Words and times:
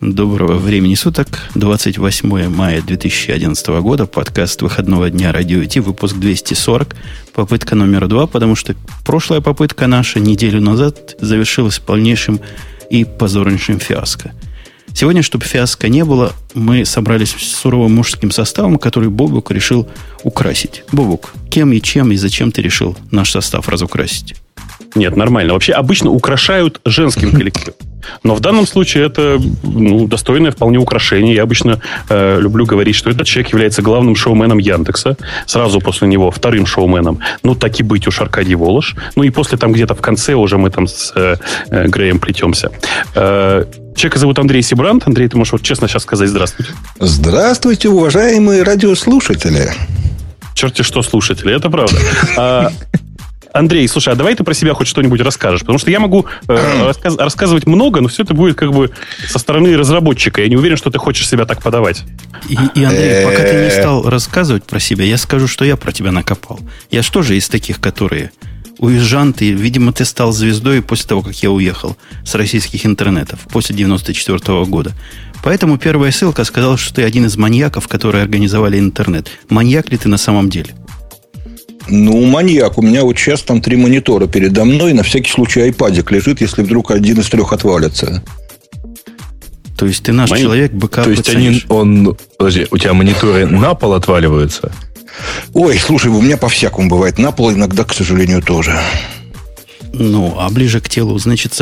Доброго 0.00 0.54
времени 0.54 0.94
суток. 0.94 1.50
28 1.56 2.48
мая 2.48 2.80
2011 2.80 3.66
года. 3.82 4.06
Подкаст 4.06 4.62
выходного 4.62 5.10
дня 5.10 5.30
Радио 5.30 5.62
Ти. 5.66 5.80
Выпуск 5.80 6.16
240. 6.16 6.96
Попытка 7.34 7.74
номер 7.74 8.08
два, 8.08 8.26
потому 8.26 8.56
что 8.56 8.74
прошлая 9.04 9.42
попытка 9.42 9.86
наша 9.86 10.18
неделю 10.18 10.62
назад 10.62 11.16
завершилась 11.20 11.78
полнейшим 11.80 12.40
и 12.88 13.04
позорнейшим 13.04 13.78
фиаско. 13.78 14.32
Сегодня, 14.94 15.22
чтобы 15.22 15.44
фиаско 15.44 15.90
не 15.90 16.02
было, 16.02 16.32
мы 16.54 16.86
собрались 16.86 17.34
с 17.38 17.56
суровым 17.56 17.92
мужским 17.92 18.30
составом, 18.30 18.78
который 18.78 19.10
Бобук 19.10 19.50
решил 19.50 19.86
украсить. 20.22 20.82
Бобук, 20.92 21.34
кем 21.50 21.72
и 21.72 21.80
чем 21.82 22.10
и 22.10 22.16
зачем 22.16 22.52
ты 22.52 22.62
решил 22.62 22.96
наш 23.10 23.32
состав 23.32 23.68
разукрасить? 23.68 24.34
Нет, 24.94 25.14
нормально. 25.14 25.52
Вообще 25.52 25.74
обычно 25.74 26.08
украшают 26.08 26.80
женским 26.86 27.32
коллективом. 27.36 27.74
Но 28.22 28.34
в 28.34 28.40
данном 28.40 28.66
случае 28.66 29.06
это 29.06 29.40
ну, 29.62 30.06
достойное 30.06 30.50
вполне 30.50 30.78
украшение. 30.78 31.34
Я 31.34 31.42
обычно 31.42 31.80
э, 32.08 32.38
люблю 32.40 32.66
говорить, 32.66 32.96
что 32.96 33.10
этот 33.10 33.26
человек 33.26 33.52
является 33.52 33.82
главным 33.82 34.16
шоуменом 34.16 34.58
Яндекса. 34.58 35.16
Сразу 35.46 35.80
после 35.80 36.08
него 36.08 36.30
вторым 36.30 36.66
шоуменом. 36.66 37.20
Ну, 37.42 37.54
так 37.54 37.80
и 37.80 37.82
быть 37.82 38.06
уж 38.06 38.20
Аркадий 38.20 38.54
Волош. 38.54 38.94
Ну, 39.16 39.22
и 39.22 39.30
после 39.30 39.58
там 39.58 39.72
где-то 39.72 39.94
в 39.94 40.00
конце 40.00 40.34
уже 40.34 40.58
мы 40.58 40.70
там 40.70 40.86
с 40.86 41.12
э, 41.14 41.36
э 41.70 41.86
Греем 41.88 42.18
плетемся. 42.18 42.70
Э, 43.14 43.64
Человека 43.94 44.18
зовут 44.18 44.38
Андрей 44.38 44.62
Сибрант. 44.62 45.06
Андрей, 45.06 45.28
ты 45.28 45.36
можешь 45.36 45.52
вот 45.52 45.62
честно 45.62 45.88
сейчас 45.88 46.04
сказать 46.04 46.28
здравствуйте. 46.28 46.72
Здравствуйте, 46.98 47.88
уважаемые 47.88 48.62
радиослушатели. 48.62 49.72
Черти 50.54 50.82
что 50.82 51.02
слушатели, 51.02 51.54
это 51.54 51.68
правда. 51.70 52.72
Андрей, 53.52 53.88
слушай, 53.88 54.12
а 54.12 54.16
давай 54.16 54.34
ты 54.34 54.44
про 54.44 54.54
себя 54.54 54.74
хоть 54.74 54.86
что-нибудь 54.86 55.20
расскажешь, 55.20 55.60
потому 55.60 55.78
что 55.78 55.90
я 55.90 56.00
могу 56.00 56.26
э, 56.48 56.82
рассказ, 56.86 57.16
рассказывать 57.16 57.66
много, 57.66 58.00
но 58.00 58.08
все 58.08 58.22
это 58.22 58.34
будет 58.34 58.56
как 58.56 58.72
бы 58.72 58.90
со 59.28 59.38
стороны 59.38 59.76
разработчика. 59.76 60.42
Я 60.42 60.48
не 60.48 60.56
уверен, 60.56 60.76
что 60.76 60.90
ты 60.90 60.98
хочешь 60.98 61.28
себя 61.28 61.46
так 61.46 61.62
подавать. 61.62 62.04
И, 62.48 62.56
и 62.74 62.84
Андрей, 62.84 63.24
пока 63.24 63.42
ты 63.42 63.64
не 63.64 63.70
стал 63.70 64.08
рассказывать 64.08 64.64
про 64.64 64.80
себя, 64.80 65.04
я 65.04 65.18
скажу, 65.18 65.48
что 65.48 65.64
я 65.64 65.76
про 65.76 65.92
тебя 65.92 66.12
накопал. 66.12 66.60
Я 66.90 67.02
что 67.02 67.22
же 67.22 67.36
из 67.36 67.48
таких, 67.48 67.80
которые 67.80 68.32
уезжанты, 68.78 69.52
видимо, 69.52 69.92
ты 69.92 70.04
стал 70.06 70.32
звездой 70.32 70.80
после 70.80 71.06
того, 71.06 71.22
как 71.22 71.34
я 71.42 71.50
уехал 71.50 71.96
с 72.24 72.34
российских 72.34 72.86
интернетов, 72.86 73.40
после 73.52 73.76
94 73.76 74.38
-го 74.38 74.66
года. 74.66 74.92
Поэтому 75.42 75.78
первая 75.78 76.12
ссылка 76.12 76.44
сказала, 76.44 76.76
что 76.76 76.94
ты 76.94 77.02
один 77.02 77.26
из 77.26 77.36
маньяков, 77.36 77.88
которые 77.88 78.22
организовали 78.22 78.78
интернет. 78.78 79.28
Маньяк 79.48 79.90
ли 79.90 79.96
ты 79.96 80.08
на 80.08 80.18
самом 80.18 80.50
деле? 80.50 80.74
Ну, 81.88 82.24
маньяк. 82.24 82.78
У 82.78 82.82
меня 82.82 83.02
вот 83.02 83.18
сейчас 83.18 83.42
там 83.42 83.60
три 83.60 83.76
монитора 83.76 84.26
передо 84.26 84.64
мной. 84.64 84.92
На 84.92 85.02
всякий 85.02 85.30
случай 85.30 85.60
айпадик 85.60 86.10
лежит, 86.10 86.40
если 86.40 86.62
вдруг 86.62 86.90
один 86.90 87.20
из 87.20 87.28
трех 87.28 87.52
отвалится. 87.52 88.22
То 89.76 89.86
есть 89.86 90.02
ты 90.02 90.12
наш 90.12 90.28
Мон... 90.30 90.38
человек, 90.38 90.72
быка 90.72 91.04
То 91.04 91.10
есть 91.10 91.28
они, 91.30 91.62
он, 91.68 92.16
подожди, 92.38 92.66
у 92.70 92.76
тебя 92.76 92.92
мониторы 92.92 93.46
на 93.46 93.74
пол 93.74 93.94
отваливаются? 93.94 94.70
Ой, 95.54 95.78
слушай, 95.78 96.08
у 96.08 96.20
меня 96.20 96.36
по-всякому 96.36 96.88
бывает. 96.88 97.18
На 97.18 97.32
пол 97.32 97.52
иногда, 97.52 97.84
к 97.84 97.94
сожалению, 97.94 98.42
тоже. 98.42 98.78
Ну, 99.92 100.36
а 100.38 100.50
ближе 100.50 100.80
к 100.80 100.88
телу, 100.88 101.18
значит, 101.18 101.58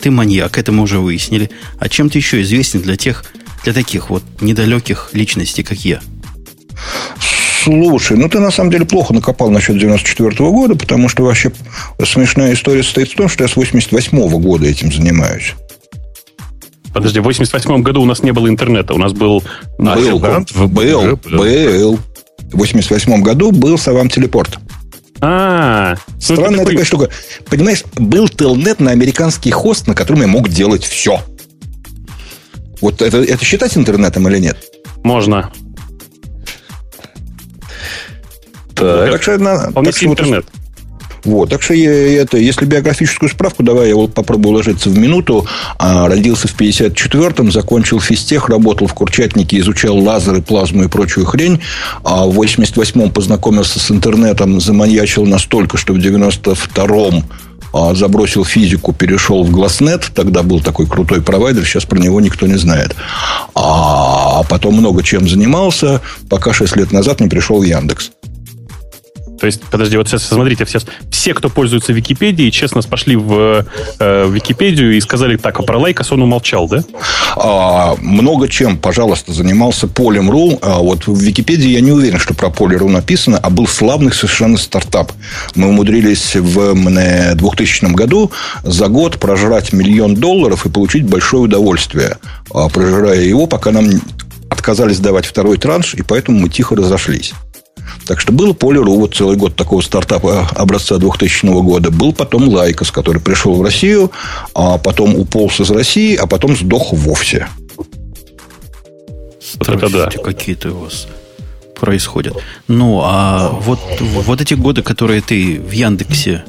ты 0.00 0.10
маньяк, 0.10 0.58
это 0.58 0.72
мы 0.72 0.82
уже 0.82 0.98
выяснили. 0.98 1.50
А 1.78 1.88
чем 1.88 2.10
ты 2.10 2.18
еще 2.18 2.42
известен 2.42 2.82
для 2.82 2.96
тех, 2.96 3.24
для 3.64 3.72
таких 3.72 4.10
вот 4.10 4.22
недалеких 4.40 5.10
личностей, 5.12 5.62
как 5.62 5.78
я? 5.78 6.00
Слушай, 7.66 8.16
ну 8.16 8.28
ты 8.28 8.38
на 8.38 8.52
самом 8.52 8.70
деле 8.70 8.84
плохо 8.84 9.12
накопал 9.12 9.50
насчет 9.50 9.76
94 9.76 10.28
-го 10.28 10.52
года, 10.52 10.76
потому 10.76 11.08
что 11.08 11.24
вообще 11.24 11.50
смешная 12.04 12.54
история 12.54 12.84
состоит 12.84 13.10
в 13.10 13.16
том, 13.16 13.28
что 13.28 13.42
я 13.42 13.48
с 13.48 13.56
88 13.56 14.16
-го 14.16 14.38
года 14.38 14.66
этим 14.66 14.92
занимаюсь. 14.92 15.54
Подожди, 16.94 17.18
в 17.18 17.24
88 17.24 17.82
году 17.82 18.02
у 18.02 18.04
нас 18.04 18.22
не 18.22 18.30
было 18.30 18.48
интернета, 18.48 18.94
у 18.94 18.98
нас 18.98 19.12
был... 19.12 19.42
Был, 19.78 20.20
был, 20.20 20.68
был, 20.68 21.18
был. 21.24 21.98
В 22.52 22.56
88 22.56 23.22
году 23.22 23.50
был 23.50 23.76
Савам 23.78 24.10
Телепорт. 24.10 24.60
А, 25.20 25.96
ну, 26.06 26.20
Странная 26.20 26.64
такая 26.64 26.84
штука. 26.84 27.08
Понимаешь, 27.50 27.82
был 27.96 28.28
телнет 28.28 28.78
на 28.78 28.92
американский 28.92 29.50
хост, 29.50 29.88
на 29.88 29.96
котором 29.96 30.20
я 30.20 30.28
мог 30.28 30.48
делать 30.48 30.84
все. 30.84 31.20
Вот 32.80 33.02
это, 33.02 33.24
это 33.24 33.44
считать 33.44 33.76
интернетом 33.76 34.28
или 34.28 34.38
нет? 34.38 34.56
Можно. 35.02 35.50
Так, 38.76 39.10
так 39.10 39.22
что, 39.22 39.38
на, 39.38 39.72
так 39.72 39.96
что 39.96 40.06
интернет. 40.06 40.46
Вот, 41.26 41.50
так 41.50 41.60
что 41.60 41.74
я, 41.74 42.22
это, 42.22 42.38
если 42.38 42.66
биографическую 42.66 43.28
справку, 43.28 43.64
давай 43.64 43.88
я 43.88 43.96
вот 43.96 44.14
попробую 44.14 44.52
уложиться 44.52 44.88
в 44.90 44.96
минуту. 44.96 45.44
А, 45.76 46.06
родился 46.08 46.46
в 46.46 46.56
54-м, 46.56 47.50
закончил 47.50 47.98
физтех, 48.00 48.48
работал 48.48 48.86
в 48.86 48.94
Курчатнике, 48.94 49.58
изучал 49.58 49.98
лазеры, 49.98 50.40
плазму 50.40 50.84
и 50.84 50.88
прочую 50.88 51.26
хрень. 51.26 51.60
А 52.04 52.26
в 52.26 52.40
88-м 52.40 53.10
познакомился 53.10 53.80
с 53.80 53.90
интернетом, 53.90 54.60
заманьячил 54.60 55.26
настолько, 55.26 55.76
что 55.76 55.94
в 55.94 55.96
92-м 55.96 57.24
а, 57.72 57.94
забросил 57.94 58.44
физику, 58.44 58.92
перешел 58.92 59.42
в 59.42 59.50
Гласнет. 59.50 60.10
Тогда 60.14 60.44
был 60.44 60.60
такой 60.60 60.86
крутой 60.86 61.22
провайдер, 61.22 61.64
сейчас 61.64 61.84
про 61.86 61.98
него 61.98 62.20
никто 62.20 62.46
не 62.46 62.56
знает. 62.56 62.94
А 63.56 64.44
потом 64.44 64.74
много 64.74 65.02
чем 65.02 65.28
занимался, 65.28 66.00
пока 66.30 66.52
6 66.52 66.76
лет 66.76 66.92
назад 66.92 67.20
не 67.20 67.26
пришел 67.26 67.58
в 67.58 67.64
Яндекс. 67.64 68.12
То 69.38 69.46
есть, 69.46 69.62
подожди, 69.70 69.96
вот 69.96 70.08
сейчас 70.08 70.24
смотрите, 70.24 70.64
все, 70.64 70.78
все 71.10 71.34
кто 71.34 71.48
пользуется 71.48 71.92
Википедией, 71.92 72.50
честно 72.50 72.82
пошли 72.82 73.16
в 73.16 73.66
э, 73.98 74.28
Википедию 74.30 74.96
и 74.96 75.00
сказали, 75.00 75.36
так, 75.36 75.58
а 75.58 75.62
про 75.62 75.78
Lycos 75.78 76.12
он 76.12 76.22
умолчал, 76.22 76.68
да? 76.68 76.84
А, 77.36 77.94
много 78.00 78.48
чем, 78.48 78.78
пожалуйста, 78.78 79.32
занимался 79.32 79.88
Полем.ру. 79.88 80.58
А 80.62 80.78
вот 80.78 81.06
в 81.06 81.18
Википедии 81.18 81.68
я 81.68 81.80
не 81.80 81.92
уверен, 81.92 82.18
что 82.18 82.34
про 82.34 82.50
Поле.ру 82.50 82.88
написано, 82.88 83.38
а 83.38 83.50
был 83.50 83.66
славный 83.66 84.12
совершенно 84.12 84.56
стартап. 84.56 85.12
Мы 85.54 85.68
умудрились 85.68 86.36
в 86.36 86.74
2000 87.34 87.92
году 87.94 88.30
за 88.62 88.88
год 88.88 89.18
прожрать 89.18 89.72
миллион 89.72 90.14
долларов 90.14 90.66
и 90.66 90.70
получить 90.70 91.04
большое 91.04 91.42
удовольствие, 91.42 92.18
а, 92.52 92.68
прожирая 92.68 93.20
его, 93.20 93.46
пока 93.46 93.72
нам 93.72 93.86
отказались 94.48 94.98
давать 94.98 95.26
второй 95.26 95.58
транш, 95.58 95.94
и 95.94 96.02
поэтому 96.02 96.40
мы 96.40 96.48
тихо 96.48 96.76
разошлись. 96.76 97.34
Так 98.06 98.20
что 98.20 98.32
было 98.32 98.52
Поле.ру, 98.52 98.98
вот 98.98 99.14
целый 99.14 99.36
год 99.36 99.56
такого 99.56 99.80
стартапа 99.80 100.48
образца 100.54 100.98
2000 100.98 101.46
года. 101.62 101.90
Был 101.90 102.12
потом 102.12 102.48
Lycos, 102.48 102.90
который 102.90 103.20
пришел 103.20 103.54
в 103.54 103.62
Россию, 103.62 104.10
а 104.54 104.78
потом 104.78 105.16
уполз 105.16 105.60
из 105.60 105.70
России, 105.70 106.14
а 106.14 106.26
потом 106.26 106.56
сдох 106.56 106.92
вовсе. 106.92 107.48
Это 109.60 109.88
да. 109.88 110.10
какие-то 110.22 110.72
у 110.72 110.80
вас 110.84 111.06
происходят. 111.78 112.36
Ну, 112.68 113.00
а 113.02 113.50
вот, 113.50 113.80
вот 114.00 114.40
эти 114.40 114.54
годы, 114.54 114.82
которые 114.82 115.20
ты 115.20 115.60
в 115.60 115.70
Яндексе 115.70 116.44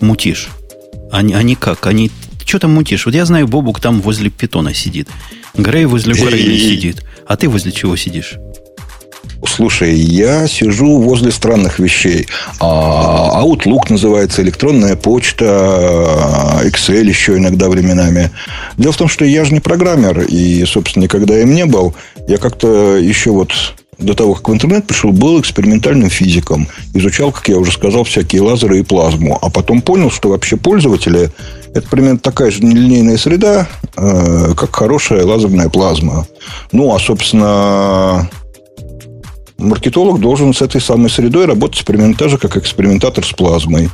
мутишь, 0.00 0.48
они, 1.10 1.34
они 1.34 1.54
как? 1.54 1.86
Они 1.86 2.10
что 2.44 2.58
там 2.60 2.72
мутишь? 2.72 3.04
Вот 3.04 3.14
я 3.14 3.26
знаю, 3.26 3.46
Бобук 3.46 3.78
там 3.78 4.00
возле 4.00 4.30
питона 4.30 4.72
сидит. 4.72 5.08
Грей 5.54 5.84
возле 5.84 6.14
Украины 6.14 6.56
сидит. 6.56 7.04
А 7.26 7.36
ты 7.36 7.46
возле 7.46 7.72
чего 7.72 7.94
сидишь? 7.94 8.36
Слушай, 9.46 9.94
я 9.94 10.46
сижу 10.48 11.00
возле 11.00 11.30
странных 11.30 11.78
вещей. 11.78 12.26
А, 12.60 13.42
Outlook 13.42 13.90
называется, 13.90 14.42
электронная 14.42 14.96
почта, 14.96 15.44
Excel 16.64 17.04
еще 17.04 17.36
иногда 17.36 17.68
временами. 17.68 18.30
Дело 18.76 18.92
в 18.92 18.96
том, 18.96 19.08
что 19.08 19.24
я 19.24 19.44
же 19.44 19.52
не 19.52 19.60
программер, 19.60 20.22
и, 20.22 20.64
собственно, 20.64 21.04
никогда 21.04 21.40
им 21.40 21.54
не 21.54 21.66
был. 21.66 21.94
Я 22.26 22.38
как-то 22.38 22.96
еще 22.96 23.30
вот 23.30 23.52
до 23.98 24.14
того, 24.14 24.34
как 24.34 24.48
в 24.48 24.52
интернет 24.52 24.86
пришел, 24.86 25.12
был 25.12 25.40
экспериментальным 25.40 26.08
физиком. 26.08 26.68
Изучал, 26.94 27.32
как 27.32 27.48
я 27.48 27.58
уже 27.58 27.72
сказал, 27.72 28.04
всякие 28.04 28.42
лазеры 28.42 28.78
и 28.78 28.82
плазму. 28.82 29.38
А 29.40 29.50
потом 29.50 29.82
понял, 29.82 30.10
что 30.10 30.30
вообще 30.30 30.56
пользователи– 30.56 31.30
это 31.74 31.88
примерно 31.88 32.18
такая 32.18 32.50
же 32.50 32.62
нелинейная 32.62 33.16
среда, 33.16 33.66
э, 33.96 34.54
как 34.56 34.74
хорошая 34.74 35.24
лазерная 35.24 35.68
плазма. 35.68 36.26
Ну, 36.70 36.94
а, 36.94 36.98
собственно, 36.98 38.28
маркетолог 39.58 40.20
должен 40.20 40.54
с 40.54 40.62
этой 40.62 40.80
самой 40.80 41.10
средой 41.10 41.46
работать 41.46 41.84
примерно 41.84 42.14
так 42.14 42.30
же, 42.30 42.38
как 42.38 42.56
экспериментатор 42.56 43.24
с 43.24 43.32
плазмой. 43.32 43.90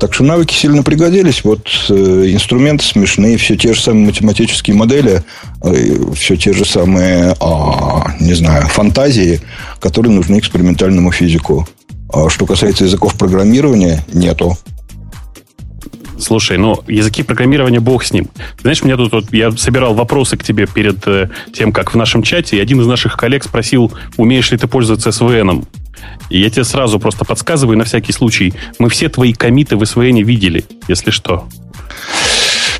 Так 0.00 0.12
что 0.12 0.24
навыки 0.24 0.52
сильно 0.52 0.82
пригодились. 0.82 1.44
Вот 1.44 1.68
э, 1.88 1.94
инструменты 1.94 2.84
смешные, 2.84 3.36
все 3.36 3.56
те 3.56 3.72
же 3.72 3.80
самые 3.80 4.06
математические 4.06 4.76
модели, 4.76 5.22
э, 5.62 6.12
все 6.14 6.36
те 6.36 6.52
же 6.52 6.64
самые, 6.64 7.34
э, 7.40 8.20
не 8.20 8.34
знаю, 8.34 8.66
фантазии, 8.66 9.40
которые 9.80 10.12
нужны 10.12 10.38
экспериментальному 10.38 11.12
физику. 11.12 11.66
А 12.12 12.28
что 12.28 12.46
касается 12.46 12.84
языков 12.84 13.14
программирования, 13.14 14.04
нету. 14.12 14.56
Слушай, 16.18 16.58
ну, 16.58 16.82
языки 16.86 17.22
программирования 17.22 17.80
бог 17.80 18.04
с 18.04 18.12
ним. 18.12 18.28
Знаешь, 18.60 18.82
мне 18.82 18.96
тут 18.96 19.12
вот, 19.12 19.32
я 19.32 19.50
собирал 19.52 19.94
вопросы 19.94 20.36
к 20.36 20.42
тебе 20.42 20.66
перед 20.66 21.06
э, 21.06 21.30
тем, 21.52 21.72
как 21.72 21.92
в 21.92 21.96
нашем 21.96 22.22
чате, 22.22 22.56
и 22.56 22.60
один 22.60 22.80
из 22.80 22.86
наших 22.86 23.16
коллег 23.16 23.44
спросил, 23.44 23.92
умеешь 24.16 24.50
ли 24.50 24.58
ты 24.58 24.66
пользоваться 24.66 25.10
SVN. 25.10 25.66
И 26.30 26.40
я 26.40 26.50
тебе 26.50 26.64
сразу 26.64 26.98
просто 26.98 27.24
подсказываю 27.24 27.76
на 27.76 27.84
всякий 27.84 28.12
случай. 28.12 28.54
Мы 28.78 28.88
все 28.88 29.08
твои 29.08 29.32
комиты 29.32 29.76
в 29.76 29.82
SVN 29.82 30.22
видели, 30.22 30.64
если 30.88 31.10
что. 31.10 31.48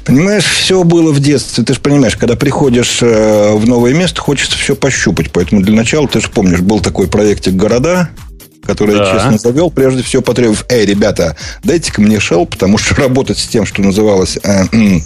Понимаешь, 0.05 0.45
все 0.45 0.85
было 0.85 1.13
в 1.13 1.19
детстве. 1.19 1.65
Ты 1.65 1.75
же 1.75 1.81
понимаешь, 1.81 2.17
когда 2.17 2.37
приходишь 2.37 2.99
э, 3.03 3.55
в 3.55 3.67
новое 3.67 3.93
место, 3.93 4.21
хочется 4.21 4.57
все 4.57 4.77
пощупать. 4.77 5.33
Поэтому 5.33 5.63
для 5.63 5.75
начала, 5.75 6.07
ты 6.07 6.21
же 6.21 6.29
помнишь, 6.29 6.61
был 6.61 6.79
такой 6.81 7.09
проектик 7.09 7.55
«Города», 7.55 8.11
который 8.67 8.97
да. 8.97 9.05
я 9.05 9.13
честно 9.13 9.39
завел, 9.39 9.71
прежде 9.71 10.03
всего 10.03 10.23
потребовав, 10.23 10.67
эй, 10.69 10.85
ребята, 10.85 11.37
дайте-ка 11.63 12.01
мне 12.01 12.17
shell, 12.17 12.47
потому 12.47 12.79
что 12.79 12.95
работать 13.03 13.39
с 13.39 13.47
тем, 13.47 13.65
что 13.65 13.83
называлось 13.83 14.39
э, 14.43 14.65
э, 14.73 15.01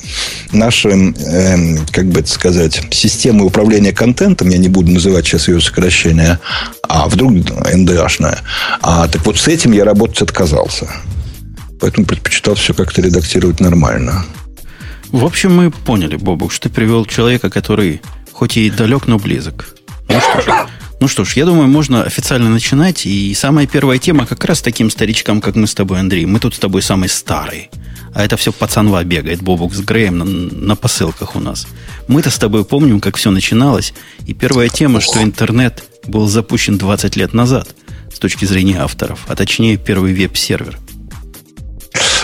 нашим, 0.52 1.14
э, 1.14 1.76
как 1.92 2.06
бы 2.06 2.20
это 2.20 2.28
сказать, 2.28 2.82
системой 2.90 3.46
управления 3.46 3.92
контентом, 3.92 4.48
я 4.48 4.58
не 4.58 4.68
буду 4.68 4.90
называть 4.90 5.26
сейчас 5.26 5.48
ее 5.48 5.60
сокращение, 5.60 6.38
а 6.88 7.08
вдруг 7.08 7.32
НДАшная. 7.72 8.38
А, 8.80 9.06
так 9.08 9.24
вот 9.26 9.38
с 9.38 9.46
этим 9.48 9.72
я 9.72 9.84
работать 9.84 10.22
отказался. 10.22 10.88
Поэтому 11.80 12.06
предпочитал 12.06 12.54
все 12.56 12.74
как-то 12.74 13.00
редактировать 13.00 13.60
нормально. 13.60 14.24
В 15.08 15.24
общем, 15.24 15.54
мы 15.54 15.70
поняли, 15.70 16.16
Бобук, 16.16 16.52
что 16.52 16.68
ты 16.68 16.74
привел 16.74 17.04
человека, 17.04 17.50
который 17.50 18.00
хоть 18.32 18.56
и 18.56 18.70
далек, 18.70 19.06
но 19.06 19.18
близок. 19.18 19.74
Ну 20.08 20.20
что 20.20 20.40
ж, 20.40 20.66
ну 21.00 21.08
что 21.08 21.24
ж, 21.24 21.36
я 21.36 21.46
думаю, 21.46 21.66
можно 21.66 22.02
официально 22.02 22.50
начинать. 22.50 23.06
И 23.06 23.34
самая 23.34 23.66
первая 23.66 23.98
тема 23.98 24.26
как 24.26 24.44
раз 24.44 24.60
таким 24.60 24.90
старичкам, 24.90 25.40
как 25.40 25.56
мы 25.56 25.66
с 25.66 25.74
тобой, 25.74 25.98
Андрей. 25.98 26.26
Мы 26.26 26.38
тут 26.40 26.54
с 26.54 26.58
тобой 26.58 26.82
самый 26.82 27.08
старый. 27.08 27.70
А 28.14 28.22
это 28.22 28.36
все 28.36 28.52
пацанва 28.52 29.02
бегает, 29.04 29.40
Бобук 29.40 29.74
с 29.74 29.80
Греем 29.80 30.18
на, 30.18 30.24
на 30.24 30.76
посылках 30.76 31.36
у 31.36 31.40
нас. 31.40 31.66
Мы-то 32.06 32.30
с 32.30 32.38
тобой 32.38 32.64
помним, 32.64 33.00
как 33.00 33.16
все 33.16 33.30
начиналось. 33.30 33.94
И 34.26 34.34
первая 34.34 34.68
тема, 34.68 35.00
что 35.00 35.22
интернет 35.22 35.84
был 36.06 36.28
запущен 36.28 36.76
20 36.76 37.16
лет 37.16 37.32
назад 37.32 37.74
с 38.12 38.18
точки 38.18 38.44
зрения 38.44 38.82
авторов, 38.82 39.20
а 39.28 39.36
точнее 39.36 39.76
первый 39.76 40.12
веб-сервер– 40.12 40.78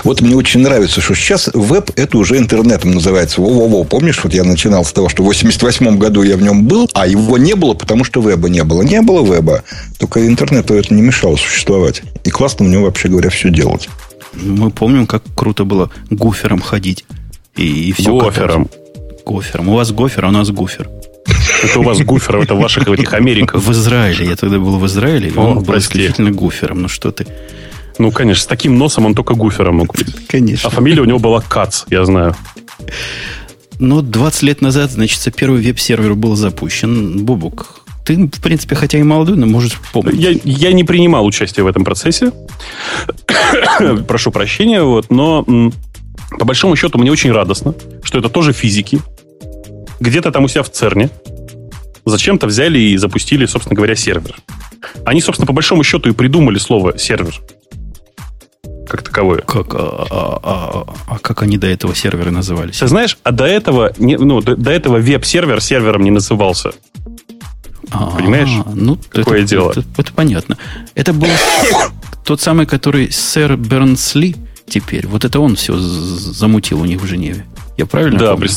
вот 0.04 0.20
мне 0.20 0.36
очень 0.36 0.60
нравится, 0.60 1.00
что 1.00 1.14
сейчас 1.14 1.50
веб 1.52 1.90
это 1.96 2.18
уже 2.18 2.38
интернетом 2.38 2.92
называется. 2.92 3.40
Во-во-во. 3.40 3.84
Помнишь, 3.84 4.20
вот 4.22 4.32
я 4.32 4.44
начинал 4.44 4.84
с 4.84 4.92
того, 4.92 5.08
что 5.08 5.22
в 5.22 5.26
88 5.26 5.98
году 5.98 6.22
я 6.22 6.36
в 6.36 6.42
нем 6.42 6.66
был, 6.66 6.88
а 6.94 7.06
его 7.06 7.38
не 7.38 7.54
было, 7.54 7.74
потому 7.74 8.04
что 8.04 8.20
веба 8.20 8.48
не 8.48 8.62
было. 8.62 8.82
Не 8.82 9.02
было 9.02 9.24
веба. 9.24 9.64
Только 9.98 10.24
интернету 10.26 10.74
это 10.74 10.94
не 10.94 11.02
мешало 11.02 11.36
существовать. 11.36 12.02
И 12.24 12.30
классно 12.30 12.66
в 12.66 12.68
нем, 12.68 12.82
вообще 12.82 13.08
говоря, 13.08 13.30
все 13.30 13.50
делать. 13.50 13.88
Мы 14.34 14.70
помним, 14.70 15.06
как 15.06 15.22
круто 15.34 15.64
было 15.64 15.90
гуфером 16.10 16.60
ходить. 16.60 17.04
И, 17.56 17.88
и 17.88 17.92
все 17.92 18.12
гофером. 18.12 18.68
Гофером. 19.24 19.68
У 19.70 19.74
вас 19.74 19.90
гофер, 19.90 20.26
а 20.26 20.28
у 20.28 20.30
нас 20.30 20.50
гуфер. 20.50 20.88
Это 21.64 21.80
у 21.80 21.82
вас 21.82 21.98
гуфер, 22.00 22.36
это 22.36 22.54
в 22.54 22.60
ваших 22.60 22.86
этих 22.86 23.12
Америках. 23.14 23.60
В 23.60 23.72
Израиле. 23.72 24.26
Я 24.26 24.36
тогда 24.36 24.58
был 24.58 24.78
в 24.78 24.86
Израиле, 24.86 25.30
и 25.30 25.36
он 25.36 25.64
был 25.64 25.78
исключительно 25.78 26.30
гуфером. 26.30 26.82
Ну 26.82 26.88
что 26.88 27.10
ты. 27.10 27.26
Ну, 27.98 28.10
конечно, 28.10 28.42
с 28.42 28.46
таким 28.46 28.78
носом 28.78 29.06
он 29.06 29.14
только 29.14 29.34
гуфером 29.34 29.76
мог 29.76 29.94
быть. 29.94 30.14
Конечно. 30.26 30.68
А 30.68 30.70
фамилия 30.70 31.02
у 31.02 31.06
него 31.06 31.18
была 31.18 31.40
Кац, 31.40 31.84
я 31.88 32.04
знаю. 32.04 32.36
Ну, 33.78 34.02
20 34.02 34.42
лет 34.42 34.60
назад, 34.62 34.90
значит, 34.90 35.34
первый 35.34 35.60
веб-сервер 35.60 36.14
был 36.14 36.34
запущен. 36.36 37.24
Бубук, 37.24 37.84
ты, 38.04 38.16
в 38.16 38.40
принципе, 38.40 38.74
хотя 38.74 38.98
и 38.98 39.02
молодой, 39.02 39.36
но 39.36 39.46
можешь 39.46 39.80
помнить. 39.92 40.14
Я, 40.14 40.30
я 40.44 40.72
не 40.72 40.84
принимал 40.84 41.26
участие 41.26 41.64
в 41.64 41.66
этом 41.66 41.84
процессе. 41.84 42.32
Прошу 44.08 44.30
прощения, 44.30 44.82
вот, 44.82 45.10
но 45.10 45.44
по 46.38 46.44
большому 46.44 46.76
счету 46.76 46.98
мне 46.98 47.10
очень 47.10 47.32
радостно, 47.32 47.74
что 48.02 48.18
это 48.18 48.28
тоже 48.28 48.52
физики. 48.52 49.00
Где-то 50.00 50.30
там 50.30 50.44
у 50.44 50.48
себя 50.48 50.62
в 50.62 50.70
ЦЕРНе 50.70 51.10
зачем-то 52.04 52.46
взяли 52.46 52.78
и 52.78 52.96
запустили, 52.96 53.46
собственно 53.46 53.76
говоря, 53.76 53.96
сервер. 53.96 54.36
Они, 55.04 55.20
собственно, 55.20 55.46
по 55.46 55.52
большому 55.52 55.82
счету 55.82 56.08
и 56.08 56.12
придумали 56.12 56.58
слово 56.58 56.98
сервер 56.98 57.34
как 58.86 59.02
таковое. 59.02 59.40
Как, 59.42 59.74
а, 59.74 60.06
а, 60.10 60.40
а, 60.42 60.86
а 61.06 61.18
как 61.18 61.42
они 61.42 61.58
до 61.58 61.66
этого 61.66 61.94
серверы 61.94 62.30
назывались? 62.30 62.78
Ты 62.78 62.86
знаешь, 62.88 63.18
а 63.22 63.32
до 63.32 63.44
этого, 63.44 63.92
не, 63.98 64.16
ну, 64.16 64.40
до, 64.40 64.56
до 64.56 64.70
этого 64.70 64.98
веб-сервер 64.98 65.60
сервером 65.60 66.02
не 66.02 66.10
назывался. 66.10 66.72
А, 67.90 68.16
Понимаешь? 68.16 68.50
Ну, 68.74 68.98
Какое 69.10 69.40
это, 69.40 69.48
дело? 69.48 69.70
Это, 69.70 69.80
это, 69.80 69.88
это 69.98 70.12
понятно. 70.12 70.56
Это 70.94 71.12
был 71.12 71.28
тот 72.24 72.40
самый, 72.40 72.66
который 72.66 73.12
сэр 73.12 73.56
Бернсли 73.56 74.34
теперь. 74.68 75.06
Вот 75.06 75.24
это 75.24 75.38
он 75.40 75.56
все 75.56 75.76
замутил 75.76 76.80
у 76.80 76.84
них 76.84 77.00
в 77.00 77.06
Женеве. 77.06 77.46
Я 77.76 77.86
правильно 77.86 78.18
Да, 78.18 78.32
помню? 78.32 78.48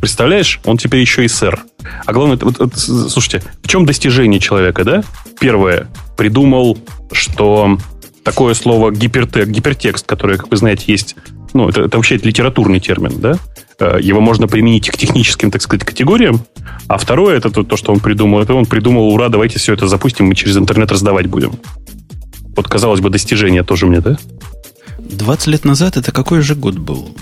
представляешь, 0.00 0.60
он 0.64 0.76
теперь 0.76 1.00
еще 1.00 1.24
и 1.24 1.28
сэр. 1.28 1.62
А 2.04 2.12
главное, 2.12 2.38
вот, 2.40 2.58
вот, 2.58 2.76
слушайте, 2.76 3.42
в 3.62 3.68
чем 3.68 3.86
достижение 3.86 4.38
человека, 4.38 4.84
да? 4.84 5.02
Первое, 5.40 5.88
придумал, 6.16 6.78
что 7.12 7.78
такое 8.26 8.54
слово 8.54 8.90
гипертек, 8.90 9.46
гипертекст, 9.46 10.04
которое, 10.04 10.36
как 10.36 10.50
вы 10.50 10.56
знаете, 10.56 10.82
есть, 10.88 11.14
ну, 11.54 11.68
это, 11.68 11.82
это 11.82 11.96
вообще 11.96 12.16
литературный 12.16 12.80
термин, 12.80 13.20
да? 13.20 13.38
Э, 13.78 13.98
его 14.02 14.20
можно 14.20 14.48
применить 14.48 14.90
к 14.90 14.96
техническим, 14.96 15.52
так 15.52 15.62
сказать, 15.62 15.86
категориям. 15.86 16.40
А 16.88 16.98
второе, 16.98 17.36
это 17.36 17.50
то, 17.50 17.62
то, 17.62 17.76
что 17.76 17.92
он 17.92 18.00
придумал, 18.00 18.42
это 18.42 18.52
он 18.54 18.66
придумал, 18.66 19.10
ура, 19.10 19.28
давайте 19.28 19.60
все 19.60 19.74
это 19.74 19.86
запустим, 19.86 20.26
мы 20.26 20.34
через 20.34 20.56
интернет 20.56 20.90
раздавать 20.90 21.28
будем. 21.28 21.52
Вот, 22.56 22.66
казалось 22.66 22.98
бы, 22.98 23.10
достижение 23.10 23.62
тоже 23.62 23.86
мне, 23.86 24.00
да? 24.00 24.18
20 24.98 25.46
лет 25.46 25.64
назад 25.64 25.96
это 25.96 26.10
какой 26.10 26.40
же 26.40 26.56
год 26.56 26.76
был? 26.76 27.16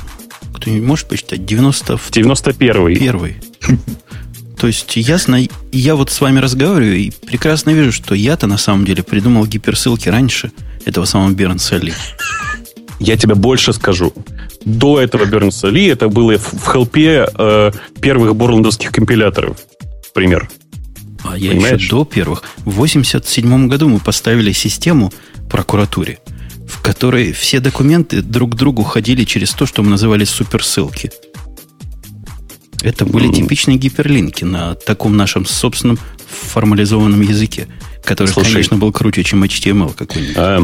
Кто-нибудь 0.54 0.88
может 0.88 1.08
посчитать? 1.08 1.44
90... 1.44 1.92
91-й. 1.92 2.96
Первый. 2.96 3.36
То 4.58 4.68
есть, 4.68 4.96
ясно, 4.96 5.38
я 5.70 5.96
вот 5.96 6.10
с 6.10 6.18
вами 6.22 6.38
разговариваю 6.38 6.96
и 6.96 7.10
прекрасно 7.10 7.70
вижу, 7.70 7.92
что 7.92 8.14
я-то 8.14 8.46
на 8.46 8.56
самом 8.56 8.86
деле 8.86 9.02
придумал 9.02 9.44
гиперссылки 9.44 10.08
раньше– 10.08 10.50
этого 10.84 11.04
самого 11.04 11.30
Бернса 11.30 11.76
Ли. 11.76 11.92
Я 13.00 13.16
тебе 13.16 13.34
больше 13.34 13.72
скажу. 13.72 14.12
До 14.64 15.00
этого 15.00 15.24
Бернса 15.24 15.68
Ли 15.68 15.86
это 15.86 16.08
было 16.08 16.38
в 16.38 16.72
хелпе 16.72 17.26
э, 17.36 17.72
первых 18.00 18.34
борландовских 18.36 18.92
компиляторов. 18.92 19.58
Пример. 20.14 20.48
А 21.24 21.36
я 21.36 21.50
Понимаешь? 21.50 21.80
еще 21.80 21.90
до 21.90 22.04
первых. 22.04 22.42
В 22.58 22.70
87 22.72 23.68
году 23.68 23.88
мы 23.88 23.98
поставили 23.98 24.52
систему 24.52 25.12
прокуратуре, 25.50 26.18
в 26.68 26.82
которой 26.82 27.32
все 27.32 27.60
документы 27.60 28.22
друг 28.22 28.52
к 28.52 28.54
другу 28.56 28.82
ходили 28.82 29.24
через 29.24 29.50
то, 29.52 29.66
что 29.66 29.82
мы 29.82 29.90
называли 29.90 30.24
суперссылки. 30.24 31.10
Это 32.82 33.06
были 33.06 33.32
типичные 33.32 33.78
гиперлинки 33.78 34.44
на 34.44 34.74
таком 34.74 35.16
нашем 35.16 35.46
собственном 35.46 35.98
формализованном 36.26 37.22
языке. 37.22 37.66
Который, 38.04 38.28
Слушай, 38.28 38.52
конечно, 38.52 38.76
был 38.76 38.92
круче, 38.92 39.24
чем 39.24 39.42
HTML 39.42 39.94
какой-нибудь. 39.94 40.36
Э, 40.36 40.60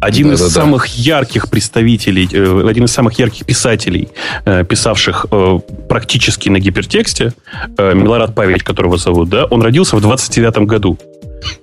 один 0.00 0.28
да, 0.28 0.34
из 0.34 0.40
да, 0.40 0.50
самых 0.50 0.86
да. 0.86 0.92
ярких 0.94 1.48
представителей, 1.48 2.28
э, 2.30 2.68
один 2.68 2.84
из 2.84 2.92
самых 2.92 3.18
ярких 3.18 3.46
писателей, 3.46 4.08
э, 4.44 4.64
писавших 4.64 5.26
э, 5.30 5.58
практически 5.88 6.48
на 6.48 6.58
гипертексте, 6.58 7.32
э, 7.78 7.94
Милорад 7.94 8.34
Павелич, 8.34 8.62
которого 8.62 8.98
зовут, 8.98 9.28
да, 9.30 9.46
он 9.46 9.62
родился 9.62 9.96
в 9.96 10.00
29 10.00 10.66
году. 10.66 10.98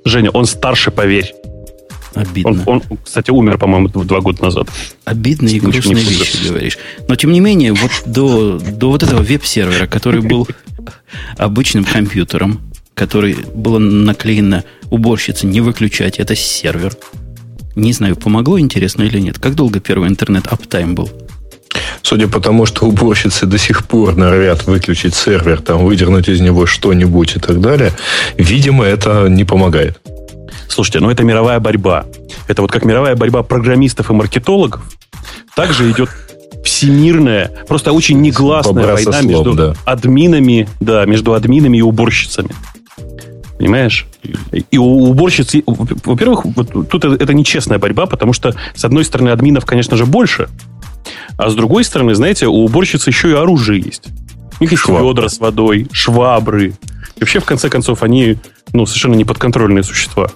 Женя, 0.04 0.32
он 0.32 0.46
старше, 0.46 0.90
поверь. 0.90 1.34
Обидно. 2.16 2.64
Он, 2.66 2.82
он, 2.90 2.98
кстати, 3.04 3.30
умер, 3.30 3.58
по-моему, 3.58 3.88
два 3.90 4.20
года 4.20 4.44
назад. 4.44 4.68
Обидные 5.06 5.58
и 5.58 5.60
грустные 5.60 6.04
вещи 6.04 6.48
говоришь. 6.48 6.78
Но, 7.08 7.16
тем 7.16 7.32
не 7.32 7.40
менее, 7.40 7.74
вот 7.74 7.92
до, 8.06 8.58
до 8.58 8.90
вот 8.90 9.04
этого 9.04 9.22
веб-сервера, 9.22 9.86
который 9.86 10.22
был 10.22 10.48
обычным 11.38 11.84
компьютером, 11.84 12.62
который 13.00 13.38
было 13.56 13.80
наклеено 13.80 14.66
уборщице 14.90 15.48
не 15.48 15.62
выключать, 15.62 16.20
это 16.20 16.36
сервер. 16.36 16.92
Не 17.76 17.94
знаю, 17.94 18.18
помогло, 18.18 18.60
интересно 18.60 19.04
или 19.04 19.20
нет. 19.20 19.40
Как 19.40 19.56
долго 19.56 19.80
первый 19.80 20.10
интернет 20.10 20.48
аптайм 20.48 20.96
был? 20.96 21.10
Судя 22.02 22.28
по 22.28 22.42
тому, 22.42 22.66
что 22.66 22.86
уборщицы 22.86 23.46
до 23.46 23.58
сих 23.58 23.88
пор 23.88 24.18
норовят 24.18 24.68
выключить 24.68 25.16
сервер, 25.16 25.62
там 25.62 25.86
выдернуть 25.86 26.28
из 26.28 26.42
него 26.42 26.66
что-нибудь 26.66 27.38
и 27.38 27.40
так 27.40 27.62
далее, 27.62 27.94
видимо, 28.38 28.84
это 28.84 29.30
не 29.30 29.46
помогает. 29.46 30.02
Слушайте, 30.68 31.00
ну 31.00 31.10
это 31.10 31.24
мировая 31.24 31.62
борьба. 31.62 32.06
Это 32.50 32.62
вот 32.62 32.72
как 32.72 32.84
мировая 32.84 33.16
борьба 33.16 33.44
программистов 33.44 34.10
и 34.10 34.14
маркетологов. 34.14 34.82
Также 35.56 35.90
идет 35.90 36.10
всемирная, 36.66 37.50
просто 37.68 37.94
очень 37.94 38.20
негласная 38.20 38.74
Побраться 38.74 39.12
война 39.12 39.22
между 39.22 39.54
да. 39.54 39.74
админами, 39.86 40.68
да, 40.82 41.06
между 41.06 41.34
админами 41.34 41.78
и 41.78 41.82
уборщицами. 41.82 42.50
Понимаешь? 43.60 44.08
И 44.72 44.78
у 44.78 45.10
уборщицы, 45.10 45.64
во-первых, 45.66 46.46
вот 46.46 46.90
тут 46.90 47.04
это 47.04 47.34
нечестная 47.34 47.78
борьба, 47.78 48.06
потому 48.06 48.32
что, 48.32 48.56
с 48.74 48.86
одной 48.86 49.04
стороны, 49.04 49.30
админов, 49.30 49.66
конечно 49.66 49.98
же, 49.98 50.06
больше, 50.06 50.48
а 51.38 51.50
с 51.50 51.56
другой 51.56 51.84
стороны, 51.84 52.16
знаете, 52.16 52.48
у 52.48 52.64
уборщицы 52.64 53.10
еще 53.10 53.32
и 53.32 53.34
оружие 53.34 53.82
есть. 53.82 54.08
У 54.60 54.64
них 54.64 54.72
есть 54.72 54.88
ведра 54.88 55.28
с 55.28 55.40
водой, 55.40 55.88
швабры. 55.92 56.70
И 57.18 57.20
вообще, 57.20 57.42
в 57.42 57.46
конце 57.46 57.70
концов, 57.70 58.02
они 58.02 58.38
ну, 58.72 58.86
совершенно 58.86 59.16
неподконтрольные 59.16 59.84
существа. 59.84 60.32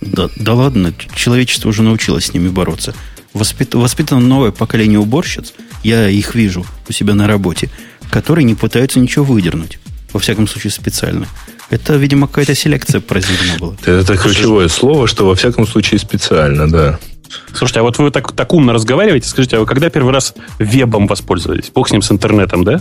Да, 0.00 0.28
да 0.36 0.54
ладно, 0.54 0.92
человечество 1.16 1.70
уже 1.70 1.82
научилось 1.82 2.26
с 2.26 2.34
ними 2.34 2.48
бороться. 2.48 2.94
Воспит, 3.34 3.74
воспитано 3.74 4.20
новое 4.20 4.52
поколение 4.52 5.00
уборщиц, 5.00 5.52
я 5.82 6.08
их 6.08 6.36
вижу 6.36 6.64
у 6.88 6.92
себя 6.92 7.14
на 7.14 7.26
работе, 7.26 7.70
которые 8.08 8.44
не 8.44 8.54
пытаются 8.54 9.00
ничего 9.00 9.24
выдернуть. 9.24 9.80
Во 10.12 10.20
всяком 10.20 10.46
случае, 10.46 10.70
специально. 10.70 11.26
Это, 11.70 11.96
видимо, 11.96 12.26
какая-то 12.26 12.54
селекция 12.54 13.00
произведена 13.00 13.58
была. 13.58 13.74
Это 13.84 14.16
ключевое 14.16 14.68
слово, 14.68 15.06
что 15.06 15.26
во 15.26 15.34
всяком 15.34 15.66
случае 15.66 16.00
специально, 16.00 16.70
да. 16.70 16.98
Слушайте, 17.52 17.80
а 17.80 17.82
вот 17.82 17.98
вы 17.98 18.10
так, 18.10 18.32
так 18.32 18.52
умно 18.54 18.72
разговариваете, 18.72 19.28
скажите, 19.28 19.56
а 19.56 19.60
вы 19.60 19.66
когда 19.66 19.90
первый 19.90 20.12
раз 20.12 20.34
вебом 20.58 21.06
воспользовались? 21.06 21.70
Бог 21.74 21.88
с 21.88 21.92
ним, 21.92 22.00
с 22.00 22.10
интернетом, 22.10 22.64
да? 22.64 22.80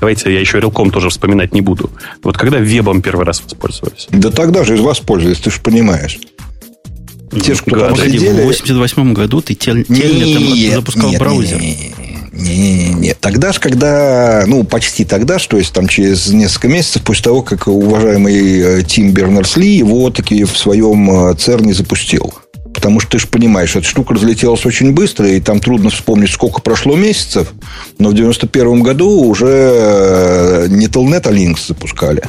Давайте 0.00 0.32
я 0.32 0.40
еще 0.40 0.60
релком 0.60 0.90
тоже 0.90 1.08
вспоминать 1.08 1.54
не 1.54 1.62
буду. 1.62 1.90
Вот 2.22 2.36
когда 2.36 2.58
вебом 2.58 3.00
первый 3.00 3.24
раз 3.24 3.42
воспользовались? 3.42 4.06
Да 4.10 4.30
тогда 4.30 4.64
же 4.64 4.74
из 4.74 4.80
воспользовались, 4.80 5.38
ты 5.38 5.50
же 5.50 5.60
понимаешь. 5.60 6.18
Те, 7.42 7.54
кто 7.54 7.78
там 7.78 7.96
сидели... 7.96 8.28
в 8.28 8.44
88 8.44 9.12
году 9.12 9.40
ты 9.40 9.54
тель, 9.54 9.84
тельнетом 9.84 10.74
запускал 10.76 11.10
нет, 11.10 11.20
браузер. 11.20 11.60
Нет, 11.60 11.78
нет, 11.98 12.15
не-не-не. 12.36 13.14
Тогда 13.14 13.52
же, 13.52 13.60
когда, 13.60 14.44
ну, 14.46 14.64
почти 14.64 15.04
тогда 15.04 15.38
же, 15.38 15.48
то 15.48 15.56
есть 15.56 15.72
там 15.72 15.88
через 15.88 16.28
несколько 16.28 16.68
месяцев 16.68 17.02
после 17.02 17.24
того, 17.24 17.42
как 17.42 17.66
уважаемый 17.66 18.60
э, 18.60 18.82
Тим 18.82 19.12
Бернерс-Ли 19.12 19.68
его 19.68 20.10
таки 20.10 20.44
в 20.44 20.56
своем 20.56 21.30
э, 21.30 21.34
ЦЕРНе 21.34 21.74
запустил. 21.74 22.32
Потому 22.74 23.00
что 23.00 23.12
ты 23.12 23.18
же 23.18 23.26
понимаешь, 23.26 23.74
эта 23.74 23.86
штука 23.86 24.14
разлетелась 24.14 24.66
очень 24.66 24.92
быстро, 24.92 25.26
и 25.26 25.40
там 25.40 25.60
трудно 25.60 25.88
вспомнить, 25.88 26.30
сколько 26.30 26.60
прошло 26.60 26.94
месяцев. 26.94 27.52
Но 27.98 28.10
в 28.10 28.14
91 28.14 28.82
году 28.82 29.08
уже 29.22 29.46
э, 29.48 30.66
не 30.68 30.86
Telnet, 30.86 31.26
а 31.26 31.32
Linux 31.32 31.68
запускали. 31.68 32.22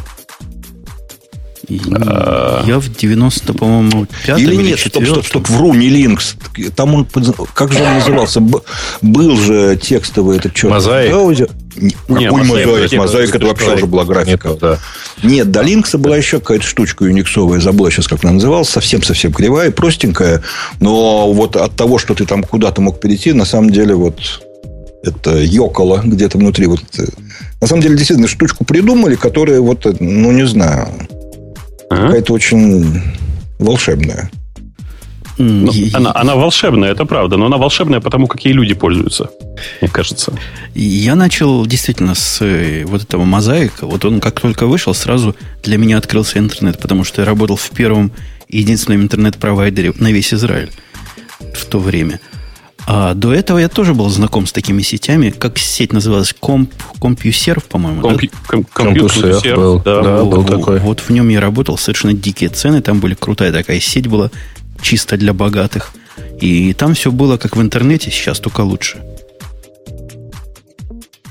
Я 1.70 2.80
в 2.80 2.90
90, 2.90 3.54
по-моему, 3.54 4.08
пятом 4.26 4.42
или, 4.42 4.56
или 4.56 4.64
нет, 4.70 4.80
стоп, 4.80 5.06
стоп, 5.06 5.26
стоп, 5.26 5.50
вру, 5.50 5.74
не 5.74 5.90
Linux. 5.90 6.36
Там 6.76 6.96
он, 6.96 7.08
как 7.54 7.74
же 7.74 7.84
он 7.84 7.96
назывался? 7.96 8.42
Был 9.02 9.38
же 9.38 9.78
текстовый 9.82 10.38
этот 10.38 10.54
черт. 10.54 10.72
Мозаик? 10.72 11.12
Браузер. 11.12 11.50
Какой 12.08 12.44
мозаик? 12.44 12.94
Мозаик, 12.94 13.36
это 13.36 13.46
вообще 13.48 13.76
уже 13.76 13.86
была 13.86 14.06
графика. 14.06 14.50
Нет, 14.50 14.60
да. 14.60 14.80
Нет, 15.24 15.52
до 15.52 15.62
Linux 15.62 15.98
была 15.98 16.16
еще 16.16 16.40
какая-то 16.40 16.66
штучка 16.66 17.06
юниксовая, 17.06 17.60
забыла 17.60 17.92
сейчас, 17.92 18.08
как 18.08 18.24
она 18.24 18.34
называлась, 18.34 18.70
совсем-совсем 18.70 19.34
кривая, 19.34 19.72
простенькая, 19.72 20.44
но 20.80 21.32
вот 21.34 21.56
от 21.58 21.76
того, 21.76 21.98
что 21.98 22.14
ты 22.16 22.26
там 22.26 22.44
куда-то 22.44 22.82
мог 22.82 23.00
перейти, 23.02 23.34
на 23.34 23.46
самом 23.46 23.72
деле 23.72 23.94
вот 23.94 24.42
это 25.04 25.38
ёкало 25.38 26.02
где-то 26.04 26.38
внутри. 26.38 26.68
Вот, 26.68 26.82
на 27.62 27.68
самом 27.68 27.82
деле, 27.82 27.96
действительно, 27.96 28.28
штучку 28.28 28.64
придумали, 28.64 29.16
которая 29.16 29.60
вот, 29.60 29.86
ну, 30.00 30.32
не 30.32 30.46
знаю, 30.48 30.88
Ага. 31.90 32.08
Какая-то 32.08 32.34
очень 32.34 33.02
волшебная. 33.60 34.30
Ну, 35.40 35.72
она, 35.94 36.12
она 36.16 36.36
волшебная, 36.36 36.92
это 36.92 37.06
правда, 37.06 37.38
но 37.38 37.46
она 37.46 37.58
волшебная 37.58 38.00
потому, 38.00 38.26
как 38.26 38.44
ей 38.44 38.54
люди 38.54 38.74
пользуются, 38.74 39.30
мне 39.82 39.90
кажется. 39.92 40.34
Я 40.74 41.14
начал 41.14 41.64
действительно 41.68 42.16
с 42.16 42.42
э, 42.42 42.86
вот 42.86 43.04
этого 43.04 43.24
мозаика. 43.24 43.86
Вот 43.86 44.04
он 44.04 44.20
как 44.20 44.40
только 44.40 44.66
вышел, 44.66 44.96
сразу 44.96 45.36
для 45.62 45.78
меня 45.78 46.00
открылся 46.00 46.40
интернет, 46.40 46.80
потому 46.80 47.04
что 47.04 47.22
я 47.22 47.26
работал 47.26 47.56
в 47.56 47.70
первом 47.70 48.12
единственном 48.50 49.04
интернет-провайдере 49.04 49.94
на 50.00 50.12
весь 50.12 50.34
Израиль 50.34 50.72
в 51.54 51.66
то 51.66 51.78
время– 51.78 52.20
а 52.90 53.14
до 53.14 53.34
этого 53.34 53.58
я 53.58 53.68
тоже 53.68 53.94
был 53.94 54.08
знаком 54.08 54.48
с 54.48 54.54
такими 54.54 54.82
сетями. 54.82 55.30
Как 55.30 55.58
сеть 55.58 55.92
называлась? 55.92 56.34
Комп, 56.34 56.72
CompuServe, 57.02 57.68
по-моему. 57.68 58.02
Комп, 58.02 58.22
да? 58.50 58.58
CompuServe 58.58 59.56
был, 59.56 59.80
да, 59.80 60.02
да, 60.02 60.24
был, 60.24 60.30
был 60.30 60.46
такой. 60.46 60.80
Вот 60.80 61.02
в 61.02 61.10
нем 61.10 61.28
я 61.28 61.42
работал. 61.42 61.78
Совершенно 61.78 62.14
дикие 62.14 62.50
цены. 62.50 62.82
Там 62.82 63.02
были 63.02 63.14
крутая 63.14 63.52
такая 63.52 63.82
сеть 63.82 64.08
была, 64.08 64.32
чисто 64.82 65.18
для 65.18 65.34
богатых. 65.34 65.92
И 66.40 66.72
там 66.74 66.94
все 66.94 67.12
было 67.12 67.36
как 67.36 67.58
в 67.58 67.62
интернете, 67.62 68.10
сейчас 68.10 68.40
только 68.40 68.62
лучше. 68.62 69.00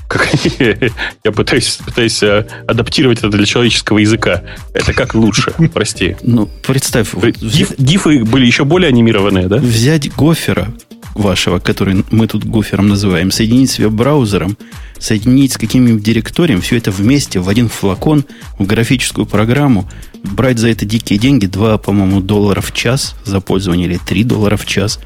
Как, 0.07 0.29
я 0.59 1.31
пытаюсь, 1.31 1.79
пытаюсь 1.83 2.21
э, 2.21 2.45
адаптировать 2.67 3.17
это 3.17 3.29
для 3.29 3.45
человеческого 3.47 3.97
языка. 3.97 4.43
Это 4.73 4.93
как 4.93 5.15
лучше, 5.15 5.53
прости. 5.73 6.17
Ну, 6.21 6.47
представь. 6.67 7.15
Диф, 7.41 7.73
дифы 7.79 8.23
были 8.23 8.45
еще 8.45 8.63
более 8.63 8.89
анимированные, 8.89 9.47
да? 9.47 9.57
Взять 9.57 10.13
гофера, 10.13 10.71
вашего, 11.19 11.59
который 11.59 12.03
мы 12.11 12.27
тут 12.27 12.45
гофером 12.45 12.87
называем, 12.87 13.31
соединить 13.31 13.71
с 13.71 13.79
веб-браузером, 13.79 14.57
соединить 14.99 15.53
с 15.53 15.57
каким-нибудь 15.57 16.03
директорием, 16.03 16.61
все 16.61 16.77
это 16.77 16.91
вместе 16.91 17.39
в 17.39 17.49
один 17.49 17.69
флакон, 17.69 18.25
в 18.57 18.65
графическую 18.65 19.25
программу, 19.25 19.89
брать 20.23 20.57
за 20.59 20.69
это 20.69 20.85
дикие 20.85 21.19
деньги, 21.19 21.45
2, 21.45 21.77
по-моему, 21.77 22.21
доллара 22.21 22.61
в 22.61 22.73
час 22.73 23.15
за 23.25 23.41
пользование 23.41 23.87
или 23.87 23.97
3 23.97 24.23
доллара 24.23 24.57
в 24.57 24.65
час. 24.65 24.99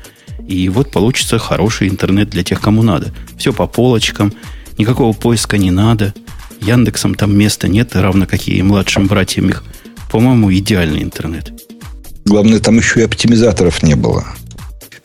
И 0.48 0.70
вот 0.70 0.92
получится 0.92 1.38
хороший 1.40 1.88
интернет 1.88 2.30
для 2.30 2.44
тех, 2.44 2.60
кому 2.62 2.84
надо. 2.84 3.14
Все 3.38 3.54
по 3.54 3.68
полочкам, 3.68 4.34
никакого 4.78 5.14
поиска 5.14 5.58
не 5.58 5.72
надо. 5.72 6.14
Яндексом 6.62 7.16
там 7.16 7.36
места 7.36 7.68
нет, 7.68 7.96
равно 7.96 8.26
как 8.26 8.48
и 8.48 8.62
младшим 8.62 9.08
братьям 9.08 9.50
их. 9.50 9.64
По-моему, 10.12 10.54
идеальный 10.54 11.04
интернет. 11.04 11.52
Главное, 12.26 12.60
там 12.60 12.78
еще 12.78 13.00
и 13.00 13.04
оптимизаторов 13.04 13.82
не 13.82 13.96
было. 13.96 14.26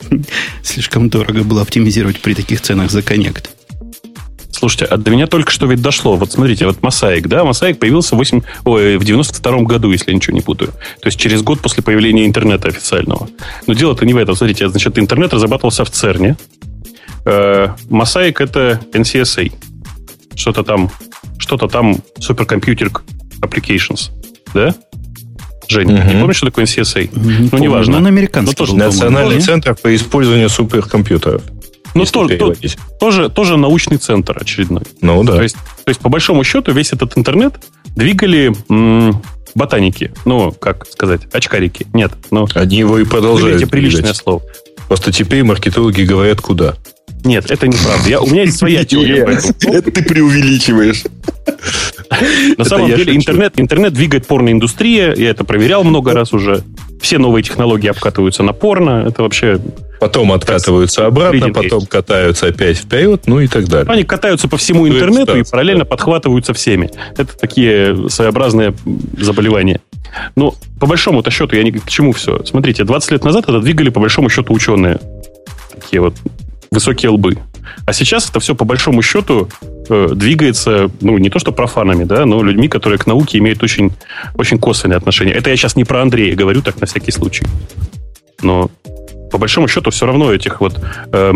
Слишком 0.63 1.09
дорого 1.09 1.43
было 1.43 1.61
оптимизировать 1.61 2.19
при 2.19 2.33
таких 2.33 2.61
ценах 2.61 2.91
за 2.91 3.01
коннект. 3.01 3.51
Слушайте, 4.57 4.85
а 4.85 4.97
до 4.97 5.11
меня 5.11 5.27
только 5.27 5.51
что 5.51 5.67
ведь 5.67 5.83
дошло. 5.83 6.15
Вот 6.15 6.31
смотрите, 6.31 6.65
вот 6.65 6.79
Mosaic, 6.79 7.27
да, 7.27 7.41
Mosaic 7.41 7.75
появился 7.75 8.15
в, 8.15 8.17
8, 8.17 8.41
ой, 8.65 8.97
в 8.97 9.03
92 9.03 9.61
году, 9.61 9.91
если 9.91 10.09
я 10.09 10.15
ничего 10.15 10.35
не 10.35 10.41
путаю. 10.41 10.71
То 10.71 11.07
есть 11.07 11.19
через 11.19 11.43
год 11.43 11.59
после 11.59 11.83
появления 11.83 12.25
интернета 12.25 12.69
официального. 12.69 13.29
Но 13.67 13.73
дело-то 13.75 14.03
не 14.05 14.13
в 14.13 14.17
этом. 14.17 14.35
Смотрите, 14.35 14.67
значит, 14.67 14.97
интернет 14.97 15.31
разрабатывался 15.31 15.85
в 15.85 15.91
ЦЕРНе. 15.91 16.37
Э, 17.25 17.67
Mosaic 17.89 18.35
это 18.39 18.81
NCSA. 18.93 19.53
Что-то 20.33 20.63
там, 20.63 20.89
что-то 21.37 21.67
там 21.67 21.97
Supercomputer 22.19 22.91
Applications. 23.41 24.09
Да? 24.55 24.73
Женя, 25.67 25.95
угу. 26.01 26.07
не 26.07 26.19
помнишь, 26.19 26.37
что 26.37 26.47
такое 26.47 26.65
NCSA? 26.65 27.09
Не 27.13 27.49
ну, 27.51 27.57
неважно. 27.57 27.93
Ну, 27.93 27.97
он 27.99 28.07
американский. 28.07 28.55
Ну, 28.57 28.65
тоже 28.65 28.75
Национальный 28.75 29.41
центр 29.41 29.75
по 29.75 29.93
использованию 29.95 30.49
суперкомпьютеров. 30.49 31.41
Ну, 31.93 32.05
то, 32.05 32.27
то, 32.27 32.53
тоже, 32.99 33.29
тоже 33.29 33.57
научный 33.57 33.97
центр 33.97 34.37
очередной. 34.39 34.83
Ну, 35.01 35.23
да. 35.23 35.37
То 35.37 35.43
есть, 35.43 35.55
то 35.55 35.89
есть, 35.89 35.99
по 35.99 36.09
большому 36.09 36.43
счету, 36.43 36.71
весь 36.71 36.93
этот 36.93 37.17
интернет 37.17 37.55
двигали 37.95 38.53
м- 38.69 39.21
ботаники. 39.55 40.11
Ну, 40.25 40.51
как 40.51 40.85
сказать, 40.87 41.21
очкарики. 41.33 41.87
Нет. 41.93 42.11
Ну, 42.29 42.47
Они 42.53 42.77
его 42.77 42.99
и 42.99 43.05
продолжают. 43.05 43.61
Это 43.61 43.69
приличное 43.69 44.13
слово. 44.13 44.43
Просто 44.87 45.11
теперь 45.11 45.43
маркетологи 45.43 46.03
говорят, 46.03 46.39
куда. 46.41 46.75
Нет, 47.23 47.51
это 47.51 47.67
неправда. 47.67 48.09
Я, 48.09 48.21
у 48.21 48.27
меня 48.27 48.43
есть 48.43 48.57
своя 48.57 48.85
теория. 48.85 49.23
Это 49.63 49.91
ты 49.91 50.03
преувеличиваешь. 50.03 51.03
На 52.57 52.63
самом 52.63 52.87
деле 52.87 53.15
интернет, 53.15 53.53
интернет 53.57 53.93
двигает 53.93 54.27
порноиндустрия. 54.27 55.13
Я 55.15 55.29
это 55.31 55.43
проверял 55.43 55.83
много 55.83 56.13
раз 56.13 56.33
уже. 56.33 56.63
Все 57.01 57.17
новые 57.17 57.43
технологии 57.43 57.87
обкатываются 57.87 58.43
на 58.43 58.53
порно. 58.53 59.05
Это 59.07 59.21
вообще... 59.23 59.59
Потом 59.99 60.31
откатываются 60.31 61.07
обратно, 61.07 61.51
потом 61.51 61.85
катаются 61.87 62.47
опять 62.47 62.77
вперед, 62.77 63.23
ну 63.25 63.39
и 63.39 63.47
так 63.47 63.67
далее. 63.67 63.91
Они 63.91 64.03
катаются 64.03 64.47
по 64.47 64.57
всему 64.57 64.87
интернету 64.87 65.35
и 65.37 65.43
параллельно 65.43 65.85
подхватываются 65.85 66.53
всеми. 66.53 66.91
Это 67.17 67.37
такие 67.37 68.09
своеобразные 68.09 68.75
заболевания. 69.17 69.81
Но 70.35 70.53
по 70.79 70.85
большому-то 70.85 71.31
счету, 71.31 71.55
я 71.55 71.63
не 71.63 71.71
к 71.71 71.87
чему 71.87 72.11
все. 72.13 72.43
Смотрите, 72.45 72.83
20 72.83 73.11
лет 73.11 73.23
назад 73.23 73.45
это 73.49 73.59
двигали 73.59 73.89
по 73.89 73.99
большому 73.99 74.29
счету 74.29 74.53
ученые. 74.53 74.99
Такие 75.75 76.01
вот 76.01 76.13
высокие 76.71 77.09
лбы. 77.09 77.37
А 77.85 77.93
сейчас 77.93 78.29
это 78.29 78.39
все 78.39 78.55
по 78.55 78.65
большому 78.65 79.01
счету 79.01 79.49
э, 79.89 80.09
двигается, 80.13 80.89
ну, 81.01 81.17
не 81.17 81.29
то 81.29 81.39
что 81.39 81.51
профанами, 81.51 82.03
да, 82.03 82.25
но 82.25 82.41
людьми, 82.43 82.67
которые 82.67 82.99
к 82.99 83.07
науке 83.07 83.37
имеют 83.37 83.63
очень, 83.63 83.91
очень 84.35 84.59
косвенное 84.59 84.97
отношение. 84.97 85.35
Это 85.35 85.49
я 85.49 85.55
сейчас 85.55 85.75
не 85.75 85.83
про 85.83 86.01
Андрея 86.01 86.35
говорю, 86.35 86.61
так 86.61 86.79
на 86.79 86.87
всякий 86.87 87.11
случай. 87.11 87.45
Но 88.41 88.69
по 89.31 89.37
большому 89.37 89.67
счету 89.67 89.91
все 89.91 90.05
равно 90.05 90.33
этих 90.33 90.61
вот 90.61 90.79
э, 91.11 91.33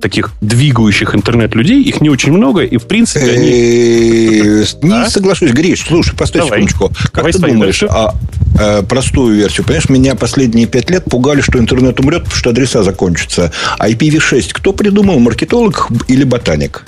таких 0.00 0.32
двигающих 0.40 1.14
интернет-людей, 1.14 1.82
их 1.82 2.00
не 2.00 2.10
очень 2.10 2.32
много, 2.32 2.62
и 2.62 2.76
в 2.76 2.86
принципе 2.86 3.30
они... 3.30 3.50
Э, 3.50 4.64
не 4.82 5.02
а? 5.02 5.10
соглашусь. 5.10 5.52
Гриш, 5.52 5.84
слушай, 5.86 6.16
постой 6.16 6.42
секундочку. 6.42 6.92
Как 7.12 7.30
ты 7.30 7.38
думаешь, 7.38 7.82
а, 7.88 8.14
э, 8.58 8.82
простую 8.82 9.36
версию, 9.36 9.64
понимаешь, 9.64 9.88
меня 9.88 10.14
последние 10.14 10.66
пять 10.66 10.90
лет 10.90 11.04
пугали, 11.04 11.40
что 11.40 11.58
интернет 11.58 11.98
умрет, 12.00 12.24
потому 12.24 12.36
что 12.36 12.50
адреса 12.50 12.82
закончатся. 12.82 13.52
IPv6 13.80 14.50
кто 14.52 14.72
придумал, 14.72 15.18
маркетолог 15.18 15.88
или 16.08 16.24
ботаник? 16.24 16.84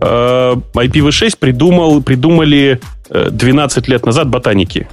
Э, 0.00 0.54
IPv6 0.74 1.36
придумал, 1.38 2.02
придумали 2.02 2.80
12 3.10 3.88
лет 3.88 4.06
назад 4.06 4.28
ботаники. 4.28 4.86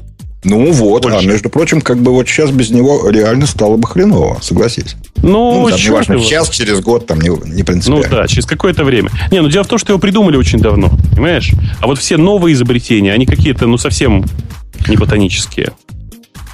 Ну 0.44 0.72
вот, 0.72 1.06
а 1.06 1.10
Больше. 1.10 1.27
а 1.27 1.32
между 1.32 1.50
прочим, 1.50 1.82
как 1.82 1.98
бы 1.98 2.12
вот 2.12 2.27
сейчас 2.27 2.51
без 2.51 2.70
него 2.70 3.10
реально 3.10 3.48
стало 3.48 3.75
бы 3.75 3.88
хреново, 3.88 4.39
согласись. 4.41 4.96
Ну, 5.17 5.62
ну 5.62 5.70
там, 5.70 5.79
неважно, 5.79 6.20
сейчас, 6.20 6.50
через 6.50 6.79
год, 6.79 7.08
там 7.08 7.20
не, 7.20 7.29
не 7.29 7.63
принципиально. 7.63 8.08
Ну 8.08 8.15
да, 8.15 8.27
через 8.27 8.46
какое-то 8.46 8.84
время. 8.84 9.10
Не, 9.32 9.41
ну 9.41 9.50
дело 9.50 9.63
в 9.63 9.67
том, 9.67 9.79
что 9.79 9.94
его 9.94 10.00
придумали 10.00 10.38
очень 10.38 10.60
давно, 10.60 10.91
понимаешь? 11.12 11.51
А 11.82 11.88
вот 11.88 11.98
все 11.98 12.17
новые 12.17 12.53
изобретения, 12.53 13.13
они 13.13 13.25
какие-то, 13.25 13.65
ну, 13.65 13.77
совсем 13.77 14.25
не 14.88 14.96
ботанические. 14.96 15.72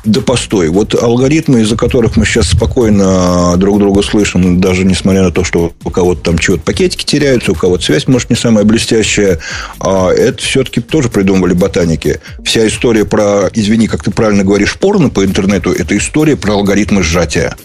Да 0.05 0.19
постой. 0.19 0.67
Вот 0.67 1.01
алгоритмы, 1.01 1.61
из-за 1.61 1.77
которых 1.77 2.17
мы 2.17 2.25
сейчас 2.25 2.49
спокойно 2.49 3.55
друг 3.55 3.79
друга 3.79 4.01
слышим, 4.01 4.59
даже 4.59 4.83
несмотря 4.83 5.23
на 5.23 5.31
то, 5.31 5.45
что 5.45 5.71
у 5.85 5.89
кого-то 5.89 6.21
там 6.21 6.37
чего-то 6.37 6.63
пакетики 6.63 7.05
теряются, 7.05 7.53
у 7.53 7.55
кого-то 7.55 7.83
связь, 7.85 8.07
может, 8.07 8.29
не 8.29 8.35
самая 8.35 8.65
блестящая, 8.65 9.39
а 9.79 10.09
это 10.09 10.43
все-таки 10.43 10.81
тоже 10.81 11.07
придумали 11.07 11.53
ботаники. 11.53 12.19
Вся 12.43 12.67
история 12.67 13.05
про, 13.05 13.49
извини, 13.53 13.87
как 13.87 14.03
ты 14.03 14.11
правильно 14.11 14.43
говоришь, 14.43 14.77
порно 14.77 15.09
по 15.09 15.23
интернету, 15.23 15.71
это 15.71 15.95
история 15.95 16.35
про 16.35 16.55
алгоритмы 16.55 17.01
сжатия. 17.01 17.55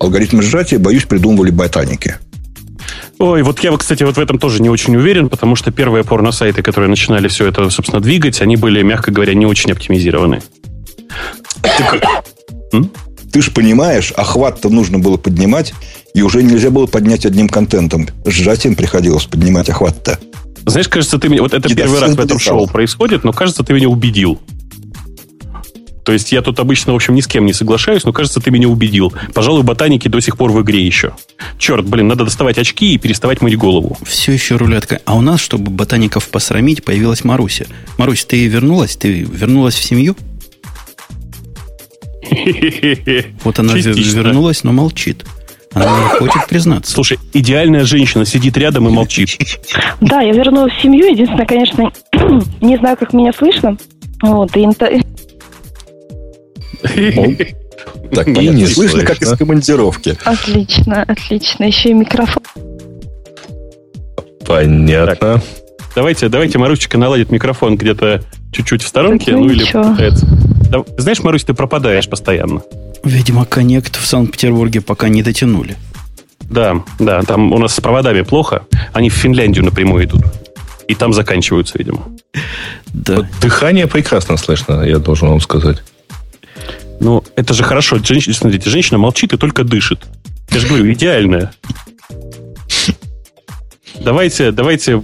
алгоритм 0.00 0.42
сжатия, 0.42 0.78
боюсь, 0.78 1.04
придумывали 1.04 1.50
ботаники. 1.50 2.16
Ой, 3.20 3.42
вот 3.42 3.60
я, 3.60 3.76
кстати, 3.76 4.02
вот 4.02 4.16
в 4.16 4.20
этом 4.20 4.38
тоже 4.38 4.62
не 4.62 4.70
очень 4.70 4.96
уверен, 4.96 5.28
потому 5.28 5.54
что 5.54 5.70
первые 5.70 6.02
порно-сайты, 6.02 6.62
которые 6.62 6.88
начинали 6.88 7.28
все 7.28 7.46
это, 7.46 7.68
собственно, 7.70 8.00
двигать, 8.00 8.40
они 8.40 8.56
были, 8.56 8.82
мягко 8.82 9.10
говоря, 9.10 9.34
не 9.34 9.46
очень 9.46 9.72
оптимизированы. 9.72 10.40
Ты 13.32 13.42
же 13.42 13.50
понимаешь, 13.50 14.12
охват-то 14.12 14.70
нужно 14.70 14.98
было 14.98 15.16
поднимать, 15.16 15.74
и 16.14 16.22
уже 16.22 16.42
нельзя 16.42 16.70
было 16.70 16.86
поднять 16.86 17.26
одним 17.26 17.48
контентом. 17.48 18.08
Сжатием 18.24 18.74
приходилось 18.74 19.24
поднимать 19.24 19.68
охват-то. 19.68 20.18
Знаешь, 20.66 20.88
кажется, 20.88 21.18
ты 21.18 21.28
меня... 21.28 21.42
Вот 21.42 21.54
это 21.54 21.74
первый 21.74 22.00
раз 22.00 22.14
в 22.14 22.20
этом 22.20 22.38
шоу 22.38 22.66
происходит, 22.66 23.24
но, 23.24 23.32
кажется, 23.32 23.62
ты 23.62 23.72
меня 23.72 23.88
убедил. 23.88 24.40
То 26.04 26.12
есть 26.14 26.32
я 26.32 26.40
тут 26.40 26.58
обычно, 26.58 26.94
в 26.94 26.96
общем, 26.96 27.14
ни 27.14 27.20
с 27.20 27.26
кем 27.26 27.44
не 27.44 27.52
соглашаюсь, 27.52 28.02
но 28.04 28.14
кажется, 28.14 28.40
ты 28.40 28.50
меня 28.50 28.66
убедил. 28.66 29.12
Пожалуй, 29.34 29.62
ботаники 29.62 30.08
до 30.08 30.22
сих 30.22 30.38
пор 30.38 30.52
в 30.52 30.62
игре 30.62 30.84
еще. 30.84 31.12
Черт, 31.58 31.86
блин, 31.86 32.08
надо 32.08 32.24
доставать 32.24 32.56
очки 32.56 32.94
и 32.94 32.98
переставать 32.98 33.42
мыть 33.42 33.58
голову. 33.58 33.98
Все 34.06 34.32
еще 34.32 34.56
рулетка. 34.56 35.00
А 35.04 35.16
у 35.16 35.20
нас, 35.20 35.38
чтобы 35.38 35.70
ботаников 35.70 36.28
посрамить, 36.30 36.82
появилась 36.82 37.24
Маруся. 37.24 37.66
Марусь, 37.98 38.24
ты 38.24 38.46
вернулась? 38.46 38.96
Ты 38.96 39.20
вернулась 39.20 39.74
в 39.74 39.84
семью? 39.84 40.16
Вот 43.44 43.58
она 43.58 43.74
вернулась, 43.74 44.64
но 44.64 44.72
молчит. 44.72 45.24
Она 45.74 45.98
не 45.98 46.18
хочет 46.18 46.46
признаться. 46.48 46.92
Слушай, 46.92 47.18
идеальная 47.32 47.84
женщина 47.84 48.24
сидит 48.24 48.56
рядом 48.56 48.88
и 48.88 48.90
молчит. 48.90 49.36
Да, 50.00 50.20
я 50.20 50.32
вернулась 50.32 50.72
в 50.74 50.82
семью. 50.82 51.10
Единственное, 51.10 51.46
конечно, 51.46 51.92
не 52.60 52.76
знаю, 52.76 52.96
как 52.96 53.12
меня 53.12 53.32
слышно. 53.32 53.76
Вот, 54.22 54.56
и 54.56 54.66
так, 58.14 58.26
понятно. 58.26 58.56
Не 58.56 58.66
слышно, 58.66 59.02
как 59.02 59.20
из 59.20 59.36
командировки. 59.36 60.16
Отлично, 60.24 61.02
отлично. 61.02 61.64
Еще 61.64 61.90
и 61.90 61.94
микрофон. 61.94 62.42
Понятно. 64.46 65.42
Давайте, 65.94 66.28
давайте 66.28 66.58
Марусечка 66.58 66.96
наладит 66.96 67.30
микрофон 67.30 67.76
где-то 67.76 68.22
чуть-чуть 68.52 68.82
в 68.82 68.86
сторонке. 68.86 69.32
Ну, 69.32 69.44
ну 69.44 69.50
или 69.50 69.64
пытается. 70.68 71.02
Знаешь, 71.02 71.22
Марусь, 71.22 71.44
ты 71.44 71.54
пропадаешь 71.54 72.08
постоянно. 72.08 72.62
Видимо, 73.04 73.44
коннект 73.44 73.96
в 73.96 74.06
Санкт-Петербурге 74.06 74.80
пока 74.80 75.08
не 75.08 75.22
дотянули. 75.22 75.76
Да, 76.40 76.82
да, 76.98 77.22
там 77.22 77.52
у 77.52 77.58
нас 77.58 77.74
с 77.74 77.80
проводами 77.80 78.22
плохо. 78.22 78.62
Они 78.92 79.10
в 79.10 79.14
Финляндию 79.14 79.64
напрямую 79.64 80.04
идут. 80.04 80.22
И 80.88 80.94
там 80.94 81.12
заканчиваются, 81.12 81.78
видимо. 81.78 82.06
Да. 82.86 83.16
Вот 83.16 83.26
дыхание 83.40 83.86
прекрасно 83.86 84.36
слышно, 84.36 84.82
я 84.82 84.98
должен 84.98 85.28
вам 85.28 85.40
сказать. 85.40 85.82
Ну, 87.00 87.22
это 87.36 87.54
же 87.54 87.62
хорошо. 87.62 87.98
Женщина, 88.02 88.34
смотрите, 88.34 88.70
женщина 88.70 88.98
молчит 88.98 89.32
и 89.32 89.36
только 89.36 89.64
дышит. 89.64 90.00
Я 90.50 90.60
же 90.60 90.66
говорю, 90.66 90.90
идеальная. 90.92 91.52
Давайте, 94.00 94.52
давайте 94.52 95.02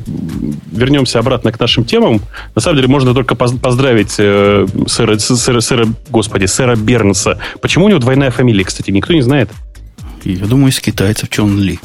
вернемся 0.72 1.18
обратно 1.18 1.52
к 1.52 1.60
нашим 1.60 1.84
темам. 1.84 2.20
На 2.54 2.60
самом 2.60 2.76
деле, 2.76 2.88
можно 2.88 3.14
только 3.14 3.34
поздравить 3.34 4.14
э, 4.18 4.66
сэра, 4.86 5.18
сэра, 5.18 5.60
сэра, 5.60 5.88
господи, 6.10 6.46
сэра 6.46 6.76
Бернса. 6.76 7.38
Почему 7.60 7.86
у 7.86 7.88
него 7.88 7.98
двойная 7.98 8.30
фамилия, 8.30 8.64
кстати, 8.64 8.90
никто 8.90 9.12
не 9.12 9.22
знает. 9.22 9.50
Я 10.24 10.46
думаю, 10.46 10.70
из 10.70 10.80
китайцев 10.80 11.28
Чон 11.28 11.60
Ли. 11.60 11.78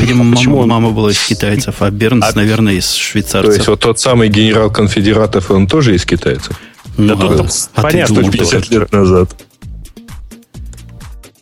Видимо, 0.00 0.24
мама, 0.24 0.66
мама 0.66 0.90
была 0.90 1.10
из 1.10 1.18
китайцев, 1.26 1.76
а 1.80 1.90
Бернс, 1.90 2.24
а, 2.24 2.36
наверное, 2.36 2.74
из 2.74 2.92
швейцарцев. 2.92 3.50
То 3.50 3.56
есть, 3.56 3.68
вот 3.68 3.80
тот 3.80 3.98
самый 3.98 4.28
генерал 4.28 4.70
конфедератов, 4.70 5.50
он 5.50 5.66
тоже 5.66 5.94
из 5.94 6.04
китайцев? 6.04 6.60
Ну, 6.96 7.16
да, 7.16 7.26
а, 7.26 7.46
а 7.74 7.82
понятно, 7.82 8.30
50 8.30 8.70
лет 8.70 8.92
назад. 8.92 9.30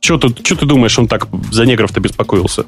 Что 0.06 0.18
ты, 0.18 0.44
что 0.44 0.54
ты 0.54 0.66
думаешь, 0.66 0.96
он 1.00 1.08
так 1.08 1.26
за 1.50 1.66
негров-то 1.66 1.98
беспокоился? 1.98 2.64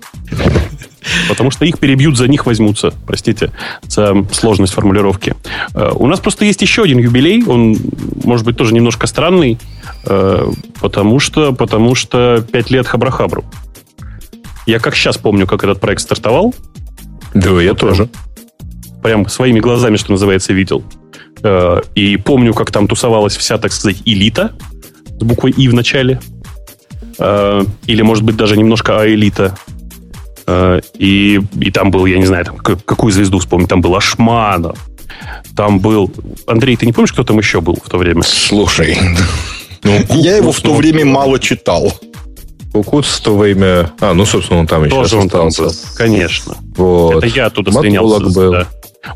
Потому 1.29 1.53
что 1.53 1.65
их 1.65 1.79
перебьют, 1.79 2.17
за 2.17 2.27
них 2.27 2.47
возьмутся. 2.47 2.93
Простите 3.07 3.53
за 3.83 4.27
сложность 4.33 4.73
формулировки. 4.73 5.37
Э, 5.73 5.93
у 5.95 6.09
нас 6.09 6.19
просто 6.19 6.45
есть 6.45 6.63
еще 6.63 6.83
один 6.83 6.99
юбилей. 6.99 7.45
Он, 7.47 7.77
может 8.25 8.45
быть, 8.45 8.57
тоже 8.57 8.75
немножко 8.75 9.07
странный. 9.07 9.57
Э, 10.05 10.51
потому 10.81 11.21
что, 11.21 11.53
потому 11.53 11.95
что 11.95 12.45
пять 12.51 12.73
лет 12.73 12.89
Хабрахабру. 12.89 13.45
Я 14.67 14.81
как 14.81 14.97
сейчас 14.97 15.17
помню, 15.17 15.47
как 15.47 15.63
этот 15.63 15.79
проект 15.79 16.03
стартовал. 16.03 16.57
Да, 17.35 17.51
я 17.63 17.71
вот 17.71 17.79
тоже. 17.79 18.09
Прям 19.01 19.29
своими 19.29 19.61
глазами, 19.61 19.97
что 19.97 20.11
называется, 20.11 20.53
видел. 20.53 20.83
Э, 21.45 21.83
и 21.95 22.17
помню, 22.17 22.53
как 22.53 22.73
там 22.73 22.89
тусовалась 22.89 23.37
вся, 23.37 23.59
так 23.59 23.73
сказать, 23.73 24.03
элита 24.07 24.57
с 25.21 25.23
буквой 25.23 25.53
«и» 25.53 25.69
в 25.69 25.75
начале– 25.75 26.21
или, 27.19 28.03
может 28.03 28.25
быть, 28.25 28.37
даже 28.37 28.57
немножко 28.57 29.01
Аэлита. 29.01 29.57
Э, 30.49 30.81
и, 30.95 31.41
и 31.61 31.71
там 31.71 31.91
был, 31.91 32.07
я 32.07 32.19
не 32.19 32.25
знаю, 32.25 32.47
там, 32.47 32.57
какую 32.57 33.13
звезду 33.13 33.39
вспомнить, 33.39 33.69
там 33.69 33.83
был 33.83 33.95
Ашманов, 33.95 34.79
там 35.55 35.79
был... 35.79 36.11
Андрей, 36.47 36.75
ты 36.77 36.87
не 36.87 36.93
помнишь, 36.93 37.13
кто 37.13 37.23
там 37.23 37.39
еще 37.39 37.61
был 37.61 37.77
в 37.85 37.91
то 37.91 37.99
время? 37.99 38.23
Слушай, 38.23 38.97
ну, 39.83 40.01
я 40.11 40.37
его 40.37 40.53
в 40.53 40.61
то 40.61 40.75
время 40.75 41.05
мало 41.05 41.39
читал. 41.39 41.93
Кукут 42.73 43.05
в 43.05 43.21
то 43.21 43.37
время... 43.37 43.93
А, 44.01 44.15
ну, 44.15 44.25
собственно, 44.25 44.61
он 44.61 44.67
там 44.67 44.85
еще 44.85 44.95
Тоже 44.95 45.17
он 45.19 45.29
там 45.29 45.49
был, 45.57 45.71
конечно. 45.97 46.57
Вот. 46.77 47.25
Это 47.25 47.27
я 47.27 47.47
оттуда 47.47 47.71
слинялся. 47.73 48.21
был. 48.21 48.53
Да. 48.53 48.67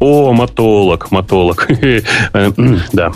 О, 0.01 0.33
мотолог, 0.33 1.11
мотолог. 1.11 1.67
Э, 2.35 2.53
да. 2.93 3.13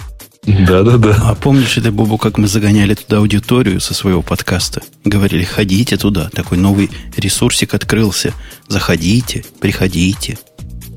Да-да-да. 0.47 1.17
А 1.25 1.35
помнишь, 1.35 1.77
это, 1.77 1.91
Бобу, 1.91 2.19
как 2.19 2.39
мы 2.39 2.47
загоняли 2.47 2.95
туда 2.95 3.19
аудиторию 3.19 3.81
со 3.81 3.95
своего 3.95 4.23
подкаста? 4.23 4.83
Говорили, 5.05 5.43
ходите 5.43 5.97
туда. 5.97 6.29
Такой 6.31 6.57
новый 6.59 6.91
ресурсик 7.17 7.75
открылся. 7.75 8.33
Заходите, 8.69 9.45
приходите. 9.61 10.39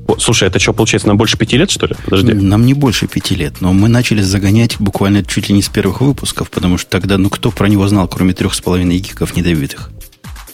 О, 0.06 0.16
слушай, 0.18 0.48
это 0.48 0.58
что, 0.58 0.72
получается, 0.72 1.08
нам 1.08 1.16
больше 1.16 1.36
пяти 1.36 1.56
лет, 1.56 1.70
что 1.70 1.86
ли? 1.86 1.94
Подожди. 2.04 2.32
Нам 2.32 2.64
не 2.64 2.74
больше 2.74 3.06
пяти 3.06 3.34
лет, 3.34 3.60
но 3.60 3.72
мы 3.72 3.88
начали 3.88 4.22
загонять 4.22 4.76
буквально 4.80 5.24
чуть 5.24 5.48
ли 5.48 5.54
не 5.54 5.62
с 5.62 5.68
первых 5.68 6.00
выпусков, 6.00 6.50
потому 6.50 6.78
что 6.78 6.90
тогда, 6.90 7.18
ну, 7.18 7.28
кто 7.28 7.50
про 7.50 7.68
него 7.68 7.86
знал, 7.88 8.08
кроме 8.08 8.34
трех 8.34 8.54
с 8.54 8.60
половиной 8.60 8.98
гиков 8.98 9.36
недобитых? 9.36 9.90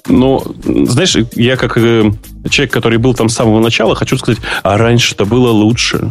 Ну, 0.09 0.43
знаешь, 0.65 1.17
я 1.35 1.57
как 1.57 1.77
э, 1.79 2.13
человек, 2.49 2.73
который 2.73 2.99
был 2.99 3.15
там 3.15 3.29
с 3.29 3.35
самого 3.35 3.61
начала, 3.61 3.95
хочу 3.95 4.17
сказать, 4.19 4.41
а 4.63 4.77
раньше-то 4.79 5.25
было 5.25 5.51
лучше. 5.51 6.11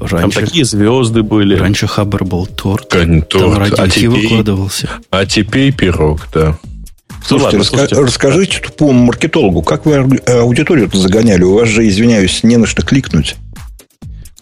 Раньше, 0.00 0.36
там 0.36 0.44
такие 0.44 0.64
звезды 0.64 1.22
были. 1.22 1.56
Раньше 1.56 1.86
Хабр 1.86 2.24
был 2.24 2.46
торт. 2.46 2.88
торт. 2.88 3.28
Там 3.28 3.84
а 3.84 3.88
теперь, 3.88 4.08
выкладывался. 4.08 4.88
А 5.10 5.26
теперь 5.26 5.72
пирог, 5.74 6.28
да. 6.32 6.56
Слушайте, 7.26 7.30
ну, 7.30 7.44
ладно, 7.44 7.58
раска- 7.58 7.88
слушайте. 7.88 8.00
расскажите 8.00 8.60
тупому 8.60 9.04
маркетологу, 9.04 9.62
как 9.62 9.86
вы 9.86 9.96
аудиторию 10.26 10.88
загоняли? 10.92 11.42
У 11.42 11.54
вас 11.54 11.68
же, 11.68 11.86
извиняюсь, 11.86 12.42
не 12.42 12.56
на 12.56 12.66
что 12.66 12.82
кликнуть. 12.82 13.36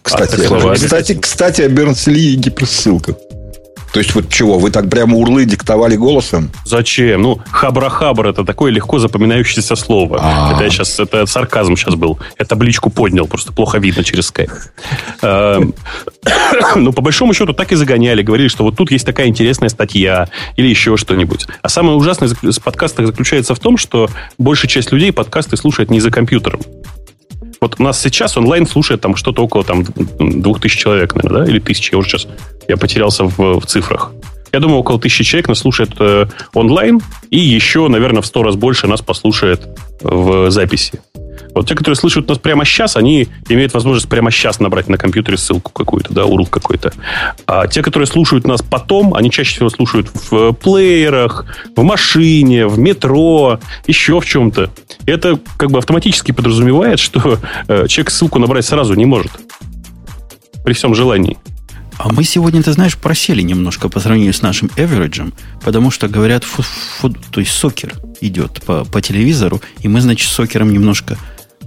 Кстати, 0.01 0.39
а, 0.49 0.73
кстати, 0.75 1.15
кстати, 1.15 1.61
о 1.63 1.69
Бернсли 1.69 2.33
и 2.33 2.35
гиперссылках. 2.35 3.15
То 3.97 4.01
есть, 4.01 4.13
вот 4.13 4.29
чего, 4.29 4.59
вы 4.59 4.69
так 4.69 4.91
прямо 4.91 5.17
урлы 5.17 5.45
диктовали 5.45 5.95
голосом? 5.95 6.51
Зачем? 6.65 7.23
Ну, 7.23 7.41
хабра-хабр 7.49 8.27
это 8.27 8.45
такое 8.45 8.71
легко 8.71 8.99
запоминающееся 8.99 9.75
слово. 9.75 10.19
А-а-а. 10.21 10.53
Это 10.53 10.65
я 10.65 10.69
сейчас, 10.69 10.99
это 10.99 11.25
сарказм 11.25 11.75
сейчас 11.75 11.95
был. 11.95 12.19
Я 12.37 12.45
табличку 12.45 12.91
поднял, 12.91 13.25
просто 13.25 13.53
плохо 13.53 13.79
видно 13.79 14.03
через 14.03 14.27
скайп. 14.27 14.51
Эм, 15.23 15.73
ну, 16.75 16.93
по 16.93 17.01
большому 17.01 17.33
счету, 17.33 17.53
так 17.53 17.71
и 17.71 17.75
загоняли. 17.75 18.21
Говорили, 18.21 18.49
что 18.49 18.63
вот 18.65 18.77
тут 18.77 18.91
есть 18.91 19.03
такая 19.03 19.29
интересная 19.29 19.69
статья 19.69 20.29
или 20.57 20.67
еще 20.67 20.95
что-нибудь. 20.95 21.47
А 21.63 21.67
самое 21.67 21.97
ужасное 21.97 22.29
в 22.29 22.61
подкастах 22.61 23.07
заключается 23.07 23.55
в 23.55 23.59
том, 23.59 23.77
что 23.77 24.11
большая 24.37 24.69
часть 24.69 24.91
людей 24.91 25.11
подкасты 25.11 25.57
слушает 25.57 25.89
не 25.89 26.01
за 26.01 26.11
компьютером. 26.11 26.61
Вот 27.59 27.79
нас 27.79 28.01
сейчас 28.01 28.37
онлайн 28.37 28.67
слушает 28.67 29.01
там 29.01 29.15
что-то 29.15 29.43
около 29.43 29.63
там, 29.63 29.83
двух 30.19 30.61
тысяч 30.61 30.77
человек, 30.77 31.15
наверное, 31.15 31.45
да? 31.45 31.51
Или 31.51 31.59
тысячи, 31.59 31.93
я 31.93 31.97
уже 31.97 32.09
сейчас 32.09 32.27
я 32.67 32.77
потерялся 32.77 33.23
в, 33.25 33.59
в 33.59 33.65
цифрах. 33.65 34.11
Я 34.51 34.59
думаю, 34.59 34.79
около 34.79 34.99
тысячи 34.99 35.23
человек 35.23 35.49
нас 35.49 35.59
слушает 35.59 35.91
э, 35.99 36.25
онлайн, 36.53 37.01
и 37.29 37.37
еще, 37.37 37.87
наверное, 37.87 38.21
в 38.21 38.25
сто 38.25 38.43
раз 38.43 38.55
больше 38.55 38.87
нас 38.87 39.01
послушает 39.01 39.67
в 40.01 40.49
записи. 40.51 41.01
Вот 41.57 41.67
те, 41.67 41.75
которые 41.75 41.95
слышат 41.95 42.27
нас 42.27 42.37
прямо 42.37 42.65
сейчас, 42.65 42.95
они 42.95 43.27
имеют 43.49 43.73
возможность 43.73 44.07
прямо 44.07 44.29
сейчас 44.31 44.59
набрать 44.59 44.87
на 44.87 44.97
компьютере 44.97 45.37
ссылку 45.37 45.71
какую-то, 45.71 46.13
да, 46.13 46.21
URL 46.21 46.47
какой-то. 46.49 46.93
А 47.47 47.67
те, 47.67 47.81
которые 47.81 48.05
слушают 48.05 48.45
нас 48.45 48.61
потом, 48.61 49.15
они 49.15 49.31
чаще 49.31 49.55
всего 49.55 49.69
слушают 49.69 50.07
в 50.29 50.53
плеерах, 50.53 51.45
в 51.75 51.81
машине, 51.81 52.67
в 52.67 52.77
метро, 52.77 53.59
еще 53.87 54.19
в 54.19 54.25
чем-то. 54.25 54.69
Это 55.07 55.39
как 55.57 55.71
бы 55.71 55.79
автоматически 55.79 56.31
подразумевает, 56.31 56.99
что 56.99 57.39
э, 57.67 57.87
человек 57.87 58.11
ссылку 58.11 58.37
набрать 58.37 58.65
сразу 58.65 58.93
не 58.93 59.05
может. 59.05 59.31
При 60.63 60.73
всем 60.73 60.93
желании. 60.93 61.37
А 61.97 62.13
мы 62.13 62.23
сегодня, 62.23 62.61
ты 62.61 62.71
знаешь, 62.73 62.95
просели 62.95 63.41
немножко 63.41 63.89
по 63.89 63.99
сравнению 63.99 64.33
с 64.33 64.43
нашим 64.43 64.69
эвериджем, 64.77 65.33
потому 65.63 65.89
что, 65.89 66.07
говорят, 66.07 66.43
фу, 66.43 66.61
фу, 66.61 67.09
то 67.09 67.39
есть 67.39 67.51
сокер 67.51 67.95
идет 68.21 68.61
по, 68.61 68.85
по 68.85 69.01
телевизору, 69.01 69.61
и 69.79 69.87
мы, 69.87 70.01
значит, 70.01 70.29
сокером 70.29 70.71
немножко 70.71 71.17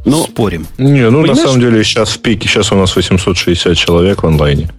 ну, 0.04 0.24
спорим. 0.24 0.66
Не, 0.78 1.10
ну, 1.10 1.22
Понимаешь? 1.22 1.38
на 1.38 1.44
самом 1.44 1.60
деле, 1.60 1.84
сейчас 1.84 2.10
в 2.10 2.20
пике, 2.20 2.48
сейчас 2.48 2.72
у 2.72 2.76
нас 2.76 2.94
860 2.94 3.76
человек 3.76 4.22
в 4.22 4.26
онлайне. 4.26 4.70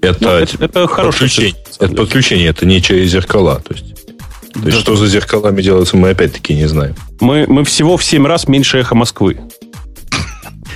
Это, 0.00 0.18
ну, 0.20 0.30
это, 0.30 0.64
это 0.64 0.86
хорошее 0.86 1.28
подключение. 1.28 1.54
Это 1.80 1.94
подключение, 1.94 2.48
это 2.48 2.66
не 2.66 2.82
через 2.82 3.10
зеркала. 3.10 3.62
То 3.66 3.74
есть. 3.74 3.94
То 4.52 4.60
есть, 4.60 4.78
да. 4.78 4.80
что 4.80 4.96
за 4.96 5.06
зеркалами 5.06 5.60
делается, 5.60 5.96
мы 5.96 6.10
опять-таки 6.10 6.54
не 6.54 6.66
знаем. 6.66 6.94
Мы, 7.20 7.44
мы 7.46 7.64
всего 7.64 7.96
в 7.98 8.04
7 8.04 8.26
раз 8.26 8.48
меньше 8.48 8.78
эхо 8.78 8.94
Москвы. 8.94 9.38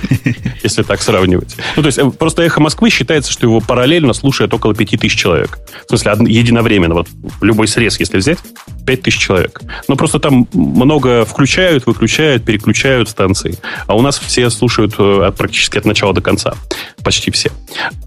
Если 0.63 0.83
так 0.83 1.01
сравнивать. 1.01 1.55
Ну, 1.75 1.81
то 1.81 1.87
есть, 1.87 1.97
э, 1.97 2.09
просто 2.11 2.43
эхо 2.43 2.61
Москвы 2.61 2.89
считается, 2.89 3.31
что 3.31 3.47
его 3.47 3.59
параллельно 3.59 4.13
слушает 4.13 4.53
около 4.53 4.73
5000 4.75 5.15
человек. 5.15 5.59
В 5.85 5.95
смысле, 5.95 6.33
единовременно. 6.33 6.93
Вот 6.93 7.07
любой 7.41 7.67
срез, 7.67 7.99
если 7.99 8.17
взять, 8.17 8.39
5000 8.85 9.17
человек. 9.17 9.61
Но 9.87 9.95
просто 9.95 10.19
там 10.19 10.47
много 10.53 11.25
включают, 11.25 11.85
выключают, 11.85 12.43
переключают 12.43 13.09
станции. 13.09 13.57
А 13.87 13.95
у 13.95 14.01
нас 14.01 14.19
все 14.19 14.49
слушают 14.49 14.93
э, 14.97 15.31
практически 15.37 15.77
от 15.77 15.85
начала 15.85 16.13
до 16.13 16.21
конца. 16.21 16.55
Почти 17.03 17.31
все. 17.31 17.51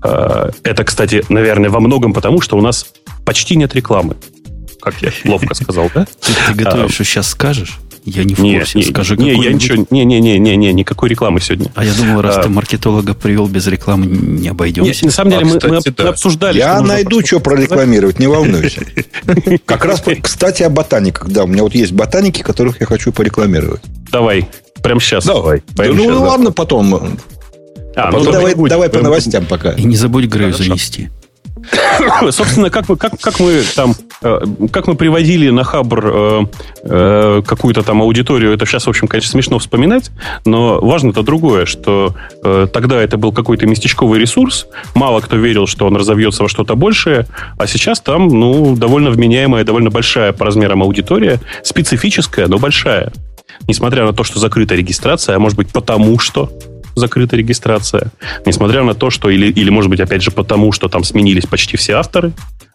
Э, 0.02 0.50
это, 0.62 0.85
кстати, 0.85 1.24
наверное, 1.28 1.70
во 1.70 1.80
многом 1.80 2.12
потому, 2.12 2.40
что 2.40 2.57
у 2.57 2.61
нас 2.61 2.87
почти 3.24 3.57
нет 3.57 3.74
рекламы 3.74 4.16
как 4.85 5.00
я 5.00 5.11
ловко 5.30 5.54
сказал, 5.54 5.90
да? 5.94 6.07
Ты, 6.20 6.33
ты 6.46 6.54
готовишь, 6.54 6.92
что 6.92 7.04
сейчас 7.04 7.28
скажешь? 7.28 7.78
Я 8.04 8.24
не 8.24 8.34
в 8.34 8.38
курсе. 8.38 8.78
Не, 8.78 8.84
Скажи, 8.84 9.16
не, 9.16 9.32
я 9.32 9.52
ничего, 9.52 9.86
не, 9.90 10.04
не, 10.04 10.20
не, 10.20 10.38
не, 10.38 10.56
не, 10.56 10.72
никакой 10.74 11.08
рекламы 11.08 11.40
сегодня. 11.40 11.70
А 11.74 11.84
я 11.84 11.94
думал, 11.94 12.20
раз 12.20 12.36
а, 12.36 12.42
ты 12.42 12.48
маркетолога 12.50 13.14
привел 13.14 13.46
без 13.48 13.66
рекламы, 13.66 14.06
не 14.06 14.48
обойдемся. 14.48 14.90
Нет, 14.90 15.02
на 15.04 15.10
самом 15.10 15.30
деле, 15.30 15.42
а, 15.42 15.46
мы, 15.46 15.58
кстати, 15.58 15.88
мы, 15.88 15.94
да. 15.96 16.08
обсуждали. 16.10 16.58
Я 16.58 16.80
найду, 16.82 17.24
что 17.24 17.40
прорекламировать, 17.40 18.18
не 18.18 18.26
волнуйся. 18.26 18.82
Как 19.64 19.86
раз, 19.86 20.02
кстати, 20.22 20.62
о 20.62 20.68
ботаниках. 20.68 21.30
Да, 21.30 21.44
у 21.44 21.46
меня 21.46 21.62
вот 21.62 21.74
есть 21.74 21.92
ботаники, 21.92 22.42
которых 22.42 22.80
я 22.80 22.86
хочу 22.86 23.10
порекламировать. 23.10 23.80
Давай, 24.10 24.48
прямо 24.82 25.00
сейчас. 25.00 25.24
Давай. 25.24 25.62
Ну, 25.76 26.22
ладно, 26.22 26.52
потом. 26.52 27.18
А, 27.96 28.10
ну, 28.10 28.30
давай, 28.30 28.54
давай 28.54 28.90
по 28.90 29.00
новостям 29.00 29.46
пока. 29.46 29.72
И 29.72 29.84
не 29.84 29.96
забудь 29.96 30.26
Грею 30.26 30.52
занести. 30.52 31.10
Собственно, 32.31 32.70
как 32.70 32.88
мы, 32.88 32.96
как, 32.96 33.20
как 33.20 33.40
мы 33.40 33.62
там, 33.74 33.94
э, 34.22 34.40
как 34.72 34.87
мы 34.87 34.94
приводили 34.94 35.50
на 35.50 35.64
Хабр 35.64 36.07
э, 36.07 36.42
э, 36.83 37.42
какую-то 37.46 37.83
там 37.83 38.03
аудиторию, 38.03 38.53
это 38.53 38.66
сейчас, 38.66 38.87
в 38.87 38.88
общем, 38.88 39.09
конечно, 39.09 39.31
смешно 39.31 39.59
вспоминать, 39.59 40.11
но 40.44 40.81
важно-то 40.81 41.22
другое, 41.22 41.66
что 41.66 42.14
э, 42.42 42.66
тогда 42.72 43.00
это 43.00 43.16
был 43.16 43.33
какой-то 43.33 43.66
местечковый 43.66 44.20
ресурс, 44.20 44.66
мало 44.94 45.20
кто 45.20 45.37
верил, 45.37 45.66
что 45.66 45.87
он 45.87 45.96
разовьется 45.96 46.42
во 46.42 46.48
что-то 46.48 46.74
большее, 46.74 47.27
а 47.59 47.66
сейчас 47.66 48.00
там, 48.00 48.29
ну, 48.29 48.77
довольно 48.77 49.11
вменяемая, 49.11 49.64
довольно 49.64 49.90
большая 49.90 50.33
по 50.33 50.44
размерам 50.44 50.83
аудитория, 50.83 51.40
специфическая, 51.62 52.46
но 52.46 52.59
большая. 52.59 53.12
Несмотря 53.68 54.05
на 54.05 54.12
то, 54.12 54.24
что 54.24 54.40
закрыта 54.40 54.74
регистрация, 54.74 55.37
а 55.37 55.38
может 55.38 55.57
быть 55.57 55.70
потому 55.70 56.18
что 56.18 56.50
закрыта 56.94 57.37
регистрация, 57.37 58.11
несмотря 58.46 58.83
на 58.83 58.94
то, 58.94 59.11
что, 59.11 59.30
или, 59.30 59.46
или 59.46 59.70
может 59.70 59.90
быть, 59.90 60.00
опять 60.00 60.22
же, 60.22 60.30
потому, 60.30 60.72
что 60.72 60.88
там 60.88 61.04
сменились 61.04 61.46
почти 61.46 61.76
все 61.76 61.94
авторы, 61.94 62.33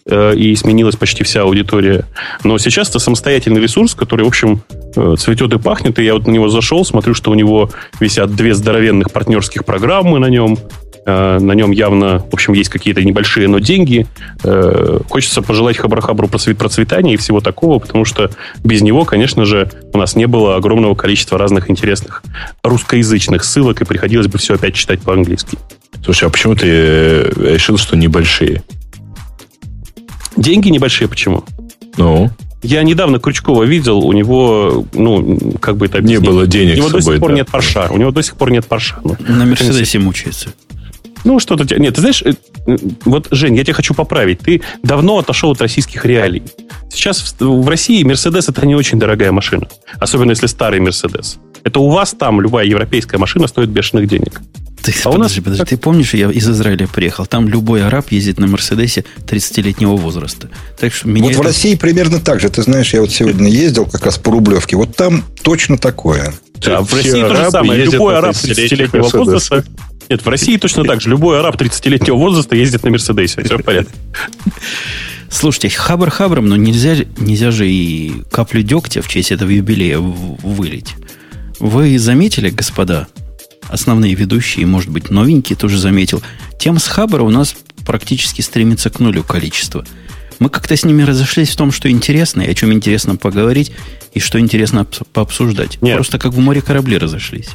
и 0.09 0.55
сменилась 0.55 0.95
почти 0.95 1.23
вся 1.23 1.41
аудитория. 1.41 2.05
Но 2.43 2.57
сейчас 2.57 2.89
это 2.89 2.99
самостоятельный 2.99 3.61
ресурс, 3.61 3.95
который, 3.95 4.25
в 4.25 4.27
общем, 4.27 4.61
э, 4.95 5.15
цветет 5.17 5.53
и 5.53 5.59
пахнет. 5.59 5.99
И 5.99 6.03
я 6.03 6.13
вот 6.13 6.27
на 6.27 6.31
него 6.31 6.49
зашел, 6.49 6.85
смотрю, 6.85 7.13
что 7.13 7.31
у 7.31 7.35
него 7.35 7.69
висят 7.99 8.35
две 8.35 8.53
здоровенных 8.53 9.11
партнерских 9.11 9.65
программы 9.65 10.19
на 10.19 10.27
нем. 10.27 10.57
Э, 11.05 11.39
на 11.39 11.53
нем 11.53 11.71
явно, 11.71 12.19
в 12.19 12.33
общем, 12.33 12.53
есть 12.53 12.69
какие-то 12.69 13.03
небольшие, 13.03 13.47
но 13.47 13.59
деньги. 13.59 14.07
Э, 14.43 14.99
хочется 15.09 15.41
пожелать 15.41 15.77
Хабрахабру 15.77 16.27
процветания 16.27 17.13
и 17.13 17.17
всего 17.17 17.39
такого, 17.39 17.79
потому 17.79 18.05
что 18.05 18.29
без 18.63 18.81
него, 18.81 19.05
конечно 19.05 19.45
же, 19.45 19.69
у 19.93 19.97
нас 19.97 20.15
не 20.15 20.27
было 20.27 20.55
огромного 20.55 20.95
количества 20.95 21.37
разных 21.37 21.69
интересных 21.69 22.23
русскоязычных 22.63 23.43
ссылок, 23.43 23.81
и 23.81 23.85
приходилось 23.85 24.27
бы 24.27 24.37
все 24.37 24.55
опять 24.55 24.75
читать 24.75 25.01
по-английски. 25.01 25.57
Слушай, 26.03 26.27
а 26.27 26.31
почему 26.31 26.55
ты 26.55 26.67
э, 26.67 27.53
решил, 27.53 27.77
что 27.77 27.97
небольшие? 27.97 28.63
Деньги 30.39 30.69
небольшие 30.69 31.08
почему? 31.08 31.43
Ну? 31.97 32.30
Я 32.62 32.84
недавно 32.84 33.19
Крючкова 33.19 33.63
видел, 33.63 33.99
у 33.99 34.13
него, 34.13 34.86
ну, 34.93 35.39
как 35.62 35.78
бы 35.78 35.86
это 35.86 35.99
объяснить? 35.99 36.21
Не 36.21 36.28
было 36.28 36.47
денег 36.47 36.75
У 36.75 36.78
него 36.78 36.89
до 36.89 37.02
сих 37.02 37.19
пор 37.19 37.30
да. 37.32 37.36
нет 37.36 37.49
парша. 37.49 37.88
У 37.89 37.97
него 37.97 38.12
до 38.12 38.21
сих 38.21 38.36
пор 38.36 38.52
нет 38.52 38.65
парша. 38.65 38.99
Ну, 39.04 39.15
На 39.19 39.45
Мерседесе 39.45 39.99
мучается. 39.99 40.49
Ну, 41.25 41.39
что-то... 41.39 41.63
Нет, 41.80 41.95
ты 41.95 42.02
знаешь, 42.02 42.21
э, 42.23 42.34
вот, 43.04 43.28
Жень, 43.32 43.56
я 43.56 43.63
тебя 43.63 43.73
хочу 43.73 43.93
поправить. 43.93 44.39
Ты 44.39 44.62
давно 44.84 45.17
отошел 45.17 45.52
от 45.52 45.62
российских 45.62 46.06
реалий. 46.06 46.43
Сейчас 46.89 47.36
в, 47.39 47.41
в 47.41 47.67
России 47.67 48.04
Мерседес 48.04 48.47
это 48.47 48.65
не 48.65 48.75
очень 48.75 48.99
дорогая 48.99 49.34
машина. 49.34 49.67
Особенно 49.99 50.32
если 50.32 50.47
старый 50.47 50.80
Мерседес. 50.80 51.38
Это 51.63 51.80
у 51.80 51.89
вас 51.89 52.15
там 52.17 52.39
любая 52.39 52.65
европейская 52.65 53.17
машина 53.17 53.47
стоит 53.47 53.69
бешеных 53.69 54.08
денег. 54.08 54.41
Ты, 54.81 54.91
а 54.91 55.09
подожди, 55.09 55.09
у 55.09 55.17
нас... 55.17 55.33
подожди, 55.35 55.63
ты 55.65 55.77
помнишь, 55.77 56.13
я 56.13 56.31
из 56.31 56.49
Израиля 56.49 56.87
приехал, 56.87 57.25
там 57.25 57.47
любой 57.47 57.85
араб 57.85 58.11
ездит 58.11 58.39
на 58.39 58.47
Мерседесе 58.47 59.03
30-летнего 59.27 59.95
возраста. 59.95 60.49
Так 60.79 60.93
что 60.93 61.07
меня 61.07 61.25
вот 61.25 61.31
это... 61.33 61.41
в 61.41 61.45
России 61.45 61.75
примерно 61.75 62.19
так 62.19 62.39
же. 62.39 62.49
Ты 62.49 62.63
знаешь, 62.63 62.93
я 62.93 63.01
вот 63.01 63.11
сегодня 63.11 63.49
ездил 63.49 63.85
как 63.85 64.05
раз 64.05 64.17
по 64.17 64.31
Рублевке. 64.31 64.75
Вот 64.75 64.95
там 64.95 65.23
точно 65.43 65.77
такое. 65.77 66.33
Да, 66.63 66.81
в 66.81 66.93
России 66.93 67.21
то 67.21 67.35
же 67.35 67.51
самое. 67.51 67.85
Любой 67.85 68.17
араб 68.17 68.35
30-летнего 68.35 69.09
возраста 69.09 69.65
нет, 70.09 70.25
в 70.25 70.27
России 70.27 70.57
точно 70.57 70.83
так 70.85 71.01
же. 71.01 71.09
Любой 71.09 71.39
араб 71.39 71.61
30-летнего 71.61 72.15
возраста 72.15 72.55
ездит 72.55 72.83
на 72.83 72.89
Мерседесе. 72.89 73.43
Все 73.43 73.57
в 73.57 73.63
порядке. 73.63 73.93
Слушайте, 75.29 75.69
хабр 75.69 76.09
хабром, 76.09 76.47
но 76.47 76.55
нельзя, 76.55 76.95
нельзя 77.19 77.51
же 77.51 77.69
и 77.69 78.23
каплю 78.31 78.63
дегтя 78.63 79.03
в 79.03 79.07
честь 79.07 79.31
этого 79.31 79.51
юбилея 79.51 79.99
вылить. 79.99 80.95
Вы 81.59 81.99
заметили, 81.99 82.49
господа, 82.49 83.07
основные 83.69 84.13
ведущие, 84.15 84.65
может 84.65 84.89
быть, 84.89 85.10
новенькие 85.10 85.58
тоже 85.58 85.77
заметил, 85.77 86.21
тем 86.58 86.79
с 86.79 86.88
хабра 86.88 87.23
у 87.23 87.29
нас 87.29 87.55
практически 87.86 88.41
стремится 88.41 88.89
к 88.89 88.99
нулю 88.99 89.23
количество. 89.23 89.86
Мы 90.39 90.49
как-то 90.49 90.75
с 90.75 90.86
ними 90.86 91.03
разошлись 91.03 91.49
в 91.49 91.55
том, 91.58 91.71
что 91.71 91.89
интересно, 91.89 92.41
и 92.41 92.49
о 92.49 92.53
чем 92.53 92.71
интересно 92.71 93.15
поговорить, 93.17 93.71
и 94.13 94.19
что 94.19 94.39
интересно 94.39 94.86
пообсуждать. 95.13 95.82
Нет. 95.82 95.95
Просто 95.95 96.17
как 96.17 96.34
в 96.34 96.39
море 96.39 96.62
корабли 96.62 96.97
разошлись. 96.97 97.49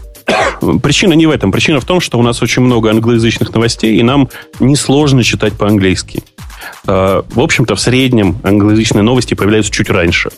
Причина 0.82 1.14
не 1.14 1.26
в 1.26 1.30
этом. 1.30 1.50
Причина 1.50 1.80
в 1.80 1.84
том, 1.84 2.00
что 2.00 2.18
у 2.18 2.22
нас 2.22 2.42
очень 2.42 2.62
много 2.62 2.90
англоязычных 2.90 3.52
новостей, 3.54 3.98
и 3.98 4.02
нам 4.02 4.28
несложно 4.60 5.24
читать 5.24 5.54
по-английски. 5.54 6.22
А, 6.86 7.24
в 7.30 7.40
общем-то, 7.40 7.74
в 7.74 7.80
среднем 7.80 8.38
англоязычные 8.42 9.02
новости 9.02 9.34
появляются 9.34 9.72
чуть 9.72 9.90
раньше. 9.90 10.30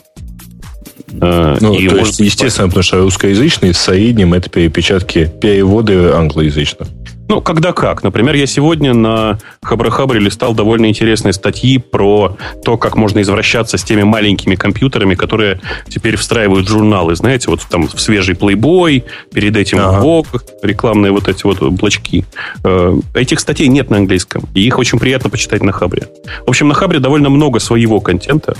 А, 1.21 1.57
ну, 1.61 1.73
и 1.73 1.87
то 1.87 1.97
есть, 1.97 2.19
естественно, 2.19 2.67
потому 2.67 2.83
что 2.83 2.97
русскоязычные 2.99 3.73
в 3.73 3.77
среднем 3.77 4.33
это 4.33 4.49
перепечатки, 4.49 5.31
переводы 5.41 6.11
англоязычных. 6.11 6.87
Ну, 7.29 7.41
когда 7.41 7.73
как. 7.73 8.03
Например, 8.03 8.35
я 8.35 8.45
сегодня 8.47 8.93
на 8.93 9.37
Хабрахабре 9.61 10.19
листал 10.19 10.53
довольно 10.53 10.85
интересные 10.87 11.33
статьи 11.33 11.77
про 11.77 12.37
то, 12.63 12.77
как 12.77 12.95
можно 12.95 13.21
извращаться 13.21 13.77
с 13.77 13.83
теми 13.83 14.03
маленькими 14.03 14.55
компьютерами, 14.55 15.15
которые 15.15 15.59
теперь 15.89 16.15
встраивают 16.15 16.67
журналы. 16.67 17.15
Знаете, 17.15 17.49
вот 17.49 17.65
там 17.69 17.87
в 17.87 17.99
свежий 17.99 18.35
Playboy, 18.35 19.03
перед 19.33 19.57
этим 19.57 19.79
ага. 19.79 20.03
Vogue, 20.03 20.41
рекламные 20.61 21.11
вот 21.11 21.27
эти 21.27 21.43
вот 21.43 21.61
блочки. 21.71 22.25
Э, 22.63 22.97
этих 23.13 23.39
статей 23.39 23.67
нет 23.67 23.89
на 23.89 23.97
английском, 23.97 24.45
и 24.53 24.61
их 24.61 24.79
очень 24.79 24.99
приятно 24.99 25.29
почитать 25.29 25.63
на 25.63 25.71
Хабре. 25.71 26.07
В 26.45 26.49
общем, 26.49 26.69
на 26.69 26.73
Хабре 26.73 26.99
довольно 26.99 27.29
много 27.29 27.59
своего 27.59 27.99
контента, 27.99 28.55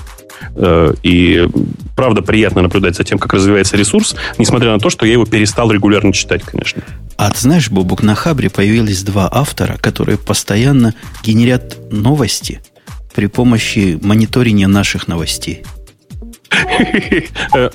э, 0.56 0.94
и 1.04 1.48
правда 1.96 2.22
приятно 2.22 2.62
наблюдать 2.62 2.96
за 2.96 3.04
тем, 3.04 3.18
как 3.18 3.34
развивается 3.34 3.78
ресурс, 3.78 4.16
несмотря 4.38 4.72
на 4.72 4.80
то, 4.80 4.90
что 4.90 5.06
я 5.06 5.14
его 5.14 5.26
перестал 5.26 5.72
регулярно 5.72 6.12
читать, 6.12 6.44
конечно. 6.44 6.84
А 7.18 7.32
ты 7.32 7.40
знаешь, 7.40 7.72
Бобук, 7.72 8.04
на 8.04 8.14
Хабре 8.14 8.50
появились 8.58 9.04
два 9.04 9.30
автора, 9.32 9.78
которые 9.80 10.18
постоянно 10.18 10.96
генерят 11.24 11.78
новости 11.92 12.60
при 13.14 13.28
помощи 13.28 14.00
мониторинга 14.02 14.68
наших 14.68 15.08
новостей. 15.08 15.64
Э, 17.54 17.70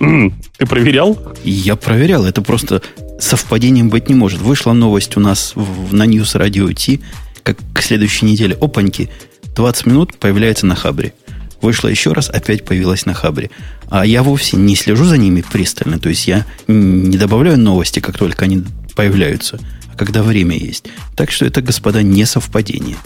ты 0.59 0.67
проверял? 0.67 1.17
Я 1.45 1.77
проверял. 1.77 2.25
Это 2.25 2.43
просто 2.43 2.83
совпадением 3.21 3.91
быть 3.91 4.09
не 4.09 4.17
может. 4.17 4.41
Вышла 4.41 4.73
новость 4.73 5.17
у 5.17 5.21
нас 5.21 5.55
на 5.93 6.05
News 6.05 6.35
Radio 6.35 6.75
T, 6.75 7.01
как 7.45 7.59
к 7.73 7.81
следующей 7.81 8.27
неделе. 8.27 8.59
Опаньки, 8.61 9.09
20 9.55 9.87
минут 9.87 10.17
появляется 10.19 10.67
на 10.67 10.75
Хабре. 10.75 11.15
Вышла 11.61 11.87
еще 11.87 12.13
раз, 12.13 12.29
опять 12.29 12.65
появилась 12.65 13.07
на 13.07 13.15
Хабре. 13.15 13.51
А 13.89 14.05
я 14.05 14.25
вовсе 14.25 14.57
не 14.57 14.75
слежу 14.75 15.05
за 15.05 15.17
ними 15.17 15.45
пристально. 15.49 16.01
То 16.01 16.09
есть 16.09 16.27
я 16.27 16.45
не 16.67 17.19
добавляю 17.19 17.57
новости, 17.57 18.01
как 18.01 18.19
только 18.19 18.47
они 18.47 18.65
появляются, 18.97 19.61
а 19.93 19.97
когда 19.97 20.23
время 20.23 20.57
есть. 20.57 20.87
Так 21.17 21.31
что 21.31 21.45
это, 21.45 21.61
господа, 21.63 22.03
не 22.03 22.25
совпадение. 22.25 22.97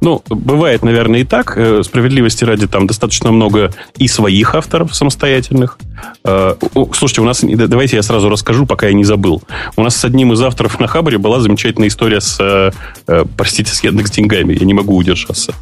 Ну, 0.00 0.22
бывает, 0.28 0.84
наверное, 0.84 1.20
и 1.20 1.24
так. 1.24 1.54
Э, 1.56 1.82
справедливости 1.82 2.44
ради, 2.44 2.68
там 2.68 2.86
достаточно 2.86 3.32
много 3.32 3.72
и 3.96 4.06
своих 4.06 4.54
авторов 4.54 4.94
самостоятельных. 4.94 5.76
Э, 6.24 6.54
слушайте, 6.92 7.20
у 7.20 7.24
нас, 7.24 7.40
давайте 7.42 7.96
я 7.96 8.02
сразу 8.02 8.28
расскажу, 8.28 8.64
пока 8.64 8.86
я 8.86 8.92
не 8.92 9.04
забыл. 9.04 9.42
У 9.76 9.82
нас 9.82 9.96
с 9.96 10.04
одним 10.04 10.32
из 10.32 10.40
авторов 10.40 10.78
на 10.78 10.86
Хабаре 10.86 11.18
была 11.18 11.40
замечательная 11.40 11.88
история 11.88 12.20
с, 12.20 12.38
э, 12.40 13.24
простите, 13.36 13.74
с 13.74 13.82
Яндекс 13.82 14.12
деньгами. 14.12 14.54
Я 14.54 14.64
не 14.66 14.74
могу 14.74 14.96
удержаться. 14.96 15.52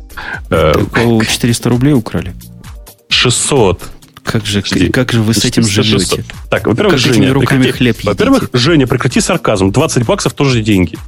Так, 0.51 0.77
400 0.93 1.69
рублей 1.71 1.95
украли? 1.95 2.35
600. 3.09 3.96
Как 4.27 4.45
же, 4.45 4.63
как 4.91 5.13
же 5.13 5.23
вы 5.23 5.35
с 5.35 5.45
этим 5.45 5.63
живете? 5.63 6.25
Так, 6.51 6.67
во-первых, 6.67 6.99
Женя, 6.99 7.33
руками 7.33 7.63
прекрати, 7.63 7.79
хлеб 7.79 7.97
Во-первых, 8.03 8.51
Женя, 8.53 8.87
прекрати 8.87 9.21
сарказм. 9.21 9.71
20 9.71 10.05
баксов 10.05 10.35
тоже 10.35 10.63
деньги. 10.63 10.99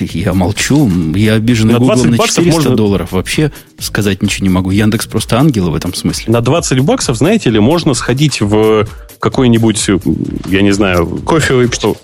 Я 0.00 0.34
молчу, 0.34 0.90
я 1.14 1.34
обиженный 1.34 1.74
На 1.74 1.78
Google 1.78 1.94
20 1.94 2.10
на 2.10 2.16
баксов 2.16 2.44
400 2.44 2.60
можно- 2.60 2.76
долларов. 2.76 3.12
Вообще 3.12 3.52
сказать 3.78 4.20
ничего 4.20 4.44
не 4.44 4.50
могу. 4.50 4.72
Яндекс 4.72 5.06
просто 5.06 5.38
ангелы 5.38 5.70
в 5.70 5.74
этом 5.76 5.94
смысле. 5.94 6.32
На 6.32 6.40
20 6.40 6.80
баксов, 6.80 7.16
знаете 7.16 7.50
ли, 7.50 7.60
можно 7.60 7.94
сходить 7.94 8.40
в 8.40 8.88
какой-нибудь, 9.20 9.90
я 10.48 10.62
не 10.62 10.72
знаю... 10.72 11.06
Кофе 11.06 11.54
выпить. 11.54 11.74
Что? 11.74 11.96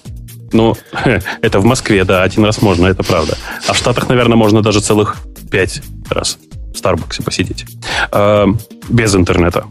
Ну, 0.53 0.77
это 1.43 1.59
в 1.59 1.65
Москве, 1.65 2.05
да, 2.05 2.23
один 2.23 2.45
раз 2.45 2.63
можно, 2.63 2.87
это 2.87 3.03
правда. 3.03 3.37
А 3.67 3.73
в 3.73 3.77
Штатах, 3.77 4.09
наверное, 4.09 4.37
можно 4.37 4.63
даже 4.63 4.81
целых 4.81 5.17
пять 5.51 5.83
раз 6.09 6.39
в 6.75 6.79
Старбаксе 6.79 7.23
посидеть. 7.23 7.65
Э, 8.13 8.47
без 8.89 9.15
интернета. 9.15 9.65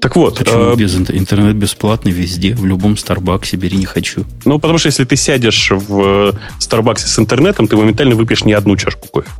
Так 0.00 0.16
вот, 0.16 0.38
Почему 0.38 0.72
э, 0.72 0.76
без 0.76 0.94
интер- 0.96 1.16
интернет 1.16 1.56
бесплатный 1.56 2.12
везде, 2.12 2.54
в 2.54 2.66
любом 2.66 2.96
Старбаксе 2.98 3.56
бери 3.56 3.78
не 3.78 3.86
хочу. 3.86 4.24
ну, 4.44 4.58
потому 4.58 4.78
что 4.78 4.88
если 4.88 5.04
ты 5.04 5.16
сядешь 5.16 5.70
в 5.70 6.34
Старбаксе 6.58 7.06
с 7.06 7.18
интернетом, 7.18 7.68
ты 7.68 7.76
моментально 7.76 8.14
выпьешь 8.14 8.44
не 8.44 8.52
одну 8.52 8.76
чашку 8.76 9.08
кофе. 9.08 9.30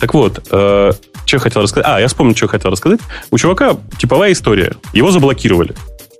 Так 0.00 0.14
вот, 0.14 0.46
э, 0.50 0.92
что 1.26 1.36
я 1.36 1.40
хотел 1.40 1.60
рассказать? 1.60 1.86
А, 1.86 2.00
я 2.00 2.08
вспомнил, 2.08 2.34
что 2.34 2.46
я 2.46 2.48
хотел 2.48 2.70
рассказать. 2.70 3.00
У 3.30 3.36
чувака 3.36 3.76
типовая 3.98 4.32
история. 4.32 4.76
Его 4.94 5.10
заблокировали. 5.10 5.74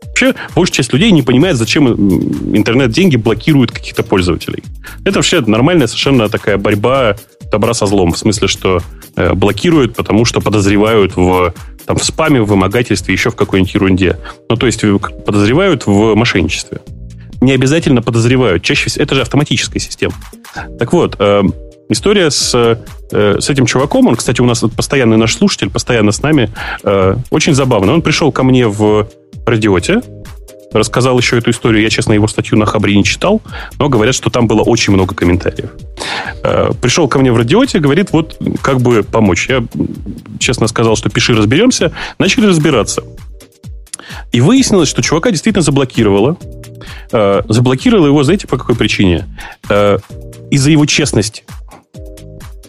Вообще, 0.08 0.34
большая 0.54 0.74
часть 0.74 0.92
людей 0.92 1.10
не 1.10 1.22
понимает, 1.22 1.56
зачем 1.56 1.86
интернет-деньги 2.54 3.16
блокируют 3.16 3.70
каких-то 3.70 4.02
пользователей. 4.02 4.64
Это 5.04 5.14
вообще 5.20 5.40
нормальная 5.40 5.86
совершенно 5.86 6.28
такая 6.28 6.58
борьба 6.58 7.16
добра 7.50 7.74
со 7.74 7.86
злом. 7.86 8.12
В 8.12 8.18
смысле, 8.18 8.48
что 8.48 8.80
э, 9.16 9.32
блокируют, 9.34 9.94
потому 9.94 10.24
что 10.24 10.40
подозревают 10.40 11.16
в, 11.16 11.54
там, 11.86 11.96
в 11.96 12.04
спаме, 12.04 12.40
в 12.40 12.46
вымогательстве, 12.46 13.14
еще 13.14 13.30
в 13.30 13.36
какой-нибудь 13.36 13.74
ерунде. 13.74 14.18
Ну, 14.48 14.56
то 14.56 14.66
есть 14.66 14.82
э, 14.84 14.98
подозревают 15.26 15.86
в 15.86 16.14
мошенничестве. 16.14 16.80
Не 17.40 17.52
обязательно 17.52 18.02
подозревают. 18.02 18.62
Чаще 18.62 18.88
всего 18.88 19.04
это 19.04 19.14
же 19.14 19.22
автоматическая 19.22 19.80
система. 19.80 20.14
Так 20.78 20.92
вот, 20.92 21.16
э, 21.18 21.42
история 21.88 22.30
с, 22.30 22.54
э, 22.54 23.40
с 23.40 23.50
этим 23.50 23.66
чуваком, 23.66 24.08
он, 24.08 24.16
кстати, 24.16 24.40
у 24.40 24.44
нас 24.44 24.60
постоянный 24.76 25.16
наш 25.16 25.36
слушатель, 25.36 25.70
постоянно 25.70 26.12
с 26.12 26.22
нами, 26.22 26.50
э, 26.82 27.16
очень 27.30 27.54
забавно. 27.54 27.92
Он 27.92 28.02
пришел 28.02 28.32
ко 28.32 28.42
мне 28.42 28.66
в 28.66 29.08
радиоте, 29.46 30.02
рассказал 30.72 31.18
еще 31.18 31.38
эту 31.38 31.50
историю. 31.50 31.82
Я, 31.82 31.90
честно, 31.90 32.12
его 32.12 32.28
статью 32.28 32.58
на 32.58 32.66
Хабре 32.66 32.94
не 32.96 33.04
читал, 33.04 33.40
но 33.78 33.88
говорят, 33.88 34.14
что 34.14 34.30
там 34.30 34.46
было 34.46 34.62
очень 34.62 34.92
много 34.92 35.14
комментариев. 35.14 35.70
Э, 36.42 36.70
Пришел 36.80 37.08
ко 37.08 37.18
мне 37.18 37.32
в 37.32 37.36
радиоте, 37.36 37.78
говорит, 37.78 38.12
вот 38.12 38.38
как 38.62 38.80
бы 38.80 39.02
помочь. 39.02 39.48
Я 39.48 39.64
честно 40.38 40.66
сказал, 40.68 40.96
что 40.96 41.08
пиши, 41.10 41.34
разберемся. 41.34 41.92
Начали 42.18 42.46
разбираться. 42.46 43.02
И 44.32 44.40
выяснилось, 44.40 44.88
что 44.88 45.02
чувака 45.02 45.30
действительно 45.30 45.62
заблокировало. 45.62 46.36
Э, 47.12 47.42
Заблокировало 47.48 48.06
его, 48.06 48.22
знаете, 48.22 48.46
по 48.46 48.58
какой 48.58 48.74
причине? 48.74 49.26
Э, 49.68 49.98
Из-за 50.50 50.70
его 50.70 50.86
честности. 50.86 51.44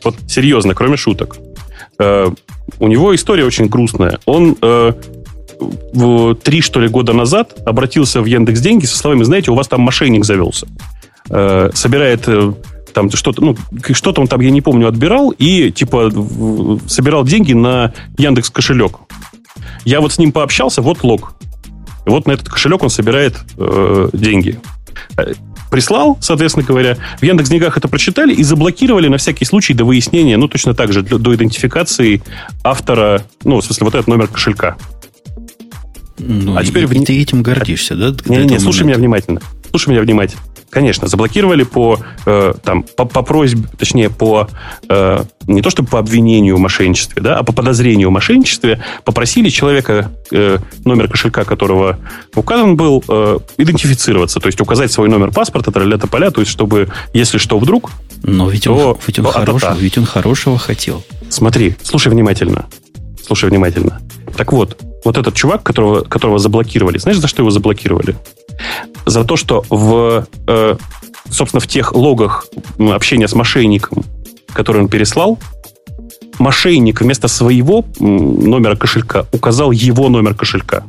Вот 0.04 0.16
серьезно, 0.28 0.74
кроме 0.74 0.96
шуток. 0.96 1.38
У 2.00 2.88
него 2.88 3.14
история 3.14 3.44
очень 3.44 3.68
грустная. 3.68 4.20
Он 4.26 4.56
три, 6.44 6.62
что 6.62 6.80
ли, 6.80 6.88
года 6.88 7.14
назад 7.14 7.56
обратился 7.66 8.22
в 8.22 8.26
Яндекс 8.26 8.62
Деньги 8.62 8.86
со 8.86 8.98
словами, 8.98 9.24
знаете, 9.24 9.52
у 9.52 9.56
вас 9.56 9.68
там 9.68 9.82
мошенник 9.82 10.26
завелся. 10.26 10.68
Э, 11.30 11.70
Собирает 11.74 12.24
э, 12.28 12.54
там 12.94 13.12
что-то, 13.12 13.44
ну, 13.44 13.58
что-то 13.92 14.22
он 14.22 14.28
там, 14.28 14.40
я 14.42 14.52
не 14.52 14.62
помню, 14.62 14.88
отбирал 14.88 15.32
и, 15.32 15.72
типа, 15.72 16.12
собирал 16.88 17.24
деньги 17.26 17.54
на 17.54 17.94
Яндекс 18.18 18.50
кошелек. 18.50 19.00
Я 19.86 20.02
вот 20.02 20.14
с 20.14 20.18
ним 20.18 20.32
пообщался, 20.32 20.82
вот 20.82 21.04
лог. 21.04 21.34
Вот 22.06 22.26
на 22.26 22.32
этот 22.32 22.50
кошелек 22.50 22.82
он 22.84 22.90
собирает 22.90 23.36
э, 23.58 24.10
деньги. 24.14 24.60
Э, 25.18 25.34
Прислал, 25.70 26.18
соответственно 26.20 26.66
говоря, 26.66 26.98
в 27.20 27.24
Яндекс 27.24 27.50
Деньгах 27.50 27.78
это 27.78 27.88
прочитали 27.88 28.34
и 28.34 28.42
заблокировали 28.42 29.08
на 29.08 29.18
всякий 29.18 29.46
случай 29.46 29.76
до 29.76 29.86
выяснения, 29.86 30.36
ну, 30.36 30.48
точно 30.48 30.74
так 30.74 30.92
же, 30.92 31.04
для- 31.04 31.20
до 31.20 31.36
идентификации 31.36 32.24
автора, 32.64 33.22
ну, 33.44 33.58
в 33.62 33.64
смысле, 33.64 33.86
вот 33.86 33.94
этот 33.94 34.08
номер 34.08 34.28
кошелька. 34.30 34.78
Ну, 36.20 36.56
А 36.58 36.64
теперь 36.64 36.84
и, 36.84 36.86
вни- 36.88 37.06
ты 37.06 37.20
этим 37.22 37.42
гордишься, 37.44 37.96
да? 37.96 38.14
Не, 38.26 38.46
не, 38.46 38.60
слушай 38.60 38.84
меня 38.84 38.96
внимательно. 38.98 39.42
Слушай 39.70 39.90
меня 39.90 40.02
внимательно. 40.02 40.42
Конечно, 40.72 41.08
заблокировали 41.08 41.64
по, 41.64 41.98
э, 42.28 42.54
там, 42.64 42.84
по, 42.84 43.06
по 43.06 43.24
просьбе, 43.24 43.68
точнее, 43.80 44.12
по 44.12 44.48
э, 44.88 45.24
не 45.48 45.64
то 45.64 45.72
чтобы 45.72 45.90
по 45.90 45.98
обвинению 45.98 46.58
в 46.58 46.60
мошенничестве, 46.60 47.24
да, 47.24 47.38
а 47.40 47.44
по 47.44 47.54
подозрению 47.54 48.10
в 48.10 48.12
мошенничестве 48.12 48.84
попросили 49.04 49.50
человека, 49.50 50.12
э, 50.32 50.58
номер 50.86 51.08
кошелька 51.08 51.44
которого 51.44 51.98
указан 52.36 52.76
был, 52.76 53.04
э, 53.08 53.40
идентифицироваться, 53.58 54.40
то 54.40 54.46
есть 54.48 54.62
указать 54.62 54.92
свой 54.92 55.10
номер 55.10 55.32
паспорта, 55.32 55.72
тролля 55.72 55.98
поля, 55.98 56.30
то 56.30 56.42
есть 56.42 56.52
чтобы, 56.52 56.90
если 57.14 57.40
что 57.40 57.58
вдруг, 57.58 57.90
Но 58.22 58.48
ведь 58.50 58.68
он, 58.68 58.78
то- 58.78 59.00
ведь, 59.08 59.18
он 59.18 59.26
то 59.26 59.32
хорошего, 59.32 59.76
ведь 59.80 59.98
он 59.98 60.06
хорошего 60.06 60.60
хотел. 60.60 61.04
Смотри, 61.30 61.76
слушай 61.82 62.10
внимательно. 62.10 62.66
Слушай 63.26 63.50
внимательно. 63.50 64.02
Так 64.38 64.54
вот, 64.54 64.80
вот 65.06 65.18
этот 65.18 65.34
чувак, 65.36 65.64
которого, 65.64 66.02
которого 66.02 66.40
заблокировали, 66.40 66.98
знаешь, 66.98 67.20
за 67.20 67.28
что 67.28 67.42
его 67.42 67.52
заблокировали? 67.52 68.16
За 69.06 69.24
то, 69.24 69.36
что 69.38 69.64
в, 69.70 70.28
э, 70.48 70.76
собственно, 71.30 71.62
в 71.62 71.68
тех 71.68 71.94
логах 71.94 72.46
общения 72.78 73.28
с 73.28 73.34
мошенником, 73.34 74.04
который 74.54 74.82
он 74.82 74.90
переслал, 74.90 75.40
мошенник 76.38 77.02
вместо 77.02 77.28
своего 77.28 77.86
номера 78.00 78.76
кошелька 78.76 79.26
указал 79.32 79.72
его 79.72 80.10
номер 80.10 80.34
кошелька. 80.36 80.84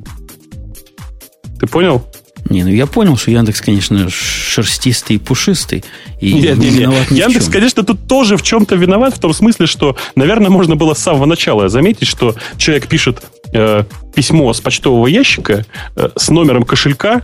Ты 1.59 1.67
понял? 1.67 2.03
Не, 2.49 2.65
ну 2.65 2.71
я 2.71 2.87
понял, 2.87 3.17
что 3.17 3.31
Яндекс, 3.31 3.61
конечно, 3.61 4.09
шерстистый 4.09 5.17
и 5.17 5.19
пушистый. 5.19 5.85
И 6.21 6.33
Нет, 6.33 6.57
не 6.59 6.65
нет, 6.65 6.73
нет. 6.73 6.81
виноват 6.81 7.11
ни 7.11 7.19
Яндекс, 7.19 7.45
чем. 7.45 7.53
конечно, 7.53 7.83
тут 7.83 8.09
тоже 8.09 8.37
в 8.37 8.43
чем-то 8.43 8.77
виноват, 8.77 9.15
в 9.15 9.21
том 9.21 9.33
смысле, 9.35 9.67
что, 9.67 9.97
наверное, 10.17 10.51
можно 10.51 10.75
было 10.75 10.95
с 10.95 10.99
самого 10.99 11.27
начала 11.27 11.69
заметить, 11.69 12.09
что 12.09 12.35
человек 12.57 12.89
пишет 12.89 13.23
э, 13.53 13.85
письмо 14.15 14.53
с 14.53 14.61
почтового 14.61 15.07
ящика 15.07 15.65
э, 15.97 16.11
с 16.17 16.29
номером 16.31 16.65
кошелька, 16.65 17.23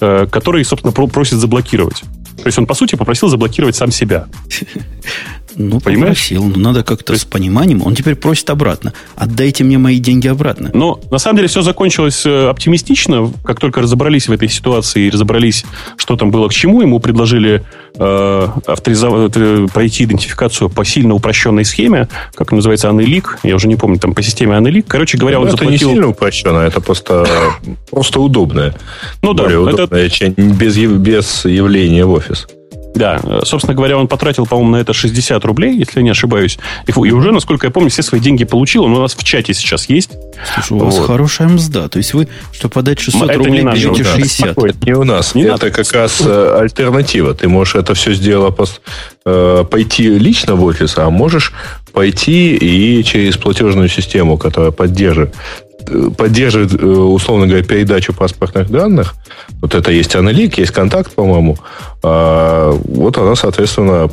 э, 0.00 0.26
который, 0.30 0.64
собственно, 0.64 0.92
про- 0.92 1.08
просит 1.08 1.38
заблокировать. 1.38 2.02
То 2.36 2.46
есть 2.46 2.58
он, 2.58 2.66
по 2.66 2.74
сути, 2.74 2.96
попросил 2.96 3.28
заблокировать 3.28 3.76
сам 3.76 3.90
себя. 3.90 4.26
Ну, 5.56 5.80
Понимаешь? 5.80 6.18
попросил, 6.18 6.44
но 6.44 6.58
надо 6.58 6.82
как-то 6.82 7.12
есть- 7.12 7.24
с 7.24 7.26
пониманием. 7.26 7.82
Он 7.84 7.94
теперь 7.94 8.14
просит 8.14 8.48
обратно. 8.50 8.92
Отдайте 9.16 9.64
мне 9.64 9.78
мои 9.78 9.98
деньги 9.98 10.28
обратно. 10.28 10.70
Но 10.72 11.00
на 11.10 11.18
самом 11.18 11.36
деле 11.36 11.48
все 11.48 11.62
закончилось 11.62 12.22
э, 12.24 12.48
оптимистично. 12.48 13.30
Как 13.44 13.60
только 13.60 13.80
разобрались 13.82 14.28
в 14.28 14.32
этой 14.32 14.48
ситуации 14.48 15.06
и 15.06 15.10
разобрались, 15.10 15.64
что 15.96 16.16
там 16.16 16.30
было 16.30 16.48
к 16.48 16.54
чему, 16.54 16.80
ему 16.80 17.00
предложили 17.00 17.62
э, 17.98 18.48
авторизовать, 18.66 19.32
э, 19.36 19.66
пройти 19.72 20.04
идентификацию 20.04 20.70
по 20.70 20.84
сильно 20.84 21.14
упрощенной 21.14 21.64
схеме, 21.64 22.08
как 22.34 22.52
называется, 22.52 22.88
Анелик. 22.88 23.38
Я 23.42 23.54
уже 23.56 23.68
не 23.68 23.76
помню, 23.76 23.98
там 23.98 24.14
по 24.14 24.22
системе 24.22 24.56
Анелик. 24.56 24.86
Короче 24.88 25.18
говоря, 25.18 25.38
он 25.40 25.48
Ну, 25.48 25.52
это 25.54 25.64
не 25.64 25.72
заплатил... 25.76 25.90
сильно 25.90 26.08
упрощенно, 26.08 26.58
это 26.58 26.80
просто, 26.80 27.26
просто 27.90 28.20
удобное. 28.20 28.74
Ну 29.22 29.34
да, 29.34 29.44
Более 29.44 29.62
это- 29.64 29.74
удобное, 29.74 30.08
чем 30.08 30.32
без, 30.32 30.76
без 30.78 31.44
явления 31.44 32.04
в 32.06 32.12
офис. 32.12 32.46
Да, 32.94 33.20
э, 33.22 33.40
собственно 33.44 33.74
говоря, 33.74 33.96
он 33.96 34.06
потратил, 34.08 34.46
по-моему, 34.46 34.72
на 34.72 34.76
это 34.76 34.92
60 34.92 35.44
рублей, 35.44 35.76
если 35.76 36.00
я 36.00 36.02
не 36.02 36.10
ошибаюсь. 36.10 36.58
И, 36.86 36.92
фу, 36.92 37.04
и 37.04 37.10
уже, 37.10 37.32
насколько 37.32 37.66
я 37.66 37.70
помню, 37.70 37.90
все 37.90 38.02
свои 38.02 38.20
деньги 38.20 38.44
получил. 38.44 38.84
Он 38.84 38.94
у 38.96 39.00
нас 39.00 39.14
в 39.14 39.24
чате 39.24 39.54
сейчас 39.54 39.88
есть. 39.88 40.10
Слушай, 40.54 40.72
у 40.72 40.84
вас 40.84 40.98
Вот. 40.98 41.06
хорошая 41.06 41.48
мзда. 41.48 41.88
То 41.88 41.98
есть 41.98 42.14
вы, 42.14 42.28
чтобы 42.52 42.72
подать 42.72 43.00
600 43.00 43.30
Это 43.30 43.38
рублей, 43.38 43.62
берете 43.62 43.90
мзда. 43.90 44.04
60. 44.16 44.58
Это 44.58 44.76
не 44.86 44.92
у 44.92 45.04
нас. 45.04 45.34
Не 45.34 45.42
это 45.42 45.52
надо. 45.52 45.70
как 45.70 45.92
раз 45.92 46.20
э, 46.20 46.58
альтернатива. 46.60 47.34
Ты 47.34 47.48
можешь 47.48 47.76
это 47.76 47.94
все 47.94 48.12
сделать, 48.12 48.54
э, 49.24 49.64
пойти 49.70 50.08
лично 50.18 50.54
в 50.54 50.64
офис, 50.64 50.94
а 50.98 51.08
можешь 51.10 51.52
пойти 51.92 52.56
и 52.56 53.04
через 53.04 53.36
платежную 53.36 53.88
систему, 53.88 54.38
которая 54.38 54.70
поддерживает, 54.70 55.34
поддерживает, 56.16 56.74
э, 56.74 56.86
условно 56.86 57.46
говоря, 57.46 57.64
передачу 57.64 58.12
паспортных 58.12 58.70
данных. 58.70 59.14
Вот 59.60 59.74
это 59.74 59.90
есть 59.90 60.14
аналик, 60.16 60.58
есть 60.58 60.72
контакт, 60.72 61.14
по-моему. 61.14 61.58
А, 62.02 62.72
вот 62.72 63.18
она, 63.18 63.34
соответственно, 63.34 64.10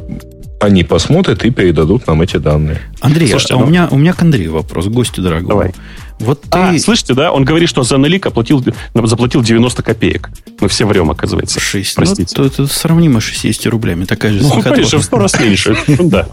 они 0.59 0.83
посмотрят 0.83 1.43
и 1.45 1.51
передадут 1.51 2.05
нам 2.07 2.21
эти 2.21 2.37
данные. 2.37 2.81
Андрей, 2.99 3.29
Слушайте, 3.29 3.53
а 3.53 3.57
ну- 3.57 3.65
у, 3.65 3.67
меня, 3.67 3.87
у 3.89 3.97
меня 3.97 4.13
к 4.13 4.21
Андрею 4.21 4.53
вопрос, 4.53 4.87
гостю 4.87 5.21
дорогому. 5.21 5.49
Давай. 5.49 5.73
Вот 6.19 6.41
ты... 6.41 6.47
А, 6.51 6.77
слышите, 6.77 7.13
да? 7.13 7.31
Он 7.31 7.45
говорит, 7.45 7.69
что 7.69 7.83
за 7.83 7.95
Анелик 7.95 8.25
оплатил, 8.25 8.63
заплатил 8.93 9.41
90 9.41 9.83
копеек. 9.83 10.29
Мы 10.59 10.67
все 10.67 10.85
врем, 10.85 11.09
оказывается. 11.09 11.61
6, 11.61 11.95
Простите. 11.95 12.33
Ну, 12.37 12.43
то 12.43 12.45
это 12.45 12.67
сравнимо 12.67 13.21
с 13.21 13.23
60 13.23 13.67
рублями. 13.67 14.03
Такая 14.03 14.33
же 14.33 14.41
Ну, 14.41 14.61
конечно, 14.61 14.99
в 14.99 15.03
сто 15.03 15.17
раз 15.17 15.39
меньше. 15.39 15.77
Да. 15.99 16.27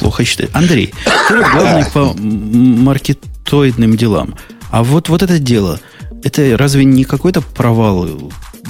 Плохо 0.00 0.24
считает. 0.24 0.50
Андрей, 0.52 0.92
ты 1.28 1.34
главный 1.36 1.84
по 1.92 2.12
маркетоидным 2.18 3.96
делам. 3.96 4.34
А 4.74 4.82
вот, 4.82 5.08
вот 5.08 5.22
это 5.22 5.38
дело, 5.38 5.78
это 6.24 6.56
разве 6.58 6.84
не 6.84 7.04
какой-то 7.04 7.40
провал 7.40 8.08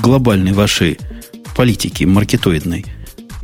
глобальной 0.03 0.53
вашей 0.53 0.99
политики 1.57 2.05
маркетоидной? 2.05 2.85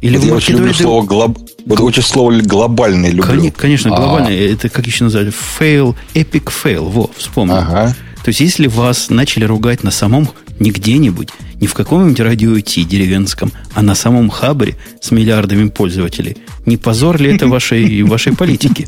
Или 0.03 0.19
Вот 0.19 0.27
я 0.27 0.35
очень 0.35 0.57
люблю 0.59 0.75
слово 0.75 1.07
глоб... 1.07 1.39
вот 1.65 1.81
очень 1.81 2.03
слово 2.03 2.39
глобальный 2.43 3.13
люблю. 3.13 3.23
Конечно, 3.57 3.97
А, 3.97 3.99
глобальный. 3.99 4.37
Это 4.53 4.69
как 4.69 4.87
еще 4.87 5.05
назвали? 5.05 5.33
Fail, 5.59 5.97
epic 6.13 6.53
fail. 6.53 6.91
Во, 6.91 7.11
вспомнил. 7.17 7.55
Ага. 7.55 7.97
То 8.23 8.29
есть, 8.29 8.41
если 8.41 8.67
вас 8.67 9.09
начали 9.09 9.45
ругать 9.45 9.83
на 9.83 9.91
самом, 9.91 10.29
не 10.59 10.71
где-нибудь, 10.71 11.31
Не 11.61 11.67
в 11.67 11.73
каком-нибудь 11.73 12.21
радио 12.21 12.61
Ти 12.61 12.85
деревенском, 12.85 13.53
а 13.75 13.81
на 13.81 13.95
самом 13.95 14.29
хабре 14.29 14.77
с 15.01 15.11
миллиардами 15.11 15.69
пользователей. 15.69 16.37
Не 16.67 16.77
позор 16.77 17.19
ли 17.21 17.35
это 17.35 17.49
вашей, 17.57 18.03
вашей 18.03 18.35
политики? 18.35 18.87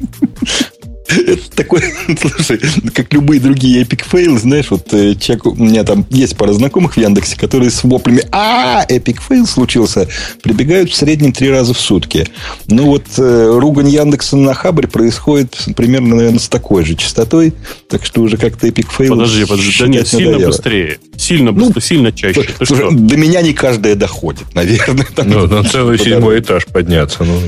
Это 1.27 1.51
такой, 1.55 1.83
слушай, 2.21 2.61
как 2.95 3.13
любые 3.13 3.41
другие 3.41 3.83
epic 3.83 4.05
fail 4.05 4.27
ы, 4.27 4.39
знаешь, 4.39 4.71
вот 4.71 4.93
э, 4.93 5.15
человек, 5.15 5.47
у 5.47 5.55
меня 5.55 5.85
там 5.85 6.07
есть 6.11 6.37
пара 6.37 6.53
знакомых 6.53 6.95
в 6.95 6.97
Яндексе, 6.97 7.37
которые 7.39 7.71
с 7.71 7.85
воплями 7.85 8.25
«А, 8.33 8.85
epic 8.89 9.21
fail 9.21 9.47
случился!» 9.47 10.09
прибегают 10.43 10.91
в 10.91 10.95
среднем 10.95 11.33
три 11.33 11.51
раза 11.51 11.75
в 11.75 11.81
сутки. 11.81 12.27
Ну 12.69 12.87
вот 12.87 13.05
э, 13.19 13.59
ругань 13.59 13.89
Яндекса 13.89 14.37
на 14.37 14.55
Хабре 14.55 14.89
происходит 14.89 15.57
примерно, 15.77 16.17
наверное, 16.17 16.39
с 16.39 16.49
такой 16.49 16.85
же 16.85 16.95
частотой, 16.95 17.53
так 17.89 18.05
что 18.05 18.23
уже 18.23 18.37
как-то 18.37 18.67
epic 18.67 18.91
fail 18.91 19.15
Подожди, 19.15 19.45
подожди, 19.45 19.73
да 19.79 19.89
нет, 19.89 20.09
сильно 20.09 20.33
надоело. 20.33 20.51
быстрее. 20.51 20.99
Сильно, 21.17 21.53
ну, 21.53 21.73
сильно 21.81 22.13
чаще. 22.13 22.49
Слушай, 22.63 22.89
до 22.91 23.17
меня 23.17 23.43
не 23.43 23.53
каждая 23.53 23.95
доходит, 23.95 24.55
наверное. 24.55 25.07
Там 25.15 25.29
ну, 25.29 25.47
на 25.47 25.65
целый 25.65 25.99
седьмой 25.99 26.41
этаж 26.41 26.67
подняться. 26.67 27.25
Ну. 27.25 27.39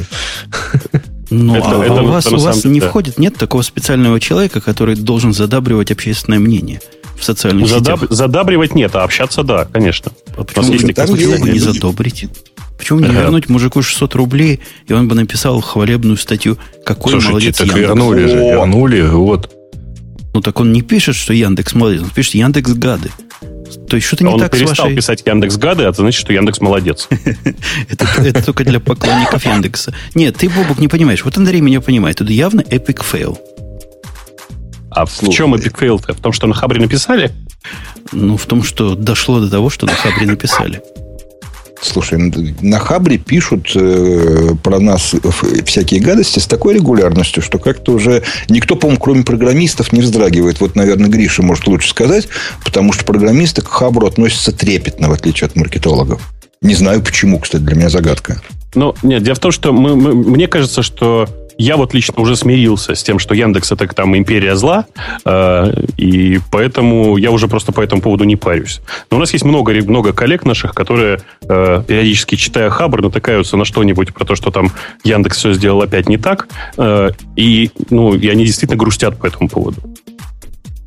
Ну, 1.31 1.57
это, 1.57 1.81
а 1.81 1.85
это, 1.85 2.03
у 2.03 2.07
вас, 2.07 2.27
у 2.27 2.39
вас 2.39 2.65
не 2.65 2.81
да. 2.81 2.89
входит, 2.89 3.19
нет 3.19 3.37
такого 3.37 3.63
специального 3.63 4.21
человека, 4.21 4.61
который 4.61 4.95
должен 4.95 5.33
задабривать 5.33 5.91
общественное 5.91 6.39
мнение 6.39 6.81
в 7.19 7.25
социальных 7.25 7.69
Задаб, 7.69 8.01
сетях? 8.01 8.13
Задабривать 8.13 8.75
нет, 8.75 8.95
а 8.95 9.05
общаться 9.05 9.43
да, 9.43 9.65
конечно. 9.65 10.13
А 10.37 10.45
почему, 10.45 10.73
вы, 10.73 10.93
так, 10.93 11.09
почему 11.09 11.37
вы 11.39 11.51
не 11.51 11.59
задобрите? 11.59 12.29
Почему 12.77 13.01
не 13.01 13.09
вернуть 13.09 13.49
мужику 13.49 13.83
600 13.83 14.15
рублей, 14.15 14.61
и 14.87 14.93
он 14.93 15.09
бы 15.09 15.15
написал 15.15 15.61
хвалебную 15.61 16.17
статью, 16.17 16.59
какой 16.85 17.13
Слушайте, 17.13 17.31
молодец 17.31 17.57
так 17.57 17.67
Яндекс. 17.69 17.89
вернули 17.89 18.27
же, 18.27 18.37
вернули, 18.37 19.01
вот. 19.03 19.51
Ну, 20.35 20.41
так 20.41 20.59
он 20.61 20.73
не 20.73 20.83
пишет, 20.83 21.15
что 21.15 21.33
Яндекс 21.33 21.75
молодец, 21.75 22.03
он 22.03 22.11
пишет 22.11 22.35
Яндекс 22.35 22.73
гады. 22.73 23.11
То 23.89 23.97
есть 23.97 24.07
что-то 24.07 24.25
не 24.25 24.31
он 24.31 24.41
так 24.41 24.53
перестал 24.53 24.75
с 24.75 24.79
вашей... 24.81 24.97
писать 24.97 25.23
Яндекс 25.25 25.57
гады, 25.57 25.85
а 25.85 25.89
это 25.89 26.03
значит, 26.03 26.21
что 26.21 26.33
Яндекс 26.33 26.61
молодец. 26.61 27.09
это, 27.89 28.45
только 28.45 28.65
для 28.65 28.81
поклонников 28.81 29.45
Яндекса. 29.45 29.95
Нет, 30.15 30.37
ты, 30.37 30.49
Бобук, 30.49 30.79
не 30.79 30.89
понимаешь. 30.89 31.25
Вот 31.25 31.37
Андрей 31.37 31.61
меня 31.61 31.81
понимает. 31.81 32.21
Это 32.21 32.33
явно 32.33 32.63
epic 32.63 33.03
fail. 33.03 33.39
А 34.91 35.07
в 35.07 35.31
чем 35.31 35.55
epic 35.55 35.79
fail 35.79 35.99
В 35.99 36.21
том, 36.21 36.33
что 36.33 36.47
на 36.47 36.55
Хабре 36.55 36.81
написали? 36.81 37.33
Ну, 38.13 38.37
в 38.37 38.47
том, 38.47 38.63
что 38.63 38.95
дошло 38.95 39.41
до 39.41 39.51
того, 39.51 39.71
что 39.71 39.87
на 39.87 39.95
Хабре 39.95 40.27
написали. 40.27 40.83
Слушай, 41.85 42.19
на 42.63 42.79
Хабре 42.79 43.19
пишут 43.19 43.73
э, 43.75 44.55
про 44.63 44.81
нас 44.81 45.15
всякие 45.67 46.01
гадости 46.01 46.39
с 46.39 46.47
такой 46.47 46.75
регулярностью, 46.75 47.43
что 47.43 47.59
как-то 47.59 47.93
уже 47.93 48.23
никто, 48.49 48.75
по-моему, 48.75 49.01
кроме 49.01 49.23
программистов, 49.23 49.93
не 49.93 50.01
вздрагивает. 50.01 50.61
Вот, 50.61 50.77
наверное, 50.77 51.11
Гриша 51.11 51.43
может 51.43 51.67
лучше 51.67 51.91
сказать, 51.91 52.29
потому 52.65 52.95
что 52.95 53.05
программисты 53.05 53.61
к 53.61 53.69
Хабру 53.69 54.07
относятся 54.07 54.53
трепетно, 54.53 55.11
в 55.11 55.13
отличие 55.13 55.47
от 55.47 55.57
маркетологов. 55.57 56.33
Не 56.63 56.75
знаю 56.75 57.03
почему, 57.03 57.39
кстати, 57.39 57.63
для 57.63 57.77
меня 57.77 57.91
загадка. 57.91 58.41
Ну, 58.75 58.95
нет, 59.03 59.23
дело 59.23 59.35
в 59.35 59.41
том, 59.41 59.53
что 59.53 59.73
мы, 59.73 59.97
мы, 59.97 60.15
мне 60.15 60.47
кажется, 60.47 60.83
что 60.83 61.29
я 61.59 61.77
вот 61.77 61.95
лично 61.95 62.21
уже 62.21 62.37
смирился 62.37 62.95
с 62.95 63.03
тем, 63.03 63.19
что 63.19 63.35
Яндекс 63.35 63.73
это 63.73 63.87
там 63.89 64.17
империя 64.17 64.57
зла, 64.57 64.87
э, 65.25 65.73
и 65.97 66.41
поэтому 66.51 67.17
я 67.17 67.31
уже 67.31 67.49
просто 67.49 67.73
по 67.73 67.81
этому 67.81 68.03
поводу 68.03 68.25
не 68.25 68.37
парюсь. 68.37 68.81
Но 69.11 69.19
у 69.19 69.21
нас 69.21 69.33
есть 69.33 69.45
много, 69.45 69.73
много 69.73 70.13
коллег 70.13 70.45
наших, 70.45 70.75
которые 70.75 71.21
э, 71.43 71.83
периодически, 71.87 72.37
читая 72.37 72.71
Хабр, 72.71 73.03
натыкаются 73.03 73.57
на 73.57 73.65
что-нибудь 73.65 74.13
про 74.13 74.25
то, 74.25 74.35
что 74.35 74.51
там 74.51 74.73
Яндекс 75.05 75.39
все 75.39 75.53
сделал 75.53 75.83
опять 75.83 76.09
не 76.09 76.17
так, 76.17 76.49
э, 76.77 77.11
и, 77.37 77.71
ну, 77.91 78.15
и 78.15 78.29
они 78.29 78.45
действительно 78.47 78.79
грустят 78.79 79.19
по 79.19 79.27
этому 79.27 79.49
поводу. 79.49 79.81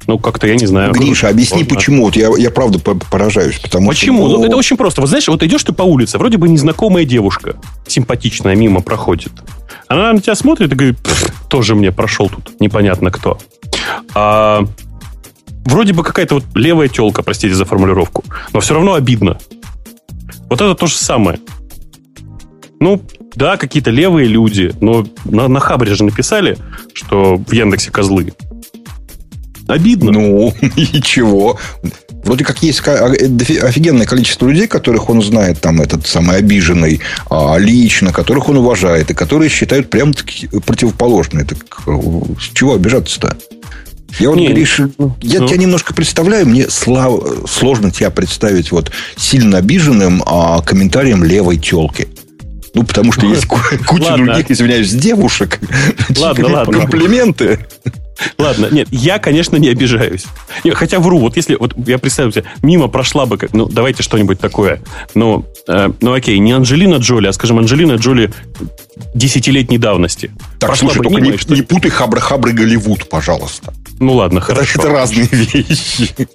Ну, 0.07 0.17
как-то 0.17 0.47
я 0.47 0.55
не 0.55 0.65
знаю. 0.65 0.93
Гриша, 0.93 1.27
объясни, 1.27 1.63
Можно. 1.63 1.75
почему. 1.75 2.05
Вот 2.05 2.15
я, 2.15 2.29
я 2.37 2.49
правда 2.49 2.79
поражаюсь. 2.79 3.59
Потому 3.59 3.89
почему? 3.89 4.27
Что... 4.29 4.37
Ну, 4.37 4.45
это 4.45 4.55
очень 4.55 4.77
просто. 4.77 5.01
Вот 5.01 5.09
знаешь, 5.09 5.27
вот 5.27 5.43
идешь 5.43 5.63
ты 5.63 5.73
по 5.73 5.83
улице, 5.83 6.17
вроде 6.17 6.37
бы 6.37 6.47
незнакомая 6.47 7.03
девушка, 7.03 7.57
симпатичная, 7.85 8.55
мимо 8.55 8.81
проходит. 8.81 9.33
Она 9.89 10.13
на 10.13 10.21
тебя 10.21 10.35
смотрит 10.35 10.71
и 10.71 10.75
говорит, 10.75 10.97
тоже 11.49 11.75
мне 11.75 11.91
прошел 11.91 12.29
тут, 12.29 12.59
непонятно 12.61 13.11
кто. 13.11 13.37
А, 14.15 14.65
вроде 15.65 15.91
бы 15.91 16.03
какая-то 16.03 16.35
вот 16.35 16.45
левая 16.55 16.87
телка, 16.87 17.21
простите 17.21 17.53
за 17.53 17.65
формулировку, 17.65 18.23
но 18.53 18.61
все 18.61 18.75
равно 18.75 18.93
обидно. 18.93 19.37
Вот 20.49 20.61
это 20.61 20.73
то 20.73 20.87
же 20.87 20.95
самое. 20.95 21.39
Ну, 22.79 23.01
да, 23.35 23.57
какие-то 23.57 23.91
левые 23.91 24.27
люди, 24.27 24.73
но 24.79 25.05
на, 25.25 25.47
на 25.47 25.59
Хабре 25.59 25.95
же 25.95 26.03
написали, 26.03 26.57
что 26.93 27.35
в 27.35 27.51
Яндексе 27.51 27.91
козлы. 27.91 28.33
Обидно. 29.67 30.11
Ну, 30.11 30.53
и 30.75 31.01
чего? 31.01 31.57
Вроде 32.23 32.43
как 32.43 32.61
есть 32.61 32.81
э, 32.85 33.61
офигенное 33.61 34.05
количество 34.05 34.47
людей, 34.47 34.67
которых 34.67 35.09
он 35.09 35.21
знает, 35.21 35.61
там, 35.61 35.81
этот 35.81 36.07
самый 36.07 36.37
обиженный 36.37 36.99
а, 37.29 37.57
лично, 37.57 38.11
которых 38.11 38.49
он 38.49 38.57
уважает, 38.57 39.11
и 39.11 39.13
которые 39.13 39.49
считают 39.49 39.89
прям 39.89 40.13
противоположные. 40.65 41.45
Так 41.45 41.57
э, 41.87 41.91
с 42.39 42.53
чего 42.53 42.75
обижаться-то? 42.75 43.37
Я 44.19 44.29
вот, 44.29 44.39
Гриш, 44.39 44.79
я 45.21 45.39
ну. 45.39 45.47
тебя 45.47 45.57
немножко 45.57 45.93
представляю, 45.93 46.47
мне 46.47 46.69
слав... 46.69 47.21
сложно 47.47 47.91
тебя 47.91 48.09
представить 48.09 48.71
вот 48.71 48.91
сильно 49.15 49.59
обиженным 49.59 50.23
а, 50.25 50.61
комментарием 50.61 51.23
левой 51.23 51.57
телки. 51.57 52.07
Ну, 52.73 52.83
потому 52.83 53.11
что 53.11 53.25
есть 53.25 53.45
куча 53.45 54.17
других, 54.17 54.51
извиняюсь, 54.51 54.91
девушек. 54.91 55.59
Ладно, 56.17 56.47
ладно. 56.47 56.79
Комплименты. 56.81 57.59
Ладно, 58.37 58.67
нет, 58.71 58.87
я, 58.91 59.19
конечно, 59.19 59.57
не 59.57 59.69
обижаюсь. 59.69 60.25
Хотя 60.73 60.99
вру, 60.99 61.19
вот 61.19 61.35
если, 61.35 61.55
вот 61.55 61.73
я 61.85 61.97
представляю 61.97 62.33
себе, 62.33 62.45
мимо 62.61 62.87
прошла 62.87 63.25
бы, 63.25 63.37
ну, 63.53 63.67
давайте 63.67 64.03
что-нибудь 64.03 64.39
такое. 64.39 64.81
Ну, 65.13 65.45
э, 65.67 65.89
ну 66.01 66.13
окей, 66.13 66.37
не 66.39 66.51
Анджелина 66.51 66.95
Джоли, 66.95 67.27
а, 67.27 67.33
скажем, 67.33 67.59
Анджелина 67.59 67.93
Джоли 67.93 68.31
десятилетней 69.13 69.77
давности. 69.77 70.31
Так, 70.59 70.69
прошла 70.69 70.89
слушай, 70.89 71.03
только 71.03 71.21
мимо, 71.21 71.37
не, 71.37 71.55
не 71.55 71.61
путай 71.61 71.91
Хабры-Хабры 71.91 72.53
Голливуд, 72.53 73.09
пожалуйста. 73.09 73.73
Ну, 73.99 74.13
ладно, 74.13 74.41
хорошо. 74.41 74.79
Это, 74.79 74.87
это 74.87 74.97
разные 74.97 75.27
вещи. 75.31 76.27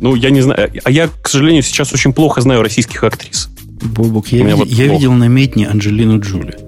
Ну, 0.00 0.14
я 0.14 0.30
не 0.30 0.40
знаю. 0.40 0.72
А 0.84 0.90
я, 0.90 1.08
к 1.08 1.28
сожалению, 1.28 1.62
сейчас 1.62 1.92
очень 1.92 2.12
плохо 2.12 2.40
знаю 2.40 2.62
российских 2.62 3.04
актрис. 3.04 3.48
Бобок, 3.82 4.28
я, 4.28 4.44
види, 4.44 4.52
вот 4.52 4.68
я 4.68 4.86
видел 4.86 5.12
на 5.12 5.28
медне 5.28 5.68
Анджелину 5.68 6.20
Джоли. 6.20 6.58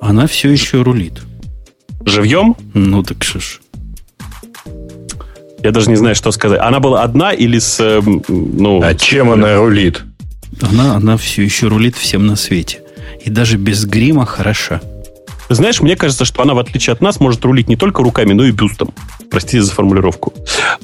Она 0.00 0.26
все 0.26 0.50
еще 0.50 0.82
рулит. 0.82 1.20
Живьем? 2.04 2.56
Ну, 2.74 3.02
так 3.02 3.22
что 3.22 3.40
ж. 3.40 3.60
Я 5.62 5.72
даже 5.72 5.90
не 5.90 5.96
знаю, 5.96 6.14
что 6.14 6.30
сказать. 6.30 6.60
Она 6.60 6.80
была 6.80 7.02
одна 7.02 7.32
или 7.32 7.58
с... 7.58 7.80
Эм, 7.80 8.22
ну, 8.28 8.80
а 8.82 8.94
чем 8.94 9.30
она 9.30 9.56
рулит? 9.56 10.04
Она, 10.62 10.94
она 10.96 11.16
все 11.16 11.42
еще 11.42 11.68
рулит 11.68 11.96
всем 11.96 12.26
на 12.26 12.36
свете. 12.36 12.80
И 13.24 13.30
даже 13.30 13.56
без 13.56 13.84
грима 13.84 14.24
хороша. 14.24 14.80
Знаешь, 15.48 15.80
мне 15.80 15.96
кажется, 15.96 16.24
что 16.24 16.42
она, 16.42 16.54
в 16.54 16.58
отличие 16.58 16.92
от 16.92 17.00
нас, 17.00 17.20
может 17.20 17.44
рулить 17.44 17.68
не 17.68 17.76
только 17.76 18.02
руками, 18.02 18.34
но 18.34 18.44
и 18.44 18.52
бюстом. 18.52 18.92
Простите 19.30 19.62
за 19.62 19.72
формулировку. 19.72 20.32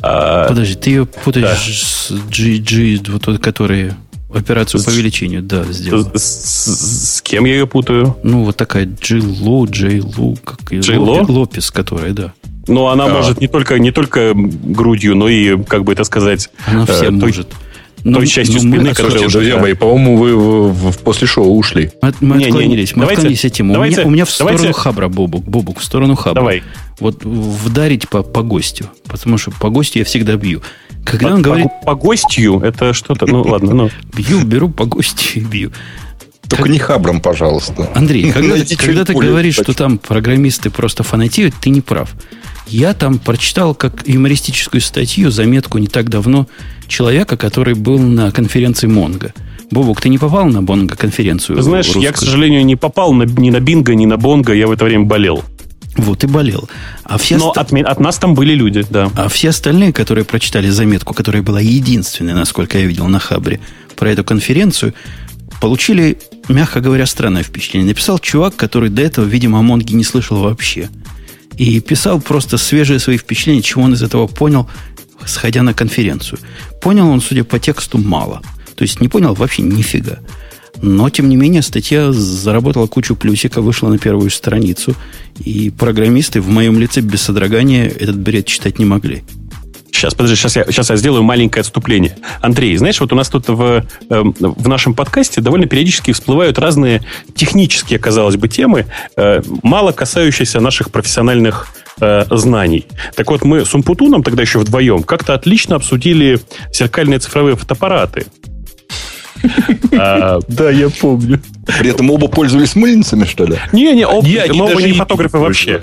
А, 0.02 0.48
Подожди, 0.48 0.74
ты 0.74 0.90
ее 0.90 1.06
путаешь 1.06 1.44
да. 1.44 1.56
с 1.56 2.10
GG, 2.10 3.10
вот 3.10 3.22
тот, 3.22 3.38
который 3.40 3.92
Операцию 4.34 4.80
с, 4.80 4.84
по 4.84 4.90
увеличению, 4.90 5.42
да, 5.42 5.64
сделал. 5.64 6.10
С, 6.14 6.22
с, 6.22 7.16
с 7.16 7.22
кем 7.22 7.44
я 7.44 7.54
ее 7.54 7.66
путаю? 7.66 8.16
Ну, 8.22 8.44
вот 8.44 8.56
такая 8.56 8.86
Джило, 8.86 9.66
Джейлу, 9.66 10.36
как 10.44 10.72
ее 10.72 10.80
Джило? 10.80 11.24
Лопес, 11.28 11.70
которая, 11.70 12.12
да. 12.12 12.32
Но 12.66 12.88
она 12.88 13.04
а. 13.04 13.08
может 13.08 13.40
не 13.40 13.48
только, 13.48 13.78
не 13.78 13.90
только 13.90 14.32
грудью, 14.34 15.14
но 15.14 15.28
и, 15.28 15.62
как 15.64 15.84
бы 15.84 15.92
это 15.92 16.04
сказать... 16.04 16.50
Она 16.66 16.86
всем 16.86 17.18
э, 17.18 17.26
может. 17.26 17.48
Ну, 18.04 18.18
той 18.18 18.26
частью 18.26 18.62
ну, 18.62 18.70
спины, 18.70 18.94
которая 18.94 19.26
уже... 19.26 19.38
Друзья 19.38 19.58
мои, 19.58 19.72
по-моему, 19.72 20.16
вы 20.18 20.36
в, 20.36 20.90
в, 20.90 20.98
после 20.98 21.26
шоу 21.26 21.56
ушли. 21.56 21.90
Мы, 22.02 22.12
мы 22.20 22.36
не, 22.36 22.44
отклонились, 22.44 22.90
не, 22.90 22.94
не. 22.94 22.96
мы 22.96 23.00
давайте, 23.00 23.20
отклонились 23.20 23.44
от 23.46 23.52
темы. 23.52 23.72
Давайте, 23.72 23.96
у, 23.96 23.98
меня, 24.00 24.08
у 24.08 24.10
меня 24.10 24.24
в 24.26 24.30
сторону 24.30 24.58
давайте. 24.58 24.78
хабра, 24.78 25.08
Бобук, 25.08 25.44
Бобук, 25.44 25.78
в 25.80 25.84
сторону 25.84 26.14
хабра. 26.14 26.40
Давай. 26.40 26.62
Вот 27.00 27.24
вдарить 27.24 28.08
по, 28.10 28.22
по 28.22 28.42
гостю, 28.42 28.90
потому 29.06 29.38
что 29.38 29.52
по 29.52 29.70
гостю 29.70 30.00
я 30.00 30.04
всегда 30.04 30.36
бью. 30.36 30.60
Когда 31.04 31.28
по, 31.28 31.34
он 31.34 31.42
говорит... 31.42 31.66
По, 31.84 31.92
по 31.92 31.94
гостью 31.94 32.60
это 32.60 32.92
что-то... 32.92 33.26
Ну, 33.26 33.42
ладно, 33.42 33.74
ну... 33.74 33.90
Бью, 34.16 34.44
беру 34.44 34.68
по 34.68 34.84
гостю 34.84 35.40
и 35.40 35.40
бью. 35.40 35.72
Только 36.48 36.64
как... 36.64 36.72
не 36.72 36.78
хабром, 36.78 37.20
пожалуйста. 37.20 37.90
Андрей, 37.94 38.30
когда, 38.32 38.56
когда 38.76 39.04
ты 39.04 39.14
говоришь, 39.14 39.54
что 39.54 39.72
там 39.72 39.98
программисты 39.98 40.70
просто 40.70 41.02
фанатеют, 41.02 41.54
ты 41.60 41.70
не 41.70 41.80
прав. 41.80 42.14
Я 42.66 42.94
там 42.94 43.18
прочитал 43.18 43.74
как 43.74 44.06
юмористическую 44.06 44.80
статью, 44.80 45.30
заметку 45.30 45.78
не 45.78 45.86
так 45.86 46.08
давно 46.08 46.46
человека, 46.86 47.36
который 47.36 47.74
был 47.74 47.98
на 47.98 48.30
конференции 48.30 48.86
Монго. 48.86 49.32
Бобук, 49.70 50.00
ты 50.00 50.08
не 50.08 50.18
попал 50.18 50.46
на 50.46 50.62
Бонго 50.62 50.96
конференцию? 50.96 51.60
Знаешь, 51.60 51.86
русскую? 51.86 52.04
я, 52.04 52.12
к 52.12 52.18
сожалению, 52.18 52.64
не 52.64 52.76
попал 52.76 53.12
на, 53.12 53.24
ни 53.24 53.50
на 53.50 53.60
Бинго, 53.60 53.94
ни 53.94 54.06
на 54.06 54.16
Бонго. 54.16 54.52
Я 54.52 54.66
в 54.66 54.72
это 54.72 54.84
время 54.84 55.04
болел. 55.04 55.42
Вот 55.96 56.24
и 56.24 56.26
болел. 56.26 56.68
А 57.04 57.18
все 57.18 57.36
Но 57.36 57.50
ост... 57.50 57.58
от, 57.58 57.72
от 57.72 58.00
нас 58.00 58.18
там 58.18 58.34
были 58.34 58.54
люди, 58.54 58.84
да. 58.90 59.10
А 59.14 59.28
все 59.28 59.50
остальные, 59.50 59.92
которые 59.92 60.24
прочитали 60.24 60.68
заметку, 60.68 61.14
которая 61.14 61.42
была 61.42 61.60
единственной, 61.60 62.34
насколько 62.34 62.78
я 62.78 62.86
видел 62.86 63.06
на 63.06 63.18
Хабре, 63.18 63.60
про 63.96 64.10
эту 64.10 64.24
конференцию, 64.24 64.94
получили, 65.60 66.18
мягко 66.48 66.80
говоря, 66.80 67.06
странное 67.06 67.44
впечатление. 67.44 67.88
Написал 67.88 68.18
чувак, 68.18 68.56
который 68.56 68.90
до 68.90 69.02
этого, 69.02 69.24
видимо, 69.24 69.60
о 69.60 69.62
Монге 69.62 69.94
не 69.94 70.04
слышал 70.04 70.38
вообще. 70.38 70.88
И 71.56 71.80
писал 71.80 72.20
просто 72.20 72.58
свежие 72.58 72.98
свои 72.98 73.16
впечатления, 73.16 73.62
чего 73.62 73.82
он 73.82 73.94
из 73.94 74.02
этого 74.02 74.26
понял, 74.26 74.68
сходя 75.24 75.62
на 75.62 75.74
конференцию. 75.74 76.40
Понял 76.82 77.08
он, 77.08 77.20
судя 77.20 77.44
по 77.44 77.58
тексту, 77.58 77.98
мало– 77.98 78.42
То 78.74 78.82
есть 78.82 79.00
не 79.00 79.08
понял 79.08 79.34
вообще 79.34 79.62
нифига. 79.62 80.18
Но, 80.86 81.08
тем 81.08 81.30
не 81.30 81.36
менее, 81.36 81.62
статья 81.62 82.12
заработала 82.12 82.86
кучу 82.86 83.16
плюсиков, 83.16 83.64
вышла 83.64 83.88
на 83.88 83.96
первую 83.96 84.28
страницу, 84.28 84.94
и 85.42 85.70
программисты 85.70 86.42
в 86.42 86.50
моем 86.50 86.78
лице 86.78 87.00
без 87.00 87.22
содрогания 87.22 87.88
этот 87.88 88.18
бред 88.18 88.44
читать 88.44 88.78
не 88.78 88.84
могли. 88.84 89.22
Сейчас, 89.90 90.12
подожди, 90.12 90.36
сейчас 90.36 90.56
я, 90.56 90.64
сейчас 90.66 90.90
я 90.90 90.96
сделаю 90.96 91.22
маленькое 91.22 91.62
отступление. 91.62 92.18
Андрей, 92.42 92.76
знаешь, 92.76 93.00
вот 93.00 93.14
у 93.14 93.16
нас 93.16 93.30
тут 93.30 93.48
в, 93.48 93.62
э, 94.10 94.22
в 94.38 94.68
нашем 94.68 94.92
подкасте 94.92 95.40
довольно 95.40 95.66
периодически 95.66 96.12
всплывают 96.12 96.58
разные 96.58 97.00
технические, 97.34 97.98
казалось 97.98 98.36
бы, 98.36 98.48
темы, 98.48 98.84
э, 99.16 99.40
мало 99.62 99.92
касающиеся 99.92 100.60
наших 100.60 100.90
профессиональных 100.90 101.68
э, 102.02 102.24
знаний. 102.30 102.86
Так 103.16 103.30
вот, 103.30 103.42
мы 103.42 103.64
с 103.64 103.72
Умпутуном 103.72 104.22
тогда 104.22 104.42
еще 104.42 104.58
вдвоем 104.58 105.02
как-то 105.02 105.32
отлично 105.32 105.76
обсудили 105.76 106.40
зеркальные 106.74 107.20
цифровые 107.20 107.56
фотоаппараты. 107.56 108.26
А, 109.92 110.40
да, 110.48 110.70
я 110.70 110.88
помню. 110.90 111.40
При 111.78 111.90
этом 111.90 112.10
оба 112.10 112.28
пользовались 112.28 112.74
мыльницами, 112.74 113.24
что 113.24 113.44
ли? 113.44 113.58
Не-не, 113.72 114.06
оба 114.06 114.26
не 114.26 114.92
фотографы 114.92 115.38
вообще. 115.38 115.82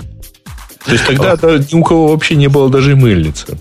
То 0.84 0.92
есть 0.92 1.06
тогда 1.06 1.36
ни 1.72 1.78
у 1.78 1.84
кого 1.84 2.08
вообще 2.08 2.34
не 2.34 2.48
было 2.48 2.68
даже 2.68 2.96
мыльницы. 2.96 3.58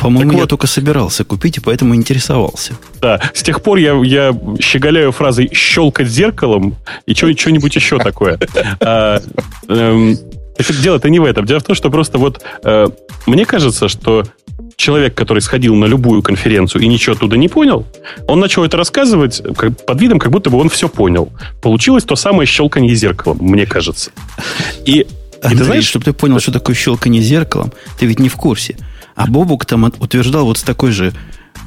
По-моему, 0.00 0.38
я 0.38 0.46
только 0.46 0.66
собирался 0.66 1.24
купить, 1.24 1.56
и 1.56 1.60
поэтому 1.60 1.94
интересовался. 1.94 2.74
Да, 3.00 3.20
с 3.34 3.42
тех 3.42 3.62
пор 3.62 3.78
я, 3.78 3.92
я 4.04 4.38
щеголяю 4.60 5.12
фразой 5.12 5.50
«щелкать 5.52 6.08
зеркалом» 6.08 6.76
и 7.06 7.14
что-нибудь 7.14 7.74
еще 7.74 7.98
такое. 7.98 8.38
А, 8.80 9.20
эм, 9.68 10.16
дело-то 10.82 11.10
не 11.10 11.18
в 11.18 11.24
этом. 11.24 11.44
Дело 11.44 11.60
в 11.60 11.64
том, 11.64 11.74
что 11.74 11.90
просто 11.90 12.18
вот 12.18 12.42
э, 12.62 12.88
мне 13.26 13.44
кажется, 13.44 13.88
что 13.88 14.24
человек, 14.78 15.14
который 15.14 15.40
сходил 15.40 15.74
на 15.74 15.86
любую 15.86 16.22
конференцию 16.22 16.82
и 16.82 16.86
ничего 16.86 17.16
оттуда 17.16 17.36
не 17.36 17.48
понял, 17.48 17.84
он 18.28 18.38
начал 18.38 18.64
это 18.64 18.76
рассказывать 18.76 19.42
как, 19.56 19.84
под 19.84 20.00
видом, 20.00 20.20
как 20.20 20.30
будто 20.30 20.50
бы 20.50 20.58
он 20.58 20.70
все 20.70 20.88
понял. 20.88 21.30
Получилось 21.60 22.04
то 22.04 22.14
самое 22.14 22.46
щелканье 22.46 22.94
зеркалом, 22.94 23.38
мне 23.40 23.66
кажется. 23.66 24.12
И 24.86 25.06
Андрей, 25.42 25.54
и 25.54 25.58
ты 25.58 25.64
знаешь, 25.64 25.84
чтобы 25.84 26.04
ты 26.04 26.12
понял, 26.12 26.38
что 26.38 26.52
такое 26.52 26.76
щелканье 26.76 27.20
зеркалом, 27.20 27.72
ты 27.98 28.06
ведь 28.06 28.20
не 28.20 28.28
в 28.28 28.36
курсе. 28.36 28.76
А 29.16 29.26
Бобук 29.26 29.66
там 29.66 29.92
утверждал 29.98 30.44
вот 30.44 30.58
с 30.58 30.62
такой 30.62 30.92
же 30.92 31.12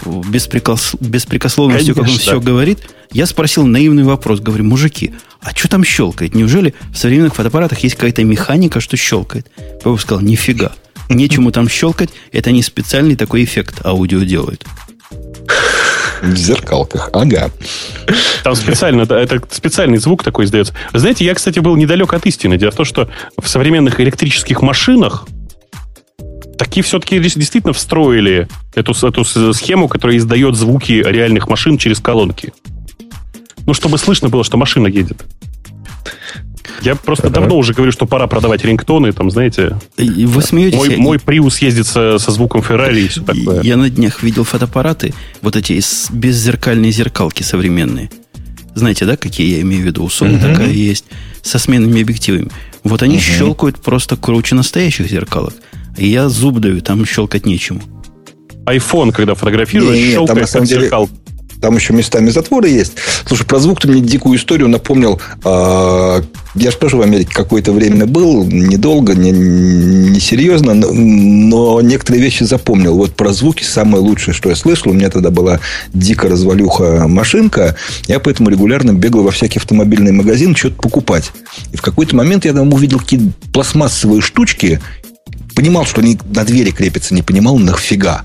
беспрекос... 0.06 0.96
беспрекословностью, 1.02 1.94
Конечно. 1.94 2.04
как 2.04 2.14
он 2.14 2.40
все 2.40 2.40
говорит. 2.40 2.80
Я 3.12 3.26
спросил 3.26 3.66
наивный 3.66 4.04
вопрос. 4.04 4.40
Говорю, 4.40 4.64
мужики, 4.64 5.14
а 5.42 5.54
что 5.54 5.68
там 5.68 5.84
щелкает? 5.84 6.34
Неужели 6.34 6.74
в 6.94 6.98
современных 6.98 7.36
фотоаппаратах 7.36 7.80
есть 7.80 7.96
какая-то 7.96 8.24
механика, 8.24 8.80
что 8.80 8.96
щелкает? 8.96 9.52
Бобук 9.84 10.00
сказал, 10.00 10.24
нифига. 10.24 10.72
Нечему 11.14 11.52
там 11.52 11.70
щелкать. 11.70 12.10
Это 12.32 12.52
не 12.52 12.64
специальный 12.64 13.16
такой 13.16 13.44
эффект 13.44 13.86
аудио 13.86 14.24
делают. 14.24 14.66
В 16.22 16.36
зеркалках, 16.36 17.10
ага. 17.14 17.50
Там 18.44 18.56
специально, 18.56 19.02
это 19.02 19.42
специальный 19.50 19.98
звук 19.98 20.24
такой 20.24 20.46
издается. 20.46 20.74
Знаете, 20.94 21.26
я, 21.26 21.34
кстати, 21.34 21.60
был 21.60 21.76
недалек 21.76 22.14
от 22.14 22.26
истины. 22.28 22.58
Дело 22.58 22.72
в 22.72 22.76
том, 22.76 22.86
что 22.86 23.10
в 23.38 23.48
современных 23.48 24.00
электрических 24.00 24.62
машинах 24.62 25.28
такие 26.58 26.84
все-таки 26.84 27.20
действительно 27.20 27.74
встроили 27.74 28.48
эту, 28.76 28.94
эту 28.94 29.26
схему, 29.26 29.88
которая 29.88 30.18
издает 30.18 30.56
звуки 30.56 31.04
реальных 31.06 31.50
машин 31.50 31.80
через 31.80 32.00
колонки. 32.00 32.54
Ну, 33.66 33.74
чтобы 33.74 33.98
слышно 33.98 34.30
было, 34.30 34.44
что 34.44 34.58
машина 34.58 34.88
едет. 34.88 35.24
Я 36.82 36.96
просто 36.96 37.28
ага. 37.28 37.40
давно 37.40 37.58
уже 37.58 37.74
говорю, 37.74 37.92
что 37.92 38.06
пора 38.06 38.28
продавать 38.28 38.64
рингтоны, 38.64 39.12
там, 39.14 39.32
знаете. 39.32 39.78
И 39.98 40.26
вы 40.26 40.42
смеетесь? 40.42 40.78
Мой, 40.78 40.98
мой 40.98 41.18
Prius 41.18 41.64
ездит 41.64 41.88
со, 41.88 42.18
со 42.18 42.32
звуком 42.32 42.62
Ferrari 42.62 43.02
и 43.02 43.08
все 43.08 43.22
такое. 43.22 43.62
Я 43.62 43.78
на 43.78 43.90
днях 43.90 44.24
видел 44.24 44.44
фотоаппараты, 44.44 45.14
вот 45.42 45.56
эти 45.56 45.80
беззеркальные 46.12 46.92
зеркалки 46.92 47.44
современные. 47.44 48.10
Знаете, 48.74 49.06
да, 49.06 49.18
какие 49.18 49.56
я 49.56 49.62
имею 49.62 49.84
в 49.84 49.86
виду? 49.86 50.04
У 50.04 50.08
Sony 50.08 50.36
угу. 50.36 50.48
такая 50.48 50.70
есть, 50.70 51.06
со 51.42 51.60
сменными 51.60 52.02
объективами. 52.02 52.50
Вот 52.84 53.04
они 53.04 53.16
угу. 53.16 53.22
щелкают 53.22 53.82
просто 53.82 54.16
круче 54.16 54.56
настоящих 54.56 55.10
зеркалок. 55.10 55.54
И 55.98 56.08
я 56.08 56.30
зуб 56.30 56.60
даю, 56.60 56.82
там 56.82 57.06
щелкать 57.06 57.46
нечему. 57.46 57.82
iPhone, 58.66 59.12
когда 59.12 59.36
фотографируешь, 59.36 59.96
не, 59.96 60.04
не, 60.04 60.12
щелкает 60.12 60.28
там, 60.28 60.38
на 60.40 60.48
самом 60.48 60.66
деле, 60.66 60.82
зеркал. 60.84 61.10
Там 61.62 61.76
еще 61.76 61.94
местами 61.94 62.30
затворы 62.32 62.70
есть. 62.70 62.94
Слушай, 63.28 63.46
про 63.46 63.60
звук 63.60 63.80
ты 63.80 63.88
мне 63.88 64.02
дикую 64.02 64.38
историю 64.38 64.68
напомнил. 64.68 65.22
Э, 65.46 66.22
я 66.56 66.72
же 66.72 66.78
тоже 66.78 66.98
в 66.98 67.02
Америке 67.02 67.32
какое-то 67.34 67.72
время 67.72 68.08
был, 68.08 68.44
недолго, 68.44 69.14
не, 69.14 69.32
не 69.32 70.20
серьезно, 70.20 70.74
но, 70.74 70.92
но 70.92 71.82
некоторые 71.82 72.24
вещи 72.24 72.44
запомнил. 72.44 72.96
Вот 72.96 73.16
про 73.16 73.32
звуки 73.32 73.64
самое 73.64 74.04
лучшее, 74.04 74.34
что 74.34 74.50
я 74.50 74.56
слышал. 74.56 74.92
У 74.92 74.96
меня 74.96 75.10
тогда 75.12 75.30
была 75.30 75.60
дико 75.94 76.28
развалюха 76.28 77.08
машинка. 77.08 77.76
Я 78.08 78.20
поэтому 78.20 78.50
регулярно 78.50 78.94
бегал 78.94 79.22
во 79.22 79.32
всякий 79.32 79.60
автомобильный 79.60 80.12
магазин 80.12 80.56
что-то 80.56 80.76
покупать. 80.82 81.32
И 81.72 81.78
в 81.78 81.82
какой-то 81.82 82.16
момент 82.16 82.44
я 82.44 82.54
там 82.54 82.74
увидел 82.74 83.00
какие-то 83.00 83.32
пластмассовые 83.54 84.22
штучки. 84.22 84.82
Понимал, 85.56 85.86
что 85.86 86.02
они 86.02 86.18
на 86.34 86.44
двери 86.44 86.72
крепятся, 86.72 87.14
не 87.14 87.22
понимал 87.22 87.60
нафига. 87.60 88.24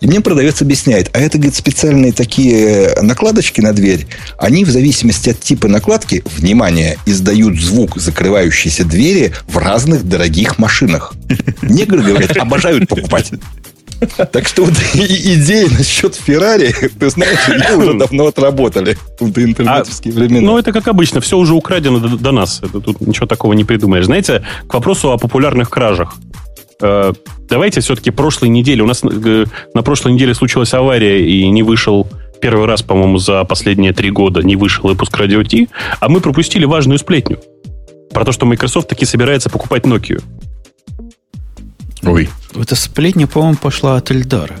И 0.00 0.06
мне 0.06 0.20
продавец 0.20 0.62
объясняет, 0.62 1.10
а 1.12 1.20
это, 1.20 1.38
говорит, 1.38 1.56
специальные 1.56 2.12
такие 2.12 2.94
накладочки 3.02 3.60
на 3.60 3.72
дверь, 3.72 4.06
они 4.38 4.64
в 4.64 4.70
зависимости 4.70 5.30
от 5.30 5.40
типа 5.40 5.68
накладки, 5.68 6.22
внимание, 6.36 6.98
издают 7.06 7.60
звук 7.60 7.98
закрывающейся 7.98 8.84
двери 8.84 9.32
в 9.46 9.58
разных 9.58 10.04
дорогих 10.08 10.58
машинах. 10.58 11.14
Негры, 11.62 12.02
говорят, 12.02 12.36
обожают 12.36 12.88
покупать. 12.88 13.32
Так 14.32 14.46
что 14.46 14.64
вот 14.64 14.74
идеи 14.94 15.66
насчет 15.76 16.14
Феррари, 16.14 16.72
ты 16.98 17.10
знаешь, 17.10 17.38
они 17.48 17.76
уже 17.76 17.94
давно 17.94 18.28
отработали 18.28 18.96
в 19.18 19.38
интернетовские 19.38 20.14
а, 20.14 20.16
времена. 20.16 20.46
Ну, 20.46 20.58
это 20.58 20.72
как 20.72 20.86
обычно, 20.88 21.20
все 21.20 21.36
уже 21.36 21.54
украдено 21.54 21.98
до, 21.98 22.16
до 22.16 22.32
нас. 22.32 22.60
Это, 22.62 22.80
тут 22.80 23.00
ничего 23.00 23.26
такого 23.26 23.54
не 23.54 23.64
придумаешь. 23.64 24.04
Знаете, 24.04 24.44
к 24.68 24.74
вопросу 24.74 25.10
о 25.10 25.18
популярных 25.18 25.68
кражах. 25.68 26.14
Э, 26.80 27.12
давайте 27.48 27.80
все-таки 27.80 28.10
прошлой 28.10 28.48
неделе. 28.48 28.82
У 28.82 28.86
нас 28.86 29.02
э, 29.02 29.44
на 29.74 29.82
прошлой 29.82 30.12
неделе 30.12 30.34
случилась 30.34 30.72
авария 30.74 31.26
и 31.26 31.48
не 31.48 31.62
вышел 31.62 32.06
первый 32.40 32.66
раз, 32.66 32.82
по-моему, 32.82 33.18
за 33.18 33.44
последние 33.44 33.92
три 33.92 34.10
года 34.10 34.42
не 34.42 34.56
вышел 34.56 34.84
выпуск 34.84 35.18
Radio 35.18 35.44
T, 35.44 35.68
а 36.00 36.08
мы 36.08 36.20
пропустили 36.20 36.64
важную 36.64 36.98
сплетню. 36.98 37.38
Про 38.12 38.24
то, 38.24 38.32
что 38.32 38.46
Microsoft 38.46 38.88
таки 38.88 39.04
собирается 39.04 39.50
покупать 39.50 39.84
Nokia. 39.84 40.22
Ой. 42.04 42.28
Эта 42.54 42.76
сплетня, 42.76 43.26
по-моему, 43.26 43.56
пошла 43.56 43.96
от 43.96 44.10
Эльдара. 44.10 44.56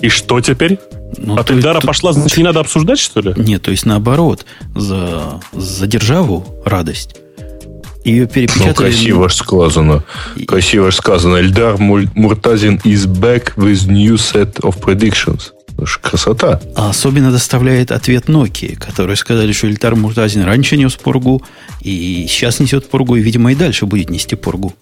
И 0.00 0.08
что 0.08 0.40
теперь? 0.40 0.78
Ну, 1.16 1.36
от 1.36 1.50
Эльдара 1.50 1.80
пошла, 1.80 2.12
значит, 2.12 2.36
не 2.38 2.44
надо 2.44 2.60
обсуждать, 2.60 2.98
что 2.98 3.20
ли? 3.20 3.34
Нет, 3.36 3.62
то 3.62 3.70
есть 3.70 3.84
наоборот. 3.86 4.44
За, 4.74 5.40
за 5.52 5.86
державу 5.86 6.62
радость. 6.64 7.16
Ее 8.08 8.26
перепечатали... 8.26 8.68
Ну, 8.68 8.74
красиво 8.74 9.28
сказано. 9.28 10.02
Красиво 10.46 10.90
сказано. 10.90 11.36
Эльдар 11.36 11.76
Муртазин 11.78 12.80
is 12.84 13.06
back 13.06 13.54
with 13.56 13.86
new 13.88 14.14
set 14.14 14.60
of 14.60 14.80
predictions. 14.80 15.52
Красота. 16.02 16.60
А 16.74 16.90
особенно 16.90 17.30
доставляет 17.30 17.92
ответ 17.92 18.28
Nokia, 18.28 18.76
которые 18.76 19.16
сказали, 19.16 19.52
что 19.52 19.68
Эльдар 19.68 19.94
Муртазин 19.94 20.42
раньше 20.42 20.76
нес 20.76 20.96
пургу, 20.96 21.42
и 21.82 22.26
сейчас 22.28 22.58
несет 22.58 22.88
пургу, 22.90 23.14
и, 23.14 23.20
видимо, 23.20 23.52
и 23.52 23.54
дальше 23.54 23.86
будет 23.86 24.10
нести 24.10 24.34
пургу. 24.34 24.74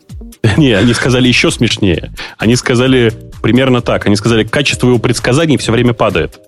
Не, 0.56 0.72
они 0.72 0.94
сказали 0.94 1.28
еще 1.28 1.50
смешнее. 1.50 2.12
Они 2.38 2.56
сказали 2.56 3.12
примерно 3.42 3.82
так. 3.82 4.06
Они 4.06 4.16
сказали, 4.16 4.44
качество 4.44 4.88
его 4.88 4.98
предсказаний 4.98 5.56
все 5.58 5.72
время 5.72 5.92
падает. 5.92 6.38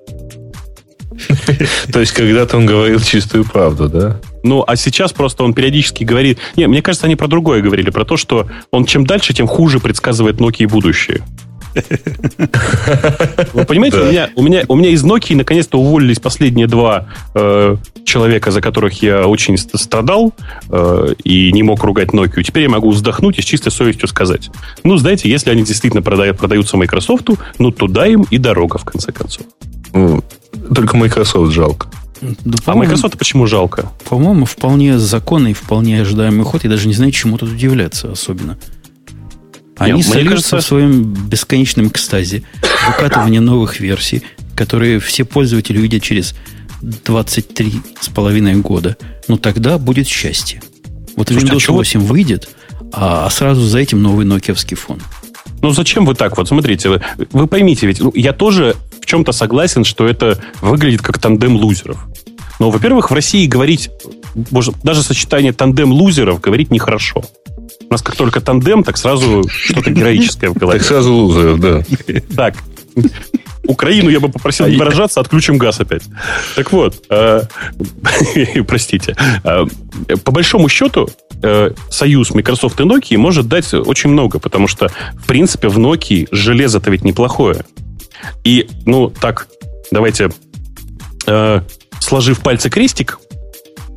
То 1.92 2.00
есть, 2.00 2.12
когда-то 2.12 2.56
он 2.56 2.66
говорил 2.66 3.00
чистую 3.00 3.44
правду, 3.44 3.88
да? 3.88 4.20
Ну, 4.42 4.64
а 4.66 4.76
сейчас 4.76 5.12
просто 5.12 5.44
он 5.44 5.52
периодически 5.52 6.04
говорит... 6.04 6.38
Не, 6.56 6.66
мне 6.68 6.82
кажется, 6.82 7.06
они 7.06 7.16
про 7.16 7.26
другое 7.26 7.60
говорили, 7.60 7.90
про 7.90 8.04
то, 8.04 8.16
что 8.16 8.48
он 8.70 8.84
чем 8.84 9.06
дальше, 9.06 9.34
тем 9.34 9.46
хуже 9.46 9.80
предсказывает 9.80 10.36
Nokia 10.36 10.68
будущее. 10.68 11.22
Вы 13.52 13.64
понимаете, 13.64 13.98
да. 13.98 14.04
у, 14.04 14.08
меня, 14.08 14.30
у, 14.34 14.42
меня, 14.42 14.64
у 14.68 14.76
меня 14.76 14.90
из 14.90 15.04
Nokia 15.04 15.36
наконец-то 15.36 15.78
уволились 15.78 16.18
последние 16.18 16.66
два 16.66 17.06
э, 17.34 17.76
человека, 18.04 18.50
за 18.50 18.60
которых 18.60 19.02
я 19.02 19.26
очень 19.26 19.56
страдал 19.58 20.34
э, 20.70 21.14
и 21.24 21.52
не 21.52 21.62
мог 21.62 21.82
ругать 21.84 22.08
Nokia. 22.08 22.42
Теперь 22.42 22.64
я 22.64 22.68
могу 22.68 22.90
вздохнуть 22.90 23.38
и 23.38 23.42
с 23.42 23.44
чистой 23.44 23.70
совестью 23.70 24.08
сказать. 24.08 24.50
Ну, 24.82 24.96
знаете, 24.96 25.28
если 25.28 25.50
они 25.50 25.62
действительно 25.62 26.02
продают, 26.02 26.38
продаются 26.38 26.76
Microsoft, 26.76 27.28
ну, 27.58 27.70
туда 27.70 28.06
им 28.06 28.24
и 28.30 28.38
дорога, 28.38 28.78
в 28.78 28.84
конце 28.84 29.12
концов. 29.12 29.46
Только 30.74 30.96
Microsoft 30.96 31.52
жалко. 31.52 31.88
Да, 32.20 32.58
а 32.66 32.74
Microsoft 32.74 33.16
почему 33.16 33.46
жалко? 33.46 33.90
По-моему, 34.08 34.44
вполне 34.44 34.98
законный, 34.98 35.52
вполне 35.52 36.00
ожидаемый 36.00 36.44
ход. 36.44 36.64
Я 36.64 36.70
даже 36.70 36.88
не 36.88 36.94
знаю, 36.94 37.12
чему 37.12 37.38
тут 37.38 37.52
удивляться 37.52 38.10
особенно. 38.10 38.58
Они 39.76 39.98
Нет, 39.98 40.06
сольются 40.06 40.50
кажется... 40.50 40.56
в 40.56 40.62
своем 40.62 41.12
бесконечном 41.12 41.88
экстазе. 41.88 42.42
Выкатывание 42.88 43.40
новых 43.40 43.78
версий, 43.78 44.22
которые 44.56 44.98
все 44.98 45.24
пользователи 45.24 45.78
увидят 45.78 46.02
через 46.02 46.34
23 46.82 47.80
с 48.00 48.08
половиной 48.08 48.56
года. 48.56 48.96
Но 49.28 49.36
тогда 49.36 49.78
будет 49.78 50.08
счастье. 50.08 50.60
Вот 51.16 51.28
Слушайте, 51.28 51.54
Windows 51.54 51.64
а 51.68 51.72
8 51.72 52.00
выйдет, 52.00 52.48
а 52.92 53.30
сразу 53.30 53.62
за 53.62 53.78
этим 53.78 54.02
новый 54.02 54.24
нокиевский 54.24 54.76
фон. 54.76 55.00
Ну, 55.60 55.70
зачем 55.70 56.04
вы 56.04 56.14
так 56.14 56.36
вот? 56.36 56.48
Смотрите, 56.48 56.88
вы, 56.88 57.02
вы 57.32 57.46
поймите, 57.46 57.86
ведь 57.86 58.00
ну, 58.00 58.12
я 58.14 58.32
тоже 58.32 58.76
чем-то 59.08 59.32
согласен, 59.32 59.84
что 59.84 60.06
это 60.06 60.38
выглядит 60.60 61.02
как 61.02 61.18
тандем 61.18 61.56
лузеров. 61.56 62.06
Но, 62.58 62.70
во-первых, 62.70 63.10
в 63.10 63.14
России 63.14 63.46
говорить, 63.46 63.90
даже 64.82 65.02
сочетание 65.02 65.52
тандем 65.52 65.92
лузеров 65.92 66.40
говорить 66.40 66.70
нехорошо. 66.70 67.22
У 67.88 67.92
нас 67.92 68.02
как 68.02 68.16
только 68.16 68.40
тандем, 68.40 68.84
так 68.84 68.98
сразу 68.98 69.48
что-то 69.48 69.90
героическое 69.90 70.50
в 70.50 70.54
голове. 70.54 70.78
Так 70.78 70.86
сразу 70.86 71.12
лузеров, 71.14 71.60
да. 71.60 71.82
Так, 72.36 72.54
Украину 73.68 74.10
я 74.10 74.20
бы 74.20 74.28
попросил 74.28 74.66
не 74.66 74.76
выражаться, 74.76 75.20
отключим 75.20 75.58
газ 75.58 75.80
опять. 75.80 76.02
Так 76.56 76.72
вот, 76.72 77.02
э, 77.10 77.42
простите. 78.66 79.16
Э, 79.44 79.64
по 80.24 80.32
большому 80.32 80.68
счету, 80.68 81.08
э, 81.42 81.72
союз 81.90 82.34
Microsoft 82.34 82.80
и 82.80 82.84
Nokia 82.84 83.18
может 83.18 83.46
дать 83.46 83.72
очень 83.74 84.10
много, 84.10 84.38
потому 84.38 84.68
что, 84.68 84.90
в 85.14 85.26
принципе, 85.26 85.68
в 85.68 85.78
Nokia 85.78 86.28
железо-то 86.30 86.90
ведь 86.90 87.04
неплохое. 87.04 87.64
И, 88.44 88.68
ну, 88.86 89.10
так, 89.10 89.48
давайте, 89.90 90.30
сложив 92.00 92.40
пальцы 92.40 92.70
крестик, 92.70 93.18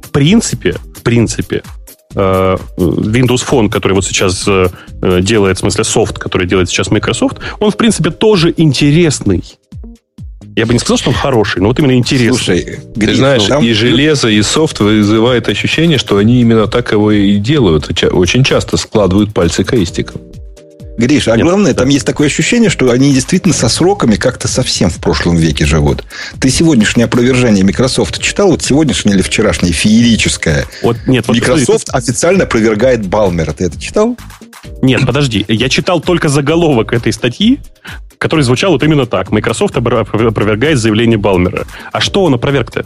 в 0.03 0.09
принципе, 0.09 0.73
в 0.95 1.01
принципе, 1.01 1.63
Э, 2.15 2.57
Windows 2.77 3.45
Phone, 3.49 3.69
который 3.69 3.93
вот 3.93 4.05
сейчас 4.05 4.45
э, 4.47 4.67
делает, 5.21 5.57
в 5.57 5.59
смысле, 5.61 5.83
софт, 5.83 6.19
который 6.19 6.45
делает 6.45 6.69
сейчас 6.69 6.91
Microsoft, 6.91 7.37
он, 7.59 7.71
в 7.71 7.77
принципе, 7.77 8.09
тоже 8.09 8.53
интересный. 8.57 9.43
Я 10.57 10.65
бы 10.65 10.73
не 10.73 10.79
сказал, 10.79 10.97
что 10.97 11.09
он 11.11 11.15
хороший, 11.15 11.61
но 11.61 11.69
вот 11.69 11.79
именно 11.79 11.93
интересный. 11.93 12.61
Слушай, 12.61 12.79
ты 12.93 13.15
знаешь, 13.15 13.43
там... 13.43 13.63
и 13.63 13.71
железо, 13.71 14.27
и 14.27 14.41
софт 14.41 14.81
вызывает 14.81 15.47
ощущение, 15.47 15.97
что 15.97 16.17
они 16.17 16.41
именно 16.41 16.67
так 16.67 16.91
его 16.91 17.11
и 17.11 17.37
делают. 17.37 17.89
Очень 18.11 18.43
часто 18.43 18.75
складывают 18.75 19.33
пальцы 19.33 19.63
крестиком. 19.63 20.19
Гриш, 20.97 21.27
а 21.27 21.35
Нет, 21.37 21.45
главное, 21.45 21.73
да. 21.73 21.79
там 21.79 21.89
есть 21.89 22.05
такое 22.05 22.27
ощущение, 22.27 22.69
что 22.69 22.91
они 22.91 23.13
действительно 23.13 23.53
со 23.53 23.69
сроками 23.69 24.15
как-то 24.15 24.47
совсем 24.47 24.89
в 24.89 24.97
прошлом 24.97 25.37
веке 25.37 25.65
живут. 25.65 26.03
Ты 26.39 26.49
сегодняшнее 26.49 27.05
опровержение 27.05 27.63
Microsoft 27.63 28.21
читал? 28.21 28.51
Вот 28.51 28.61
сегодняшнее 28.61 29.15
или 29.15 29.21
вчерашнее 29.21 29.73
феерическое? 29.73 30.65
Вот, 30.83 30.97
нет, 31.07 31.27
вот 31.27 31.37
Microsoft 31.37 31.87
подожди, 31.87 32.11
официально 32.11 32.43
опровергает 32.43 33.05
Балмера. 33.07 33.53
Ты 33.53 33.65
это 33.65 33.79
читал? 33.79 34.17
Нет, 34.81 35.05
подожди. 35.05 35.45
Я 35.47 35.69
читал 35.69 36.01
только 36.01 36.29
заголовок 36.29 36.93
этой 36.93 37.13
статьи, 37.13 37.59
который 38.17 38.41
звучал 38.41 38.71
вот 38.71 38.83
именно 38.83 39.05
так. 39.05 39.31
Microsoft 39.31 39.75
опровергает 39.77 40.77
заявление 40.77 41.17
Балмера. 41.17 41.65
А 41.91 42.01
что 42.01 42.23
он 42.23 42.35
опроверг-то? 42.35 42.85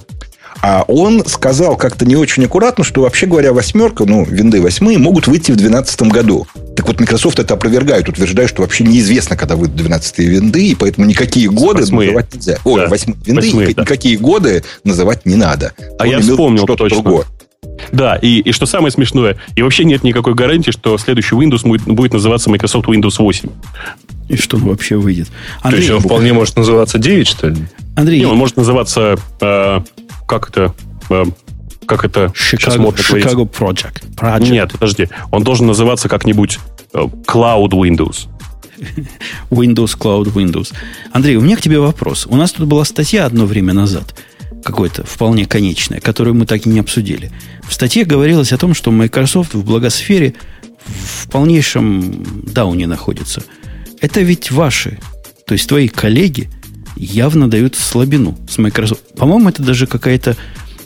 А 0.61 0.83
он 0.87 1.25
сказал 1.25 1.77
как-то 1.77 2.05
не 2.05 2.15
очень 2.15 2.45
аккуратно, 2.45 2.83
что 2.83 3.01
вообще 3.01 3.25
говоря, 3.25 3.53
восьмерка, 3.53 4.05
ну, 4.05 4.25
винды 4.25 4.61
восьмые 4.61 4.97
могут 4.97 5.27
выйти 5.27 5.51
в 5.51 5.55
2012 5.57 6.01
году. 6.03 6.47
Так 6.75 6.87
вот, 6.87 6.99
Microsoft 6.99 7.39
это 7.39 7.53
опровергает, 7.53 8.09
утверждает, 8.09 8.49
что 8.49 8.61
вообще 8.61 8.83
неизвестно, 8.83 9.37
когда 9.37 9.55
выйдут 9.55 9.75
12 9.75 10.19
винды, 10.19 10.67
и 10.67 10.75
поэтому 10.75 11.07
никакие 11.07 11.49
годы 11.49 11.81
восьмые. 11.81 12.07
называть 12.07 12.33
нельзя. 12.33 12.57
Ой, 12.63 12.81
да. 12.81 12.87
восьмые 12.87 13.17
винды, 13.25 13.41
восьмые, 13.41 13.73
да. 13.73 13.81
никакие 13.81 14.17
годы 14.17 14.63
называть 14.83 15.25
не 15.25 15.35
надо. 15.35 15.73
А 15.99 16.03
Он 16.03 16.09
я 16.09 16.19
вспомнил 16.19 16.63
что-то 16.63 16.83
точно. 16.83 17.01
другое. 17.01 17.25
Да, 17.91 18.15
и, 18.15 18.39
и 18.39 18.51
что 18.51 18.65
самое 18.65 18.91
смешное, 18.91 19.37
и 19.55 19.61
вообще 19.61 19.85
нет 19.85 20.03
никакой 20.03 20.33
гарантии, 20.33 20.71
что 20.71 20.97
следующий 20.97 21.35
Windows 21.35 21.63
будет, 21.63 21.83
будет 21.83 22.13
называться 22.13 22.49
Microsoft 22.49 22.87
Windows 22.87 23.15
8. 23.19 23.49
И 24.29 24.37
что 24.37 24.57
он 24.57 24.63
вообще 24.63 24.95
выйдет? 24.95 25.27
Андрей, 25.61 25.71
То 25.71 25.77
есть 25.77 25.91
он 25.91 25.99
вполне 26.01 26.33
может 26.33 26.55
называться 26.55 26.97
9, 26.97 27.27
что 27.27 27.49
ли? 27.49 27.57
Андрей. 27.95 28.19
Не, 28.19 28.25
он 28.25 28.37
может 28.37 28.57
называться 28.57 29.17
э, 29.39 29.79
как 30.27 30.49
это... 30.49 30.73
Э, 31.09 31.25
как 31.85 32.03
это 32.03 32.33
Chicago, 32.33 32.95
Chicago 32.95 33.49
Project. 33.49 34.15
Project. 34.15 34.49
Нет, 34.49 34.71
подожди. 34.71 35.07
Он 35.31 35.43
должен 35.43 35.67
называться 35.67 36.09
как-нибудь 36.09 36.59
э, 36.93 36.97
Cloud 37.27 37.69
Windows. 37.69 38.27
Windows, 39.49 39.97
Cloud 39.97 40.33
Windows. 40.33 40.73
Андрей, 41.11 41.35
у 41.35 41.41
меня 41.41 41.55
к 41.55 41.61
тебе 41.61 41.79
вопрос. 41.79 42.25
У 42.27 42.35
нас 42.35 42.51
тут 42.51 42.67
была 42.67 42.85
статья 42.85 43.25
одно 43.25 43.45
время 43.45 43.73
назад, 43.73 44.15
какой-то 44.63 45.05
вполне 45.05 45.45
конечная, 45.45 45.99
которую 45.99 46.35
мы 46.35 46.45
так 46.45 46.65
и 46.65 46.69
не 46.69 46.79
обсудили. 46.79 47.31
В 47.67 47.73
статье 47.73 48.03
говорилось 48.03 48.51
о 48.51 48.57
том, 48.57 48.73
что 48.73 48.91
Microsoft 48.91 49.53
в 49.53 49.63
благосфере 49.63 50.35
в 50.85 51.29
полнейшем 51.29 52.23
дауне 52.43 52.87
находится. 52.87 53.43
Это 54.01 54.21
ведь 54.21 54.51
ваши, 54.51 54.99
то 55.45 55.53
есть 55.53 55.67
твои 55.67 55.87
коллеги 55.87 56.49
явно 56.95 57.49
дают 57.49 57.75
слабину 57.75 58.37
с 58.49 58.57
Microsoft. 58.57 59.15
По-моему, 59.15 59.49
это 59.49 59.63
даже 59.63 59.87
какая-то 59.87 60.35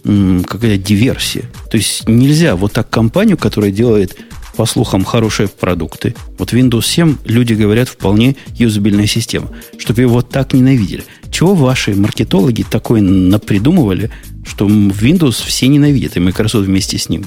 какая 0.04 0.78
диверсия. 0.78 1.44
То 1.70 1.78
есть 1.78 2.08
нельзя 2.08 2.56
вот 2.56 2.74
так 2.74 2.90
компанию, 2.90 3.38
которая 3.38 3.72
делает, 3.72 4.16
по 4.56 4.66
слухам, 4.66 5.04
хорошие 5.04 5.48
продукты. 5.48 6.16
Вот 6.38 6.54
Windows 6.54 6.86
7, 6.86 7.18
люди 7.26 7.54
говорят, 7.54 7.90
вполне 7.90 8.36
юзабельная 8.56 9.08
система. 9.08 9.50
Чтобы 9.78 10.02
его 10.02 10.16
вот 10.16 10.30
так 10.30 10.54
ненавидели. 10.54 11.04
Чего 11.32 11.54
ваши 11.54 11.96
маркетологи 11.96 12.66
такое 12.70 13.02
напридумывали, 13.02 14.10
что 14.46 14.68
Windows 14.68 15.46
все 15.46 15.68
ненавидят, 15.68 16.18
и 16.18 16.20
Microsoft 16.20 16.66
вместе 16.66 16.98
с 16.98 17.08
ним? 17.10 17.26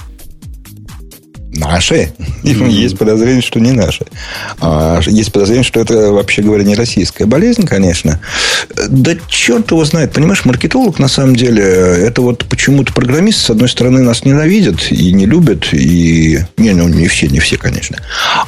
Наши? 1.52 2.12
Mm-hmm. 2.42 2.70
Есть 2.70 2.98
подозрение, 2.98 3.40
что 3.40 3.60
не 3.60 3.70
наши. 3.70 4.04
А, 4.60 5.00
есть 5.06 5.30
подозрение, 5.30 5.62
что 5.62 5.78
это, 5.78 6.10
вообще 6.10 6.42
говоря, 6.42 6.64
не 6.64 6.74
российская 6.74 7.24
болезнь, 7.24 7.68
конечно. 7.68 8.18
Да 8.88 9.12
черт 9.28 9.70
его 9.70 9.84
знает. 9.84 10.12
Понимаешь, 10.12 10.44
маркетолог, 10.44 10.98
на 10.98 11.06
самом 11.06 11.36
деле, 11.36 11.62
это 11.62 12.20
вот 12.20 12.44
почему-то 12.46 12.92
программисты, 12.92 13.42
с 13.42 13.50
одной 13.50 13.68
стороны, 13.68 14.02
нас 14.02 14.24
ненавидят 14.24 14.90
и 14.90 15.12
не 15.12 15.26
любят. 15.26 15.72
И... 15.72 16.40
Не, 16.56 16.72
ну, 16.72 16.88
не 16.88 17.06
все, 17.06 17.28
не 17.28 17.38
все, 17.38 17.56
конечно. 17.56 17.96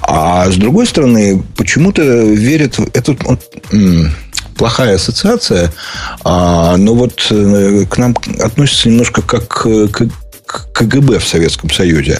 А 0.03 0.51
с 0.51 0.57
другой 0.57 0.89
стороны, 0.89 1.41
почему-то 1.57 2.03
верят... 2.03 2.81
Это 2.95 3.17
плохая 4.57 4.97
ассоциация, 4.97 5.73
а, 6.25 6.77
но 6.77 6.95
вот 6.95 7.27
э, 7.31 7.85
к 7.89 7.99
нам 7.99 8.17
относится 8.41 8.89
немножко 8.89 9.23
как 9.23 9.49
к, 9.49 10.09
КГБ 10.73 11.19
в 11.19 11.27
Советском 11.27 11.71
Союзе. 11.71 12.19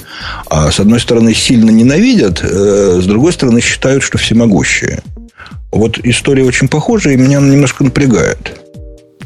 А 0.49 0.71
с 0.71 0.81
одной 0.81 1.01
стороны, 1.01 1.35
сильно 1.35 1.71
ненавидят, 1.71 2.41
э, 2.43 3.01
с 3.03 3.07
другой 3.07 3.33
стороны, 3.33 3.61
считают, 3.61 4.03
что 4.03 4.19
всемогущие. 4.19 5.03
Вот 5.73 5.99
история 5.99 6.45
очень 6.45 6.69
похожа, 6.69 7.11
и 7.11 7.17
меня 7.17 7.41
немножко 7.41 7.85
напрягает. 7.85 8.61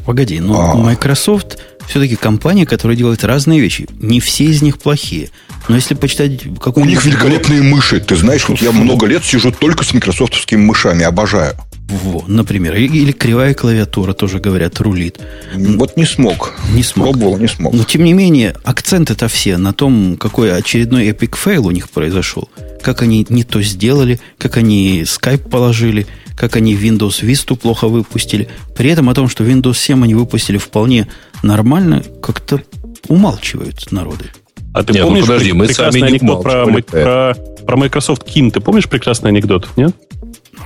Погоди, 0.05 0.39
но 0.39 0.71
а... 0.71 0.75
Microsoft 0.75 1.59
все-таки 1.87 2.15
компания, 2.15 2.65
которая 2.65 2.97
делает 2.97 3.23
разные 3.23 3.59
вещи. 3.59 3.87
Не 3.99 4.19
все 4.19 4.45
из 4.45 4.61
них 4.61 4.79
плохие. 4.79 5.29
Но 5.67 5.75
если 5.75 5.93
почитать 5.93 6.41
какую 6.59 6.85
У 6.85 6.89
них 6.89 7.03
великолепные 7.05 7.61
мыши. 7.61 7.99
Ты 7.99 8.15
знаешь, 8.15 8.47
вот 8.47 8.59
я 8.61 8.71
много 8.71 9.05
лет 9.05 9.23
сижу 9.23 9.51
только 9.51 9.83
с 9.83 9.93
микрософтовскими 9.93 10.59
мышами. 10.59 11.03
Обожаю. 11.03 11.55
Во, 11.89 12.23
например. 12.27 12.75
Или 12.75 13.11
кривая 13.11 13.53
клавиатура, 13.53 14.13
тоже 14.13 14.39
говорят, 14.39 14.79
рулит. 14.79 15.19
Вот 15.55 15.97
не 15.97 16.05
смог. 16.05 16.53
Не 16.73 16.83
смог. 16.83 17.09
Пробовал, 17.09 17.37
не 17.37 17.47
смог. 17.47 17.73
Но, 17.73 17.83
тем 17.83 18.03
не 18.03 18.13
менее, 18.13 18.55
акценты-то 18.63 19.27
все 19.27 19.57
на 19.57 19.73
том, 19.73 20.17
какой 20.17 20.55
очередной 20.55 21.07
epic 21.07 21.35
fail 21.35 21.65
у 21.67 21.71
них 21.71 21.89
произошел. 21.89 22.49
Как 22.81 23.01
они 23.01 23.25
не 23.29 23.43
то 23.43 23.61
сделали, 23.61 24.19
как 24.37 24.57
они 24.57 25.01
Skype 25.01 25.49
положили, 25.49 26.05
как 26.37 26.55
они 26.55 26.75
Windows 26.75 27.23
Vista 27.23 27.55
плохо 27.55 27.87
выпустили. 27.87 28.47
При 28.75 28.91
этом 28.91 29.09
о 29.09 29.15
том, 29.15 29.27
что 29.27 29.43
Windows 29.43 29.77
7 29.77 30.03
они 30.03 30.13
выпустили 30.13 30.57
вполне 30.57 31.07
нормально, 31.41 32.03
как-то 32.21 32.61
умалчивают 33.07 33.91
народы. 33.91 34.25
А 34.73 34.83
ты 34.83 34.93
нет, 34.93 35.01
ну 35.01 35.07
помнишь 35.07 35.25
ну, 35.25 35.27
подожди, 35.27 35.51
мы 35.53 35.65
прекрасный 35.65 36.03
анекдот 36.03 36.43
про, 36.43 36.65
про, 36.65 37.35
про 37.65 37.77
Microsoft 37.77 38.27
Kin? 38.27 38.51
Ты 38.51 38.59
помнишь 38.59 38.87
прекрасный 38.87 39.31
анекдот, 39.31 39.67
нет? 39.75 39.95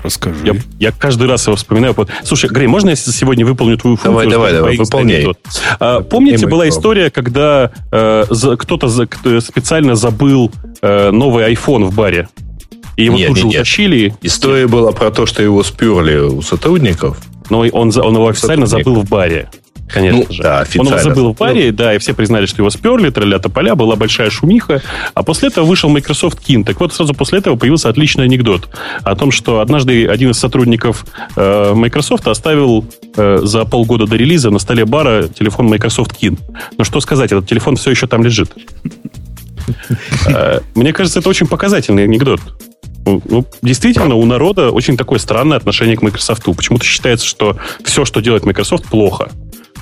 Расскажи. 0.03 0.45
Я, 0.45 0.55
я 0.79 0.91
каждый 0.91 1.27
раз 1.27 1.47
его 1.47 1.55
вспоминаю. 1.55 1.95
Слушай, 2.23 2.49
Грей, 2.49 2.67
можно 2.67 2.89
я 2.89 2.95
сегодня 2.95 3.45
выполню 3.45 3.77
твою 3.77 3.95
функцию? 3.95 4.29
Давай, 4.29 4.51
давай, 4.51 4.53
давай, 4.53 4.77
выполняй. 4.77 5.27
А, 5.79 6.01
помните, 6.01 6.45
была 6.47 6.67
история, 6.67 7.09
когда 7.09 7.71
э, 7.91 8.25
за, 8.29 8.57
кто-то 8.57 8.89
за, 8.89 9.07
кто 9.07 9.39
специально 9.39 9.95
забыл 9.95 10.51
э, 10.81 11.11
новый 11.11 11.51
iPhone 11.53 11.85
в 11.85 11.95
баре? 11.95 12.27
И 12.97 13.05
его 13.05 13.17
нет, 13.17 13.29
тут 13.29 13.37
же 13.37 13.45
нет, 13.45 13.55
утащили. 13.55 14.13
История 14.21 14.67
была 14.67 14.91
про 14.91 15.09
то, 15.09 15.25
что 15.25 15.41
его 15.41 15.63
сперли 15.63 16.17
у 16.17 16.41
сотрудников. 16.41 17.17
Но 17.49 17.59
он, 17.59 17.91
он 17.97 18.13
его 18.13 18.27
официально 18.27 18.65
забыл 18.65 18.95
в 18.95 19.09
баре 19.09 19.49
конечно 19.87 20.25
ну, 20.27 20.33
же. 20.33 20.43
Да, 20.43 20.65
Он 20.77 20.87
его 20.87 20.97
забыл 20.97 21.33
в 21.33 21.37
паре, 21.37 21.71
да, 21.71 21.93
и 21.93 21.97
все 21.97 22.13
признали, 22.13 22.45
что 22.45 22.61
его 22.61 22.69
сперли, 22.69 23.09
тролля 23.09 23.39
тополя, 23.39 23.75
была 23.75 23.95
большая 23.95 24.29
шумиха. 24.29 24.81
А 25.13 25.23
после 25.23 25.49
этого 25.49 25.65
вышел 25.65 25.89
Microsoft 25.89 26.39
Kin. 26.47 26.63
Так 26.63 26.79
вот, 26.79 26.93
сразу 26.93 27.13
после 27.13 27.39
этого 27.39 27.55
появился 27.55 27.89
отличный 27.89 28.25
анекдот 28.25 28.69
о 29.03 29.15
том, 29.15 29.31
что 29.31 29.59
однажды 29.59 30.07
один 30.07 30.31
из 30.31 30.39
сотрудников 30.39 31.05
э, 31.35 31.73
Microsoft 31.73 32.27
оставил 32.27 32.85
э, 33.15 33.39
за 33.43 33.65
полгода 33.65 34.07
до 34.07 34.15
релиза 34.15 34.49
на 34.49 34.59
столе 34.59 34.85
бара 34.85 35.27
телефон 35.27 35.67
Microsoft 35.67 36.21
Kin. 36.21 36.39
Но 36.77 36.83
что 36.83 36.99
сказать, 36.99 37.31
этот 37.31 37.47
телефон 37.47 37.75
все 37.75 37.91
еще 37.91 38.07
там 38.07 38.23
лежит. 38.23 38.51
Э, 40.27 40.59
мне 40.75 40.91
кажется, 40.91 41.19
это 41.19 41.29
очень 41.29 41.47
показательный 41.47 42.03
анекдот. 42.03 42.41
Ну, 43.05 43.45
действительно, 43.61 44.15
у 44.15 44.25
народа 44.25 44.71
очень 44.71 44.97
такое 44.97 45.19
странное 45.19 45.57
отношение 45.57 45.97
к 45.97 46.01
Microsoft. 46.01 46.43
Почему-то 46.43 46.85
считается, 46.85 47.25
что 47.25 47.57
все, 47.83 48.05
что 48.05 48.21
делает 48.21 48.45
Microsoft, 48.45 48.87
плохо. 48.87 49.29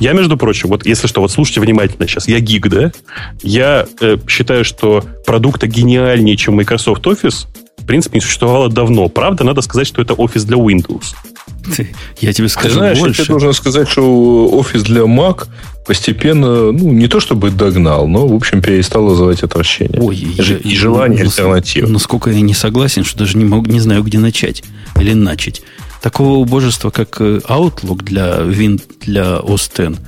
Я, 0.02 0.14
между 0.14 0.36
прочим, 0.36 0.70
вот 0.70 0.84
если 0.86 1.06
что, 1.06 1.22
вот 1.22 1.32
слушайте 1.32 1.62
внимательно 1.62 2.08
сейчас, 2.08 2.28
я 2.28 2.40
гик, 2.40 2.68
да? 2.70 2.92
Я 3.44 3.86
э, 4.02 4.18
считаю, 4.28 4.66
что 4.66 5.04
продукта 5.28 5.68
гениальнее, 5.68 6.36
чем 6.36 6.56
Microsoft 6.56 7.06
Office, 7.06 7.46
в 7.78 7.86
принципе, 7.86 8.18
не 8.18 8.22
существовало 8.22 8.68
давно. 8.68 9.10
Правда, 9.10 9.44
надо 9.44 9.62
сказать, 9.62 9.86
что 9.86 10.02
это 10.02 10.16
офис 10.16 10.44
для 10.44 10.58
Windows. 10.58 11.14
Я 12.20 12.34
тебе 12.34 12.48
скажу 12.50 12.70
Ты 12.70 12.74
знаешь, 12.74 12.98
больше. 13.00 13.22
я 13.22 13.26
тебе 13.26 13.34
должен 13.34 13.54
сказать, 13.54 13.88
что 13.88 14.50
офис 14.50 14.82
для 14.82 15.02
Mac 15.02 15.48
постепенно, 15.86 16.72
ну, 16.72 16.92
не 16.92 17.08
то 17.08 17.20
чтобы 17.20 17.52
догнал, 17.52 18.08
но, 18.08 18.28
в 18.28 18.34
общем, 18.34 18.62
перестал 18.62 19.06
вызывать 19.06 19.44
отвращение. 19.44 20.02
Ой, 20.02 20.16
Ж- 20.38 20.60
и 20.64 20.76
желание 20.76 21.22
альтернативы. 21.22 21.88
Насколько 21.90 22.32
я 22.32 22.42
не 22.42 22.56
согласен, 22.56 23.04
что 23.04 23.20
даже 23.20 23.38
не, 23.38 23.46
могу, 23.46 23.70
не 23.70 23.80
знаю, 23.80 24.02
где 24.02 24.18
начать 24.18 24.64
или 25.00 25.14
начать. 25.14 25.62
Такого 26.02 26.38
убожества, 26.38 26.90
как 26.90 27.22
э, 27.22 27.42
Outlook 27.48 28.04
для 28.04 28.40
Win, 28.40 28.82
для 29.02 29.38
OS 29.38 29.92
X, 29.92 30.00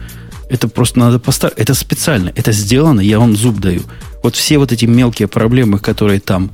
это 0.49 0.67
просто 0.67 0.99
надо 0.99 1.19
поставить. 1.19 1.57
Это 1.57 1.73
специально. 1.73 2.31
Это 2.35 2.51
сделано, 2.51 2.99
я 3.01 3.19
вам 3.19 3.35
зуб 3.35 3.59
даю. 3.59 3.81
Вот 4.23 4.35
все 4.35 4.57
вот 4.57 4.71
эти 4.71 4.85
мелкие 4.85 5.27
проблемы, 5.27 5.79
которые 5.79 6.19
там 6.19 6.51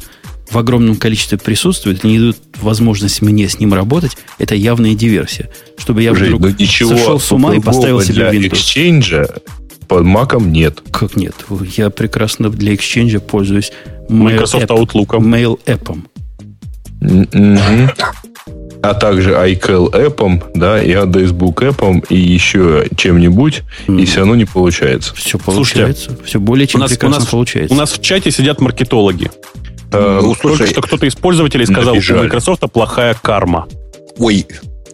в 0.49 0.57
огромном 0.57 0.95
количестве 0.95 1.37
присутствуют, 1.37 2.03
не 2.03 2.17
дают 2.17 2.37
возможность 2.61 3.21
мне 3.21 3.47
с 3.47 3.59
ним 3.59 3.73
работать, 3.73 4.17
это 4.39 4.55
явная 4.55 4.95
диверсия. 4.95 5.49
Чтобы 5.77 6.01
я 6.01 6.13
Жень, 6.15 6.27
вдруг 6.27 6.41
ну 6.41 6.49
ничего 6.57 6.89
сошел 6.89 7.19
с 7.19 7.31
ума 7.31 7.55
и 7.55 7.59
поставил 7.59 8.01
себе 8.01 8.31
для 8.31 8.33
Windows. 8.33 8.51
Exchange 8.51 9.41
под 9.87 10.03
Маком 10.03 10.51
нет. 10.51 10.81
Как 10.91 11.15
нет? 11.15 11.35
Я 11.77 11.89
прекрасно 11.89 12.49
для 12.49 12.73
Exchange 12.73 13.19
пользуюсь 13.19 13.71
Microsoft 14.07 14.65
Mail 14.65 14.85
Outlook. 14.85 15.19
Mail 15.19 15.59
App. 15.65 15.97
Мгм. 17.01 17.89
А 18.81 18.93
также 18.93 19.31
iCal 19.31 19.91
App, 19.91 20.51
да, 20.55 20.81
и 20.81 20.91
Adacebook 20.91 21.55
App, 21.75 22.05
и 22.09 22.17
еще 22.17 22.87
чем-нибудь, 22.95 23.63
и 23.87 24.05
все 24.05 24.19
равно 24.19 24.35
не 24.35 24.45
получается. 24.45 25.13
Все 25.15 25.37
Слушайте, 25.37 25.79
получается. 25.81 26.17
все 26.23 26.39
более 26.39 26.65
чем 26.67 26.79
у 26.79 26.83
нас, 26.83 26.91
у, 26.91 26.95
прекрасно 26.95 27.19
нас, 27.19 27.27
получается. 27.29 27.73
у 27.75 27.77
нас 27.77 27.91
в 27.91 28.01
чате 28.01 28.31
сидят 28.31 28.61
маркетологи. 28.61 29.29
Э, 29.91 30.19
Ну, 30.21 30.29
Только 30.35 30.41
слушай, 30.57 30.67
что 30.67 30.81
кто-то 30.81 31.05
из 31.05 31.15
пользователей 31.15 31.65
сказал, 31.65 31.93
Набежали. 31.95 32.19
у 32.19 32.23
Microsoft 32.23 32.63
плохая 32.71 33.15
карма. 33.21 33.67
Ой, 34.17 34.45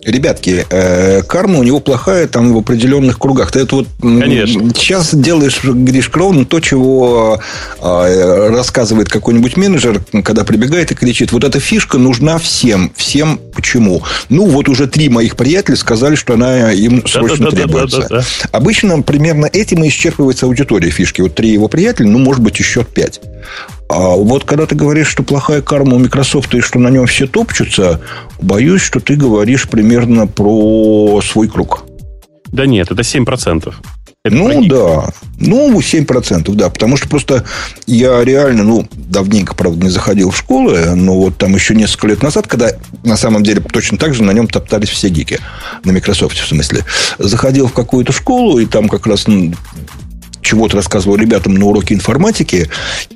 ребятки, 0.05 0.65
э, 0.69 1.23
карма 1.23 1.59
у 1.59 1.63
него 1.63 1.79
плохая 1.79 2.27
там 2.27 2.53
в 2.53 2.57
определенных 2.57 3.19
кругах. 3.19 3.51
Ты 3.51 3.59
это 3.59 3.75
вот 3.77 3.87
Конечно. 3.99 4.69
сейчас 4.75 5.13
делаешь, 5.13 5.61
Гриш 5.63 6.09
Кроун, 6.09 6.45
то, 6.45 6.59
чего 6.59 7.39
э, 7.81 8.49
рассказывает 8.49 9.09
какой-нибудь 9.09 9.57
менеджер, 9.57 10.01
когда 10.23 10.43
прибегает 10.43 10.91
и 10.91 10.95
кричит, 10.95 11.31
вот 11.31 11.43
эта 11.43 11.59
фишка 11.59 11.97
нужна 11.97 12.37
всем. 12.37 12.91
Всем 12.95 13.39
почему? 13.53 14.03
Ну, 14.29 14.45
вот 14.45 14.69
уже 14.69 14.87
три 14.87 15.09
моих 15.09 15.35
приятеля 15.35 15.75
сказали, 15.75 16.15
что 16.15 16.35
она 16.35 16.71
им 16.71 17.05
срочно 17.07 17.49
требуется. 17.49 18.01
Да-да-да-да-да. 18.01 18.47
Обычно 18.51 19.01
примерно 19.01 19.47
этим 19.47 19.83
и 19.83 19.89
исчерпывается 19.89 20.45
аудитория 20.45 20.91
фишки. 20.91 21.21
Вот 21.21 21.35
три 21.35 21.49
его 21.49 21.67
приятеля, 21.67 22.07
ну, 22.07 22.19
может 22.19 22.41
быть, 22.41 22.59
еще 22.59 22.83
пять. 22.83 23.19
А 23.89 24.15
вот 24.15 24.45
когда 24.45 24.65
ты 24.65 24.75
говоришь, 24.75 25.07
что 25.07 25.23
плохая 25.23 25.61
карма 25.61 25.95
у 25.95 25.99
Microsoft 25.99 26.53
и 26.55 26.61
что 26.61 26.79
на 26.79 26.89
нем 26.89 27.05
все 27.05 27.27
топчутся, 27.27 28.01
боюсь, 28.41 28.81
что 28.81 28.99
ты 28.99 29.15
говоришь 29.15 29.69
примерно 29.69 30.27
про 30.27 31.21
свой 31.21 31.47
круг. 31.47 31.85
Да 32.47 32.65
нет, 32.65 32.91
это 32.91 33.01
7%. 33.01 33.73
Это 34.25 34.35
ну 34.35 34.65
да, 34.65 35.09
ну 35.37 35.79
7%, 35.79 36.51
да, 36.55 36.71
потому 36.71 36.97
что 36.97 37.07
просто 37.07 37.45
я 37.85 38.23
реально, 38.23 38.63
ну, 38.63 38.87
давненько, 38.91 39.53
правда, 39.53 39.85
не 39.85 39.91
заходил 39.91 40.31
в 40.31 40.37
школы, 40.37 40.95
но 40.95 41.15
вот 41.15 41.37
там 41.37 41.53
еще 41.53 41.75
несколько 41.75 42.07
лет 42.07 42.23
назад, 42.23 42.47
когда 42.47 42.71
на 43.03 43.17
самом 43.17 43.43
деле 43.43 43.61
точно 43.61 43.99
так 43.99 44.15
же 44.15 44.23
на 44.23 44.31
нем 44.31 44.47
топтались 44.47 44.89
все 44.89 45.09
гики, 45.09 45.39
на 45.83 45.91
Microsoft 45.91 46.35
в 46.37 46.47
смысле, 46.47 46.85
заходил 47.19 47.67
в 47.67 47.73
какую-то 47.73 48.13
школу, 48.13 48.57
и 48.57 48.65
там 48.65 48.89
как 48.89 49.05
раз 49.05 49.25
чего-то 50.45 50.77
рассказывал 50.77 51.17
ребятам 51.17 51.55
на 51.55 51.65
уроке 51.65 51.93
информатики, 51.95 52.69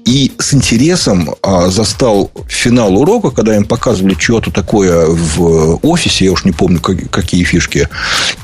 и 0.05 0.31
с 0.39 0.53
интересом 0.53 1.35
а, 1.41 1.69
застал 1.69 2.31
финал 2.47 2.97
урока, 2.97 3.29
когда 3.29 3.55
им 3.55 3.65
показывали 3.65 4.15
что-то 4.19 4.51
такое 4.51 5.05
в 5.07 5.79
офисе, 5.83 6.25
я 6.25 6.31
уж 6.31 6.43
не 6.45 6.51
помню, 6.51 6.79
как- 6.81 7.09
какие 7.11 7.43
фишки, 7.43 7.87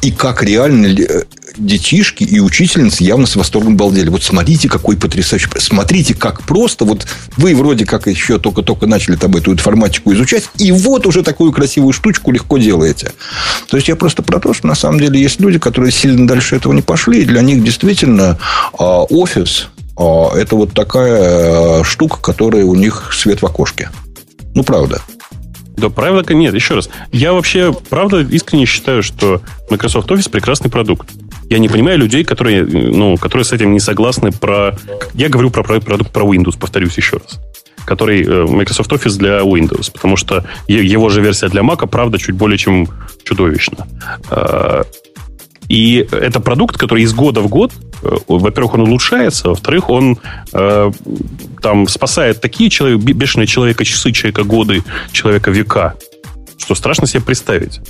и 0.02 0.12
как 0.12 0.44
реально 0.44 0.88
э, 0.88 1.24
детишки 1.58 2.24
и 2.24 2.40
учительницы 2.40 3.04
явно 3.04 3.26
с 3.26 3.36
восторгом 3.36 3.78
балдели. 3.78 4.10
Вот 4.10 4.24
смотрите, 4.24 4.70
какой 4.70 4.98
потрясающий... 4.98 5.48
Смотрите, 5.58 6.14
как 6.14 6.44
просто. 6.44 6.86
Вот 6.86 7.08
вы 7.38 7.56
вроде 7.56 7.86
как 7.86 8.08
еще 8.08 8.40
только-только 8.40 8.88
начали 8.88 9.16
там 9.16 9.36
эту 9.36 9.52
информатику 9.52 10.14
изучать, 10.14 10.50
и 10.58 10.72
вот 10.72 11.06
уже 11.08 11.24
такую 11.24 11.52
красивую 11.52 11.94
штучку 11.94 12.32
легко 12.32 12.58
делаете. 12.58 13.12
То 13.70 13.78
есть, 13.78 13.88
я 13.88 13.96
просто 13.96 14.24
про 14.24 14.40
то, 14.40 14.54
что 14.54 14.68
на 14.68 14.76
самом 14.76 15.00
деле 15.00 15.20
есть 15.20 15.40
люди, 15.40 15.60
которые 15.60 15.92
сильно 15.92 16.28
дальше 16.28 16.56
этого 16.56 16.74
не 16.74 16.82
пошли, 16.82 17.22
и 17.22 17.26
для 17.26 17.42
них 17.42 17.64
действительно 17.64 18.38
а, 18.78 19.04
офис 19.04 19.68
а, 19.98 20.36
это 20.36 20.56
вот 20.56 20.74
такая 20.74 21.80
а, 21.80 21.84
штука, 21.84 22.18
которая 22.22 22.66
у 22.66 22.76
них 22.76 23.12
свет 23.14 23.42
в 23.42 23.46
окошке. 23.46 23.90
Ну, 24.54 24.64
правда. 24.64 25.02
Да, 25.78 25.90
правда, 25.90 26.34
нет, 26.34 26.54
еще 26.54 26.76
раз. 26.76 26.90
Я 27.12 27.34
вообще, 27.34 27.76
правда, 27.90 28.22
искренне 28.22 28.66
считаю, 28.66 29.04
что 29.04 29.42
Microsoft 29.70 30.10
Office 30.10 30.30
прекрасный 30.30 30.72
продукт. 30.72 31.10
Я 31.50 31.60
не 31.60 31.70
понимаю 31.70 31.98
людей, 32.00 32.24
которые, 32.24 32.64
ну, 32.66 33.18
которые 33.18 33.46
с 33.46 33.54
этим 33.54 33.72
не 33.74 33.80
согласны 33.80 34.32
про... 34.32 34.76
Я 35.14 35.30
говорю 35.30 35.52
про 35.52 35.64
про- 35.64 35.80
продукт 35.80 36.12
про 36.12 36.24
Windows, 36.26 36.58
повторюсь 36.60 36.98
еще 36.98 37.18
раз. 37.18 37.40
Который 37.86 38.24
э, 38.24 38.46
Microsoft 38.48 38.92
Office 38.92 39.18
для 39.18 39.40
Windows. 39.42 39.92
Потому 39.94 40.18
что 40.18 40.44
его 40.68 41.10
же 41.10 41.22
версия 41.22 41.48
для 41.50 41.62
Mac, 41.62 41.86
правда, 41.88 42.18
чуть 42.18 42.36
более 42.36 42.58
чем 42.58 42.88
чудовищна. 43.24 43.88
А, 44.30 44.84
И 45.68 46.08
это 46.12 46.40
продукт, 46.40 46.78
который 46.78 47.04
из 47.04 47.14
года 47.14 47.42
в 47.42 47.48
год, 47.48 47.72
э, 48.04 48.10
во-первых, 48.28 48.74
он 48.76 48.82
улучшается, 48.82 49.50
во-вторых, 49.50 49.90
он 49.90 50.18
э, 50.54 50.92
там 51.62 51.88
спасает 51.88 52.42
такие 52.42 52.70
человек, 52.70 53.00
бе- 53.02 53.14
бешеные 53.14 53.48
человека 53.48 53.84
часы, 53.86 54.12
человека 54.12 54.44
годы, 54.44 54.84
человека 55.12 55.52
века, 55.52 55.94
что 56.58 56.76
страшно 56.76 57.08
себе 57.08 57.22
представить. 57.24 57.82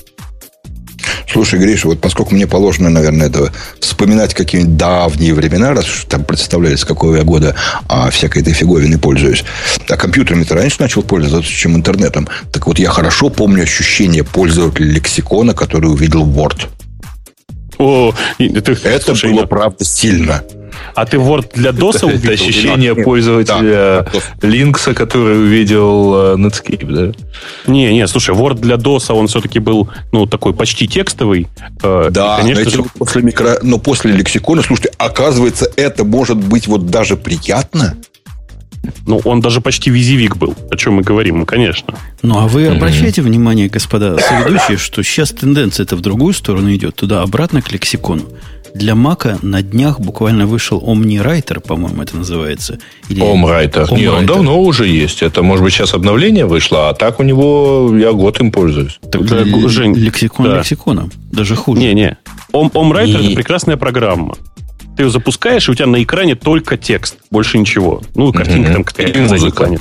Слушай, 1.31 1.59
Гриша, 1.59 1.87
вот 1.87 1.99
поскольку 1.99 2.33
мне 2.35 2.47
положено, 2.47 2.89
наверное, 2.89 3.27
это 3.27 3.51
вспоминать 3.79 4.33
какие-нибудь 4.33 4.77
давние 4.77 5.33
времена, 5.33 5.73
раз 5.73 5.85
там 6.07 6.23
представляли, 6.23 6.75
с 6.75 6.85
какого 6.85 7.15
я 7.15 7.23
года 7.23 7.55
а, 7.87 8.09
всякой 8.09 8.41
этой 8.41 8.53
фиговиной 8.53 8.97
пользуюсь. 8.99 9.43
А 9.89 9.97
компьютерами-то 9.97 10.55
раньше 10.55 10.77
начал 10.79 11.01
пользоваться, 11.03 11.51
чем 11.51 11.75
интернетом. 11.75 12.27
Так 12.51 12.67
вот, 12.67 12.79
я 12.79 12.89
хорошо 12.89 13.29
помню 13.29 13.63
ощущение 13.63 14.23
пользователя 14.23 14.85
лексикона, 14.85 15.53
который 15.53 15.87
увидел 15.91 16.25
Word. 16.25 16.67
О, 17.77 18.13
ты- 18.37 18.77
Это 18.83 19.05
слушай, 19.05 19.31
было, 19.33 19.45
правда, 19.45 19.83
сильно. 19.83 20.43
А 20.93 21.05
ты 21.05 21.17
Word 21.17 21.51
для 21.53 21.71
DOS 21.71 21.97
Это 21.97 22.05
увидел? 22.07 22.31
ощущение 22.31 22.93
Нет, 22.95 23.03
пользователя 23.05 24.05
да. 24.41 24.47
Линкса, 24.47 24.93
который 24.93 25.39
увидел 25.39 26.13
э, 26.15 26.35
Netscape, 26.37 26.85
да? 26.85 27.71
Не, 27.71 27.93
не, 27.93 28.07
слушай, 28.07 28.35
Word 28.35 28.59
для 28.59 28.75
DOS, 28.75 29.11
он 29.13 29.27
все-таки 29.27 29.59
был, 29.59 29.89
ну, 30.11 30.25
такой 30.25 30.53
почти 30.53 30.87
текстовый. 30.87 31.47
Э, 31.83 32.09
Да, 32.11 32.37
и, 32.39 32.41
конечно 32.41 32.69
же, 32.69 32.83
после 32.97 33.21
микро... 33.21 33.59
но 33.61 33.77
после 33.77 34.11
лексикона, 34.11 34.61
слушайте, 34.61 34.91
оказывается, 34.97 35.69
это 35.75 36.03
может 36.03 36.37
быть 36.37 36.67
вот 36.67 36.85
даже 36.87 37.15
приятно. 37.17 37.95
ну, 39.07 39.19
он 39.25 39.41
даже 39.41 39.61
почти 39.61 39.89
визивик 39.89 40.37
был. 40.37 40.55
О 40.69 40.75
чем 40.77 40.95
мы 40.95 41.01
говорим, 41.01 41.39
ну, 41.39 41.45
конечно. 41.45 41.95
Ну, 42.21 42.37
а 42.39 42.47
вы 42.47 42.67
обращайте 42.67 43.21
внимание, 43.21 43.67
господа 43.67 44.17
соведущие, 44.19 44.77
что 44.77 45.01
сейчас 45.03 45.31
тенденция-то 45.31 45.95
в 45.95 46.01
другую 46.01 46.33
сторону 46.33 46.73
идет, 46.73 46.95
туда 46.95 47.21
обратно 47.23 47.61
к 47.61 47.71
лексикону. 47.71 48.23
Для 48.75 48.93
Мака 48.93 49.39
на 49.41 49.61
днях 49.61 50.01
буквально 50.01 50.45
вышел 50.45 50.79
OmniWriter, 50.85 51.61
по-моему, 51.61 52.01
это 52.01 52.17
называется. 52.17 52.77
Или... 53.07 53.21
Омрайтер. 53.21 53.89
Не, 53.93 54.07
он 54.07 54.25
давно 54.25 54.61
уже 54.61 54.85
есть. 54.85 55.21
Это, 55.23 55.41
может 55.43 55.63
быть, 55.63 55.73
сейчас 55.73 55.93
обновление 55.93 56.45
вышло, 56.45 56.89
а 56.89 56.93
так 56.93 57.21
у 57.21 57.23
него 57.23 57.95
я 57.97 58.11
год 58.11 58.41
им 58.41 58.51
пользуюсь. 58.51 58.99
Так, 59.09 59.25
Да, 59.27 59.39
л- 59.43 59.69
Жень, 59.69 59.95
лексикон 59.95 60.47
да. 60.47 60.57
лексиконом. 60.57 61.09
Даже 61.31 61.55
хуже. 61.55 61.79
Не-не. 61.79 62.17
Ом, 62.51 62.67
OmWriter 62.73 63.21
И- 63.21 63.27
это 63.27 63.35
прекрасная 63.35 63.77
программа. 63.77 64.35
Ты 64.97 65.03
ее 65.03 65.09
запускаешь, 65.09 65.67
и 65.69 65.71
у 65.71 65.75
тебя 65.75 65.87
на 65.87 66.03
экране 66.03 66.35
только 66.35 66.75
текст, 66.77 67.17
больше 67.31 67.57
ничего. 67.57 68.01
Ну, 68.13 68.33
картинка 68.33 68.73
там 68.73 68.83
какая-то 68.83 69.17
И 69.19 69.21
музыка. 69.21 69.55
плане. 69.55 69.79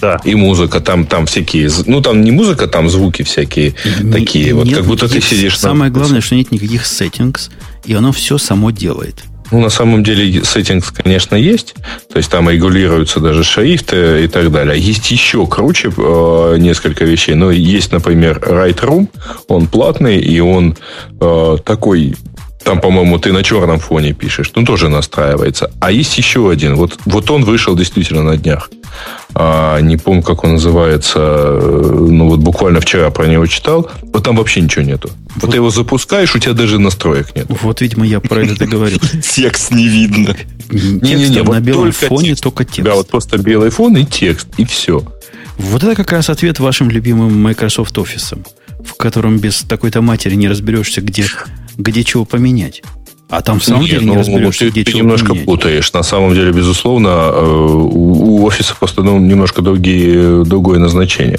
Да. 0.00 0.18
И 0.24 0.34
музыка, 0.34 0.80
там, 0.80 1.04
там 1.06 1.26
всякие... 1.26 1.68
Ну, 1.84 2.00
там 2.00 2.22
не 2.22 2.30
музыка, 2.30 2.66
там 2.66 2.88
звуки 2.88 3.22
всякие 3.22 3.74
Не- 4.00 4.10
такие. 4.10 4.54
Вот 4.54 4.64
нет 4.66 4.78
как 4.78 4.86
будто 4.86 5.08
ты 5.08 5.20
сидишь... 5.20 5.58
Самое 5.58 5.90
главное, 5.92 6.22
что 6.22 6.34
нет 6.36 6.50
никаких 6.52 6.84
settings, 6.84 7.50
и 7.90 7.94
оно 7.94 8.12
все 8.12 8.38
само 8.38 8.70
делает. 8.70 9.24
Ну, 9.50 9.58
на 9.58 9.68
самом 9.68 10.04
деле, 10.04 10.44
сеттингс, 10.44 10.92
конечно, 10.92 11.34
есть. 11.34 11.74
То 12.08 12.18
есть, 12.18 12.30
там 12.30 12.48
регулируются 12.48 13.18
даже 13.18 13.42
шрифты 13.42 14.22
и 14.22 14.28
так 14.28 14.52
далее. 14.52 14.78
Есть 14.78 15.10
еще 15.10 15.44
круче 15.44 15.90
э, 15.96 16.56
несколько 16.58 17.04
вещей. 17.04 17.34
Но 17.34 17.50
есть, 17.50 17.90
например, 17.90 18.38
Lightroom. 18.38 19.08
Он 19.48 19.66
платный, 19.66 20.20
и 20.20 20.38
он 20.38 20.76
э, 21.20 21.56
такой... 21.64 22.14
Там, 22.64 22.80
по-моему, 22.80 23.18
ты 23.18 23.32
на 23.32 23.42
черном 23.42 23.78
фоне 23.78 24.12
пишешь. 24.12 24.50
Ну, 24.54 24.64
тоже 24.64 24.88
настраивается. 24.88 25.70
А 25.80 25.90
есть 25.90 26.18
еще 26.18 26.50
один. 26.50 26.74
Вот, 26.74 26.98
вот 27.06 27.30
он 27.30 27.44
вышел 27.44 27.74
действительно 27.74 28.22
на 28.22 28.36
днях. 28.36 28.70
А, 29.34 29.80
не 29.80 29.96
помню, 29.96 30.22
как 30.22 30.44
он 30.44 30.54
называется. 30.54 31.18
Ну, 31.18 32.28
вот 32.28 32.40
буквально 32.40 32.80
вчера 32.80 33.10
про 33.10 33.26
него 33.26 33.46
читал. 33.46 33.90
Вот 34.02 34.24
там 34.24 34.36
вообще 34.36 34.60
ничего 34.60 34.84
нету. 34.84 35.10
Вот 35.36 35.52
ты 35.52 35.56
его 35.56 35.70
запускаешь, 35.70 36.34
у 36.34 36.38
тебя 36.38 36.52
даже 36.52 36.78
настроек 36.78 37.34
нет. 37.34 37.46
Вот, 37.48 37.80
видимо, 37.80 38.06
я 38.06 38.20
про 38.20 38.44
это 38.44 38.66
говорил. 38.66 38.98
Текст 39.22 39.70
не 39.70 39.88
видно. 39.88 40.36
Вот 40.70 41.48
на 41.48 41.60
белом 41.60 41.92
фоне 41.92 42.34
только 42.34 42.64
текст. 42.64 42.76
тебя 42.76 42.94
вот 42.94 43.08
просто 43.08 43.38
белый 43.38 43.70
фон 43.70 43.96
и 43.96 44.04
текст, 44.04 44.48
и 44.56 44.64
все. 44.64 45.02
Вот 45.58 45.82
это 45.82 45.94
как 45.94 46.12
раз 46.12 46.30
ответ 46.30 46.58
вашим 46.58 46.90
любимым 46.90 47.42
Microsoft 47.42 47.96
Office. 47.98 48.38
в 48.84 48.94
котором 48.94 49.38
без 49.38 49.62
такой-то 49.62 50.00
матери 50.00 50.34
не 50.34 50.48
разберешься, 50.48 51.00
где, 51.00 51.24
где 51.82 52.04
чего 52.04 52.24
поменять. 52.24 52.82
А 53.30 53.42
там 53.42 53.60
в 53.60 53.64
самом 53.64 53.82
Нет, 53.82 53.90
деле 53.90 54.06
не 54.06 54.12
ну, 54.12 54.18
разберешься, 54.18 54.64
ты, 54.64 54.70
где 54.70 54.84
ты 54.84 54.92
немножко 54.92 55.28
поменять. 55.28 55.46
путаешь. 55.46 55.92
На 55.92 56.02
самом 56.02 56.34
деле, 56.34 56.50
безусловно, 56.50 57.30
э, 57.32 57.44
у, 57.44 58.40
у 58.40 58.44
офиса 58.44 58.74
просто 58.78 59.02
ну, 59.02 59.20
немножко 59.20 59.62
другие, 59.62 60.44
другое 60.44 60.80
назначение. 60.80 61.38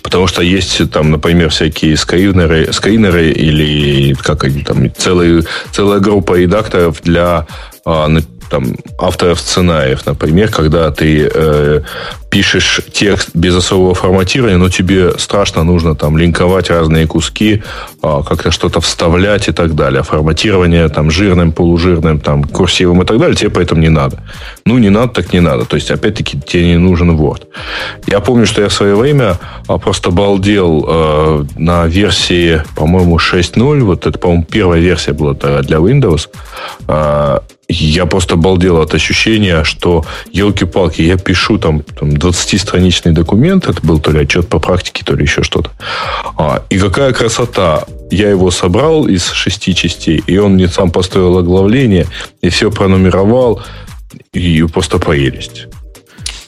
Потому 0.00 0.28
что 0.28 0.42
есть 0.42 0.90
там, 0.92 1.10
например, 1.10 1.50
всякие 1.50 1.96
скринеры, 1.96 2.72
скринеры 2.72 3.32
или 3.32 4.14
как 4.14 4.44
они 4.44 4.62
там, 4.62 4.94
целые, 4.94 5.42
целая 5.72 5.98
группа 5.98 6.38
редакторов 6.38 7.02
для 7.02 7.46
а, 7.84 8.08
там, 8.50 8.76
авторов 8.98 9.40
сценариев, 9.40 10.06
например, 10.06 10.50
когда 10.50 10.90
ты 10.90 11.30
э, 11.32 11.80
пишешь 12.34 12.80
текст 12.92 13.30
без 13.34 13.54
особого 13.54 13.94
форматирования, 13.94 14.58
но 14.58 14.68
тебе 14.68 15.16
страшно 15.18 15.62
нужно 15.62 15.94
там 15.94 16.18
линковать 16.18 16.68
разные 16.68 17.06
куски, 17.06 17.62
а, 18.02 18.24
как-то 18.24 18.50
что-то 18.50 18.80
вставлять 18.80 19.46
и 19.46 19.52
так 19.52 19.76
далее. 19.76 20.02
Форматирование 20.02 20.88
там 20.88 21.12
жирным, 21.12 21.52
полужирным, 21.52 22.18
там 22.18 22.42
курсивом 22.42 23.02
и 23.02 23.06
так 23.06 23.20
далее, 23.20 23.36
тебе 23.36 23.50
поэтому 23.50 23.80
не 23.80 23.88
надо. 23.88 24.18
Ну, 24.66 24.78
не 24.78 24.90
надо, 24.90 25.12
так 25.12 25.32
не 25.32 25.38
надо. 25.38 25.64
То 25.64 25.76
есть, 25.76 25.92
опять-таки, 25.92 26.40
тебе 26.40 26.66
не 26.66 26.76
нужен 26.76 27.12
Word. 27.12 27.42
Я 28.08 28.18
помню, 28.18 28.46
что 28.46 28.62
я 28.62 28.68
в 28.68 28.72
свое 28.72 28.96
время 28.96 29.38
а, 29.68 29.78
просто 29.78 30.10
балдел 30.10 30.84
э, 30.88 31.44
на 31.56 31.86
версии, 31.86 32.62
по-моему, 32.74 33.18
6.0. 33.18 33.80
Вот 33.84 34.06
это, 34.06 34.18
по-моему, 34.18 34.42
первая 34.42 34.80
версия 34.80 35.12
была 35.12 35.34
для 35.34 35.76
Windows. 35.76 36.28
А, 36.88 37.44
я 37.68 38.06
просто 38.06 38.36
балдел 38.36 38.80
от 38.80 38.94
ощущения, 38.94 39.64
что, 39.64 40.04
елки-палки, 40.32 41.02
я 41.02 41.16
пишу 41.16 41.58
там, 41.58 41.82
там 41.82 42.10
20-страничный 42.10 43.12
документ, 43.12 43.66
это 43.68 43.80
был 43.86 43.98
то 43.98 44.10
ли 44.10 44.20
отчет 44.20 44.48
по 44.48 44.58
практике, 44.58 45.02
то 45.04 45.14
ли 45.14 45.22
еще 45.22 45.42
что-то. 45.42 45.70
А, 46.36 46.62
и 46.70 46.78
какая 46.78 47.12
красота! 47.12 47.84
Я 48.10 48.30
его 48.30 48.50
собрал 48.50 49.06
из 49.06 49.30
шести 49.30 49.74
частей, 49.74 50.22
и 50.26 50.38
он 50.38 50.54
мне 50.54 50.68
сам 50.68 50.90
построил 50.90 51.38
оглавление, 51.38 52.06
и 52.42 52.48
все 52.50 52.70
пронумеровал, 52.70 53.62
и 54.32 54.62
просто 54.62 54.98
прелесть. 54.98 55.66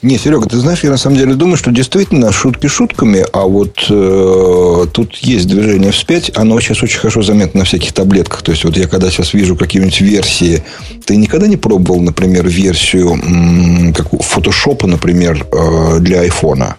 Не, 0.03 0.17
Серега, 0.19 0.47
ты 0.47 0.57
знаешь, 0.57 0.83
я 0.83 0.91
на 0.91 0.97
самом 0.97 1.17
деле 1.17 1.33
думаю, 1.33 1.57
что 1.57 1.71
действительно 1.71 2.31
шутки 2.31 2.67
шутками, 2.67 3.25
а 3.33 3.47
вот 3.47 3.85
э, 3.89 4.85
тут 4.93 5.15
есть 5.15 5.47
движение 5.47 5.91
вспять, 5.91 6.31
оно 6.35 6.59
сейчас 6.59 6.83
очень 6.83 6.99
хорошо 6.99 7.23
заметно 7.23 7.59
на 7.59 7.65
всяких 7.65 7.93
таблетках. 7.93 8.43
То 8.43 8.51
есть, 8.51 8.63
вот 8.63 8.77
я 8.77 8.87
когда 8.87 9.09
сейчас 9.09 9.33
вижу 9.33 9.55
какие-нибудь 9.55 9.99
версии, 10.01 10.63
ты 11.05 11.15
никогда 11.15 11.47
не 11.47 11.57
пробовал, 11.57 11.99
например, 12.01 12.47
версию 12.47 13.13
м, 13.13 13.93
как 13.93 14.09
фотошопа, 14.21 14.85
например, 14.85 15.45
э, 15.51 15.99
для 15.99 16.21
айфона? 16.21 16.75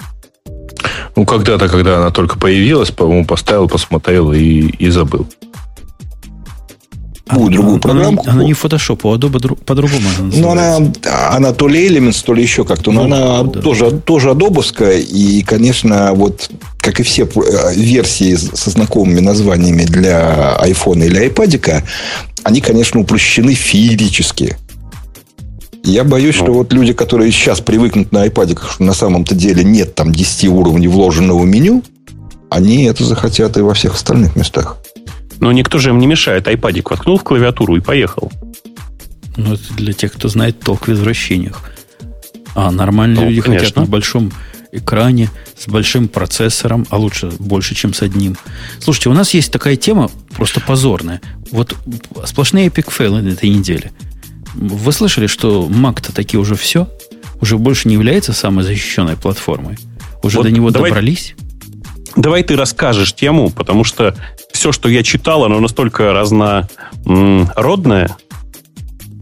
Ну, 1.16 1.24
когда-то, 1.24 1.68
когда 1.68 1.96
она 1.96 2.10
только 2.10 2.38
появилась, 2.38 2.92
по-моему, 2.92 3.24
поставил, 3.24 3.68
посмотрел 3.68 4.32
и, 4.32 4.68
и 4.78 4.88
забыл. 4.90 5.26
Какую 7.28 7.50
другую 7.50 7.72
она, 7.74 7.80
программку? 7.80 8.24
Она, 8.28 8.44
не 8.44 8.52
Photoshop, 8.52 9.00
у 9.04 9.14
Adobe 9.14 9.38
дру- 9.40 9.58
по-другому 9.64 10.02
она 10.08 10.18
Ну, 10.18 10.54
называется. 10.54 10.76
она, 11.04 11.36
она 11.36 11.52
то 11.52 11.68
ли 11.68 11.86
Elements, 11.88 12.22
то 12.24 12.32
ли 12.34 12.42
еще 12.42 12.64
как-то. 12.64 12.90
Но 12.92 13.06
Ну, 13.06 13.14
она 13.16 13.42
да. 13.44 13.60
тоже, 13.60 13.90
тоже 13.90 14.30
адобовская. 14.30 14.98
И, 14.98 15.42
конечно, 15.42 16.12
вот 16.14 16.50
как 16.78 17.00
и 17.00 17.02
все 17.02 17.24
э, 17.24 17.74
версии 17.74 18.34
со 18.36 18.70
знакомыми 18.70 19.20
названиями 19.20 19.82
для 19.82 20.56
айфона 20.56 21.04
или 21.04 21.18
айпадика, 21.18 21.84
они, 22.44 22.60
конечно, 22.60 23.00
упрощены 23.00 23.52
феерически. 23.54 24.56
Я 25.84 26.04
боюсь, 26.04 26.34
что 26.34 26.52
вот 26.52 26.72
люди, 26.72 26.92
которые 26.92 27.30
сейчас 27.32 27.60
привыкнут 27.60 28.12
на 28.12 28.22
айпадиках, 28.22 28.72
что 28.72 28.84
на 28.84 28.94
самом-то 28.94 29.34
деле 29.34 29.64
нет 29.64 29.94
там 29.94 30.12
10 30.12 30.48
уровней 30.48 30.88
вложенного 30.88 31.44
меню, 31.44 31.82
они 32.50 32.84
это 32.84 33.04
захотят 33.04 33.56
и 33.56 33.60
во 33.60 33.74
всех 33.74 33.94
остальных 33.94 34.34
местах. 34.36 34.78
Но 35.40 35.52
никто 35.52 35.78
же 35.78 35.90
им 35.90 35.98
не 35.98 36.06
мешает. 36.06 36.48
Айпадик 36.48 36.90
воткнул 36.90 37.18
в 37.18 37.24
клавиатуру 37.24 37.76
и 37.76 37.80
поехал. 37.80 38.30
Ну, 39.36 39.54
это 39.54 39.72
для 39.74 39.92
тех, 39.92 40.12
кто 40.12 40.28
знает 40.28 40.58
толк 40.60 40.88
в 40.88 40.92
извращениях. 40.92 41.62
А 42.54 42.70
нормальные 42.72 43.20
Ну, 43.24 43.28
люди 43.28 43.40
хотят 43.40 43.58
конечно. 43.58 43.82
на 43.82 43.88
большом 43.88 44.32
экране, 44.72 45.30
с 45.56 45.68
большим 45.68 46.08
процессором, 46.08 46.86
а 46.90 46.98
лучше 46.98 47.30
больше, 47.38 47.74
чем 47.74 47.94
с 47.94 48.02
одним. 48.02 48.36
Слушайте, 48.80 49.08
у 49.10 49.14
нас 49.14 49.32
есть 49.32 49.52
такая 49.52 49.76
тема, 49.76 50.10
просто 50.36 50.60
позорная. 50.60 51.20
Вот 51.52 51.74
сплошные 52.26 52.66
эпик 52.66 52.90
фейлы 52.90 53.22
на 53.22 53.28
этой 53.28 53.48
неделе. 53.48 53.92
Вы 54.54 54.92
слышали, 54.92 55.26
что 55.28 55.66
Mac-то 55.70 56.12
таки 56.12 56.36
уже 56.36 56.56
все? 56.56 56.88
Уже 57.40 57.56
больше 57.58 57.86
не 57.88 57.94
является 57.94 58.32
самой 58.32 58.64
защищенной 58.64 59.16
платформой? 59.16 59.78
Уже 60.22 60.38
Вот 60.38 60.42
до 60.42 60.50
него 60.50 60.70
давай- 60.70 60.90
добрались? 60.90 61.34
Давай 62.16 62.42
ты 62.42 62.56
расскажешь 62.56 63.14
тему, 63.14 63.50
потому 63.50 63.84
что 63.84 64.16
все, 64.52 64.72
что 64.72 64.88
я 64.88 65.02
читал, 65.02 65.44
оно 65.44 65.60
настолько 65.60 66.12
разнородное, 66.12 68.16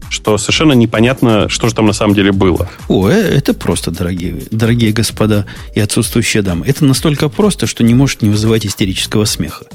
что 0.09 0.37
совершенно 0.37 0.73
непонятно, 0.73 1.49
что 1.49 1.69
же 1.69 1.75
там 1.75 1.85
на 1.85 1.93
самом 1.93 2.15
деле 2.15 2.31
было. 2.31 2.69
О, 2.87 3.09
э, 3.09 3.13
это 3.13 3.53
просто, 3.53 3.91
дорогие, 3.91 4.43
дорогие 4.51 4.91
господа 4.91 5.45
и 5.75 5.79
отсутствующие 5.79 6.43
дамы. 6.43 6.65
Это 6.65 6.85
настолько 6.85 7.29
просто, 7.29 7.67
что 7.67 7.83
не 7.83 7.93
может 7.93 8.21
не 8.21 8.29
вызывать 8.29 8.65
истерического 8.65 9.25
смеха. 9.25 9.65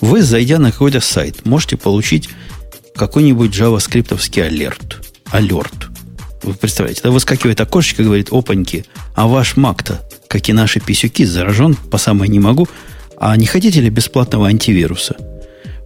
Вы, 0.00 0.22
зайдя 0.22 0.58
на 0.58 0.72
какой-то 0.72 1.00
сайт, 1.00 1.46
можете 1.46 1.76
получить 1.76 2.28
какой-нибудь 2.94 3.52
джаваскриптовский 3.52 4.44
алерт. 4.44 5.00
Алерт. 5.30 5.88
Вы 6.42 6.54
представляете, 6.54 7.02
да, 7.04 7.10
выскакивает 7.10 7.60
окошечко 7.60 8.02
говорит, 8.02 8.28
опаньки, 8.32 8.84
а 9.14 9.28
ваш 9.28 9.56
Mac-то, 9.56 10.00
как 10.28 10.48
и 10.48 10.52
наши 10.52 10.80
писюки, 10.80 11.24
заражен, 11.24 11.76
по 11.76 11.98
самой 11.98 12.28
не 12.28 12.40
могу, 12.40 12.66
а 13.24 13.36
не 13.36 13.46
хотите 13.46 13.80
ли 13.80 13.88
бесплатного 13.88 14.48
антивируса? 14.48 15.14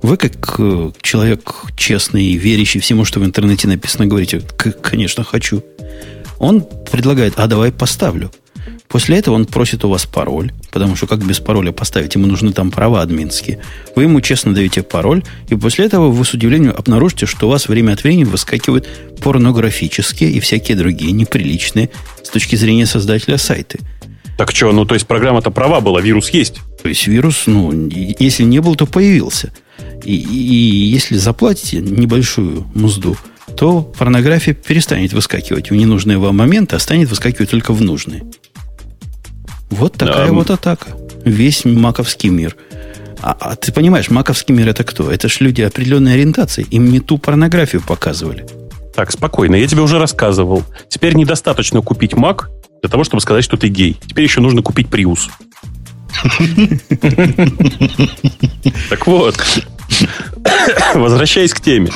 Вы, 0.00 0.16
как 0.16 0.56
э, 0.58 0.90
человек 1.02 1.64
честный 1.76 2.32
верящий 2.32 2.80
всему, 2.80 3.04
что 3.04 3.20
в 3.20 3.26
интернете 3.26 3.68
написано, 3.68 4.06
говорите, 4.06 4.40
«К- 4.40 4.72
конечно, 4.72 5.22
хочу. 5.22 5.62
Он 6.38 6.66
предлагает, 6.90 7.34
а 7.36 7.46
давай 7.46 7.72
поставлю. 7.72 8.30
После 8.88 9.18
этого 9.18 9.34
он 9.34 9.44
просит 9.44 9.84
у 9.84 9.90
вас 9.90 10.06
пароль, 10.06 10.50
потому 10.72 10.96
что 10.96 11.06
как 11.06 11.26
без 11.26 11.38
пароля 11.38 11.72
поставить, 11.72 12.14
ему 12.14 12.26
нужны 12.26 12.54
там 12.54 12.70
права 12.70 13.02
админские. 13.02 13.60
Вы 13.94 14.04
ему 14.04 14.22
честно 14.22 14.54
даете 14.54 14.82
пароль, 14.82 15.22
и 15.50 15.56
после 15.56 15.84
этого 15.84 16.10
вы 16.10 16.24
с 16.24 16.32
удивлением 16.32 16.74
обнаружите, 16.74 17.26
что 17.26 17.48
у 17.48 17.50
вас 17.50 17.68
время 17.68 17.92
от 17.92 18.02
времени 18.02 18.24
выскакивают 18.24 18.88
порнографические 19.22 20.30
и 20.30 20.40
всякие 20.40 20.78
другие 20.78 21.12
неприличные 21.12 21.90
с 22.22 22.30
точки 22.30 22.56
зрения 22.56 22.86
создателя 22.86 23.36
сайты. 23.36 23.80
Так 24.38 24.52
что, 24.52 24.72
ну 24.72 24.86
то 24.86 24.94
есть 24.94 25.06
программа-то 25.06 25.50
права 25.50 25.80
была, 25.80 26.00
вирус 26.00 26.30
есть. 26.30 26.62
То 26.86 26.90
есть 26.90 27.08
вирус, 27.08 27.48
ну, 27.48 27.72
если 28.20 28.44
не 28.44 28.60
был, 28.60 28.76
то 28.76 28.86
появился. 28.86 29.52
И, 30.04 30.14
и- 30.14 30.54
и 30.54 30.86
если 30.86 31.16
заплатите 31.16 31.78
небольшую 31.78 32.64
мзду, 32.76 33.16
то 33.56 33.82
порнография 33.82 34.54
перестанет 34.54 35.12
выскакивать 35.12 35.70
в 35.70 35.74
ненужные 35.74 36.18
вам 36.18 36.36
моменты, 36.36 36.76
а 36.76 36.78
станет 36.78 37.10
выскакивать 37.10 37.50
только 37.50 37.72
в 37.72 37.82
нужные. 37.82 38.22
Вот 39.68 39.94
такая 39.94 40.26
Да. 40.28 40.32
вот 40.32 40.50
атака. 40.50 40.96
Весь 41.24 41.64
маковский 41.64 42.28
мир. 42.28 42.54
А, 43.20 43.36
а 43.40 43.56
ты 43.56 43.72
понимаешь, 43.72 44.08
маковский 44.08 44.54
мир 44.54 44.68
это 44.68 44.84
кто? 44.84 45.10
Это 45.10 45.28
ж 45.28 45.38
люди 45.40 45.62
определенной 45.62 46.14
ориентации. 46.14 46.68
Им 46.70 46.92
не 46.92 47.00
ту 47.00 47.18
порнографию 47.18 47.82
показывали. 47.82 48.46
Так, 48.94 49.10
спокойно, 49.10 49.56
я 49.56 49.66
тебе 49.66 49.82
уже 49.82 49.98
рассказывал. 49.98 50.62
Теперь 50.88 51.14
недостаточно 51.16 51.82
купить 51.82 52.12
Mac 52.12 52.44
для 52.80 52.88
того, 52.88 53.02
чтобы 53.02 53.20
сказать, 53.22 53.42
что 53.42 53.56
ты 53.56 53.66
гей. 53.66 53.96
Теперь 54.06 54.22
еще 54.22 54.40
нужно 54.40 54.62
купить 54.62 54.86
Prius. 54.86 55.22
Так 58.90 59.06
вот, 59.06 59.36
возвращаясь 60.94 61.54
к 61.54 61.60
теме. 61.60 61.90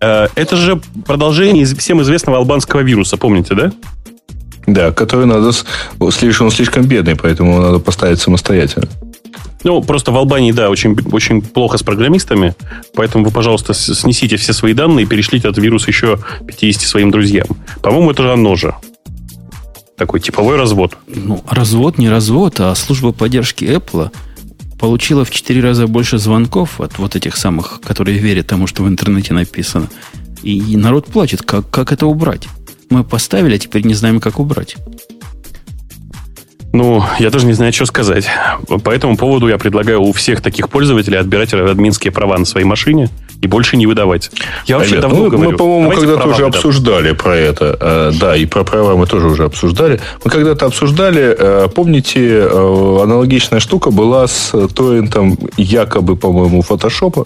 Э, 0.00 0.28
Это 0.34 0.56
же 0.56 0.80
продолжение 1.06 1.64
всем 1.66 2.02
известного 2.02 2.38
албанского 2.38 2.80
вируса, 2.80 3.16
помните, 3.16 3.54
да? 3.54 3.72
Да, 4.66 4.92
который 4.92 5.26
надо... 5.26 5.50
он 5.98 6.12
слишком 6.12 6.86
бедный, 6.86 7.16
поэтому 7.16 7.52
его 7.52 7.62
надо 7.62 7.78
поставить 7.78 8.20
самостоятельно. 8.20 8.88
Ну, 9.62 9.82
просто 9.82 10.12
в 10.12 10.16
Албании, 10.16 10.52
да, 10.52 10.68
очень, 10.68 10.96
очень 11.10 11.40
плохо 11.40 11.78
с 11.78 11.82
программистами, 11.82 12.54
поэтому 12.94 13.24
вы, 13.24 13.30
пожалуйста, 13.30 13.72
снесите 13.72 14.36
все 14.36 14.52
свои 14.52 14.74
данные 14.74 15.04
и 15.04 15.08
перешлите 15.08 15.48
этот 15.48 15.62
вирус 15.62 15.88
еще 15.88 16.18
50 16.46 16.82
своим 16.82 17.10
друзьям. 17.10 17.46
По-моему, 17.82 18.10
это 18.10 18.24
же 18.24 18.32
оно 18.32 18.56
же. 18.56 18.74
Такой 19.96 20.20
типовой 20.20 20.56
развод. 20.56 20.96
Ну, 21.06 21.42
развод 21.48 21.98
не 21.98 22.08
развод, 22.08 22.58
а 22.58 22.74
служба 22.74 23.12
поддержки 23.12 23.64
Apple 23.64 24.10
получила 24.78 25.24
в 25.24 25.30
4 25.30 25.60
раза 25.60 25.86
больше 25.86 26.18
звонков 26.18 26.80
от 26.80 26.98
вот 26.98 27.14
этих 27.14 27.36
самых, 27.36 27.80
которые 27.80 28.18
верят 28.18 28.48
тому, 28.48 28.66
что 28.66 28.82
в 28.82 28.88
интернете 28.88 29.32
написано. 29.32 29.88
И, 30.42 30.58
и 30.58 30.76
народ 30.76 31.06
плачет, 31.06 31.42
как, 31.42 31.70
как 31.70 31.92
это 31.92 32.06
убрать. 32.06 32.48
Мы 32.90 33.04
поставили, 33.04 33.54
а 33.54 33.58
теперь 33.58 33.86
не 33.86 33.94
знаем, 33.94 34.20
как 34.20 34.40
убрать. 34.40 34.76
Ну, 36.72 37.04
я 37.20 37.30
даже 37.30 37.46
не 37.46 37.52
знаю, 37.52 37.72
что 37.72 37.86
сказать. 37.86 38.26
По 38.82 38.90
этому 38.90 39.16
поводу 39.16 39.46
я 39.46 39.58
предлагаю 39.58 40.02
у 40.02 40.12
всех 40.12 40.40
таких 40.40 40.68
пользователей 40.68 41.18
отбирать 41.18 41.54
админские 41.54 42.12
права 42.12 42.36
на 42.36 42.44
своей 42.44 42.66
машине 42.66 43.10
и 43.44 43.46
больше 43.46 43.76
не 43.76 43.86
выдавать. 43.86 44.30
Я 44.66 44.78
вообще 44.78 44.96
Ребят, 44.96 45.02
давно 45.02 45.24
ну, 45.24 45.30
говорю. 45.30 45.50
Мы, 45.50 45.56
по-моему, 45.56 45.90
когда-то 45.90 46.28
уже 46.28 46.44
выдам. 46.44 46.48
обсуждали 46.48 47.12
про 47.12 47.36
это. 47.36 47.76
Э, 47.80 48.12
Да, 48.20 48.36
и 48.36 48.46
про 48.46 48.64
права 48.64 48.96
мы 48.96 49.06
тоже 49.06 49.26
уже 49.26 49.44
обсуждали. 49.44 50.00
Мы 50.24 50.30
когда-то 50.30 50.66
обсуждали, 50.66 51.36
э, 51.38 51.68
помните, 51.74 52.20
э, 52.20 53.02
аналогичная 53.02 53.60
штука 53.60 53.90
была 53.90 54.26
с 54.26 54.52
торрентом 54.74 55.38
якобы, 55.58 56.16
по-моему, 56.16 56.62
фотошопа 56.62 57.24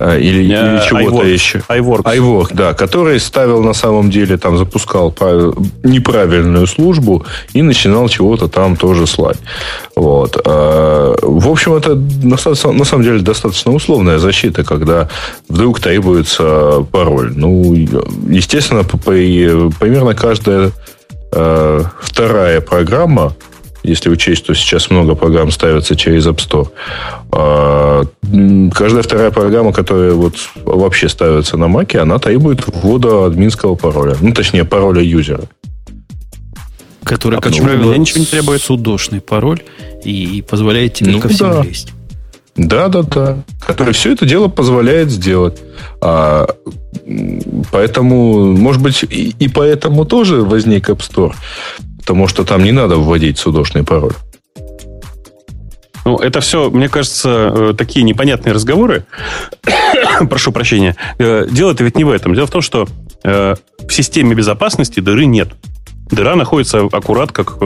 или, 0.00 0.40
Э, 0.54 0.76
или 0.76 0.88
чего-то 0.88 1.26
еще. 1.26 1.58
iWorks. 1.68 2.04
iWork, 2.16 2.48
да, 2.54 2.72
который 2.74 3.18
ставил 3.20 3.62
на 3.62 3.72
самом 3.74 4.10
деле, 4.10 4.36
там 4.38 4.56
запускал 4.58 5.10
прав- 5.10 5.56
неправильную 5.82 6.66
службу 6.66 7.24
и 7.52 7.62
начинал 7.62 8.08
чего-то 8.08 8.48
там 8.48 8.76
тоже 8.76 9.06
слать. 9.06 9.38
Вот. 9.96 10.40
Э, 10.44 11.14
В 11.22 11.48
общем, 11.48 11.74
это 11.74 11.94
на 11.94 12.36
самом 12.84 13.02
деле 13.02 13.20
достаточно 13.20 13.72
условная 13.72 14.18
защита, 14.18 14.62
когда 14.64 15.08
вдруг 15.48 15.80
требуется 15.80 16.86
пароль. 16.92 17.32
Ну, 17.34 17.74
естественно, 18.28 18.84
примерно 18.84 20.14
каждая 20.14 20.70
э, 21.32 21.82
вторая 22.00 22.60
программа, 22.60 23.34
если 23.88 24.10
учесть, 24.10 24.44
что 24.44 24.54
сейчас 24.54 24.90
много 24.90 25.14
программ 25.14 25.50
ставится 25.50 25.96
через 25.96 26.26
App 26.26 26.36
Store, 26.38 26.68
м, 28.32 28.70
каждая 28.70 29.02
вторая 29.02 29.30
программа, 29.30 29.72
которая 29.72 30.12
вот 30.12 30.34
вообще 30.64 31.08
ставится 31.08 31.56
на 31.56 31.68
Маке, 31.68 31.98
она 32.00 32.18
требует 32.18 32.64
ввода 32.66 33.24
админского 33.26 33.74
пароля. 33.74 34.16
Ну, 34.20 34.32
точнее, 34.32 34.64
пароля 34.64 35.02
юзера. 35.02 35.44
Который, 37.04 37.38
А 37.38 37.40
как 37.40 37.54
правило, 37.56 37.94
ничего 37.94 38.20
не 38.20 38.26
требует? 38.26 38.60
судошный 38.60 39.20
пароль 39.22 39.62
и, 40.04 40.38
и 40.38 40.42
позволяет 40.42 40.94
тебе 40.94 41.12
Ну 41.12 41.20
ко 41.20 41.28
всему 41.28 41.54
да. 41.54 41.62
лезть. 41.62 41.92
Да, 42.58 42.88
да, 42.88 43.02
да. 43.02 43.38
Который 43.64 43.94
все 43.94 44.12
это 44.12 44.26
дело 44.26 44.48
позволяет 44.48 45.10
сделать. 45.10 45.62
А, 46.00 46.46
поэтому, 47.70 48.52
может 48.52 48.82
быть, 48.82 49.04
и, 49.04 49.34
и 49.38 49.48
поэтому 49.48 50.04
тоже 50.04 50.42
возник 50.42 50.90
App 50.90 50.98
Store. 50.98 51.34
Потому 52.00 52.26
что 52.26 52.44
там 52.44 52.64
не 52.64 52.72
надо 52.72 52.96
вводить 52.96 53.38
судошный 53.38 53.84
пароль. 53.84 54.14
Ну, 56.04 56.16
это 56.16 56.40
все, 56.40 56.68
мне 56.70 56.88
кажется, 56.88 57.52
э, 57.54 57.74
такие 57.78 58.02
непонятные 58.02 58.52
разговоры. 58.54 59.04
Прошу 60.30 60.50
прощения. 60.50 60.96
Э, 61.18 61.46
Дело-то 61.48 61.84
ведь 61.84 61.96
не 61.96 62.04
в 62.04 62.10
этом. 62.10 62.34
Дело 62.34 62.46
в 62.46 62.50
том, 62.50 62.62
что 62.62 62.88
э, 63.22 63.54
в 63.86 63.92
системе 63.92 64.34
безопасности 64.34 64.98
дыры 64.98 65.26
нет. 65.26 65.50
Дыра 66.10 66.34
находится 66.34 66.80
аккурат, 66.90 67.30
как 67.30 67.58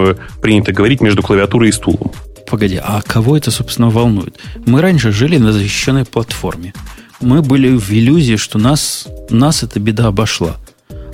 принято 0.42 0.72
говорить, 0.72 1.00
между 1.00 1.22
клавиатурой 1.22 1.68
и 1.68 1.72
стулом. 1.72 2.10
Погоди, 2.46 2.80
а 2.82 3.02
кого 3.02 3.36
это, 3.36 3.50
собственно, 3.50 3.90
волнует? 3.90 4.38
Мы 4.66 4.80
раньше 4.80 5.12
жили 5.12 5.38
на 5.38 5.52
защищенной 5.52 6.04
платформе. 6.04 6.74
Мы 7.20 7.42
были 7.42 7.76
в 7.76 7.90
иллюзии, 7.90 8.36
что 8.36 8.58
нас, 8.58 9.06
нас 9.30 9.62
эта 9.62 9.78
беда 9.80 10.08
обошла. 10.08 10.56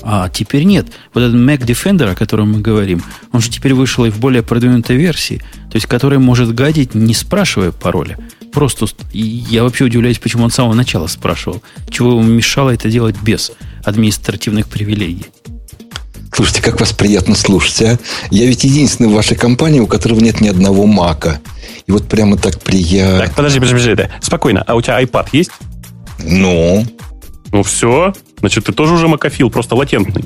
А 0.03 0.29
теперь 0.29 0.65
нет. 0.65 0.87
Вот 1.13 1.21
этот 1.21 1.37
Mac 1.37 1.59
Defender, 1.59 2.11
о 2.11 2.15
котором 2.15 2.53
мы 2.53 2.61
говорим, 2.61 3.03
он 3.33 3.41
же 3.41 3.51
теперь 3.51 3.75
вышел 3.75 4.05
и 4.05 4.11
в 4.11 4.19
более 4.19 4.43
продвинутой 4.43 4.97
версии, 4.97 5.43
то 5.71 5.77
есть 5.77 5.87
который 5.87 6.19
может 6.19 6.55
гадить, 6.55 6.95
не 6.95 7.15
спрашивая 7.15 7.73
пароля. 7.73 8.17
Просто 8.53 8.87
я 9.13 9.63
вообще 9.63 9.85
удивляюсь, 9.85 10.19
почему 10.19 10.45
он 10.45 10.51
с 10.51 10.55
самого 10.55 10.75
начала 10.75 11.07
спрашивал, 11.09 11.63
чего 11.91 12.13
ему 12.13 12.23
мешало 12.23 12.71
это 12.71 12.89
делать 12.89 13.17
без 13.23 13.53
административных 13.85 14.67
привилегий. 14.69 15.27
Слушайте, 16.39 16.63
как 16.63 16.79
вас 16.79 16.93
приятно 16.93 17.35
слушать, 17.35 17.83
а? 17.83 17.99
Я 18.31 18.47
ведь 18.47 18.63
единственный 18.63 19.09
в 19.09 19.13
вашей 19.13 19.37
компании, 19.37 19.81
у 19.81 19.89
которого 19.89 20.21
нет 20.21 20.41
ни 20.41 20.47
одного 20.47 20.87
мака. 20.87 21.41
И 21.89 21.91
вот 21.91 22.07
прямо 22.07 22.37
так 22.37 22.61
приятно. 22.61 23.27
Так, 23.27 23.35
подожди, 23.35 23.59
подожди, 23.59 23.91
подожди. 23.91 23.95
да. 23.97 24.11
Спокойно. 24.25 24.63
А 24.65 24.77
у 24.77 24.81
тебя 24.81 25.03
iPad 25.03 25.27
есть? 25.33 25.51
Ну, 26.21 26.87
Ну 27.51 27.65
все. 27.65 28.13
Значит, 28.39 28.67
ты 28.67 28.73
тоже 28.73 28.95
уже 28.95 29.09
макофил, 29.09 29.51
просто 29.51 29.75
латентный. 29.75 30.25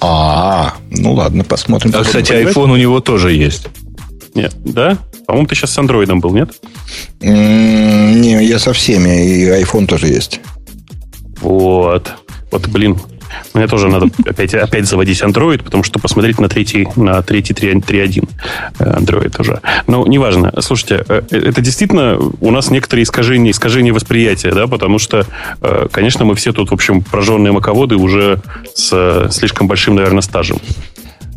а, 0.00 0.74
ну 0.90 1.12
ладно, 1.12 1.44
посмотрим. 1.44 1.92
А, 1.94 2.02
кстати, 2.02 2.32
iPhone 2.32 2.72
у 2.72 2.76
него 2.76 2.98
тоже 2.98 3.32
есть. 3.32 3.68
Нет, 4.34 4.56
да? 4.64 4.98
По-моему, 5.28 5.46
ты 5.46 5.54
сейчас 5.54 5.70
с 5.70 5.78
андроидом 5.78 6.18
был, 6.18 6.34
нет? 6.34 6.50
Не, 7.20 8.44
я 8.44 8.58
со 8.58 8.72
всеми, 8.72 9.24
и 9.24 9.44
iPhone 9.62 9.86
тоже 9.86 10.08
есть. 10.08 10.40
Вот. 11.40 12.12
Вот, 12.50 12.66
блин, 12.66 12.98
мне 13.54 13.66
тоже 13.66 13.88
надо 13.88 14.08
опять, 14.26 14.54
опять 14.54 14.86
заводить 14.86 15.22
Android, 15.22 15.62
потому 15.62 15.82
что 15.82 15.98
посмотреть 15.98 16.38
на 16.38 16.48
третий, 16.48 16.88
на 16.96 17.22
третий 17.22 17.54
3.1 17.54 18.28
э, 18.78 18.98
Android 18.98 19.40
уже. 19.40 19.60
Но 19.86 20.06
неважно. 20.06 20.52
Слушайте, 20.60 21.04
э, 21.08 21.22
это 21.30 21.60
действительно 21.60 22.18
у 22.40 22.50
нас 22.50 22.70
некоторые 22.70 23.04
искажения, 23.04 23.50
искажения 23.50 23.92
восприятия, 23.92 24.52
да, 24.52 24.66
потому 24.66 24.98
что, 24.98 25.26
э, 25.60 25.88
конечно, 25.90 26.24
мы 26.24 26.34
все 26.34 26.52
тут, 26.52 26.70
в 26.70 26.74
общем, 26.74 27.02
прожженные 27.02 27.52
маководы 27.52 27.96
уже 27.96 28.42
с 28.74 28.90
э, 28.92 29.28
слишком 29.30 29.68
большим, 29.68 29.96
наверное, 29.96 30.22
стажем. 30.22 30.58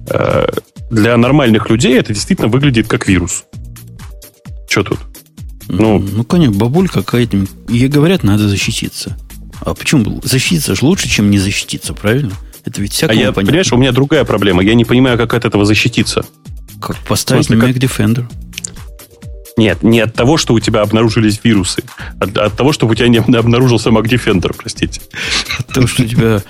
Э, 0.10 0.48
Для 0.90 1.18
нормальных 1.18 1.70
людей 1.70 1.98
это 1.98 2.14
действительно 2.14 2.48
выглядит 2.48 2.88
как 2.88 3.08
вирус. 3.08 3.46
Что 4.68 4.84
тут? 4.84 5.00
Ну, 5.68 6.00
Ну, 6.00 6.08
ну 6.18 6.24
конечно, 6.24 6.58
бабулька 6.58 7.04
какая-то. 7.04 7.46
Ей 7.68 7.88
говорят, 7.88 8.24
надо 8.24 8.48
защититься. 8.48 9.18
А 9.62 9.74
почему? 9.74 10.22
Защититься 10.24 10.76
же 10.76 10.86
лучше, 10.86 11.10
чем 11.10 11.30
не 11.30 11.40
защититься, 11.40 11.94
правильно? 11.94 12.34
Это 12.66 12.82
ведь 12.82 12.92
а 12.92 12.96
всякому 12.96 13.20
я, 13.20 13.26
понятно. 13.28 13.46
понимаешь, 13.46 13.72
у 13.74 13.78
меня 13.78 13.92
другая 13.92 14.24
проблема. 14.26 14.64
Я 14.64 14.74
не 14.74 14.86
понимаю, 14.86 15.18
как 15.18 15.34
от 15.34 15.46
этого 15.46 15.66
защититься. 15.66 16.26
Как 16.82 16.98
поставить 17.08 17.46
смысле, 17.46 17.70
Mac 17.70 17.78
Defender. 17.78 18.26
Нет, 19.58 19.84
не 19.84 20.00
от 20.00 20.14
того, 20.14 20.38
что 20.38 20.54
у 20.54 20.60
тебя 20.60 20.82
обнаружились 20.82 21.42
вирусы, 21.44 21.84
от, 22.20 22.38
от 22.38 22.56
того, 22.56 22.72
что 22.72 22.88
у 22.88 22.96
тебя 22.96 23.10
не 23.10 23.18
обнаружился 23.18 23.90
Mac 23.90 24.04
Defender, 24.04 24.56
простите. 24.58 25.02
От 25.58 25.68
того, 25.68 25.88
что 25.88 26.04
у 26.04 26.06
тебя 26.06 26.42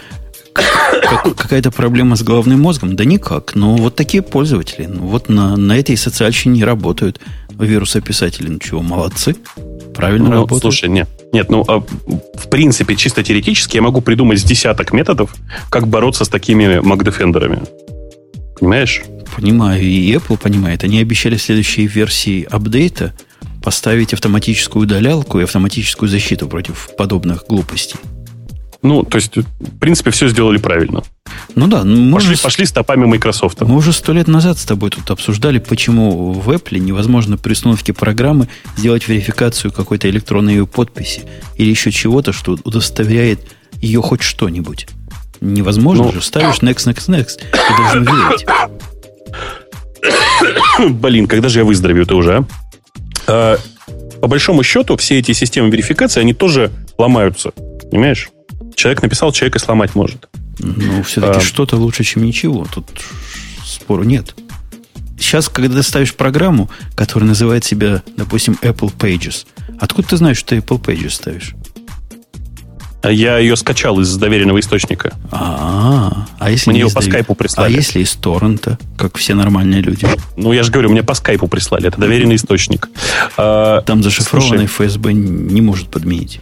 как- 0.54 1.36
какая-то 1.36 1.72
проблема 1.72 2.16
с 2.16 2.22
головным 2.22 2.62
мозгом? 2.62 2.96
Да 2.96 3.06
никак. 3.06 3.56
Но 3.56 3.76
вот 3.76 3.96
такие 3.96 4.22
пользователи. 4.22 4.86
Ну, 4.86 5.08
вот 5.08 5.30
на, 5.30 5.56
на 5.58 5.78
этой 5.78 5.98
социальщине 5.98 6.64
работают 6.66 7.20
вирусописатели. 7.50 8.48
Ну 8.48 8.60
чего, 8.60 8.82
молодцы. 8.82 9.36
Правильно 10.00 10.30
Ну, 10.30 10.36
работают. 10.36 10.62
слушай, 10.62 10.88
нет. 10.88 11.10
Нет, 11.34 11.50
ну, 11.50 11.66
а, 11.68 11.82
в 11.82 12.50
принципе, 12.50 12.96
чисто 12.96 13.22
теоретически 13.22 13.76
я 13.76 13.82
могу 13.82 14.00
придумать 14.00 14.40
с 14.40 14.44
десяток 14.44 14.94
методов, 14.94 15.36
как 15.70 15.88
бороться 15.88 16.24
с 16.24 16.30
такими 16.30 16.80
Defender'ами. 17.04 17.68
Понимаешь? 18.58 19.02
Понимаю, 19.36 19.82
и 19.84 20.14
Apple 20.14 20.38
понимает. 20.38 20.84
Они 20.84 21.00
обещали 21.02 21.36
в 21.36 21.42
следующей 21.42 21.86
версии 21.86 22.48
апдейта 22.50 23.14
поставить 23.62 24.14
автоматическую 24.14 24.84
удалялку 24.84 25.40
и 25.40 25.44
автоматическую 25.44 26.08
защиту 26.08 26.48
против 26.48 26.90
подобных 26.98 27.44
глупостей. 27.48 27.98
Ну, 28.82 29.04
то 29.04 29.18
есть, 29.18 29.36
в 29.36 29.78
принципе, 29.80 30.10
все 30.12 30.30
сделали 30.30 30.58
правильно. 30.58 31.04
Ну 31.56 31.68
да, 31.68 31.84
ну, 31.84 32.00
мы 32.02 32.14
Пошли, 32.16 32.34
уже, 32.34 32.42
пошли 32.42 32.66
стопами 32.66 33.06
Microsoft. 33.06 33.60
мы 33.62 33.76
уже 33.76 33.92
сто 33.92 34.14
лет 34.14 34.28
назад 34.30 34.58
с 34.58 34.64
тобой 34.64 34.90
тут 34.90 35.10
обсуждали, 35.12 35.60
почему 35.60 36.32
в 36.32 36.50
Apple 36.50 36.80
невозможно 36.80 37.38
при 37.38 37.52
установке 37.52 37.92
программы 37.92 38.48
сделать 38.78 39.08
верификацию 39.08 39.74
какой-то 39.74 40.10
электронной 40.10 40.54
ее 40.54 40.66
подписи 40.66 41.24
или 41.56 41.70
еще 41.70 41.92
чего-то, 41.92 42.32
что 42.32 42.58
удостоверяет 42.64 43.42
ее 43.82 44.02
хоть 44.02 44.22
что-нибудь. 44.22 44.88
Невозможно 45.42 46.06
Ну, 46.06 46.12
же. 46.14 46.22
Ставишь 46.22 46.60
next, 46.60 46.88
next, 46.88 47.10
next. 47.10 47.40
Ты 47.52 47.78
должен 47.78 48.04
верить. 48.04 48.46
Блин, 51.02 51.28
когда 51.28 51.50
же 51.50 51.60
я 51.60 51.66
выздоровею-то 51.66 52.16
уже, 52.16 52.38
а? 52.38 52.46
А, 53.28 53.58
По 54.22 54.28
большому 54.28 54.64
счету, 54.64 54.96
все 54.98 55.20
эти 55.20 55.34
системы 55.34 55.70
верификации, 55.70 56.22
они 56.22 56.34
тоже 56.34 56.72
ломаются. 56.98 57.52
Понимаешь? 57.92 58.30
Человек 58.80 59.02
написал, 59.02 59.34
человек 59.34 59.58
и 59.58 59.60
сломать 59.60 59.94
может. 59.94 60.30
Ну, 60.60 61.04
все-таки 61.04 61.40
А. 61.40 61.42
что-то 61.42 61.76
лучше, 61.76 62.06
чем 62.06 62.24
ничего. 62.24 62.66
Тут 62.74 62.86
спору 63.66 64.06
нет. 64.06 64.36
Сейчас, 65.20 65.50
когда 65.50 65.76
ты 65.76 65.84
ставишь 65.84 66.16
программу, 66.16 66.70
которая 66.96 67.28
называет 67.28 67.66
себя, 67.66 68.04
допустим, 68.16 68.58
Apple 68.62 68.94
Pages, 68.98 69.46
откуда 69.82 70.08
ты 70.08 70.16
знаешь, 70.16 70.38
что 70.38 70.56
ты 70.56 70.60
Apple 70.60 70.82
Pages 70.82 71.10
ставишь? 71.10 71.56
А 73.02 73.12
Я 73.12 73.38
ее 73.38 73.58
скачал 73.58 74.00
из 74.00 74.16
доверенного 74.16 74.62
источника. 74.62 75.12
А, 75.30 76.28
а 76.40 76.50
если 76.50 76.70
Мне 76.70 76.84
не 76.84 76.88
ее 76.88 76.94
по 76.96 77.02
скайпу 77.02 77.36
прислали. 77.36 77.74
А 77.74 77.76
если 77.76 78.00
из 78.00 78.14
торрента, 78.14 78.78
как 78.98 79.18
все 79.18 79.34
нормальные 79.36 79.82
люди? 79.82 80.08
Ну, 80.38 80.54
я 80.54 80.64
же 80.64 80.72
говорю, 80.72 80.90
мне 80.90 81.04
по 81.04 81.16
скайпу 81.16 81.50
прислали. 81.50 81.90
Это 81.90 82.00
доверенный 82.00 82.38
источник. 82.38 82.88
А, 83.36 83.82
Там 83.82 84.04
зашифрованный 84.04 84.70
слушай, 84.70 84.88
ФСБ 84.88 85.12
не 85.12 85.60
может 85.60 85.90
подменить. 85.90 86.40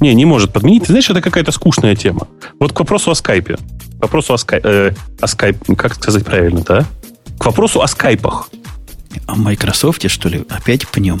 Не, 0.00 0.14
не 0.14 0.24
может 0.24 0.52
подменить. 0.52 0.82
Ты 0.82 0.88
знаешь, 0.88 1.10
это 1.10 1.20
какая-то 1.20 1.52
скучная 1.52 1.96
тема. 1.96 2.28
Вот 2.60 2.72
к 2.72 2.78
вопросу 2.78 3.10
о 3.10 3.14
скайпе. 3.14 3.56
К 3.98 4.02
вопросу 4.02 4.34
о, 4.34 4.38
скай... 4.38 4.60
э, 4.62 4.92
о 5.20 5.26
скайп... 5.26 5.56
Как 5.76 5.94
сказать 5.94 6.24
правильно-то, 6.24 6.78
а? 6.78 6.84
К 7.38 7.46
вопросу 7.46 7.82
о 7.82 7.86
скайпах. 7.86 8.48
В 9.26 9.38
Microsoft, 9.38 10.08
что 10.10 10.28
ли, 10.28 10.44
опять 10.48 10.86
пнем? 10.88 11.20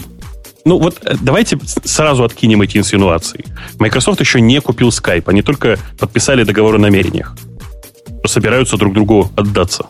Ну 0.64 0.78
вот 0.78 0.98
э, 1.04 1.14
давайте 1.20 1.58
сразу 1.84 2.24
откинем 2.24 2.62
эти 2.62 2.76
инсинуации. 2.76 3.44
Microsoft 3.78 4.20
еще 4.20 4.40
не 4.40 4.60
купил 4.60 4.88
Skype. 4.88 5.24
Они 5.26 5.42
только 5.42 5.78
подписали 5.98 6.42
договор 6.42 6.74
о 6.74 6.78
намерениях. 6.78 7.36
Собираются 8.24 8.76
друг 8.76 8.92
другу 8.92 9.30
отдаться. 9.36 9.86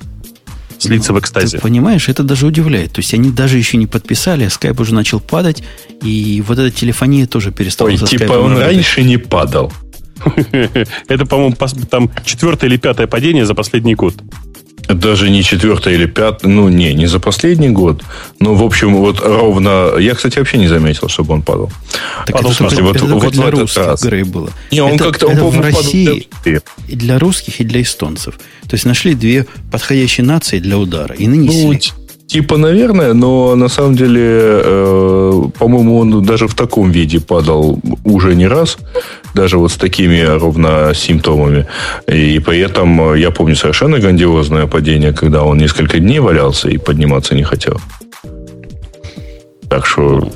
Слиться 0.78 1.12
в 1.12 1.18
экстазе. 1.18 1.56
Ты 1.56 1.62
понимаешь, 1.62 2.08
это 2.08 2.22
даже 2.22 2.46
удивляет. 2.46 2.92
То 2.92 3.00
есть 3.00 3.12
они 3.14 3.30
даже 3.30 3.58
еще 3.58 3.76
не 3.76 3.86
подписали, 3.86 4.44
а 4.44 4.50
скайп 4.50 4.80
уже 4.80 4.94
начал 4.94 5.20
падать, 5.20 5.62
и 6.02 6.42
вот 6.46 6.58
эта 6.58 6.70
телефония 6.74 7.26
тоже 7.26 7.52
перестала 7.52 7.88
Ой, 7.88 7.96
типа 7.96 8.32
он 8.32 8.52
работать. 8.52 8.74
раньше 8.74 9.02
не 9.02 9.16
падал. 9.16 9.72
Это, 11.08 11.26
по-моему, 11.26 11.56
там 11.90 12.10
четвертое 12.24 12.66
или 12.66 12.76
пятое 12.78 13.06
падение 13.06 13.44
за 13.44 13.54
последний 13.54 13.94
год. 13.94 14.14
Даже 14.88 15.30
не 15.30 15.42
четвертое 15.42 15.94
или 15.94 16.06
пятое, 16.06 16.50
ну 16.50 16.68
не, 16.68 16.94
не 16.94 17.06
за 17.06 17.18
последний 17.18 17.70
год. 17.70 18.02
Но, 18.38 18.54
в 18.54 18.62
общем, 18.62 18.96
вот 18.96 19.20
ровно... 19.20 19.96
Я, 19.98 20.14
кстати, 20.14 20.38
вообще 20.38 20.58
не 20.58 20.68
заметил, 20.68 21.08
чтобы 21.08 21.34
он 21.34 21.42
падал. 21.42 21.70
Так 22.24 22.36
падал, 22.36 22.50
это, 22.50 22.58
смысле, 22.58 22.82
вот, 22.82 22.96
это 22.96 23.06
вот 23.06 23.32
для 23.32 23.50
русских 23.50 23.86
раз. 23.86 24.04
было. 24.26 24.50
Не, 24.70 24.80
он 24.80 24.98
как-то, 24.98 25.26
он, 25.26 25.36
в 25.36 25.60
России 25.60 26.28
для... 26.44 26.60
и 26.88 26.96
для 26.96 27.18
русских, 27.18 27.60
и 27.60 27.64
для 27.64 27.82
эстонцев. 27.82 28.38
То 28.68 28.74
есть 28.74 28.84
нашли 28.84 29.14
две 29.14 29.46
подходящие 29.70 30.24
нации 30.24 30.58
для 30.58 30.78
удара 30.78 31.14
и 31.14 31.26
нанесли. 31.26 31.64
Ну, 31.64 32.05
Типа, 32.26 32.56
наверное, 32.56 33.14
но 33.14 33.54
на 33.54 33.68
самом 33.68 33.94
деле, 33.94 34.20
э, 34.22 35.42
по-моему, 35.58 35.98
он 35.98 36.24
даже 36.24 36.48
в 36.48 36.54
таком 36.54 36.90
виде 36.90 37.20
падал 37.20 37.80
уже 38.04 38.34
не 38.34 38.48
раз, 38.48 38.78
даже 39.34 39.58
вот 39.58 39.70
с 39.70 39.76
такими 39.76 40.22
ровно 40.22 40.92
симптомами. 40.94 41.66
И 42.08 42.40
при 42.40 42.58
этом 42.58 43.14
я 43.14 43.30
помню 43.30 43.54
совершенно 43.54 43.98
грандиозное 44.00 44.66
падение, 44.66 45.12
когда 45.12 45.44
он 45.44 45.58
несколько 45.58 46.00
дней 46.00 46.18
валялся 46.18 46.68
и 46.68 46.78
подниматься 46.78 47.34
не 47.36 47.44
хотел. 47.44 47.80
Так 49.68 49.86
что, 49.86 50.28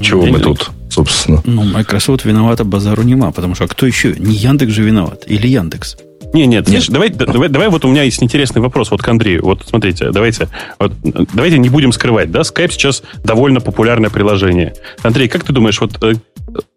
чего 0.00 0.26
мы 0.26 0.38
тут, 0.38 0.70
собственно? 0.90 1.40
Ну, 1.44 1.62
Microsoft 1.64 2.26
виновата, 2.26 2.64
базару 2.64 3.02
нема, 3.02 3.30
потому 3.30 3.54
что 3.54 3.64
а 3.64 3.68
кто 3.68 3.86
еще? 3.86 4.14
Не 4.18 4.34
Яндекс 4.34 4.72
же 4.72 4.82
виноват. 4.82 5.24
Или 5.26 5.48
Яндекс? 5.48 5.96
Не, 6.32 6.46
нет, 6.46 6.68
нет. 6.68 6.88
давай, 6.88 7.08
давай, 7.10 7.48
давай, 7.48 7.68
вот 7.68 7.84
у 7.84 7.88
меня 7.88 8.02
есть 8.02 8.22
интересный 8.22 8.62
вопрос 8.62 8.90
вот 8.90 9.02
к 9.02 9.08
Андрею. 9.08 9.44
Вот 9.44 9.66
смотрите, 9.66 10.10
давайте, 10.12 10.48
вот, 10.78 10.92
давайте 11.02 11.58
не 11.58 11.68
будем 11.68 11.92
скрывать, 11.92 12.30
да, 12.30 12.40
Skype 12.40 12.70
сейчас 12.70 13.02
довольно 13.24 13.60
популярное 13.60 14.10
приложение. 14.10 14.74
Андрей, 15.02 15.28
как 15.28 15.44
ты 15.44 15.52
думаешь, 15.52 15.80
вот 15.80 16.02
э, 16.02 16.14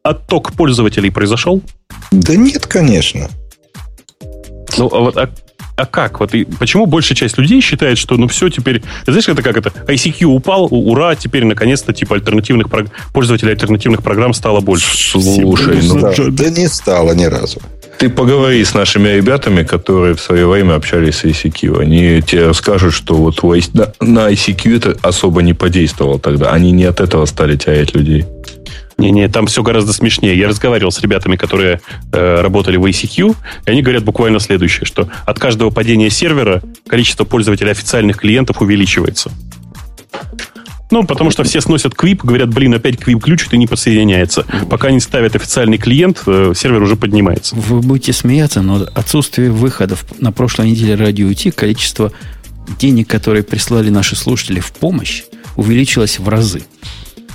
отток 0.02 0.54
пользователей 0.54 1.12
произошел? 1.12 1.62
Да 2.12 2.36
нет, 2.36 2.66
конечно. 2.66 3.30
Ну, 4.78 4.90
а 4.92 5.00
вот 5.00 5.18
а, 5.18 5.30
а 5.76 5.86
как? 5.86 6.20
Вот 6.20 6.34
и 6.34 6.46
почему 6.46 6.86
большая 6.86 7.16
часть 7.16 7.38
людей 7.38 7.62
считает, 7.62 7.98
что 7.98 8.16
ну 8.16 8.28
все 8.28 8.50
теперь, 8.50 8.82
знаешь, 9.06 9.28
это 9.28 9.42
как 9.42 9.58
это, 9.58 9.70
ICQ 9.88 10.26
упал, 10.26 10.68
ура, 10.72 11.16
теперь 11.16 11.46
наконец-то 11.46 11.94
типа 11.94 12.16
альтернативных 12.16 12.68
пользователей 13.12 13.52
альтернативных 13.52 14.04
программ 14.04 14.34
стало 14.34 14.62
больше. 14.62 14.98
Слушай, 14.98 15.80
ну 15.84 16.00
да, 16.00 16.14
да 16.30 16.50
не 16.50 16.68
стало 16.68 17.14
ни 17.14 17.26
разу. 17.26 17.62
Ты 17.98 18.10
поговори 18.10 18.64
с 18.64 18.74
нашими 18.74 19.10
ребятами, 19.10 19.64
которые 19.64 20.16
в 20.16 20.22
свое 20.22 20.48
время 20.48 20.76
общались 20.76 21.18
с 21.18 21.24
ICQ. 21.26 21.80
Они 21.80 22.22
тебе 22.22 22.54
скажут, 22.54 22.94
что 22.94 23.16
вот 23.16 23.42
на 24.02 24.32
ICQ 24.32 24.78
это 24.78 24.98
особо 25.02 25.42
не 25.42 25.54
подействовало 25.54 26.20
тогда. 26.20 26.52
Они 26.52 26.72
не 26.72 26.86
от 26.86 27.00
этого 27.00 27.26
стали 27.26 27.56
терять 27.56 27.96
людей. 27.96 28.26
Не-не, 28.98 29.28
там 29.28 29.48
все 29.48 29.64
гораздо 29.64 29.94
смешнее. 29.94 30.38
Я 30.38 30.48
разговаривал 30.48 30.92
с 30.92 31.02
ребятами, 31.02 31.36
которые 31.36 31.82
э, 32.12 32.42
работали 32.42 32.78
в 32.78 32.86
ICQ, 32.86 33.36
и 33.66 33.72
они 33.72 33.82
говорят 33.82 34.04
буквально 34.04 34.40
следующее, 34.40 34.86
что 34.86 35.08
от 35.26 35.40
каждого 35.40 35.72
падения 35.72 36.10
сервера 36.10 36.62
количество 36.88 37.24
пользователей 37.24 37.72
официальных 37.72 38.18
клиентов 38.18 38.62
увеличивается. 38.62 39.32
Ну, 40.94 41.04
потому 41.04 41.32
что 41.32 41.44
все 41.44 41.60
сносят 41.60 41.96
квип, 41.96 42.24
говорят, 42.24 42.54
блин, 42.54 42.76
опять 42.76 43.00
квип 43.00 43.24
ключит 43.24 43.52
и 43.52 43.58
не 43.58 43.66
подсоединяется. 43.66 44.46
Пока 44.70 44.92
не 44.92 45.00
ставят 45.00 45.36
официальный 45.36 45.80
клиент, 45.80 46.22
э, 46.28 46.54
сервер 46.56 46.84
уже 46.84 46.96
поднимается. 46.96 47.56
Вы 47.56 47.80
будете 47.80 48.14
смеяться, 48.14 48.62
но 48.62 48.86
отсутствие 48.94 49.50
выходов 49.50 50.06
на 50.20 50.32
прошлой 50.32 50.70
неделе 50.70 50.94
радио 50.94 51.34
Ти, 51.34 51.50
количество 51.50 52.12
денег, 52.78 53.08
которые 53.08 53.42
прислали 53.42 53.90
наши 53.90 54.16
слушатели 54.16 54.60
в 54.60 54.72
помощь, 54.72 55.24
увеличилось 55.56 56.20
в 56.20 56.30
разы. 56.30 56.62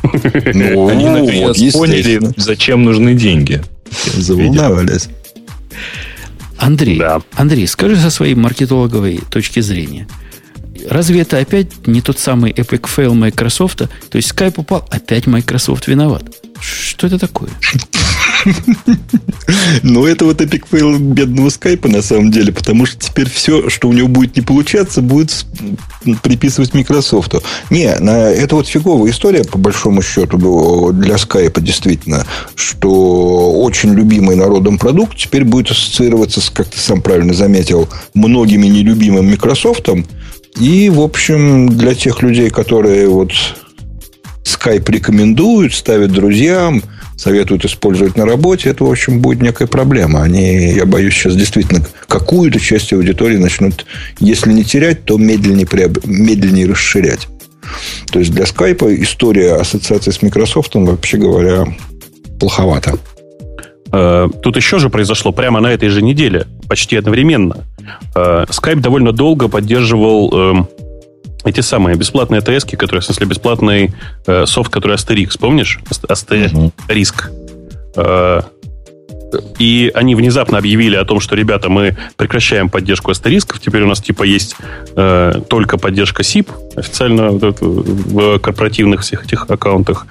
Ну, 0.05 0.89
Они 0.89 1.07
наконец 1.07 1.73
поняли, 1.73 2.21
зачем 2.37 2.85
нужны 2.85 3.15
деньги. 3.15 3.61
Заволновались. 4.15 5.09
Андрей, 6.59 7.03
Андрей, 7.35 7.67
скажи 7.67 7.97
со 7.97 8.11
своей 8.11 8.37
маркетологовой 8.37 9.21
точки 9.29 9.59
зрения– 9.59 10.07
разве 10.89 11.21
это 11.21 11.39
опять 11.39 11.87
не 11.87 12.01
тот 12.01 12.19
самый 12.19 12.53
epic 12.53 12.89
fail 12.95 13.15
Microsoft? 13.15 13.79
То 13.79 14.17
есть 14.17 14.33
Skype 14.33 14.55
упал, 14.57 14.87
опять 14.91 15.27
Microsoft 15.27 15.89
виноват. 15.89 16.25
Что 16.61 17.07
это 17.07 17.19
такое? 17.19 17.51
Ну, 19.83 20.07
это 20.07 20.25
вот 20.25 20.41
epic 20.41 20.67
fail 20.71 20.99
бедного 20.99 21.51
скайпа 21.51 21.89
на 21.89 22.03
самом 22.03 22.31
деле, 22.31 22.53
потому 22.53 22.87
что 22.87 22.99
теперь 22.99 23.29
все, 23.29 23.69
что 23.69 23.89
у 23.89 23.93
него 23.93 24.09
будет 24.09 24.37
не 24.37 24.43
получаться, 24.43 25.03
будет 25.03 25.45
приписывать 26.23 26.75
Microsoft. 26.75 27.35
Не, 27.71 27.87
это 27.87 28.55
вот 28.57 28.69
фиговая 28.69 29.11
история, 29.11 29.45
по 29.45 29.59
большому 29.59 30.03
счету, 30.03 30.93
для 30.93 31.19
скайпа 31.19 31.61
действительно, 31.61 32.27
что 32.55 33.53
очень 33.61 33.95
любимый 33.95 34.37
народом 34.37 34.79
продукт 34.79 35.17
теперь 35.17 35.45
будет 35.45 35.71
ассоциироваться 35.71 36.41
как 36.53 36.69
ты 36.69 36.79
сам 36.79 37.03
правильно 37.03 37.35
заметил, 37.35 37.89
многими 38.15 38.67
нелюбимым 38.67 39.29
Microsoft, 39.29 39.89
и, 40.61 40.91
в 40.91 41.01
общем, 41.01 41.69
для 41.69 41.95
тех 41.95 42.23
людей, 42.23 42.51
которые 42.51 43.09
вот 43.09 43.33
Skype 44.45 44.91
рекомендуют, 44.91 45.75
ставят 45.75 46.13
друзьям, 46.13 46.83
советуют 47.17 47.65
использовать 47.65 48.17
на 48.17 48.25
работе, 48.25 48.71
это, 48.71 48.85
в 48.85 48.91
общем, 48.91 49.21
будет 49.21 49.43
некая 49.43 49.67
проблема. 49.67 50.23
Они, 50.23 50.73
я 50.73 50.87
боюсь, 50.87 51.15
сейчас 51.15 51.37
действительно 51.37 51.85
какую-то 52.07 52.61
часть 52.61 52.93
аудитории 52.93 53.37
начнут, 53.37 53.87
если 54.21 54.53
не 54.53 54.65
терять, 54.65 55.05
то 55.05 55.19
медленнее, 55.19 55.67
приоб... 55.67 56.05
медленнее 56.05 56.67
расширять. 56.67 57.29
То 58.11 58.19
есть 58.19 58.33
для 58.33 58.45
Skype 58.45 59.03
история 59.03 59.55
ассоциации 59.55 60.11
с 60.11 60.23
Microsoft, 60.23 60.75
вообще 60.75 61.19
говоря, 61.19 61.67
плоховато. 62.41 62.99
Э, 63.93 64.29
тут 64.43 64.57
еще 64.57 64.79
же 64.79 64.89
произошло 64.89 65.33
прямо 65.33 65.61
на 65.61 65.69
этой 65.69 65.89
же 65.89 66.03
неделе, 66.03 66.47
почти 66.69 66.97
одновременно. 66.97 67.67
Э, 68.15 68.45
Skype 68.49 68.81
довольно 68.81 69.13
долго 69.13 69.49
поддерживал 69.49 70.33
эм, 70.33 70.69
эти 71.45 71.61
самые 71.61 71.97
бесплатные 71.97 72.41
АТС, 72.41 72.65
которые, 72.65 73.01
в 73.01 73.05
смысле, 73.05 73.27
бесплатный 73.27 73.91
э, 74.27 74.47
софт, 74.47 74.73
который 74.73 74.97
Asterix, 74.97 75.39
помнишь? 75.39 75.81
Asterisk. 76.09 77.31
Uh-huh. 77.95 78.45
И 79.59 79.91
они 79.95 80.15
внезапно 80.15 80.59
объявили 80.59 80.97
о 80.97 81.05
том, 81.05 81.21
что, 81.21 81.35
ребята, 81.35 81.69
мы 81.69 81.97
прекращаем 82.17 82.69
поддержку 82.69 83.11
астерисков. 83.11 83.61
Теперь 83.61 83.83
у 83.83 83.87
нас 83.87 84.01
типа 84.01 84.23
есть 84.23 84.57
э, 84.97 85.41
только 85.49 85.77
поддержка 85.79 86.23
SIP 86.23 86.49
официально 86.77 87.31
в 87.31 88.39
корпоративных 88.39 89.03
всех 89.03 89.25
этих 89.25 89.51
аккаунтах. 89.51 90.07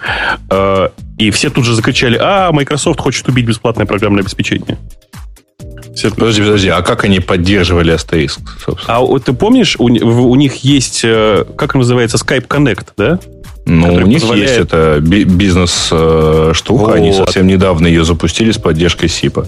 Э, 0.50 0.90
и 1.18 1.32
все 1.32 1.50
тут 1.50 1.66
же 1.66 1.74
закричали, 1.74 2.18
а, 2.22 2.52
Microsoft 2.52 3.00
хочет 3.00 3.28
убить 3.28 3.46
бесплатное 3.46 3.86
программное 3.86 4.22
обеспечение. 4.22 4.78
Подожди, 6.04 6.42
подожди, 6.42 6.70
а 6.70 6.82
как 6.82 7.04
они 7.04 7.20
поддерживали 7.20 7.92
астериск, 7.92 8.40
собственно? 8.64 8.98
А 8.98 9.20
ты 9.20 9.34
помнишь, 9.34 9.76
у, 9.80 9.86
у 9.86 10.36
них 10.36 10.58
есть, 10.58 11.02
э, 11.04 11.46
как 11.58 11.76
называется, 11.76 12.18
Skype 12.18 12.48
Connect, 12.48 12.88
да? 12.98 13.20
Ну, 13.66 13.94
у 13.94 14.02
них 14.02 14.22
позволяет... 14.22 14.50
есть 14.50 14.62
эта 14.62 15.00
бизнес-штука. 15.02 16.82
Вот. 16.82 16.96
Они 16.96 17.12
совсем 17.12 17.48
недавно 17.48 17.88
ее 17.88 18.06
запустили 18.06 18.52
с 18.52 18.58
поддержкой 18.58 19.10
СИПа. 19.10 19.46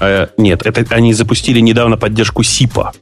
А, 0.00 0.28
нет, 0.36 0.62
это 0.64 0.84
они 0.94 1.14
запустили 1.14 1.60
недавно 1.60 1.96
поддержку 1.96 2.42
СИПа. 2.42 2.92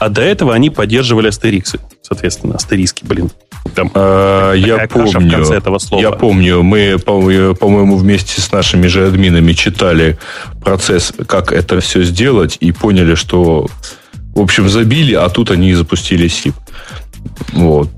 А 0.00 0.08
до 0.08 0.22
этого 0.22 0.54
они 0.54 0.70
поддерживали 0.70 1.28
астериксы. 1.28 1.78
Соответственно, 2.00 2.54
астериски, 2.54 3.04
блин. 3.04 3.30
Там 3.74 3.90
а, 3.94 4.54
я 4.54 4.88
помню, 4.88 5.28
в 5.28 5.30
конце 5.30 5.56
этого 5.56 5.78
слова. 5.78 6.00
Я 6.00 6.10
помню, 6.10 6.62
мы, 6.62 6.98
по-моему, 6.98 7.98
вместе 7.98 8.40
с 8.40 8.50
нашими 8.50 8.86
же 8.86 9.06
админами 9.06 9.52
читали 9.52 10.18
процесс, 10.64 11.12
как 11.26 11.52
это 11.52 11.80
все 11.80 12.02
сделать, 12.02 12.56
и 12.60 12.72
поняли, 12.72 13.14
что, 13.14 13.68
в 14.34 14.40
общем, 14.40 14.70
забили, 14.70 15.12
а 15.12 15.28
тут 15.28 15.50
они 15.50 15.74
запустили 15.74 16.28
СИП. 16.28 16.54
Вот. 17.52 17.90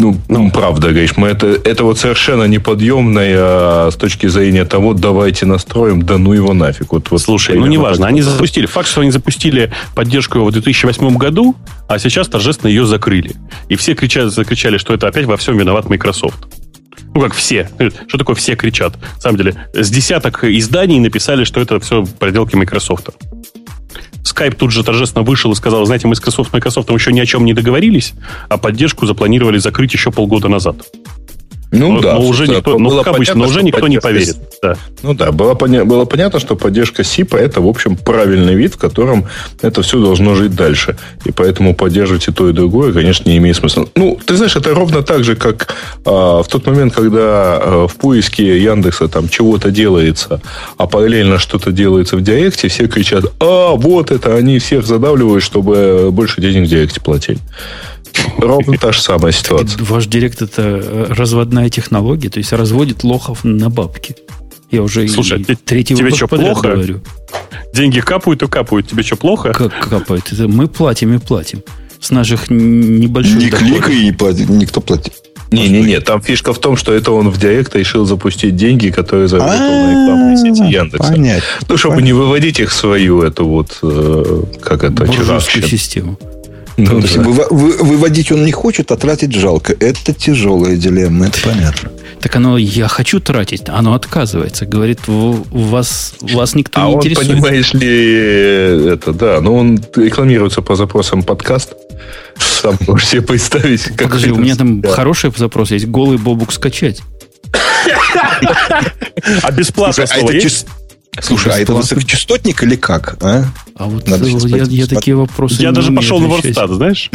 Ну, 0.00 0.16
ну, 0.28 0.50
правда, 0.50 0.90
говоришь, 0.90 1.16
мы 1.16 1.28
это, 1.28 1.48
это 1.48 1.82
вот 1.82 1.98
совершенно 1.98 2.44
неподъемное 2.44 3.36
а, 3.38 3.90
с 3.90 3.96
точки 3.96 4.28
зрения 4.28 4.64
того, 4.64 4.94
давайте 4.94 5.44
настроим, 5.44 6.02
да 6.02 6.18
ну 6.18 6.32
его 6.32 6.54
нафиг. 6.54 6.92
Вот, 6.92 7.10
вот 7.10 7.20
Слушай, 7.20 7.56
ну 7.58 7.66
неважно, 7.66 8.06
они 8.06 8.22
запустили. 8.22 8.66
Факт, 8.66 8.88
что 8.88 9.00
они 9.00 9.10
запустили 9.10 9.72
поддержку 9.96 10.44
в 10.44 10.52
2008 10.52 11.16
году, 11.16 11.56
а 11.88 11.98
сейчас 11.98 12.28
торжественно 12.28 12.68
ее 12.68 12.86
закрыли. 12.86 13.32
И 13.68 13.74
все 13.74 13.94
кричали, 13.94 14.28
закричали, 14.28 14.78
что 14.78 14.94
это 14.94 15.08
опять 15.08 15.26
во 15.26 15.36
всем 15.36 15.58
виноват 15.58 15.88
Microsoft. 15.88 16.46
Ну, 17.14 17.20
как 17.20 17.34
все. 17.34 17.68
Что 18.06 18.18
такое 18.18 18.36
все 18.36 18.54
кричат? 18.54 18.94
На 19.16 19.20
самом 19.20 19.38
деле, 19.38 19.54
с 19.74 19.90
десяток 19.90 20.44
изданий 20.44 21.00
написали, 21.00 21.42
что 21.42 21.60
это 21.60 21.80
все 21.80 22.04
проделки 22.04 22.54
Microsoft. 22.54 23.08
Skype 24.24 24.54
тут 24.54 24.72
же 24.72 24.84
торжественно 24.84 25.24
вышел 25.24 25.52
и 25.52 25.54
сказал, 25.54 25.84
знаете, 25.84 26.06
мы 26.06 26.14
с 26.14 26.20
Microsoft 26.52 26.90
еще 26.90 27.12
ни 27.12 27.20
о 27.20 27.26
чем 27.26 27.44
не 27.44 27.54
договорились, 27.54 28.14
а 28.48 28.58
поддержку 28.58 29.06
запланировали 29.06 29.58
закрыть 29.58 29.92
еще 29.94 30.10
полгода 30.10 30.48
назад. 30.48 30.76
Ну 31.70 31.92
но, 31.92 32.00
да. 32.00 32.14
Но 32.14 32.26
уже 32.26 32.48
никто, 32.48 32.78
ну, 32.78 33.02
как 33.02 33.14
обычно, 33.14 33.34
но 33.34 33.46
уже 33.46 33.62
никто 33.62 33.86
не 33.88 34.00
поверит. 34.00 34.36
Да. 34.62 34.76
Ну 35.02 35.14
да, 35.14 35.32
было, 35.32 35.54
поня- 35.54 35.84
было 35.84 36.06
понятно, 36.06 36.40
что 36.40 36.56
поддержка 36.56 37.04
СИПа 37.04 37.36
это, 37.36 37.60
в 37.60 37.68
общем, 37.68 37.96
правильный 37.96 38.54
вид, 38.54 38.74
в 38.74 38.78
котором 38.78 39.26
это 39.60 39.82
все 39.82 40.00
должно 40.00 40.34
жить 40.34 40.54
дальше. 40.54 40.96
И 41.24 41.32
поэтому 41.32 41.74
поддерживать 41.74 42.26
и 42.28 42.32
то, 42.32 42.48
и 42.48 42.52
другое, 42.52 42.92
конечно, 42.92 43.28
не 43.28 43.36
имеет 43.36 43.56
смысла. 43.56 43.86
Ну, 43.94 44.18
ты 44.24 44.36
знаешь, 44.36 44.56
это 44.56 44.74
ровно 44.74 45.02
так 45.02 45.24
же, 45.24 45.36
как 45.36 45.74
а, 46.04 46.42
в 46.42 46.48
тот 46.48 46.66
момент, 46.66 46.94
когда 46.94 47.58
а, 47.60 47.86
в 47.86 47.96
поиске 47.96 48.60
Яндекса 48.62 49.08
там 49.08 49.28
чего-то 49.28 49.70
делается, 49.70 50.40
а 50.78 50.86
параллельно 50.86 51.38
что-то 51.38 51.70
делается 51.70 52.16
в 52.16 52.22
Директе, 52.22 52.68
все 52.68 52.88
кричат, 52.88 53.24
а, 53.40 53.74
вот 53.74 54.10
это, 54.10 54.34
они 54.34 54.58
всех 54.58 54.86
задавливают, 54.86 55.44
чтобы 55.44 56.08
больше 56.12 56.40
денег 56.40 56.66
в 56.66 56.70
Директе 56.70 57.00
платили. 57.00 57.38
Ровно 58.38 58.76
та 58.78 58.92
же 58.92 59.00
самая 59.00 59.32
ситуация. 59.32 59.82
Ваш 59.82 60.06
директ 60.06 60.42
это 60.42 60.62
э, 60.62 61.06
разводная 61.10 61.68
технология, 61.70 62.28
то 62.28 62.38
есть 62.38 62.52
разводит 62.52 63.04
лохов 63.04 63.44
на 63.44 63.70
бабки. 63.70 64.16
Я 64.70 64.82
уже 64.82 65.08
Слушай, 65.08 65.40
и 65.40 65.54
третий 65.54 65.96
тебе 65.96 66.10
что, 66.10 66.28
плохо? 66.28 66.72
говорю. 66.72 67.00
Деньги 67.72 68.00
капают 68.00 68.42
и 68.42 68.48
капают. 68.48 68.88
Тебе 68.88 69.02
что, 69.02 69.16
плохо? 69.16 69.52
Как 69.52 69.88
капает? 69.88 70.30
Это 70.30 70.46
мы 70.46 70.68
платим 70.68 71.14
и 71.14 71.18
платим. 71.18 71.62
С 72.00 72.10
наших 72.10 72.50
небольших 72.50 73.36
Не 73.36 73.50
кликай 73.50 73.96
и 73.96 74.04
не 74.04 74.12
плати, 74.12 74.44
никто 74.48 74.80
платит. 74.80 75.14
Не-не-не, 75.50 76.00
там 76.00 76.20
фишка 76.20 76.52
в 76.52 76.58
том, 76.58 76.76
что 76.76 76.92
это 76.92 77.10
он 77.12 77.30
в 77.30 77.38
Директ 77.38 77.74
решил 77.74 78.04
запустить 78.04 78.54
деньги, 78.56 78.90
которые 78.90 79.28
заработал 79.28 79.58
на 79.58 79.90
рекламной 79.90 80.36
сети 80.36 80.70
Яндекса. 80.70 81.12
Понятно. 81.12 81.42
Ну, 81.68 81.76
чтобы 81.78 82.02
не 82.02 82.12
выводить 82.12 82.60
их 82.60 82.70
в 82.70 82.74
свою 82.74 83.22
эту 83.22 83.46
вот, 83.46 83.78
э, 83.82 84.42
как 84.60 84.84
это, 84.84 85.06
буржуйскую 85.06 85.66
систему. 85.66 86.18
Ну, 86.78 87.00
да. 87.00 87.08
вы- 87.50 87.76
выводить 87.76 88.30
он 88.30 88.44
не 88.44 88.52
хочет, 88.52 88.92
а 88.92 88.96
тратить 88.96 89.34
жалко. 89.34 89.74
Это 89.80 90.14
тяжелая 90.14 90.76
дилемма, 90.76 91.26
это 91.26 91.40
понятно. 91.42 91.90
Так 92.20 92.36
оно, 92.36 92.56
я 92.56 92.86
хочу 92.86 93.18
тратить, 93.18 93.68
оно 93.68 93.94
отказывается. 93.94 94.64
Говорит, 94.64 95.00
у 95.08 95.44
вас, 95.50 96.14
вас 96.20 96.54
никто 96.54 96.80
А 96.80 96.86
не 96.86 96.92
он, 96.94 96.98
интересует. 97.00 97.28
понимаешь 97.28 97.74
ли, 97.74 98.90
это, 98.92 99.12
да, 99.12 99.40
но 99.40 99.56
он 99.56 99.80
рекламируется 99.96 100.62
по 100.62 100.76
запросам 100.76 101.24
подкаст. 101.24 101.72
Сам 102.38 102.76
можешь 102.86 103.08
себе 103.08 103.22
представить. 103.22 103.82
как 103.96 104.08
Подожди, 104.08 104.30
у 104.30 104.36
меня 104.36 104.54
там 104.54 104.80
хороший 104.82 105.32
запрос 105.36 105.72
есть. 105.72 105.86
Голый 105.88 106.16
бобук 106.16 106.52
скачать. 106.52 107.02
А 109.42 109.50
бесплатно 109.50 110.04
а 110.04 110.06
слово 110.06 110.30
это, 110.30 110.44
есть? 110.44 110.66
Слушай, 111.20 111.52
а 111.54 111.58
это 111.58 111.74
высокочастотник 111.74 112.62
или 112.62 112.76
как? 112.76 113.16
А? 113.22 113.44
А 113.74 113.86
вот 113.86 114.06
Надо 114.08 114.24
э, 114.26 114.28
я, 114.28 114.34
я 114.34 114.40
посмотреть. 114.40 114.88
такие 114.90 115.16
вопросы 115.16 115.62
Я 115.62 115.70
не 115.70 115.74
даже 115.74 115.88
умею 115.88 116.00
пошел 116.02 116.20
на. 116.20 116.28
Ворстат, 116.28 116.70
знаешь? 116.70 117.10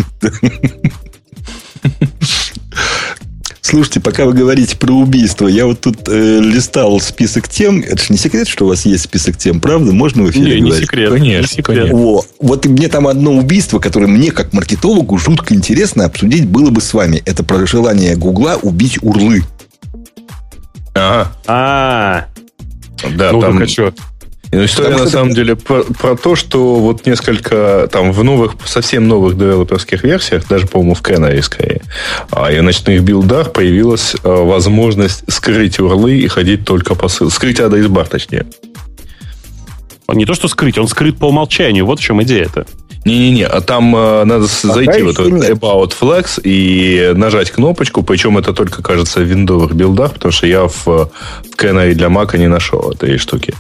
Слушайте, 3.62 4.02
пока 4.02 4.26
вы 4.26 4.34
говорите 4.34 4.76
про 4.78 4.94
убийство, 4.94 5.48
я 5.48 5.66
вот 5.66 5.80
тут 5.82 6.08
э, 6.08 6.40
листал 6.42 7.00
список 7.00 7.48
тем. 7.48 7.80
Это 7.80 7.98
же 7.98 8.06
не 8.10 8.18
секрет, 8.18 8.48
что 8.48 8.66
у 8.66 8.68
вас 8.68 8.86
есть 8.86 9.06
список 9.06 9.38
тем, 9.38 9.62
правда? 9.62 9.94
Можно 9.94 10.24
в 10.24 10.30
эфире 10.32 10.56
Не, 10.56 10.62
не 10.62 10.70
говорить? 10.70 10.86
секрет. 10.86 11.12
Конечно, 11.14 11.52
не 11.56 11.58
секрет. 11.58 11.92
Во. 11.92 12.24
Вот 12.40 12.66
и 12.66 12.70
мне 12.70 12.88
там 12.90 13.08
одно 13.08 13.34
убийство, 13.34 13.80
которое 13.80 14.08
мне, 14.08 14.32
как 14.32 14.54
маркетологу, 14.54 15.18
жутко 15.18 15.56
интересно 15.56 16.06
обсудить 16.06 16.46
было 16.46 16.70
бы 16.72 16.82
с 16.82 16.94
вами. 16.94 17.24
Это 17.26 17.44
про 17.44 17.66
желание 17.66 18.16
Гугла 18.16 18.60
убить 18.62 19.00
урлы. 19.02 19.44
Ага, 20.94 21.32
А, 21.48 22.26
да, 23.16 23.32
ну 23.32 23.42
там 23.42 23.68
что? 23.68 23.94
Ну, 24.52 24.66
История 24.66 24.90
Потому 24.90 25.04
на 25.06 25.10
что 25.10 25.18
самом 25.18 25.28
это- 25.30 25.36
деле 25.36 25.56
про, 25.56 25.84
про 25.84 26.16
то, 26.16 26.36
что 26.36 26.76
вот 26.76 27.08
несколько 27.08 27.90
там 27.92 28.12
в 28.12 28.24
новых, 28.24 28.54
совсем 28.66 29.08
новых 29.08 29.36
девелоперских 29.36 30.04
версиях, 30.04 30.48
даже, 30.48 30.68
по-моему, 30.68 30.94
в 30.94 31.02
Canary 31.02 31.42
скорее, 31.42 31.82
а, 32.30 32.52
и 32.52 32.62
ночных 32.62 33.02
билдах 33.02 33.52
появилась 33.52 34.16
а, 34.24 34.44
возможность 34.46 35.24
скрыть 35.28 35.80
урлы 35.80 36.20
и 36.20 36.28
ходить 36.28 36.66
только 36.66 36.94
по 36.94 37.08
ссылке. 37.08 37.34
Скрыть 37.34 37.60
адрес 37.60 37.88
бар, 37.88 38.06
точнее. 38.08 38.46
Не 40.08 40.26
то, 40.26 40.36
что 40.36 40.48
скрыть, 40.48 40.78
он 40.78 40.88
скрыт 40.88 41.18
по 41.18 41.26
умолчанию. 41.26 41.88
Вот 41.88 42.00
в 42.00 42.04
чем 42.04 42.22
идея-то. 42.22 42.68
Не-не-не, 43.06 43.46
а 43.46 43.62
там 43.62 43.96
э, 43.96 44.24
надо 44.24 44.48
с- 44.48 44.62
зайти 44.62 45.02
в 45.02 45.10
этот 45.10 45.32
нет. 45.32 45.50
About 45.52 45.94
Flex 46.00 46.40
и 46.42 47.14
нажать 47.16 47.52
кнопочку, 47.52 48.02
причем 48.02 48.38
это 48.38 48.54
только, 48.54 48.82
кажется, 48.82 49.20
в 49.20 49.24
виндовых 49.24 49.74
билдах, 49.74 50.14
потому 50.14 50.32
что 50.32 50.48
я 50.48 50.68
в, 50.68 50.88
э, 50.88 51.06
в 51.52 51.56
Canary 51.58 51.94
для 51.94 52.08
Mac 52.08 52.38
не 52.38 52.48
нашел 52.48 52.92
этой 52.92 53.18
штуки. 53.18 53.54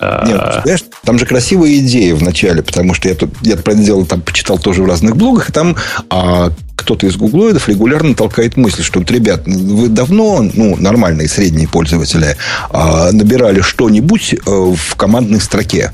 А, 0.00 0.26
Нет, 0.26 0.62
понимаешь, 0.62 0.84
там 1.04 1.18
же 1.18 1.26
красивая 1.26 1.76
идея 1.78 2.14
в 2.14 2.22
начале, 2.22 2.62
потому 2.62 2.94
что 2.94 3.08
я, 3.08 3.14
тут, 3.14 3.30
я 3.42 3.56
про 3.56 3.72
это 3.72 3.82
дело 3.82 4.04
там 4.04 4.20
почитал 4.20 4.58
тоже 4.58 4.82
в 4.82 4.86
разных 4.86 5.16
блогах, 5.16 5.50
и 5.50 5.52
там 5.52 5.76
а, 6.10 6.50
кто-то 6.76 7.06
из 7.06 7.16
гуглоидов 7.16 7.68
регулярно 7.68 8.14
толкает 8.14 8.56
мысль, 8.56 8.82
что 8.82 8.98
вот, 8.98 9.10
ребят, 9.10 9.42
вы 9.46 9.88
давно, 9.88 10.42
ну, 10.52 10.76
нормальные 10.76 11.28
средние 11.28 11.68
пользователи, 11.68 12.36
а, 12.70 13.12
набирали 13.12 13.60
что-нибудь 13.60 14.34
э, 14.34 14.38
в 14.46 14.96
командной 14.96 15.40
строке. 15.40 15.92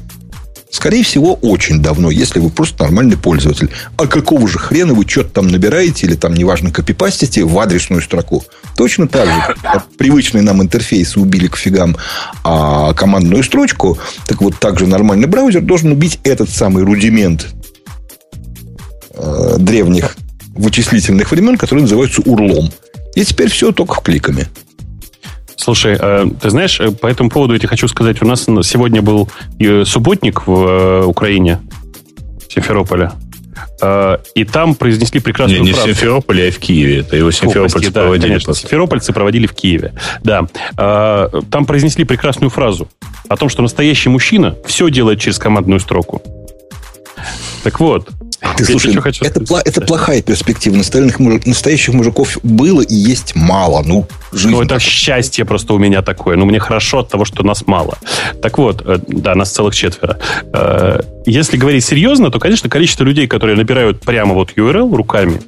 Скорее 0.71 1.03
всего, 1.03 1.35
очень 1.35 1.83
давно, 1.83 2.11
если 2.11 2.39
вы 2.39 2.49
просто 2.49 2.85
нормальный 2.85 3.17
пользователь. 3.17 3.71
А 3.97 4.07
какого 4.07 4.47
же 4.47 4.59
хрена 4.59 4.95
вы 4.95 5.05
что-то 5.07 5.31
там 5.31 5.49
набираете 5.49 6.07
или 6.07 6.15
там, 6.15 6.35
неважно, 6.35 6.71
копипастите 6.71 7.45
в 7.45 7.59
адресную 7.59 8.03
строку? 8.03 8.45
Точно 8.77 9.09
так 9.09 9.27
же, 9.27 9.55
как 9.63 9.87
привычные 9.99 10.43
нам 10.43 10.63
интерфейсы 10.63 11.19
убили 11.19 11.49
к 11.49 11.57
фигам 11.57 11.97
а, 12.45 12.95
командную 12.95 13.43
строчку, 13.43 13.99
так 14.27 14.41
вот 14.41 14.59
также 14.61 14.87
нормальный 14.87 15.27
браузер 15.27 15.61
должен 15.61 15.91
убить 15.91 16.21
этот 16.23 16.49
самый 16.49 16.85
рудимент 16.85 17.49
э, 19.15 19.57
древних 19.59 20.17
вычислительных 20.55 21.31
времен, 21.31 21.59
который 21.59 21.81
называется 21.81 22.23
урлом. 22.23 22.71
И 23.17 23.25
теперь 23.25 23.51
все 23.51 23.73
только 23.73 24.01
кликами. 24.01 24.47
Слушай, 25.61 25.99
э, 26.01 26.27
ты 26.41 26.49
знаешь, 26.49 26.81
э, 26.81 26.91
по 26.91 27.07
этому 27.07 27.29
поводу 27.29 27.53
я 27.53 27.59
тебе 27.59 27.69
хочу 27.69 27.87
сказать, 27.87 28.23
у 28.23 28.27
нас 28.27 28.47
на- 28.47 28.63
сегодня 28.63 29.03
был 29.03 29.29
э, 29.59 29.85
субботник 29.85 30.47
в 30.47 31.05
Украине, 31.07 31.61
в 32.49 32.53
Симферополе. 32.53 33.11
И 34.35 34.45
там 34.45 34.75
произнесли 34.75 35.21
Не, 35.21 35.23
прекрасную 35.25 35.63
не 35.63 35.73
в 35.73 35.75
фразу. 35.75 35.89
Симферополе, 35.89 36.49
а 36.49 36.51
в 36.51 36.59
Киеве. 36.59 36.99
Это 37.01 37.17
его 37.17 37.31
симферопольцы 37.31 37.73
прости, 37.77 37.91
да, 37.91 38.01
проводили. 38.03 38.29
конечно, 38.29 38.47
просто. 38.47 38.63
симферопольцы 38.63 39.13
проводили 39.13 39.47
в 39.47 39.53
Киеве. 39.53 39.93
Да. 40.23 40.47
Там 41.51 41.65
произнесли 41.67 42.05
прекрасную 42.05 42.51
фразу 42.51 42.89
о 43.29 43.37
том, 43.37 43.49
что 43.49 43.63
настоящий 43.63 44.09
мужчина 44.11 44.57
все 44.67 44.91
делает 44.91 45.21
через 45.21 45.39
командную 45.39 45.81
строку. 45.81 46.23
Так 47.63 47.81
вот, 47.81 48.09
Ты 48.57 48.65
слушай, 48.65 48.91
ещё 48.91 49.01
хочу 49.03 49.25
это, 49.25 49.41
пла- 49.41 49.61
это 49.65 49.81
плохая 49.83 50.23
перспектива. 50.23 50.77
Настоящих, 50.77 51.19
мужик- 51.21 51.47
настоящих 51.47 51.95
мужиков 51.95 52.39
было 52.43 52.81
и 52.81 52.95
есть 52.95 53.35
мало. 53.35 53.83
Ну, 53.85 54.07
жизнь. 54.33 54.51
Ну, 54.51 54.63
это 54.63 54.79
счастье 54.79 55.45
просто 55.45 55.75
у 55.75 55.79
меня 55.79 56.01
такое. 56.03 56.37
Ну, 56.37 56.47
мне 56.47 56.59
хорошо 56.59 57.01
от 57.01 57.09
того, 57.09 57.25
что 57.25 57.43
нас 57.43 57.67
мало. 57.67 57.99
Так 58.43 58.59
вот, 58.59 58.83
э, 58.85 58.99
да, 59.09 59.35
нас 59.35 59.51
целых 59.51 59.75
четверо. 59.75 60.19
Э, 60.53 61.01
Если 61.27 61.59
говорить 61.59 61.85
серьезно, 61.85 62.31
то, 62.31 62.39
конечно, 62.39 62.71
количество 62.71 63.05
людей, 63.05 63.27
которые 63.27 63.55
набирают 63.57 64.01
прямо 64.01 64.33
вот 64.35 64.53
URL 64.57 64.95
руками, 64.97 65.41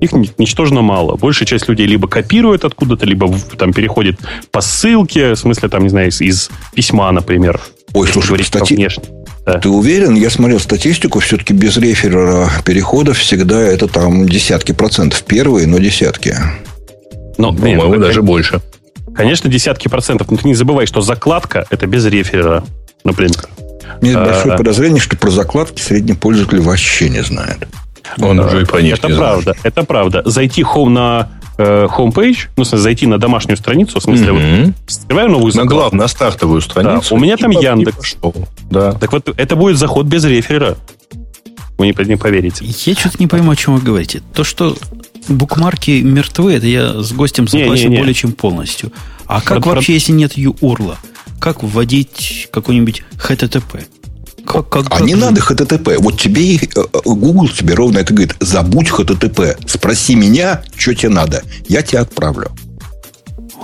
их 0.00 0.12
ни- 0.12 0.28
ничтожно 0.38 0.82
мало. 0.82 1.16
Большая 1.16 1.46
часть 1.46 1.68
людей 1.68 1.86
либо 1.86 2.08
копирует 2.08 2.64
откуда-то, 2.64 3.06
либо 3.06 3.32
там 3.56 3.72
переходит 3.72 4.18
по 4.50 4.60
ссылке, 4.60 5.34
в 5.34 5.38
смысле, 5.38 5.68
там, 5.68 5.84
не 5.84 5.88
знаю, 5.88 6.08
из, 6.08 6.20
из 6.20 6.50
письма, 6.74 7.12
например. 7.12 7.60
Ой, 7.92 8.08
слушай, 8.08 8.36
кстати, 8.38 8.74
внешне. 8.74 9.04
Да. 9.46 9.58
Ты 9.58 9.68
уверен? 9.68 10.14
Я 10.14 10.30
смотрел 10.30 10.58
статистику, 10.58 11.20
все-таки 11.20 11.52
без 11.52 11.76
реферера 11.76 12.48
переходов 12.64 13.18
всегда 13.18 13.60
это 13.60 13.88
там 13.88 14.26
десятки 14.26 14.72
процентов. 14.72 15.22
Первые, 15.24 15.66
но 15.66 15.78
десятки. 15.78 16.34
Но, 17.36 17.50
нет, 17.50 17.78
По-моему, 17.80 17.96
даже 18.02 18.22
больше. 18.22 18.60
Конечно, 19.14 19.50
десятки 19.50 19.88
процентов. 19.88 20.30
Но 20.30 20.38
ты 20.38 20.46
не 20.48 20.54
забывай, 20.54 20.86
что 20.86 21.00
закладка– 21.02 21.66
это 21.70 21.86
без 21.86 22.06
реферера, 22.06 22.64
например. 23.04 23.36
У 24.00 24.04
меня 24.04 24.18
есть 24.20 24.30
А. 24.30 24.32
большое 24.32 24.56
подозрение, 24.56 25.00
что 25.00 25.16
про 25.16 25.30
закладки 25.30 25.80
средний 25.82 26.14
пользователь 26.14 26.60
вообще 26.60 27.08
не 27.10 27.22
знает. 27.22 27.68
Он 28.18 28.38
уже 28.40 28.62
и 28.62 28.64
понять 28.64 28.98
Это 28.98 29.08
не 29.08 29.14
знает. 29.14 29.44
правда, 29.44 29.60
это 29.62 29.82
правда. 29.84 30.22
Зайти 30.24 30.62
home 30.62 30.88
на 30.90 31.28
э, 31.58 31.86
homepage, 31.86 32.48
ну, 32.56 32.64
в 32.64 32.66
смысле, 32.66 32.78
зайти 32.78 33.06
на 33.06 33.18
домашнюю 33.18 33.56
страницу, 33.56 34.00
в 34.00 34.02
смысле, 34.02 34.32
вот, 34.32 34.42
Мгм. 34.42 34.74
открываю 34.88 35.30
новую 35.30 35.46
На 35.48 35.52
закладку. 35.52 35.74
главную, 35.76 36.02
на 36.02 36.08
стартовую 36.08 36.60
страницу. 36.60 37.08
Да, 37.10 37.16
у 37.16 37.18
меня 37.18 37.36
там 37.36 37.50
Яндекс. 37.50 37.96
пошел. 37.96 38.34
Да. 38.70 38.92
Так 38.92 39.12
вот, 39.12 39.28
это 39.36 39.56
будет 39.56 39.78
заход 39.78 40.06
без 40.06 40.24
реферера. 40.24 40.76
Вы 41.78 41.86
не, 41.86 42.04
не 42.06 42.16
поверите. 42.16 42.64
Я 42.64 42.94
что-то 42.94 43.16
не 43.18 43.26
пойму, 43.26 43.50
о 43.50 43.56
чем 43.56 43.74
вы 43.76 43.80
говорите. 43.82 44.22
То, 44.32 44.44
что 44.44 44.76
букмарки 45.28 46.00
мертвы, 46.02 46.54
это 46.54 46.66
я 46.66 47.02
с 47.02 47.12
гостем 47.12 47.44
Не, 47.44 47.48
согласен 47.60 47.88
не, 47.90 47.96
не. 47.96 47.98
более 47.98 48.14
чем 48.14 48.32
полностью. 48.32 48.92
А 49.26 49.40
как 49.40 49.62
Про- 49.62 49.74
вообще, 49.74 49.94
если 49.94 50.12
нет 50.12 50.36
URL? 50.36 50.96
Как 51.40 51.62
вводить 51.62 52.48
какой-нибудь 52.52 53.02
HTTP? 53.16 53.84
Как, 54.46 54.68
как, 54.68 54.86
А 54.86 54.98
как 54.98 55.00
не 55.02 55.14
же- 55.14 55.20
надо 55.20 55.40
HTTP. 55.40 55.96
Вот 55.98 56.20
тебе 56.20 56.42
и, 56.54 56.56
э, 56.64 56.68
э, 56.80 56.98
Google 57.04 57.48
тебе 57.48 57.74
ровно 57.74 57.98
это 57.98 58.12
говорит. 58.12 58.36
Забудь 58.40 58.88
HTTP. 58.90 59.56
Спроси 59.66 60.14
меня, 60.14 60.62
что 60.76 60.94
тебе 60.94 61.08
надо. 61.10 61.42
Я 61.68 61.82
тебя 61.82 62.02
отправлю. 62.02 62.50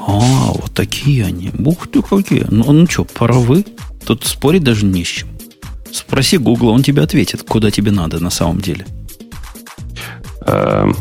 А, 0.07 0.52
вот 0.52 0.73
такие 0.74 1.24
они. 1.27 1.51
Ух 1.59 1.86
ты, 1.89 2.01
какие. 2.02 2.47
Ну, 2.51 2.73
ну 2.73 2.86
что, 2.89 3.05
паровы? 3.05 3.65
Тут 4.07 4.24
спорить 4.24 4.65
даже 4.65 4.86
не 4.86 5.05
с 5.05 5.09
чем. 5.09 5.28
Спроси 5.93 6.39
Гугла, 6.39 6.70
он 6.70 6.82
тебе 6.82 7.02
ответит, 7.02 7.43
куда 7.43 7.70
тебе 7.70 7.90
надо 7.90 8.19
на 8.20 8.31
самом 8.31 8.61
деле. 8.61 8.86
Эм, 10.47 10.97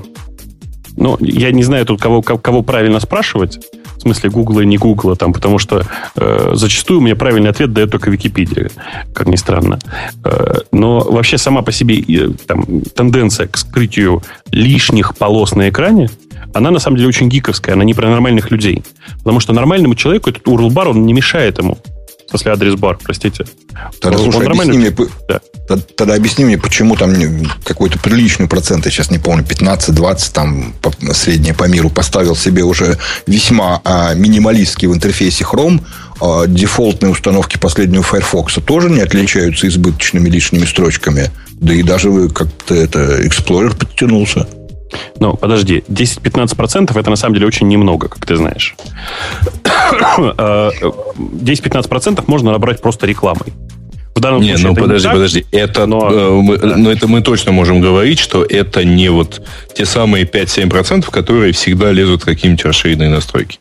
Ну, 0.97 1.15
я 1.21 1.51
не 1.53 1.63
знаю 1.63 1.85
тут, 1.85 2.01
кого, 2.01 2.21
кого 2.21 2.61
правильно 2.61 2.99
спрашивать. 2.99 3.57
В 3.99 4.01
смысле, 4.03 4.29
Гугла 4.29 4.61
и 4.61 4.65
не 4.65 4.77
Гугла, 4.77 5.17
там, 5.17 5.33
потому 5.33 5.59
что 5.59 5.85
э, 6.15 6.51
зачастую 6.53 7.01
мне 7.01 7.17
правильный 7.17 7.49
ответ 7.49 7.73
дает 7.73 7.91
только 7.91 8.09
Википедия, 8.09 8.71
как 9.13 9.27
ни 9.27 9.35
странно. 9.35 9.77
Э, 10.23 10.59
но 10.71 11.01
вообще 11.01 11.37
сама 11.37 11.63
по 11.63 11.73
себе 11.73 11.99
э, 11.99 12.29
там, 12.47 12.81
тенденция 12.95 13.47
к 13.47 13.57
скрытию 13.57 14.23
лишних 14.51 15.17
полос 15.17 15.53
на 15.53 15.67
экране, 15.67 16.09
она 16.53 16.71
на 16.71 16.79
самом 16.79 16.95
деле 16.95 17.09
очень 17.09 17.27
гиковская, 17.27 17.75
она 17.75 17.83
не 17.83 17.93
про 17.93 18.09
нормальных 18.09 18.51
людей. 18.51 18.83
Потому 19.17 19.41
что 19.41 19.51
нормальному 19.51 19.95
человеку 19.95 20.29
этот 20.29 20.47
URL-бар, 20.47 20.87
он 20.87 21.05
не 21.05 21.11
мешает 21.11 21.57
ему. 21.57 21.77
В 22.25 22.29
смысле, 22.29 22.53
адрес-бар, 22.53 22.97
простите. 23.03 23.43
Тогда, 23.99 24.17
слушай, 24.17 24.45
объясни 24.45 24.77
мне, 24.77 24.91
да. 25.27 25.41
Тогда 25.77 26.15
объясни 26.15 26.45
мне, 26.45 26.57
почему 26.57 26.95
там 26.95 27.13
какой-то 27.63 27.99
приличный 27.99 28.47
процент, 28.47 28.85
я 28.85 28.91
сейчас 28.91 29.11
не 29.11 29.19
помню, 29.19 29.43
15-20, 29.43 30.33
там 30.33 30.73
среднее 31.13 31.53
по 31.53 31.65
миру, 31.65 31.89
поставил 31.89 32.35
себе 32.35 32.63
уже 32.63 32.97
весьма 33.27 33.81
а, 33.83 34.13
минималистский 34.13 34.87
в 34.87 34.93
интерфейсе 34.93 35.43
Chrome, 35.43 35.81
а, 36.21 36.47
дефолтные 36.47 37.11
установки 37.11 37.57
последнего 37.57 38.03
Firefox 38.03 38.55
тоже 38.65 38.89
не 38.89 39.01
отличаются 39.01 39.67
избыточными 39.67 40.29
лишними 40.29 40.65
строчками. 40.65 41.29
Да 41.53 41.73
и 41.73 41.83
даже 41.83 42.29
как-то 42.29 42.75
это 42.75 43.21
Explorer 43.21 43.77
подтянулся. 43.77 44.47
Ну, 45.19 45.35
подожди, 45.35 45.83
10-15% 45.87 46.97
это 46.97 47.09
на 47.09 47.15
самом 47.15 47.35
деле 47.35 47.47
очень 47.47 47.67
немного, 47.67 48.07
как 48.07 48.25
ты 48.25 48.35
знаешь. 48.35 48.75
10-15% 49.63 52.19
э, 52.19 52.23
можно 52.27 52.51
набрать 52.51 52.81
просто 52.81 53.05
рекламой. 53.05 53.53
В 54.15 54.21
данном 54.21 54.41
не, 54.41 54.49
случае 54.49 54.67
ну 54.69 54.75
подожди, 54.75 55.07
не 55.07 55.13
подожди. 55.13 55.45
Это, 55.51 55.85
но, 55.85 56.11
э, 56.11 56.41
мы, 56.41 56.57
да. 56.57 56.75
но 56.75 56.91
это 56.91 57.07
мы 57.07 57.21
точно 57.21 57.51
можем 57.51 57.79
говорить, 57.79 58.19
что 58.19 58.43
это 58.43 58.83
не 58.83 59.09
вот 59.09 59.41
те 59.73 59.85
самые 59.85 60.25
5-7%, 60.25 61.09
которые 61.09 61.53
всегда 61.53 61.91
лезут 61.91 62.23
в 62.23 62.25
какие-нибудь 62.25 62.65
расширенные 62.65 63.09
настройки. 63.09 63.59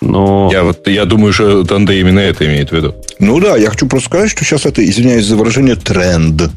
Но... 0.00 0.48
Я, 0.52 0.62
вот, 0.62 0.86
я 0.86 1.04
думаю, 1.04 1.32
что 1.32 1.64
Танде 1.64 2.00
именно 2.00 2.20
это 2.20 2.46
имеет 2.46 2.70
в 2.70 2.72
виду. 2.72 2.94
Ну 3.18 3.40
да, 3.40 3.56
я 3.56 3.68
хочу 3.68 3.86
просто 3.86 4.08
сказать, 4.08 4.30
что 4.30 4.44
сейчас 4.44 4.64
это, 4.64 4.84
извиняюсь 4.84 5.26
за 5.26 5.36
выражение, 5.36 5.76
тренд 5.76 6.50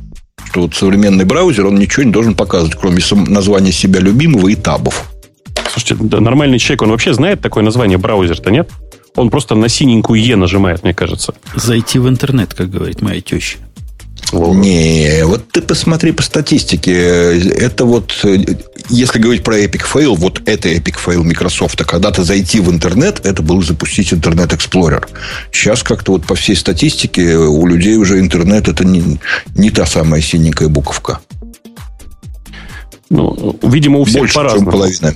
что 0.51 0.61
вот 0.61 0.75
современный 0.75 1.23
браузер, 1.23 1.67
он 1.67 1.75
ничего 1.75 2.03
не 2.03 2.11
должен 2.11 2.35
показывать, 2.35 2.75
кроме 2.75 3.01
названия 3.27 3.71
себя 3.71 3.99
любимого 3.99 4.49
и 4.49 4.55
табов. 4.55 5.09
Слушайте, 5.71 5.95
да, 6.03 6.19
нормальный 6.19 6.59
человек, 6.59 6.81
он 6.81 6.89
вообще 6.89 7.13
знает 7.13 7.41
такое 7.41 7.63
название 7.63 7.97
браузер-то, 7.97 8.51
нет? 8.51 8.69
Он 9.15 9.29
просто 9.29 9.55
на 9.55 9.69
синенькую 9.69 10.21
Е 10.21 10.35
нажимает, 10.35 10.83
мне 10.83 10.93
кажется. 10.93 11.33
Зайти 11.55 11.99
в 11.99 12.07
интернет, 12.07 12.53
как 12.53 12.69
говорит 12.69 13.01
моя 13.01 13.21
теща. 13.21 13.57
Не, 14.33 15.25
вот 15.25 15.49
ты 15.51 15.61
посмотри 15.61 16.13
по 16.13 16.23
статистике. 16.23 17.37
Это 17.37 17.83
вот, 17.83 18.25
если 18.89 19.19
говорить 19.19 19.43
про 19.43 19.59
Epic 19.59 19.83
Fail, 19.93 20.15
вот 20.15 20.41
это 20.45 20.69
Epic 20.69 20.95
Fail 21.05 21.23
Microsoft. 21.23 21.81
А 21.81 21.83
когда-то 21.83 22.23
зайти 22.23 22.61
в 22.61 22.71
интернет, 22.71 23.25
это 23.25 23.41
было 23.41 23.61
запустить 23.61 24.13
Интернет 24.13 24.53
Explorer. 24.53 25.05
Сейчас 25.51 25.83
как-то 25.83 26.13
вот 26.13 26.25
по 26.25 26.35
всей 26.35 26.55
статистике 26.55 27.35
у 27.35 27.65
людей 27.67 27.97
уже 27.97 28.19
интернет 28.19 28.69
это 28.69 28.85
не, 28.85 29.19
не 29.55 29.69
та 29.69 29.85
самая 29.85 30.21
синенькая 30.21 30.69
буковка. 30.69 31.19
Ну, 33.09 33.59
видимо, 33.63 33.99
у 33.99 34.05
всех 34.05 34.21
больше, 34.21 34.39
чем 34.55 34.65
половина. 34.65 35.13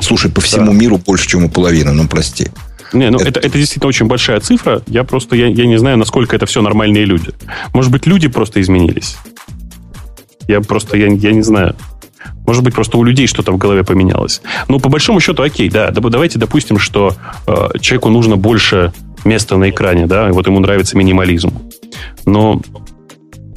Слушай, 0.00 0.30
по 0.30 0.40
всему 0.40 0.72
да. 0.72 0.78
миру 0.78 0.96
больше, 0.96 1.28
чем 1.28 1.44
у 1.44 1.50
половины, 1.50 1.92
ну 1.92 2.08
прости. 2.08 2.50
Не, 2.94 3.10
ну 3.10 3.18
это... 3.18 3.28
Это, 3.28 3.40
это 3.40 3.58
действительно 3.58 3.88
очень 3.88 4.06
большая 4.06 4.40
цифра. 4.40 4.82
Я 4.86 5.04
просто 5.04 5.36
я, 5.36 5.46
я 5.48 5.66
не 5.66 5.76
знаю, 5.76 5.98
насколько 5.98 6.34
это 6.36 6.46
все 6.46 6.62
нормальные 6.62 7.04
люди. 7.04 7.30
Может 7.72 7.90
быть, 7.90 8.06
люди 8.06 8.28
просто 8.28 8.60
изменились. 8.60 9.16
Я 10.48 10.60
просто 10.60 10.96
я, 10.96 11.06
я 11.06 11.32
не 11.32 11.42
знаю. 11.42 11.74
Может 12.46 12.62
быть, 12.62 12.74
просто 12.74 12.98
у 12.98 13.04
людей 13.04 13.26
что-то 13.26 13.52
в 13.52 13.58
голове 13.58 13.84
поменялось. 13.84 14.42
Но 14.68 14.78
по 14.78 14.88
большому 14.88 15.20
счету, 15.20 15.42
окей, 15.42 15.68
да, 15.70 15.90
давайте 15.90 16.38
допустим, 16.38 16.78
что 16.78 17.14
э, 17.46 17.78
человеку 17.80 18.10
нужно 18.10 18.36
больше 18.36 18.92
места 19.24 19.56
на 19.56 19.70
экране, 19.70 20.06
да, 20.06 20.28
и 20.28 20.32
вот 20.32 20.46
ему 20.46 20.60
нравится 20.60 20.96
минимализм. 20.96 21.52
Но 22.26 22.60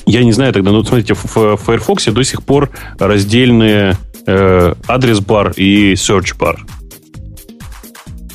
я 0.06 0.24
не 0.24 0.32
знаю 0.32 0.54
тогда, 0.54 0.72
ну, 0.72 0.84
смотрите, 0.84 1.14
в, 1.14 1.26
в 1.36 1.58
Firefox 1.58 2.06
до 2.06 2.24
сих 2.24 2.44
пор 2.44 2.70
раздельные 2.98 3.98
э, 4.26 4.74
адрес-бар 4.88 5.52
и 5.58 5.94
search-бар. 5.94 6.66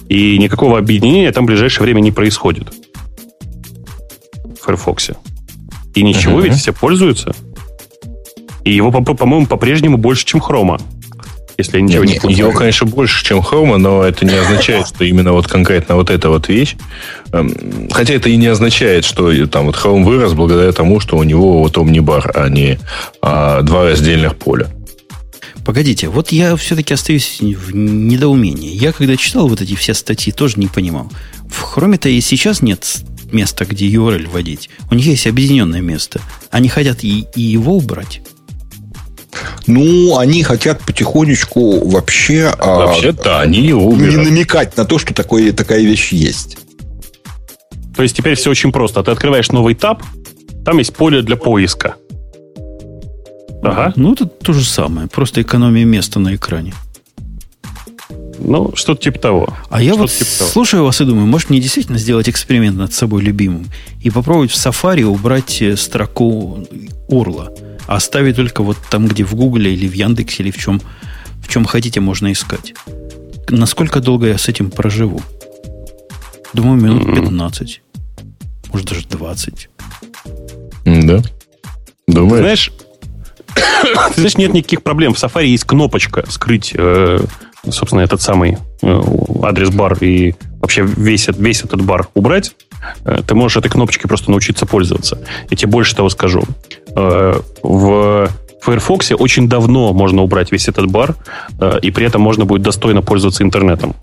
И 0.09 0.39
никакого 0.39 0.79
объединения 0.79 1.33
там 1.33 1.45
в 1.45 1.47
ближайшее 1.47 1.85
время 1.85 2.01
не 2.01 2.13
происходит. 2.13 2.73
В 4.45 4.65
Firefox. 4.65 5.11
И 5.95 6.03
ничего, 6.03 6.41
uh-huh. 6.41 6.45
ведь 6.45 6.55
все 6.55 6.73
пользуются. 6.73 7.35
И 8.65 8.73
его, 8.73 8.91
по-моему, 8.91 9.47
по-прежнему 9.47 9.97
больше, 9.97 10.25
чем 10.25 10.41
хрома. 10.41 10.81
Если 11.59 11.77
я 11.77 11.83
ничего 11.83 12.05
не, 12.05 12.15
не 12.15 12.19
путаю. 12.19 12.39
Его, 12.39 12.53
конечно, 12.53 12.87
больше, 12.87 13.25
чем 13.25 13.43
хрома, 13.43 13.77
но 13.77 14.03
это 14.03 14.25
не 14.25 14.35
означает, 14.35 14.87
что 14.87 15.05
именно 15.05 15.33
вот 15.33 15.47
конкретно 15.47 15.97
вот 15.97 16.11
эта 16.11 16.29
вот 16.29 16.49
вещь. 16.49 16.77
Эм, 17.33 17.89
хотя 17.91 18.15
это 18.15 18.31
и 18.31 18.37
не 18.37 18.47
означает, 18.47 19.05
что 19.05 19.47
там 19.47 19.67
вот 19.67 19.77
Chrome 19.77 20.05
вырос 20.05 20.33
благодаря 20.33 20.73
тому, 20.73 20.99
что 21.01 21.17
у 21.17 21.23
него 21.23 21.59
вот 21.59 21.77
Omnibar, 21.77 22.31
а 22.35 22.49
не 22.49 22.79
а, 23.21 23.63
два 23.63 23.85
раздельных 23.85 24.37
поля. 24.37 24.69
Погодите, 25.65 26.09
вот 26.09 26.33
я 26.33 26.57
все-таки 26.57 26.93
остаюсь 26.95 27.39
в 27.41 27.75
недоумении. 27.75 28.75
Я 28.75 28.93
когда 28.93 29.17
читал 29.17 29.49
вот 29.49 29.61
эти 29.61 29.75
все 29.77 29.95
статьи, 29.95 30.33
тоже 30.33 30.59
не 30.59 30.67
понимал. 30.67 31.11
В 31.49 31.61
Хроме-то 31.61 32.09
и 32.09 32.21
сейчас 32.21 32.63
нет 32.63 32.85
места, 33.31 33.65
где 33.65 33.87
URL 33.87 34.29
вводить. 34.29 34.71
У 34.91 34.95
них 34.95 35.07
есть 35.07 35.27
объединенное 35.27 35.81
место. 35.81 36.21
Они 36.51 36.69
хотят 36.69 37.05
и, 37.05 37.27
и 37.35 37.41
его 37.41 37.77
убрать. 37.77 38.23
Ну, 39.67 40.19
они 40.19 40.43
хотят 40.43 40.81
потихонечку 40.83 41.89
вообще... 41.89 42.53
А, 42.59 42.87
вообще, 42.87 43.11
а, 43.11 43.13
да, 43.13 43.41
они 43.41 43.61
его 43.61 43.87
убирают. 43.87 44.17
Не 44.17 44.25
намекать 44.31 44.77
на 44.77 44.85
то, 44.85 44.99
что 44.99 45.15
такое, 45.15 45.53
такая 45.53 45.83
вещь 45.83 46.13
есть. 46.13 46.59
То 47.97 48.03
есть 48.03 48.17
теперь 48.17 48.35
все 48.35 48.51
очень 48.51 48.73
просто. 48.73 49.03
Ты 49.03 49.11
открываешь 49.11 49.51
новый 49.51 49.75
таб, 49.75 50.03
там 50.65 50.79
есть 50.79 50.95
поле 50.95 51.23
для 51.23 51.37
поиска. 51.37 51.97
Ага. 53.63 53.93
Ну, 53.97 54.13
это 54.13 54.27
то 54.27 54.53
же 54.53 54.65
самое. 54.65 55.09
Просто 55.09 55.43
экономия 55.43 55.85
места 55.85 56.19
на 56.19 56.35
экране. 56.35 56.75
Ну, 58.39 58.73
что-то 58.75 59.03
типа 59.03 59.19
того. 59.19 59.55
А 59.71 59.81
я 59.81 59.95
вот 59.95 60.11
типа 60.11 60.31
слушаю 60.31 60.85
вас 60.85 61.01
и 61.01 61.05
думаю, 61.05 61.27
может 61.27 61.51
мне 61.51 61.61
действительно 61.61 61.99
сделать 61.99 62.29
эксперимент 62.29 62.77
над 62.77 62.93
собой 62.93 63.23
любимым 63.23 63.67
и 64.01 64.11
попробовать 64.11 64.51
в 64.51 64.55
Safari 64.55 65.05
убрать 65.05 65.63
э, 65.63 65.77
строку 65.77 66.67
урла, 67.09 67.53
а 67.87 67.97
оставить 67.97 68.37
только 68.37 68.65
вот 68.65 68.79
там, 68.91 69.07
где 69.07 69.23
в 69.25 69.35
Гугле 69.35 69.73
или 69.73 69.87
в 69.87 69.93
Яндексе 69.93 70.43
или 70.43 70.51
в 70.51 70.59
чем, 70.59 70.81
в 71.41 71.49
чем 71.49 71.65
хотите, 71.65 72.01
можно 72.01 72.33
искать. 72.33 72.75
Насколько 73.49 74.01
долго 74.01 74.27
я 74.27 74.39
с 74.39 74.49
этим 74.49 74.71
проживу? 74.71 75.21
Думаю, 76.53 76.81
минут 76.81 77.05
mm-hmm. 77.05 77.21
15. 77.23 77.83
Может, 78.73 78.89
даже 78.89 79.07
20. 79.07 79.69
Да. 80.85 81.23
Думаешь? 82.09 82.41
Знаешь, 82.41 82.73
Здесь 84.17 84.39
нет 84.39 84.53
никаких 84.55 84.83
проблем. 84.83 85.15
В 85.15 85.23
Safari 85.23 85.47
есть 85.47 85.65
кнопочка 85.65 86.25
скрыть, 86.29 86.73
э, 86.75 87.21
собственно, 87.69 88.01
этот 88.01 88.21
самый 88.21 88.59
э, 88.83 89.01
адрес-бар 89.43 89.99
и 90.01 90.35
вообще 90.61 90.83
весь, 90.83 91.29
весь 91.29 91.63
этот 91.63 91.83
бар 91.83 92.09
убрать. 92.15 92.55
Э, 93.05 93.23
ты 93.27 93.35
можешь 93.35 93.57
этой 93.57 93.71
кнопочкой 93.71 94.09
просто 94.09 94.31
научиться 94.31 94.67
пользоваться. 94.67 95.19
Я 95.51 95.57
тебе 95.57 95.71
больше 95.71 95.97
того 95.97 96.09
скажу. 96.09 96.45
В 96.95 98.29
Firefox 98.63 99.13
очень 99.13 99.49
давно 99.49 99.93
можно 99.93 100.23
убрать 100.23 100.53
весь 100.53 100.69
этот 100.69 100.87
бар, 100.87 101.17
и 101.81 101.91
при 101.91 102.07
этом 102.07 102.21
можно 102.21 102.45
будет 102.45 102.63
достойно 102.63 103.03
пользоваться 103.03 103.43
интернетом. 103.43 103.97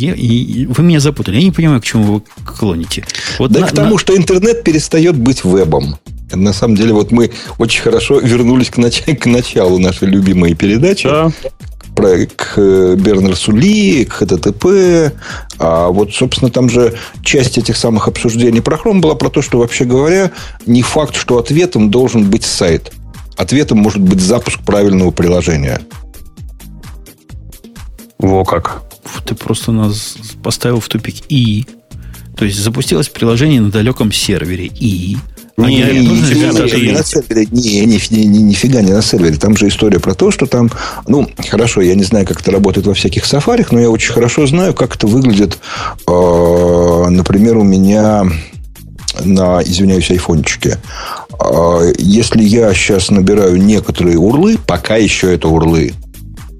Я, 0.00 0.14
и, 0.14 0.66
вы 0.66 0.82
меня 0.82 1.00
запутали. 1.00 1.36
Я 1.36 1.42
не 1.42 1.50
понимаю, 1.50 1.80
к 1.80 1.84
чему 1.84 2.04
вы 2.14 2.22
клоните. 2.44 3.04
Вот 3.38 3.50
да 3.50 3.60
на, 3.60 3.66
к 3.66 3.72
тому, 3.72 3.92
на... 3.92 3.98
что 3.98 4.16
интернет 4.16 4.64
перестает 4.64 5.16
быть 5.16 5.44
вебом. 5.44 5.96
На 6.32 6.52
самом 6.52 6.76
деле, 6.76 6.92
вот 6.92 7.10
мы 7.10 7.30
очень 7.58 7.82
хорошо 7.82 8.18
вернулись 8.18 8.70
к, 8.70 8.78
нач... 8.78 9.02
к 9.20 9.26
началу 9.26 9.78
нашей 9.78 10.08
любимой 10.08 10.54
передачи. 10.54 11.08
Да. 11.08 11.30
Про, 11.94 12.26
к 12.26 12.54
э, 12.56 12.94
Бернерсу 12.96 13.52
Ли, 13.52 14.04
к 14.04 14.22
HTTP. 14.22 15.12
А 15.58 15.88
вот, 15.88 16.14
собственно, 16.14 16.50
там 16.50 16.70
же 16.70 16.94
часть 17.22 17.58
этих 17.58 17.76
самых 17.76 18.08
обсуждений 18.08 18.60
про 18.60 18.76
Chrome 18.76 19.00
была 19.00 19.14
про 19.14 19.28
то, 19.28 19.42
что, 19.42 19.58
вообще 19.58 19.84
говоря, 19.84 20.30
не 20.66 20.82
факт, 20.82 21.16
что 21.16 21.38
ответом 21.38 21.90
должен 21.90 22.30
быть 22.30 22.44
сайт. 22.44 22.92
Ответом 23.36 23.78
может 23.78 24.00
быть 24.00 24.20
запуск 24.20 24.60
правильного 24.60 25.10
приложения. 25.10 25.80
Во 28.18 28.44
как. 28.44 28.82
Ты 29.24 29.34
просто 29.34 29.72
нас 29.72 30.16
поставил 30.42 30.80
в 30.80 30.88
тупик. 30.88 31.16
И. 31.28 31.66
То 32.36 32.44
есть 32.44 32.58
запустилось 32.58 33.08
приложение 33.08 33.60
на 33.60 33.70
далеком 33.70 34.12
сервере. 34.12 34.66
И. 34.66 35.16
А 35.64 35.70
не, 35.70 35.82
не, 35.82 36.06
нифига, 36.06 36.52
не, 36.52 36.86
не 36.86 36.92
на 36.92 37.04
сервере. 37.04 37.46
Не, 37.50 37.86
не, 37.86 38.00
не, 38.10 38.26
не, 38.26 38.42
нифига 38.42 38.82
не 38.82 38.92
на 38.92 39.02
сервере. 39.02 39.36
Там 39.36 39.56
же 39.56 39.68
история 39.68 40.00
про 40.00 40.14
то, 40.14 40.30
что 40.30 40.46
там... 40.46 40.70
Ну, 41.06 41.28
хорошо, 41.48 41.80
я 41.80 41.94
не 41.94 42.04
знаю, 42.04 42.26
как 42.26 42.40
это 42.40 42.50
работает 42.50 42.86
во 42.86 42.94
всяких 42.94 43.24
сафарях, 43.24 43.72
но 43.72 43.80
я 43.80 43.90
очень 43.90 44.12
хорошо 44.12 44.46
знаю, 44.46 44.74
как 44.74 44.96
это 44.96 45.06
выглядит, 45.06 45.58
э, 46.06 47.06
например, 47.10 47.56
у 47.56 47.64
меня 47.64 48.24
на, 49.24 49.62
извиняюсь, 49.62 50.10
айфончике. 50.10 50.78
а, 51.38 51.90
если 51.98 52.42
я 52.42 52.72
сейчас 52.74 53.10
набираю 53.10 53.56
некоторые 53.56 54.18
урлы, 54.18 54.58
пока 54.66 54.96
еще 54.96 55.34
это 55.34 55.48
урлы, 55.48 55.92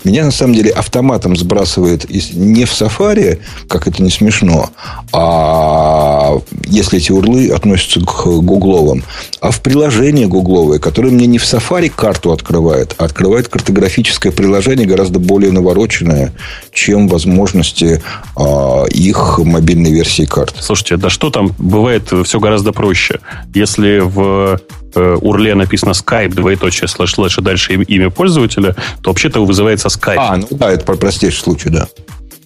меня 0.05 0.24
на 0.24 0.31
самом 0.31 0.55
деле 0.55 0.70
автоматом 0.70 1.36
сбрасывает 1.36 2.09
не 2.10 2.64
в 2.64 2.72
Safari, 2.72 3.40
как 3.68 3.86
это 3.86 4.02
не 4.02 4.10
смешно, 4.10 4.70
а 5.12 6.39
если 6.66 6.98
эти 6.98 7.12
урлы 7.12 7.51
относятся 7.51 8.01
к 8.01 8.24
гугловым, 8.27 9.05
а 9.40 9.51
в 9.51 9.60
приложение 9.60 10.27
гугловое, 10.27 10.78
которое 10.78 11.10
мне 11.10 11.27
не 11.27 11.39
в 11.39 11.44
Safari 11.44 11.90
карту 11.94 12.32
открывает, 12.32 12.94
а 12.98 13.05
открывает 13.05 13.48
картографическое 13.48 14.32
приложение 14.32 14.86
гораздо 14.86 15.18
более 15.18 15.52
навороченное, 15.52 16.32
чем 16.72 17.09
возможности 17.09 18.02
а, 18.36 18.85
их 18.86 19.39
мобильной 19.39 19.93
версии 19.93 20.24
карт. 20.24 20.55
Слушайте, 20.60 20.97
да 20.97 21.10
что 21.10 21.31
там 21.31 21.55
бывает 21.59 22.10
все 22.24 22.40
гораздо 22.40 22.72
проще. 22.72 23.20
Если 23.55 23.98
в 23.98 24.60
э, 24.95 25.19
урле 25.21 25.55
написано 25.55 25.91
Skype, 25.91 26.35
двоеточие, 26.35 26.89
слэш, 26.89 27.15
слэш, 27.15 27.39
и 27.39 27.43
дальше 27.43 27.75
имя 27.75 28.11
пользователя, 28.11 28.75
то 29.03 29.11
вообще-то 29.11 29.45
вызывается 29.45 29.89
Skype. 29.89 30.17
А, 30.19 30.37
ну 30.37 30.47
да, 30.51 30.71
это 30.71 30.85
простейший 30.85 31.41
случай, 31.41 31.71
да. 31.71 31.89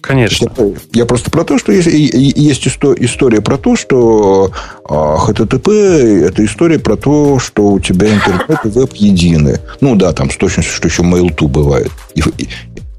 Конечно. 0.01 0.51
Я 0.93 1.05
просто 1.05 1.31
про 1.31 1.43
то, 1.43 1.57
что 1.57 1.71
есть, 1.71 1.87
есть 1.87 2.67
история 2.67 3.41
про 3.41 3.57
то, 3.57 3.75
что 3.75 4.51
HTTP– 4.87 6.25
это 6.27 6.45
история 6.45 6.77
про 6.77 6.95
то, 6.95 7.39
что 7.39 7.69
у 7.69 7.79
тебя 7.79 8.13
интернет 8.13 8.65
и 8.65 8.67
веб 8.67 8.93
едины. 8.93 9.59
Ну 9.81 9.95
да, 9.95 10.13
там 10.13 10.29
с 10.29 10.37
точностью, 10.37 10.75
что 10.75 10.87
еще 10.87 11.01
Mail2 11.01 11.47
бывает. 11.47 11.91
И, 12.13 12.21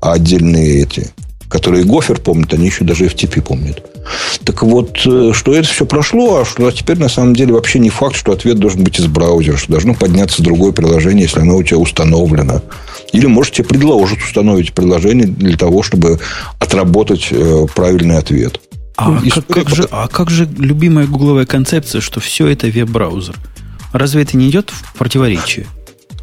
а 0.01 0.15
отдельные 0.15 0.83
эти, 0.83 1.13
которые 1.49 1.85
Гофер 1.85 2.21
помнит, 2.21 2.53
они 2.55 2.67
еще 2.67 2.85
даже 2.85 3.07
FTP 3.07 3.43
помнят. 3.43 3.83
Так 4.45 4.63
вот, 4.63 5.01
э, 5.05 5.33
что 5.33 5.55
это 5.55 5.69
все 5.69 5.87
прошло, 5.87 6.41
а 6.41 6.45
что 6.45 6.71
теперь 6.71 6.99
на 6.99 7.09
самом 7.09 7.35
деле 7.35 7.53
вообще 7.53 7.79
не 7.79 7.91
факт, 7.91 8.17
что 8.17 8.33
ответ 8.33 8.59
должен 8.59 8.85
быть 8.85 8.99
из 8.99 9.07
браузера, 9.07 9.57
что 9.57 9.73
должно 9.73 9.95
подняться 9.95 10.43
другое 10.43 10.73
приложение, 10.73 11.23
если 11.23 11.41
оно 11.41 11.57
у 11.57 11.63
тебя 11.63 11.79
установлено. 11.79 12.63
Или, 13.13 13.27
может, 13.27 13.55
тебе 13.55 13.69
предложат 13.69 14.19
установить 14.19 14.73
приложение 14.73 15.27
для 15.27 15.57
того, 15.57 15.83
чтобы 15.83 16.21
отработать 16.59 17.29
э, 17.31 17.67
правильный 17.75 18.19
ответ. 18.19 18.61
А, 18.97 19.11
ну, 19.11 19.31
как, 19.31 19.47
как 19.47 19.69
же, 19.69 19.87
а 19.91 20.09
как 20.09 20.31
же 20.31 20.49
любимая 20.59 21.07
гугловая 21.07 21.45
концепция, 21.45 22.01
что 22.01 22.21
все 22.21 22.47
это 22.47 22.67
веб-браузер? 22.67 23.35
Разве 23.93 24.23
это 24.23 24.37
не 24.37 24.49
идет 24.49 24.71
в 24.71 24.97
противоречие? 24.99 25.67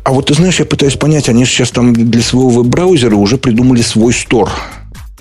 А 0.04 0.12
вот 0.12 0.28
ты 0.28 0.34
знаешь, 0.34 0.60
я 0.60 0.66
пытаюсь 0.66 0.96
понять, 0.96 1.30
они 1.30 1.46
же 1.46 1.52
сейчас 1.52 1.72
там 1.72 1.94
для 1.94 2.22
своего 2.22 2.50
веб-браузера 2.50 3.16
уже 3.16 3.38
придумали 3.38 3.82
свой 3.82 4.14
стор. 4.14 4.50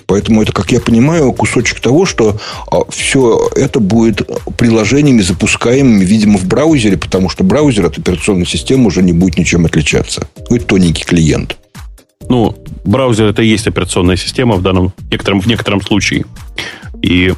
Поэтому 0.05 0.41
это, 0.41 0.51
как 0.51 0.71
я 0.71 0.79
понимаю, 0.79 1.31
кусочек 1.33 1.79
того, 1.79 2.05
что 2.05 2.37
а, 2.71 2.79
все 2.89 3.49
это 3.55 3.79
будет 3.79 4.21
приложениями, 4.57 5.21
запускаемыми, 5.21 6.03
видимо, 6.03 6.37
в 6.37 6.45
браузере, 6.45 6.97
потому 6.97 7.29
что 7.29 7.43
браузер 7.43 7.85
от 7.85 7.97
операционной 7.97 8.45
системы 8.45 8.87
уже 8.87 9.01
не 9.01 9.13
будет 9.13 9.37
ничем 9.37 9.65
отличаться. 9.65 10.27
Будет 10.49 10.67
тоненький 10.67 11.05
клиент. 11.05 11.57
Ну, 12.29 12.55
браузер 12.85 13.27
это 13.27 13.41
и 13.41 13.47
есть 13.47 13.67
операционная 13.67 14.15
система 14.15 14.55
в 14.55 14.61
данном 14.61 14.93
некотором, 15.11 15.41
в 15.41 15.47
некотором 15.47 15.81
случае. 15.81 16.25
И, 17.01 17.33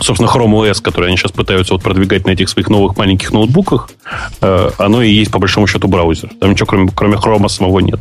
собственно, 0.00 0.28
Chrome 0.28 0.52
OS, 0.52 0.80
который 0.82 1.08
они 1.08 1.16
сейчас 1.16 1.32
пытаются 1.32 1.74
вот 1.74 1.82
продвигать 1.82 2.26
на 2.26 2.30
этих 2.30 2.48
своих 2.48 2.68
новых 2.68 2.96
маленьких 2.96 3.32
ноутбуках, 3.32 3.90
э, 4.40 4.70
оно 4.78 5.02
и 5.02 5.10
есть, 5.10 5.30
по 5.30 5.38
большому 5.38 5.66
счету, 5.66 5.88
браузер. 5.88 6.30
Там 6.40 6.52
ничего, 6.52 6.66
кроме, 6.66 6.90
кроме 6.94 7.16
Chrome 7.16 7.48
самого 7.48 7.80
нет, 7.80 8.00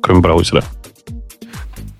кроме 0.00 0.20
браузера. 0.20 0.64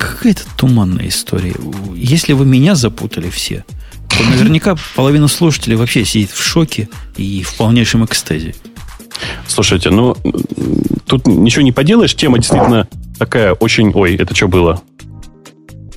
Какая-то 0.01 0.45
туманная 0.57 1.09
история. 1.09 1.55
Если 1.95 2.33
вы 2.33 2.47
меня 2.47 2.75
запутали 2.75 3.29
все, 3.29 3.67
то 4.09 4.23
наверняка 4.25 4.75
половина 4.97 5.29
слушателей 5.29 5.77
вообще 5.77 6.07
сидит 6.07 6.31
в 6.31 6.43
шоке 6.43 6.89
и 7.19 7.43
в 7.43 7.55
полнейшем 7.57 8.07
экстазе. 8.07 8.55
Слушайте, 9.47 9.91
ну, 9.91 10.17
тут 11.05 11.27
ничего 11.27 11.63
не 11.63 11.73
поделаешь. 11.73 12.15
Тема 12.15 12.39
действительно 12.39 12.89
такая 13.19 13.53
очень... 13.53 13.93
Ой, 13.95 14.17
это 14.17 14.35
что 14.35 14.49
было? 14.49 14.81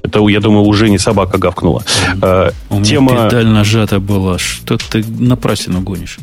Это, 0.03 0.19
я 0.27 0.41
думаю, 0.41 0.65
уже 0.65 0.89
не 0.89 0.97
собака 0.97 1.37
гавкнула. 1.37 1.85
А, 2.21 2.51
У 2.69 2.75
меня 2.75 2.85
Тема... 2.85 3.29
педаль 3.29 3.47
нажата 3.47 4.01
была. 4.01 4.37
Что 4.37 4.77
ты 4.77 5.05
напрасно 5.17 5.79
гонишь? 5.79 6.17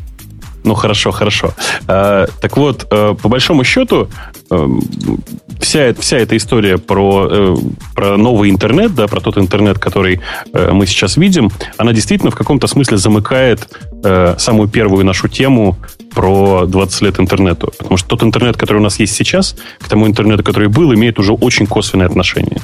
Ну, 0.63 0.75
хорошо, 0.75 1.11
хорошо. 1.11 1.53
А, 1.87 2.27
так 2.39 2.57
вот, 2.57 2.85
а, 2.91 3.15
по 3.15 3.29
большому 3.29 3.63
счету, 3.63 4.09
а, 4.49 4.67
вся, 5.59 5.93
вся 5.93 6.17
эта 6.17 6.35
история 6.37 6.77
про, 6.77 7.27
э, 7.29 7.55
про 7.95 8.17
новый 8.17 8.49
интернет, 8.49 8.93
да, 8.93 9.07
про 9.07 9.21
тот 9.21 9.37
интернет, 9.37 9.79
который 9.79 10.19
э, 10.53 10.71
мы 10.71 10.85
сейчас 10.85 11.17
видим, 11.17 11.49
она 11.77 11.93
действительно 11.93 12.31
в 12.31 12.35
каком-то 12.35 12.67
смысле 12.67 12.97
замыкает 12.97 13.67
э, 14.03 14.35
самую 14.37 14.69
первую 14.69 15.05
нашу 15.05 15.27
тему 15.27 15.77
про 16.13 16.65
20 16.65 17.01
лет 17.01 17.19
интернету. 17.19 17.73
Потому 17.77 17.97
что 17.97 18.09
тот 18.09 18.23
интернет, 18.23 18.57
который 18.57 18.77
у 18.77 18.83
нас 18.83 18.99
есть 18.99 19.15
сейчас, 19.15 19.55
к 19.79 19.87
тому 19.87 20.07
интернету, 20.07 20.43
который 20.43 20.67
был, 20.67 20.93
имеет 20.93 21.19
уже 21.19 21.33
очень 21.33 21.67
косвенное 21.67 22.07
отношение. 22.07 22.59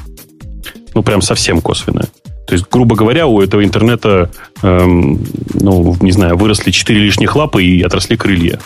Ну, 0.94 1.02
прям 1.02 1.22
совсем 1.22 1.60
косвенное. 1.60 2.08
То 2.48 2.54
есть, 2.54 2.64
грубо 2.70 2.96
говоря, 2.96 3.26
у 3.26 3.42
этого 3.42 3.62
интернета, 3.62 4.30
эм, 4.62 5.22
ну, 5.52 5.94
не 6.00 6.12
знаю, 6.12 6.38
выросли 6.38 6.70
четыре 6.70 7.00
лишних 7.00 7.36
лапы 7.36 7.62
и 7.62 7.82
отросли 7.82 8.16
крылья. 8.16 8.58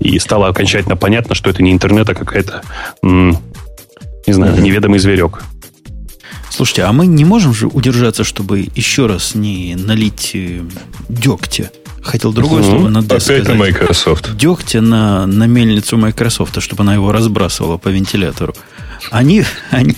И 0.00 0.18
стало 0.18 0.48
окончательно 0.48 0.96
понятно, 0.96 1.34
что 1.34 1.48
это 1.48 1.62
не 1.62 1.72
интернет, 1.72 2.10
а 2.10 2.14
какая-то, 2.14 2.60
м- 3.02 3.38
не 4.26 4.34
знаю, 4.34 4.60
неведомый 4.60 4.98
зверек. 4.98 5.42
Слушайте, 6.50 6.82
а 6.82 6.92
мы 6.92 7.06
не 7.06 7.24
можем 7.24 7.54
же 7.54 7.68
удержаться, 7.68 8.22
чтобы 8.22 8.68
еще 8.74 9.06
раз 9.06 9.34
не 9.34 9.74
налить 9.76 10.32
э, 10.34 10.60
дегтя? 11.08 11.70
Хотел 12.06 12.32
другое 12.32 12.62
mm-hmm. 12.62 12.70
слово 12.70 12.88
на 12.88 13.00
Опять 13.00 13.22
сказать. 13.22 13.48
на 13.48 13.54
Microsoft. 13.54 14.36
Дегтя 14.36 14.80
на, 14.80 15.26
на 15.26 15.44
мельницу 15.44 15.96
Microsoft, 15.96 16.62
чтобы 16.62 16.84
она 16.84 16.94
его 16.94 17.10
разбрасывала 17.10 17.78
по 17.78 17.88
вентилятору. 17.88 18.54
Они, 19.10 19.42
они, 19.70 19.96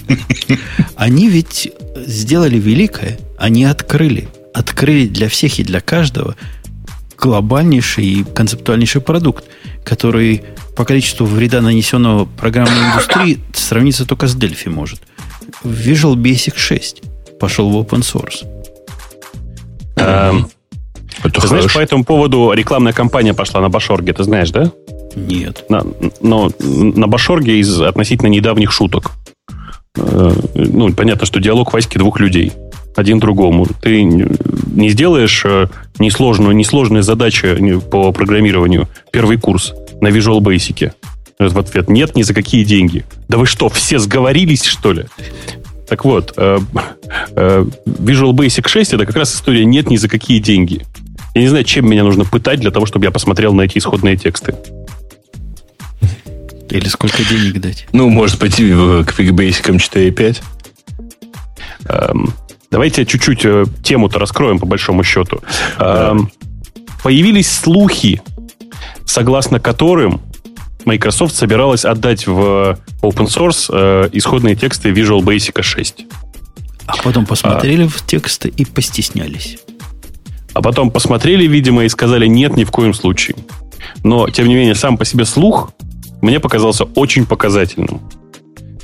они 0.97 1.29
ведь 1.29 1.71
сделали 1.97 2.59
великое. 2.59 3.19
Они 3.39 3.65
открыли. 3.65 4.27
Открыли 4.55 5.07
для 5.07 5.29
всех 5.29 5.59
и 5.59 5.65
для 5.65 5.83
каждого 5.83 6.35
глобальнейший 7.19 8.05
и 8.07 8.25
концептуальнейший 8.25 9.03
продукт, 9.03 9.45
который 9.85 10.45
по 10.77 10.87
количеству 10.87 11.27
вреда, 11.27 11.61
нанесенного 11.61 12.25
программной 12.25 12.91
индустрии, 12.91 13.41
сравниться 13.53 14.07
только 14.07 14.29
с 14.29 14.35
Delphi 14.35 14.71
может. 14.71 15.03
Visual 15.63 16.15
Basic 16.15 16.57
6 16.57 17.03
пошел 17.39 17.69
в 17.69 17.77
open 17.77 18.01
source. 18.01 18.47
Эм, 21.25 21.31
ты 21.31 21.47
знаешь, 21.47 21.73
по 21.73 21.79
этому 21.79 22.05
поводу 22.05 22.53
рекламная 22.53 22.93
кампания 22.93 23.35
пошла 23.35 23.61
на 23.61 23.69
Башорге, 23.69 24.13
ты 24.13 24.25
знаешь, 24.25 24.51
да? 24.51 24.71
Нет. 25.17 25.65
На, 25.69 25.85
но 26.21 26.51
на 26.61 27.07
Башорге 27.07 27.59
из 27.59 27.81
относительно 27.81 28.29
недавних 28.29 28.73
шуток. 28.73 29.13
Э, 29.97 30.33
ну, 30.55 30.93
понятно, 30.93 31.27
что 31.27 31.41
диалог 31.41 31.73
Васьки 31.73 31.99
двух 31.99 32.21
людей. 32.21 32.53
Один 32.97 33.19
другому. 33.21 33.67
Ты 33.81 34.03
не 34.03 34.89
сделаешь 34.91 35.43
э, 35.45 35.69
несложную, 35.99 36.55
несложные 36.55 37.03
задачи 37.03 37.79
по 37.91 38.13
программированию. 38.13 38.89
Первый 39.13 39.39
курс 39.39 39.73
на 40.01 40.09
Visual 40.09 40.41
Basic. 40.41 40.93
В 41.39 41.59
ответ 41.59 41.89
нет 41.89 42.17
ни 42.17 42.23
за 42.23 42.35
какие 42.35 42.65
деньги. 42.65 43.05
Да 43.29 43.39
вы 43.39 43.47
что, 43.47 43.69
все 43.69 43.99
сговорились, 43.99 44.65
что 44.65 44.93
ли? 44.93 45.05
Так 45.89 46.05
вот, 46.05 46.35
э, 46.37 46.59
Visual 47.35 48.33
Basic 48.33 48.69
6 48.69 48.93
это 48.95 49.07
как 49.07 49.17
раз 49.17 49.35
история 49.35 49.65
нет 49.65 49.89
ни 49.89 49.97
за 49.97 50.09
какие 50.09 50.39
деньги. 50.39 50.85
Я 51.39 51.43
не 51.43 51.49
знаю, 51.51 51.63
чем 51.63 51.89
меня 51.89 52.03
нужно 52.03 52.25
пытать 52.25 52.59
для 52.59 52.73
того, 52.73 52.85
чтобы 52.85 53.05
я 53.05 53.13
посмотрел 53.13 53.55
на 53.55 53.63
эти 53.63 53.79
исходные 53.79 54.17
тексты. 54.17 54.57
Или 56.69 56.89
сколько 56.89 57.23
денег 57.23 57.61
дать? 57.61 57.87
Ну, 57.93 58.09
может 58.09 58.41
пойти 58.41 58.65
к 58.65 59.21
Basic 59.21 59.77
4.5. 59.77 60.43
Эм, 61.85 62.35
давайте 62.73 63.07
чуть-чуть 63.07 63.45
э, 63.45 63.67
тему-то 63.85 64.19
раскроем, 64.19 64.59
по 64.59 64.67
большому 64.67 65.05
счету. 65.05 65.41
Эм, 65.79 66.29
появились 67.05 67.53
слухи, 67.53 68.21
согласно 69.07 69.61
которым 69.61 70.21
Microsoft 70.87 71.37
собиралась 71.37 71.85
отдать 71.85 72.27
в 72.27 72.81
open 73.01 73.29
source 73.29 73.71
э, 73.73 74.09
исходные 74.11 74.57
тексты 74.57 74.91
Visual 74.91 75.21
Basic 75.21 75.63
6. 75.63 76.05
А 76.87 76.97
потом 76.97 77.27
посмотрели 77.27 77.85
а, 77.85 77.89
в 77.89 78.05
тексты 78.05 78.49
и 78.49 78.65
постеснялись. 78.65 79.59
А 80.55 80.63
потом 80.63 80.91
посмотрели, 80.91 81.47
видимо, 81.47 81.85
и 81.85 81.89
сказали 81.89 82.27
нет, 82.27 82.57
ни 82.57 82.65
в 82.65 82.71
коем 82.71 82.95
случае. 82.95 83.37
Но, 84.05 84.29
тем 84.29 84.49
не 84.49 84.55
менее, 84.55 84.75
сам 84.75 84.97
по 84.97 85.05
себе 85.05 85.25
слух 85.25 85.73
мне 86.21 86.41
показался 86.41 86.85
очень 86.85 87.27
показательным. 87.27 88.01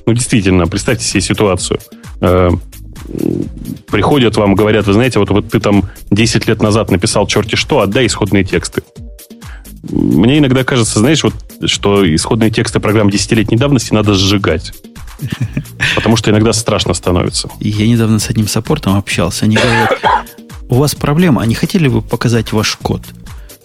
Ну, 0.07 0.13
действительно, 0.13 0.67
представьте 0.67 1.05
себе 1.05 1.21
ситуацию. 1.21 1.81
Э, 2.21 2.51
приходят 3.91 4.37
вам, 4.37 4.55
говорят, 4.55 4.87
вы 4.87 4.93
знаете, 4.93 5.19
вот, 5.19 5.31
вот 5.31 5.49
ты 5.49 5.61
там 5.61 5.85
10 6.11 6.47
лет 6.47 6.63
назад 6.63 6.91
написал 6.91 7.27
черти 7.27 7.57
что, 7.57 7.81
отдай 7.81 8.07
исходные 8.07 8.45
тексты. 8.45 8.83
Мне 9.91 10.39
иногда 10.39 10.65
кажется, 10.65 10.99
знаешь, 10.99 11.25
вот, 11.25 11.35
что 11.67 12.15
исходные 12.15 12.51
тексты 12.51 12.81
программ 12.81 13.11
десятилетней 13.11 13.59
давности 13.59 13.93
надо 13.93 14.15
сжигать. 14.15 14.73
Потому 15.95 16.17
что 16.17 16.31
иногда 16.31 16.53
страшно 16.53 16.95
становится. 16.95 17.49
Я 17.61 17.87
недавно 17.87 18.19
с 18.19 18.31
одним 18.31 18.49
саппортом 18.49 18.97
общался. 18.97 19.45
Они 19.45 19.57
говорят, 19.57 19.99
у 20.69 20.77
вас 20.77 20.95
проблема, 20.95 21.43
а 21.43 21.47
не 21.47 21.55
хотели 21.55 21.89
бы 21.89 22.03
показать 22.03 22.53
ваш 22.53 22.77
код? 22.77 23.03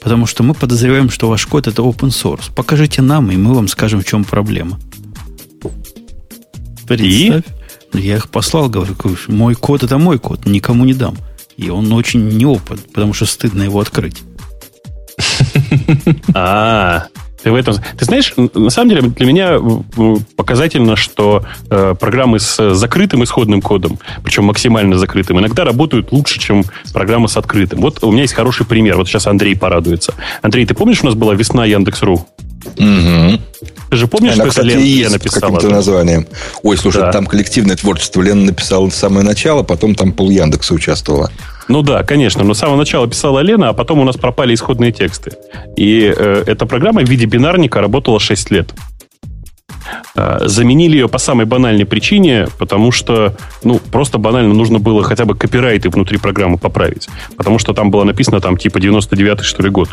Потому 0.01 0.26
что 0.26 0.43
мы 0.43 0.53
подозреваем, 0.53 1.09
что 1.09 1.30
ваш 1.30 1.45
код 1.45 1.67
это 1.67 1.81
open 1.81 2.09
source. 2.09 2.53
Покажите 2.55 3.01
нам, 3.01 3.31
и 3.31 3.38
мы 3.38 3.53
вам 3.53 3.67
скажем, 3.67 4.01
в 4.01 4.05
чем 4.05 4.23
проблема. 4.23 4.80
Представь. 6.88 7.43
И? 7.93 7.99
Я 7.99 8.17
их 8.17 8.30
послал, 8.30 8.69
говорю, 8.69 8.95
мой 9.27 9.55
код 9.55 9.84
это 9.84 9.97
мой 9.97 10.19
код, 10.19 10.45
никому 10.45 10.85
не 10.85 10.93
дам. 10.93 11.17
И 11.57 11.69
он 11.69 11.91
очень 11.91 12.27
неопыт, 12.30 12.80
потому 12.93 13.13
что 13.13 13.26
стыдно 13.26 13.63
его 13.63 13.80
открыть. 13.80 14.23
А, 16.34 17.07
ты 17.44 17.52
в 17.52 17.56
этом... 17.56 17.76
Ты 17.98 18.06
знаешь, 18.06 18.34
на 18.38 18.70
самом 18.70 18.90
деле 18.90 19.02
для 19.02 19.26
меня 19.26 19.60
показательно, 20.36 20.95
что 20.95 21.45
э, 21.70 21.95
программы 21.99 22.40
с 22.40 22.74
закрытым 22.74 23.24
исходным 23.24 23.61
кодом, 23.61 23.99
причем 24.24 24.45
максимально 24.45 24.98
закрытым, 24.98 25.40
иногда 25.40 25.64
работают 25.64 26.11
лучше, 26.11 26.40
чем 26.40 26.64
программы 26.94 27.28
с 27.30 27.38
открытым. 27.38 27.82
Вот 27.82 28.03
у 28.03 28.11
меня 28.11 28.24
есть 28.24 28.34
хороший 28.34 28.66
пример. 28.66 28.98
Вот 28.98 29.07
сейчас 29.07 29.28
Андрей 29.28 29.56
порадуется. 29.56 30.14
Андрей, 30.41 30.66
ты 30.66 30.74
помнишь, 30.74 31.02
у 31.02 31.06
нас 31.06 31.16
была 31.16 31.34
весна 31.34 31.66
Яндекс.ру? 31.66 32.26
Угу. 32.78 33.40
Ты 33.90 33.95
же 33.95 34.07
помнишь, 34.07 34.34
Она, 34.34 34.44
что 34.44 34.49
кстати, 34.49 34.68
это 34.68 34.78
Лена, 34.78 34.86
есть 34.86 35.11
написала? 35.11 35.41
каким-то 35.56 35.70
названием. 35.70 36.28
Ой, 36.61 36.78
слушай, 36.78 37.02
Да. 37.02 37.11
там 37.11 37.26
коллективное 37.26 37.76
творчество. 37.76 38.22
Лена 38.22 38.44
написала 38.45 38.90
с 38.90 38.95
самого 38.95 39.24
начала, 39.24 39.64
потом 39.64 39.95
там 39.95 40.11
пол 40.11 40.30
Яндекса 40.30 40.74
участвовала. 40.74 41.32
Ну 41.69 41.83
да, 41.83 42.03
конечно. 42.03 42.43
Но 42.43 42.53
с 42.53 42.59
самого 42.59 42.77
начала 42.77 43.07
писала 43.07 43.39
Лена, 43.39 43.69
а 43.69 43.73
потом 43.73 43.99
у 43.99 44.03
нас 44.03 44.17
пропали 44.17 44.55
исходные 44.55 44.91
тексты. 44.91 45.31
И 45.77 46.13
э, 46.15 46.43
эта 46.47 46.65
программа 46.65 47.01
в 47.01 47.09
виде 47.09 47.25
бинарника 47.25 47.79
работала 47.79 48.19
6 48.19 48.51
лет. 48.51 48.73
Э, 50.15 50.39
Заменили 50.47 50.97
ее 50.97 51.07
по 51.07 51.19
самой 51.19 51.45
банальной 51.45 51.85
причине, 51.85 52.47
потому 52.57 52.91
что, 52.91 53.35
ну, 53.63 53.79
просто 53.91 54.17
банально 54.17 54.55
нужно 54.55 54.79
было 54.79 55.03
хотя 55.03 55.25
бы 55.25 55.35
копирайты 55.35 55.89
внутри 55.89 56.17
программы 56.17 56.57
поправить. 56.57 57.07
Потому 57.37 57.59
что 57.59 57.73
там 57.73 57.91
было 57.91 58.03
написано 58.03 58.41
там 58.41 58.57
типа 58.57 58.79
99-й, 58.79 59.43
что 59.43 59.61
ли, 59.61 59.69
год. 59.69 59.89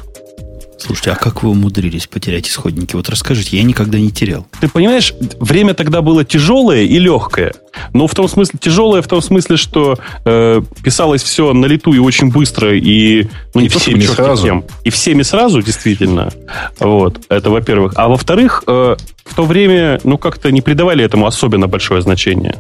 Слушайте, 0.79 1.13
а 1.13 1.15
как 1.17 1.43
вы 1.43 1.51
умудрились 1.51 2.07
потерять 2.07 2.49
исходники? 2.49 2.95
Вот 2.97 3.09
расскажите, 3.09 3.57
я 3.57 3.63
никогда 3.63 3.99
не 3.99 4.11
терял. 4.11 4.47
Ты 4.61 4.69
понимаешь, 4.69 5.15
время 5.41 5.73
тогда 5.75 6.03
было 6.03 6.25
тяжелое 6.25 6.83
и 6.83 6.99
легкое. 6.99 7.55
Но 7.95 8.07
в 8.07 8.15
том 8.15 8.29
смысле, 8.29 8.59
тяжелое 8.61 9.01
в 9.03 9.09
том 9.09 9.23
смысле, 9.23 9.57
что 9.57 9.99
э, 10.25 10.61
писалось 10.85 11.23
все 11.23 11.53
на 11.55 11.67
лету 11.67 11.93
и 11.93 11.99
очень 11.99 12.31
быстро, 12.31 12.77
и, 12.77 13.27
ну, 13.55 13.61
И 13.61 13.65
не 13.65 13.69
чтобы 13.71 13.83
всеми 13.83 14.01
сразу. 14.03 14.43
кем. 14.45 14.65
И 14.85 14.91
всеми 14.91 15.23
сразу, 15.23 15.63
действительно. 15.63 16.31
Вот, 16.79 17.21
это 17.31 17.51
во-первых. 17.51 17.95
А 17.97 18.09
во-вторых, 18.09 18.63
э, 18.67 18.97
в 19.25 19.35
то 19.35 19.45
время, 19.45 19.99
ну, 20.05 20.19
как-то 20.19 20.53
не 20.53 20.61
придавали 20.61 21.05
этому 21.05 21.27
особенно 21.27 21.69
большое 21.69 22.03
значение. 22.03 22.55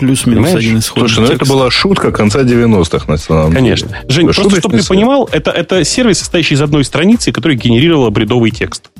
Плюс-минус 0.00 0.54
один 0.54 0.78
исходный 0.78 1.10
Слушай, 1.10 1.28
ну 1.28 1.34
это 1.34 1.44
была 1.44 1.70
шутка 1.70 2.10
конца 2.10 2.40
90-х, 2.40 3.04
на 3.06 3.18
самом 3.18 3.52
Конечно. 3.52 3.88
деле. 3.88 4.00
Жень, 4.08 4.24
просто 4.24 4.42
Шуточный 4.42 4.60
чтобы 4.60 4.78
ты 4.78 4.88
понимал, 4.88 5.28
это, 5.30 5.50
это 5.50 5.84
сервис, 5.84 6.20
состоящий 6.20 6.54
из 6.54 6.62
одной 6.62 6.84
страницы, 6.84 7.32
который 7.32 7.56
генерировал 7.56 8.10
бредовый 8.10 8.50
текст. 8.50 8.90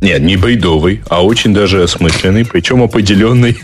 Нет, 0.00 0.22
не 0.22 0.36
бредовый, 0.36 1.02
а 1.10 1.22
очень 1.22 1.52
даже 1.52 1.82
осмысленный, 1.82 2.46
причем 2.46 2.82
определенный. 2.82 3.58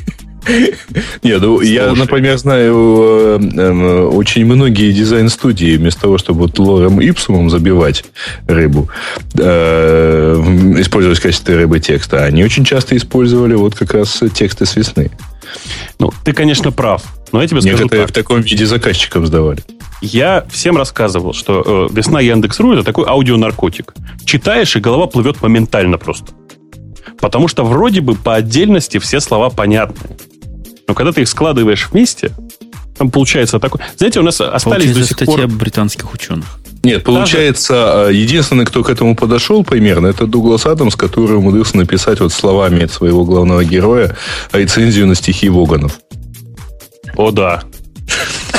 Нет, 1.23 1.41
ну, 1.41 1.61
я, 1.61 1.93
например, 1.93 2.37
знаю 2.39 2.75
э, 2.75 3.39
э, 3.57 4.03
очень 4.07 4.45
многие 4.45 4.93
дизайн-студии, 4.93 5.77
вместо 5.77 6.03
того, 6.03 6.19
чтобы 6.19 6.41
вот 6.41 6.59
лорем 6.59 7.01
ипсумом 7.01 7.51
забивать 7.51 8.05
рыбу, 8.47 8.89
э, 9.39 10.35
использовать 10.79 11.19
в 11.19 11.23
качестве 11.23 11.57
рыбы 11.57 11.81
текста, 11.81 12.25
они 12.25 12.45
очень 12.45 12.65
часто 12.65 12.97
использовали 12.97 13.55
вот 13.55 13.75
как 13.75 13.95
раз 13.95 14.23
тексты 14.35 14.67
с 14.67 14.77
весны. 14.77 15.11
Ну, 15.99 16.13
ты, 16.25 16.33
конечно, 16.33 16.73
прав. 16.73 17.03
Но 17.33 17.43
я 17.43 17.49
тебе 17.49 17.61
скажу 17.61 17.77
Некоторые 17.77 18.07
так. 18.07 18.11
в 18.11 18.15
таком 18.15 18.41
виде 18.41 18.67
заказчикам 18.67 19.27
сдавали. 19.27 19.61
Я 20.01 20.45
всем 20.51 20.77
рассказывал, 20.77 21.33
что 21.33 21.89
э, 21.91 21.95
весна 21.95 22.21
Яндекс.ру 22.21 22.75
это 22.75 22.85
такой 22.85 23.07
аудионаркотик. 23.07 23.95
Читаешь, 24.25 24.77
и 24.77 24.81
голова 24.81 25.07
плывет 25.07 25.41
моментально 25.41 25.99
просто. 25.99 26.33
Потому 27.21 27.49
что 27.49 27.65
вроде 27.65 28.01
бы 28.03 28.15
по 28.15 28.35
отдельности 28.35 28.99
все 28.99 29.21
слова 29.21 29.49
понятны. 29.51 30.17
Но 30.87 30.95
когда 30.95 31.13
ты 31.13 31.23
их 31.23 31.29
складываешь 31.29 31.89
вместе, 31.91 32.33
там 32.97 33.11
получается 33.11 33.59
такой... 33.59 33.81
Знаете, 33.97 34.21
у 34.21 34.23
нас 34.23 34.41
остались 34.41 34.63
Получается 34.63 35.01
до 35.01 35.07
сих 35.07 35.17
статья 35.17 35.49
пор... 35.49 35.57
британских 35.57 36.13
ученых. 36.13 36.47
Нет, 36.85 37.03
получается, 37.03 38.09
э, 38.09 38.15
единственный, 38.15 38.67
кто 38.67 38.85
к 38.85 38.91
этому 38.91 39.17
подошел 39.17 39.65
примерно, 39.65 40.07
это 40.07 40.27
Дуглас 40.27 40.67
Адамс, 40.67 40.97
который 40.97 41.39
умудрился 41.39 41.79
написать 41.79 42.21
вот 42.21 42.33
словами 42.33 42.87
своего 42.87 43.25
главного 43.25 43.65
героя 43.65 44.17
рецензию 44.53 45.07
на 45.07 45.15
стихи 45.15 45.49
Воганов. 45.49 45.99
О, 47.17 47.31
да. 47.31 47.63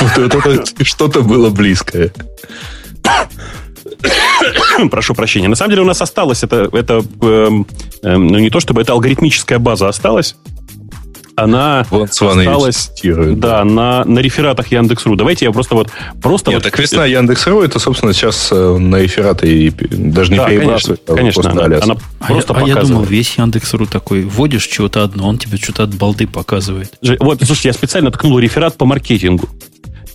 Вот 0.00 0.34
это 0.34 0.84
что-то 0.84 1.22
было 1.22 1.50
близкое. 1.50 2.12
Прошу 4.90 5.14
прощения. 5.14 5.48
На 5.48 5.54
самом 5.54 5.70
деле 5.70 5.82
у 5.82 5.86
нас 5.86 6.02
осталось 6.02 6.42
это... 6.42 6.68
это 6.72 7.04
эм, 7.22 7.66
эм, 8.02 8.26
ну, 8.26 8.38
не 8.38 8.50
то 8.50 8.60
чтобы 8.60 8.82
это 8.82 8.92
алгоритмическая 8.92 9.58
база 9.58 9.88
осталась. 9.88 10.36
Она 11.36 11.80
осталась... 11.80 12.90
Да, 13.36 13.62
на, 13.64 14.04
на 14.04 14.18
рефератах 14.20 14.72
Яндекс.ру. 14.72 15.16
Давайте 15.16 15.44
я 15.44 15.52
просто 15.52 15.74
вот... 15.74 15.90
Просто 16.22 16.50
Нет, 16.50 16.64
вот 16.64 16.70
так 16.70 16.80
весна 16.80 17.04
Яндекс.ру, 17.04 17.60
это, 17.60 17.78
собственно, 17.78 18.14
сейчас 18.14 18.48
э, 18.50 18.76
на 18.78 19.04
эфираты 19.04 19.46
и 19.46 19.70
даже 19.70 20.32
не 20.32 20.38
Да, 20.38 20.48
перебрасывают, 20.48 21.02
конечно, 21.04 21.12
а 21.12 21.16
конечно. 21.16 21.42
просто 21.42 21.64
Она, 21.64 21.76
она 21.76 21.96
А, 22.20 22.26
просто 22.26 22.54
я, 22.54 22.60
а 22.60 22.68
я 22.68 22.74
думал, 22.76 23.02
весь 23.04 23.36
Яндекс.ру 23.36 23.86
такой, 23.86 24.22
вводишь 24.22 24.66
чего-то 24.66 25.02
одно, 25.02 25.28
он 25.28 25.38
тебе 25.38 25.58
что-то 25.58 25.82
от 25.84 25.94
балды 25.94 26.26
показывает. 26.26 26.92
Вот, 27.20 27.42
слушайте, 27.44 27.68
я 27.68 27.72
специально 27.74 28.10
ткнул 28.10 28.38
реферат 28.38 28.76
по 28.76 28.86
маркетингу. 28.86 29.48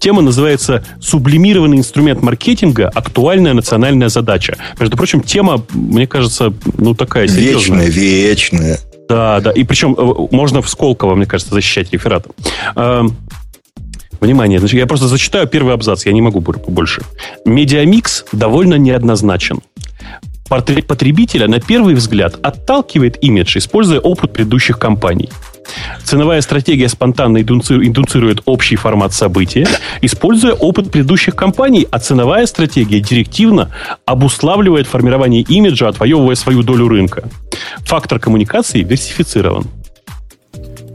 Тема 0.02 0.24
называется 0.24 0.84
«Сублимированный 1.00 1.78
инструмент 1.78 2.24
маркетинга. 2.24 2.90
Актуальная 2.90 3.54
национальная 3.54 4.10
задача». 4.10 4.58
Между 4.80 4.98
прочим, 4.98 5.22
тема, 5.22 5.64
мне 5.74 6.08
кажется, 6.08 6.52
ну 6.80 6.96
такая 6.96 7.28
серьезная. 7.28 7.86
Вечная, 7.86 7.90
вечная. 7.90 8.80
Да, 9.12 9.42
да. 9.42 9.52
И 9.52 9.64
причем 9.64 9.94
э, 9.98 10.28
можно 10.32 10.62
в 10.62 10.70
Сколково, 10.70 11.16
мне 11.16 11.26
кажется, 11.26 11.54
защищать 11.54 11.92
рефератом. 11.92 12.32
Эм, 12.76 13.18
Внимание, 14.22 14.60
значит, 14.60 14.78
я 14.80 14.86
просто 14.86 15.08
зачитаю 15.08 15.48
первый 15.48 15.74
абзац, 15.74 16.06
я 16.06 16.14
не 16.14 16.22
могу 16.22 16.42
бо- 16.42 16.54
больше. 16.54 17.02
Медиамикс 17.44 18.26
довольно 18.32 18.76
неоднозначен. 18.76 19.62
Портрет 20.48 20.86
потребителя 20.86 21.48
на 21.48 21.60
первый 21.60 21.96
взгляд 21.96 22.36
отталкивает 22.44 23.24
имидж, 23.24 23.58
используя 23.58 24.00
опыт 24.00 24.32
предыдущих 24.32 24.78
компаний. 24.78 25.30
Ценовая 26.04 26.42
стратегия 26.42 26.90
спонтанно 26.90 27.38
индуци- 27.42 27.86
индуцирует 27.86 28.42
общий 28.46 28.76
формат 28.76 29.14
события, 29.14 29.68
используя 30.02 30.54
опыт 30.54 30.92
предыдущих 30.92 31.36
компаний, 31.36 31.88
а 31.92 32.00
ценовая 32.00 32.46
стратегия 32.46 33.00
директивно 33.00 33.72
обуславливает 34.06 34.88
формирование 34.88 35.42
имиджа, 35.42 35.88
отвоевывая 35.88 36.36
свою 36.36 36.64
долю 36.64 36.88
рынка. 36.88 37.30
Фактор 37.86 38.20
коммуникации 38.20 38.82
диверсифицирован. 38.82 39.66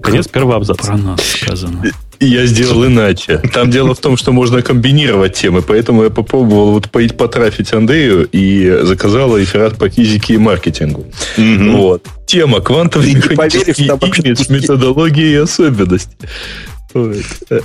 Конец 0.02 0.28
первого 0.28 0.56
абзаца. 0.56 0.82
Про 0.86 0.96
нас 0.96 1.20
сказано. 1.22 1.82
Я 2.20 2.46
сделал 2.46 2.86
иначе. 2.86 3.38
Там 3.52 3.70
дело 3.70 3.94
в 3.94 3.98
том, 3.98 4.16
что 4.16 4.32
можно 4.32 4.62
комбинировать 4.62 5.34
темы, 5.34 5.62
поэтому 5.62 6.04
я 6.04 6.10
попробовал 6.10 6.72
вот 6.72 6.90
по- 6.90 7.06
потрафить 7.14 7.72
Андрею 7.72 8.28
и 8.32 8.80
заказал 8.82 9.36
реферат 9.36 9.76
по 9.76 9.88
физике 9.88 10.34
и 10.34 10.38
маркетингу. 10.38 11.06
Вот. 11.36 12.04
Тема 12.26 12.60
квантовый 12.60 13.14
механический 13.14 13.84
имидж, 13.86 14.44
методология 14.48 15.26
и 15.26 15.34
особенности. 15.42 16.16
Вот. 16.94 17.16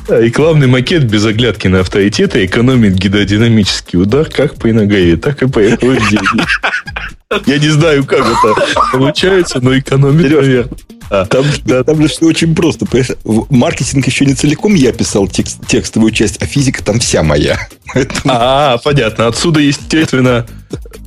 А 0.10 0.20
Рекламный 0.20 0.68
макет 0.68 1.06
без 1.06 1.26
оглядки 1.26 1.68
на 1.68 1.80
авторитеты 1.80 2.46
экономит 2.46 2.96
гидродинамический 2.96 3.98
удар 4.00 4.26
как 4.26 4.56
при 4.56 4.72
ногаве, 4.74 5.16
так 5.16 5.42
и 5.42 5.48
по 5.48 5.62
охлаждению. 5.62 6.46
Я 7.46 7.58
не 7.60 7.70
знаю, 7.70 8.04
как 8.06 8.20
это 8.20 8.56
получается, 8.92 9.60
но 9.62 9.78
экономит, 9.78 10.24
наверное. 10.32 10.68
Там, 11.30 11.44
же- 11.44 11.84
там 11.84 12.02
же 12.02 12.08
все 12.08 12.26
очень 12.26 12.56
просто. 12.56 12.86
Маркетинг 13.50 14.08
еще 14.08 14.26
не 14.26 14.34
целиком 14.34 14.76
я 14.76 14.94
писал 14.94 15.28
текст, 15.28 15.60
текстовую 15.68 16.12
часть, 16.12 16.42
а 16.42 16.46
физика 16.46 16.82
там 16.84 17.00
вся 17.00 17.22
моя. 17.22 17.60
Поэтому 17.94 18.34
А, 18.34 18.78
понятно. 18.78 19.28
Отсюда, 19.28 19.60
естественно, 19.60 20.48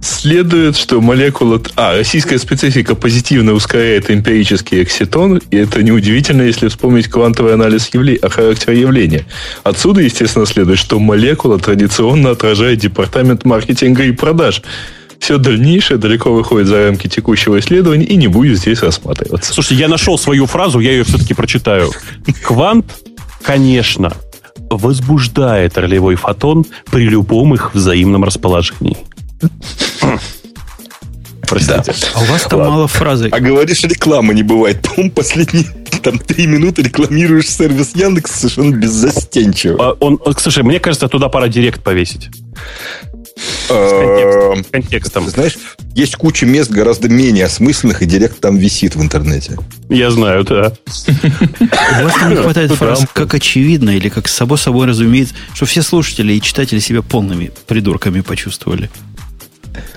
следует, 0.03 0.77
что 0.77 1.01
молекула... 1.01 1.59
А, 1.77 1.97
российская 1.97 2.39
специфика 2.39 2.95
позитивно 2.95 3.55
ускоряет 3.55 4.11
эмпирический 4.11 4.83
экситон, 4.83 5.41
и 5.51 5.57
это 5.57 5.83
неудивительно, 5.83 6.43
если 6.43 6.69
вспомнить 6.69 7.09
квантовый 7.09 7.55
анализ 7.55 7.89
явле... 7.95 8.19
характера 8.21 8.77
явления. 8.77 9.25
Отсюда, 9.63 10.03
естественно, 10.03 10.45
следует, 10.45 10.79
что 10.79 11.01
молекула 11.01 11.59
традиционно 11.59 12.31
отражает 12.33 12.81
департамент 12.81 13.47
маркетинга 13.47 14.03
и 14.05 14.13
продаж. 14.13 14.61
Все 15.25 15.39
дальнейшее 15.39 15.97
далеко 15.97 16.35
выходит 16.35 16.69
за 16.69 16.85
рамки 16.85 17.09
текущего 17.09 17.59
исследования 17.59 18.05
и 18.05 18.15
не 18.17 18.29
будет 18.29 18.59
здесь 18.59 18.83
рассматриваться. 18.83 19.55
Слушайте, 19.55 19.81
я 19.81 19.89
нашел 19.89 20.19
свою 20.19 20.45
фразу, 20.45 20.81
я 20.81 20.91
ее 20.91 21.03
все-таки 21.05 21.33
прочитаю. 21.33 21.93
Квант, 22.43 22.85
конечно, 23.43 24.13
возбуждает 24.69 25.79
ролевой 25.79 26.17
фотон 26.17 26.67
при 26.91 27.09
любом 27.09 27.55
их 27.55 27.75
взаимном 27.75 28.23
расположении. 28.23 28.99
Простите. 31.49 31.95
А 32.13 32.21
у 32.21 32.25
вас 32.27 32.43
там 32.43 32.59
мало 32.59 32.87
фразы. 32.87 33.31
А 33.33 33.41
говоришь, 33.41 33.83
рекламы 33.83 34.35
не 34.35 34.43
бывает. 34.43 34.83
По-моему, 34.83 35.11
последние 35.11 35.65
там 36.03 36.19
три 36.19 36.47
минуты 36.47 36.83
рекламируешь 36.83 37.49
сервис 37.49 37.93
Яндекс 37.95 38.31
совершенно 38.31 38.77
беззастенчиво. 38.77 39.83
А 39.83 39.97
Он, 40.01 40.21
он, 40.23 40.37
слушай, 40.37 40.63
мне 40.63 40.81
кажется, 40.81 41.09
туда 41.09 41.31
пора 41.31 41.49
директ 41.49 41.83
повесить. 41.83 42.29
С 43.37 44.71
контекстом. 44.71 45.29
Знаешь, 45.29 45.57
есть 45.95 46.17
куча 46.17 46.47
мест 46.47 46.71
гораздо 46.71 47.09
менее 47.09 47.47
осмысленных, 47.47 48.03
и 48.03 48.07
директ 48.07 48.41
там 48.41 48.57
висит 48.57 48.95
в 48.95 49.03
интернете. 49.03 49.57
Я 49.89 50.11
знаю, 50.11 50.45
да. 50.45 50.73
У 50.87 52.05
вас 52.05 52.15
там 52.15 52.31
не 52.31 52.37
хватает 52.37 52.73
фраз 52.73 53.07
«как 53.13 53.35
очевидно» 53.35 53.91
или 53.91 54.09
«как 54.09 54.29
само 54.29 54.57
собой 54.57 54.87
разумеется», 54.87 55.35
что 55.55 55.67
все 55.67 55.83
слушатели 55.83 56.33
и 56.33 56.41
читатели 56.41 56.79
себя 56.79 57.03
полными 57.03 57.51
придурками 57.67 58.21
почувствовали. 58.21 58.91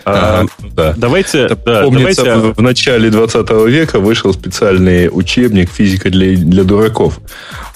А, 0.06 0.46
Да. 0.76 0.94
Давайте, 0.98 1.50
да, 1.50 1.84
Помнится, 1.84 2.24
давайте- 2.24 2.48
в, 2.50 2.58
в 2.58 2.62
начале 2.62 3.10
20 3.10 3.50
века 3.68 4.00
вышел 4.00 4.34
специальный 4.34 5.10
учебник 5.12 5.70
«Физика 5.70 6.10
для, 6.10 6.36
для 6.38 6.64
дураков». 6.64 7.20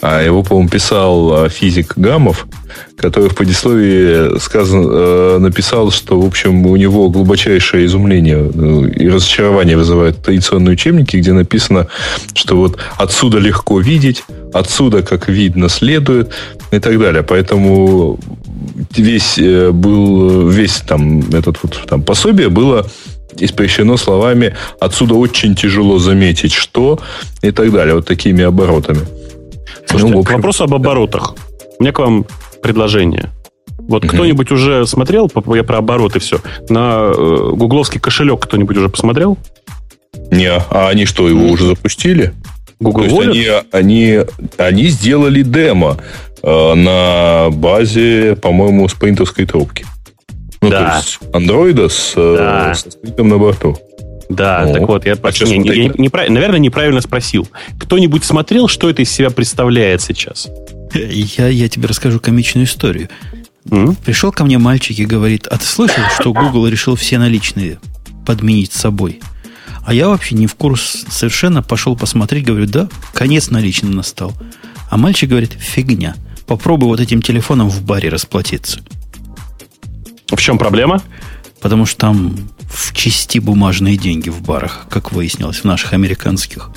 А 0.02 0.22
его, 0.23 0.41
по-моему, 0.44 0.69
писал 0.69 1.44
а, 1.44 1.49
физик 1.49 1.94
Гамов, 1.95 2.48
который 2.98 3.30
в 3.30 3.36
предисловии 3.36 4.40
сказан, 4.40 4.88
э, 4.90 5.38
написал, 5.40 5.91
что, 5.91 6.19
в 6.19 6.26
общем, 6.26 6.65
у 6.65 6.76
него 6.76 7.10
глубочайшее 7.10 7.86
изумление 7.86 8.49
э, 8.53 8.90
и 8.95 9.10
разочарование 9.10 9.78
вызывают 9.78 10.22
традиционные 10.23 10.73
учебники, 10.73 11.18
где 11.18 11.34
написано, 11.34 11.88
что 12.34 12.56
вот 12.57 12.78
отсюда 12.98 13.38
легко 13.40 13.80
видеть, 13.80 14.23
отсюда, 14.53 15.03
как 15.03 15.28
видно, 15.30 15.69
следует 15.69 16.32
и 16.72 16.80
так 16.80 16.98
далее. 16.99 17.23
Поэтому 17.23 18.19
весь 18.96 19.38
э, 19.38 19.72
был 19.72 20.48
весь 20.48 20.78
там 20.82 21.20
этот 21.34 21.58
вот 21.64 21.82
там 21.88 22.04
пособие 22.04 22.50
было 22.50 22.86
испрещено 23.38 23.98
словами 23.98 24.56
«отсюда 24.80 25.16
очень 25.16 25.56
тяжело 25.56 26.00
заметить, 26.00 26.54
что» 26.54 27.00
и 27.42 27.52
так 27.52 27.72
далее, 27.72 27.96
вот 27.96 28.06
такими 28.06 28.44
оборотами. 28.44 29.02
Слушайте, 29.86 30.14
Ну, 30.14 30.22
в 30.22 30.24
к 30.24 30.28
общем, 30.28 30.36
вопросу 30.38 30.64
об 30.64 30.74
оборотах. 30.74 31.36
У 31.80 31.84
меня 31.84 31.94
к 31.94 32.00
вам 32.00 32.26
предложение. 32.62 33.30
Вот 33.80 34.04
Мгм. 34.04 34.14
кто-нибудь 34.14 34.52
уже 34.52 34.86
смотрел, 34.86 35.32
я 35.56 35.64
про 35.64 35.78
обороты 35.78 36.20
все, 36.20 36.40
на 36.70 37.12
э, 37.16 37.52
гугловский 37.56 38.00
кошелек 38.00 38.42
кто-нибудь 38.42 38.78
уже 38.78 38.90
посмотрел? 38.90 39.38
Не, 40.30 40.52
а 40.52 40.90
они 40.90 41.06
что, 41.06 41.28
его 41.28 41.48
уже 41.48 41.66
запустили? 41.66 42.34
Google 42.80 43.08
То 43.08 43.22
есть 43.22 43.28
они, 43.28 43.48
они, 43.72 44.20
они 44.58 44.88
сделали 44.88 45.44
демо 45.44 45.98
э, 45.98 46.31
на 46.44 47.50
базе, 47.52 48.36
по-моему, 48.36 48.88
спринтовской 48.88 49.46
трубки. 49.46 49.86
Ну, 50.62 50.70
Да. 50.70 50.92
то 50.92 50.96
есть 50.98 51.20
андроида 51.34 51.90
с, 51.90 52.14
э, 52.16 52.36
Да. 52.38 52.74
со 52.76 52.92
спринтом 52.92 53.30
на 53.30 53.38
борту. 53.38 53.78
Да, 54.30 54.64
Ну, 54.66 54.74
так 54.74 54.88
вот, 54.88 55.06
я 55.06 55.14
а 55.14 55.32
не- 55.46 55.58
не- 55.58 55.70
я 55.70 55.88
непра- 55.90 56.30
наверное, 56.30 56.60
неправильно 56.60 57.02
спросил. 57.02 57.48
Кто-нибудь 57.80 58.24
смотрел, 58.24 58.68
что 58.68 58.90
это 58.90 59.02
из 59.02 59.12
себя 59.12 59.30
представляет 59.30 60.02
сейчас? 60.02 60.48
Я, 60.94 61.48
я 61.48 61.68
тебе 61.68 61.88
расскажу 61.88 62.20
комичную 62.20 62.66
историю. 62.66 63.10
М? 63.70 63.96
Пришел 63.96 64.32
ко 64.32 64.44
мне 64.46 64.58
мальчик 64.58 64.98
и 65.00 65.06
говорит, 65.06 65.48
а 65.48 65.58
ты 65.58 65.66
слышал, 65.66 66.04
что 66.20 66.32
Google 66.34 66.68
решил 66.68 66.96
все 66.96 67.18
наличные 67.18 67.80
подменить 68.26 68.72
собой? 68.72 69.20
А 69.86 69.94
я 69.94 70.08
вообще 70.10 70.36
не 70.36 70.48
в 70.48 70.56
курс 70.56 71.06
совершенно, 71.10 71.62
пошел 71.64 71.96
посмотреть, 71.98 72.46
говорю, 72.46 72.68
да, 72.68 72.88
конец 73.14 73.50
наличным 73.50 73.92
настал. 73.94 74.32
А 74.90 74.98
мальчик 74.98 75.30
говорит, 75.30 75.52
фигня, 75.60 76.16
попробуй 76.46 76.88
вот 76.88 77.00
этим 77.00 77.22
телефоном 77.22 77.70
в 77.70 77.82
баре 77.84 78.10
расплатиться. 78.10 78.82
В 80.28 80.40
чем 80.40 80.58
проблема? 80.58 81.02
Потому 81.60 81.86
что 81.86 82.00
там 82.00 82.50
в 82.62 82.94
части 82.94 83.40
бумажные 83.40 83.98
деньги 83.98 84.30
в 84.30 84.42
барах, 84.42 84.88
как 84.90 85.12
выяснилось, 85.12 85.60
в 85.60 85.66
наших 85.66 85.94
американских. 85.94 86.72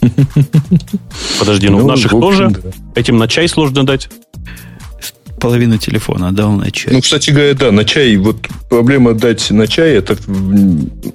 Подожди, 1.38 1.68
ну, 1.68 1.78
Ну, 1.78 1.84
в 1.84 1.86
наших 1.86 2.12
в 2.12 2.20
тоже 2.20 2.50
да. 2.50 2.70
этим 2.94 3.18
на 3.18 3.28
чай 3.28 3.48
сложно 3.48 3.84
дать. 3.84 4.08
Половину 5.40 5.76
телефона 5.78 6.28
отдал 6.28 6.52
на 6.52 6.70
чай. 6.70 6.92
Ну, 6.92 7.00
кстати 7.00 7.30
говоря, 7.30 7.54
да, 7.54 7.72
на 7.72 7.84
чай, 7.84 8.16
вот 8.16 8.46
проблема 8.68 9.14
дать 9.14 9.50
на 9.50 9.66
чай, 9.66 9.92
это 9.92 10.16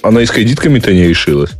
она 0.03 0.21
и 0.21 0.25
с 0.25 0.31
кредитками-то 0.31 0.93
не 0.93 1.07
решилась. 1.07 1.51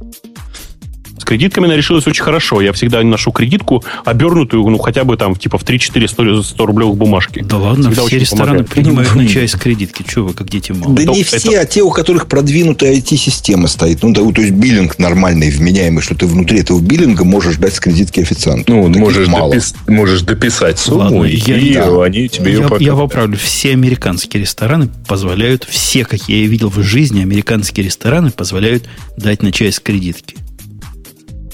Кредитками 1.28 1.66
она 1.66 1.76
решилась 1.76 2.08
очень 2.08 2.24
хорошо. 2.24 2.62
Я 2.62 2.72
всегда 2.72 3.04
ношу 3.04 3.32
кредитку, 3.34 3.84
обернутую, 4.06 4.64
ну, 4.70 4.78
хотя 4.78 5.04
бы 5.04 5.18
там, 5.18 5.36
типа, 5.36 5.58
в 5.58 5.64
3-4 5.66 6.08
100, 6.08 6.42
100 6.44 6.66
рублевых 6.66 6.96
бумажки. 6.96 7.42
да 7.48 7.58
ладно, 7.58 7.92
Всегда 7.92 8.08
все 8.08 8.18
рестораны 8.20 8.46
помогает. 8.60 8.70
принимают 8.70 9.16
на 9.16 9.28
чай 9.28 9.48
с 9.48 9.56
кредитки. 9.56 10.06
Чего 10.08 10.28
вы, 10.30 10.34
как 10.34 10.50
дети 10.50 10.72
малые? 10.72 10.96
Да 10.96 11.04
Ну, 11.12 11.14
не 11.16 11.22
это- 11.24 11.38
все, 11.38 11.60
а 11.60 11.66
те, 11.66 11.82
у 11.84 11.92
которых 11.92 12.28
продвинутая 12.28 12.94
IT-система 12.96 13.68
стоит. 13.68 14.04
Ну, 14.04 14.14
да, 14.14 14.22
то 14.32 14.42
есть 14.42 14.54
биллинг 14.54 14.98
нормальный, 15.00 15.50
вменяемый, 15.52 16.02
что 16.02 16.16
ты 16.16 16.26
внутри 16.28 16.60
этого 16.62 16.80
биллинга 16.80 17.26
можешь 17.26 17.58
дать 17.58 17.74
с 17.76 17.80
кредитки 17.82 18.22
официанту. 18.22 18.72
Ну, 18.74 18.88
Таких 18.88 19.02
можешь, 19.02 19.28
мало. 19.28 19.54
допис- 19.54 19.76
можешь 19.88 20.22
дописать 20.22 20.80
сумму, 20.80 21.00
Ладно, 21.02 21.24
и 21.26 21.36
я- 21.36 21.84
да. 21.86 22.04
они 22.06 22.30
тебе 22.30 22.54
ее 22.54 22.68
я, 22.70 22.78
я 22.80 22.96
поправлю. 22.96 23.36
Все 23.38 23.72
американские 23.74 24.42
рестораны 24.44 24.88
позволяют, 25.08 25.68
все, 25.70 26.06
какие 26.06 26.44
я 26.44 26.48
видел 26.48 26.70
в 26.70 26.82
жизни, 26.82 27.22
американские 27.22 27.86
рестораны 27.86 28.32
позволяют 28.32 28.86
дать 29.18 29.44
на 29.44 29.52
чай 29.52 29.74
с 29.74 29.80
кредитки. 29.82 30.36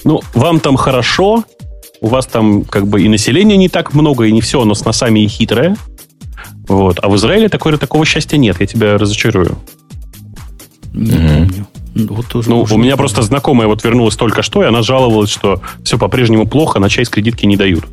Ну, 0.04 0.20
вам 0.34 0.60
там 0.60 0.76
хорошо, 0.76 1.44
у 2.00 2.08
вас 2.08 2.26
там 2.26 2.64
как 2.64 2.86
бы 2.86 3.02
и 3.02 3.08
населения 3.08 3.56
не 3.56 3.68
так 3.68 3.94
много, 3.94 4.24
и 4.24 4.32
не 4.32 4.40
все, 4.40 4.60
оно 4.60 4.74
с 4.74 4.84
носами 4.84 5.20
и 5.20 5.28
хитрое. 5.28 5.76
Вот. 6.68 6.98
А 7.02 7.08
в 7.08 7.16
Израиле 7.16 7.48
такой, 7.48 7.76
такого 7.78 8.04
счастья 8.04 8.36
нет, 8.36 8.60
я 8.60 8.66
тебя 8.66 8.98
разочарую. 8.98 9.58
Не 10.92 11.10
помню. 11.16 11.66
Ну, 11.94 12.14
Вот 12.14 12.26
тоже 12.26 12.50
Ну, 12.50 12.60
уже 12.60 12.74
у 12.74 12.78
меня 12.78 12.96
просто 12.96 13.22
знакомая 13.22 13.68
вот 13.68 13.84
вернулась 13.84 14.16
только 14.16 14.42
что, 14.42 14.62
и 14.62 14.66
она 14.66 14.82
жаловалась, 14.82 15.30
что 15.30 15.60
все 15.84 15.96
по-прежнему 15.96 16.46
плохо, 16.46 16.78
на 16.80 16.88
чай 16.88 17.04
с 17.04 17.08
кредитки 17.08 17.46
не 17.46 17.56
дают. 17.56 17.84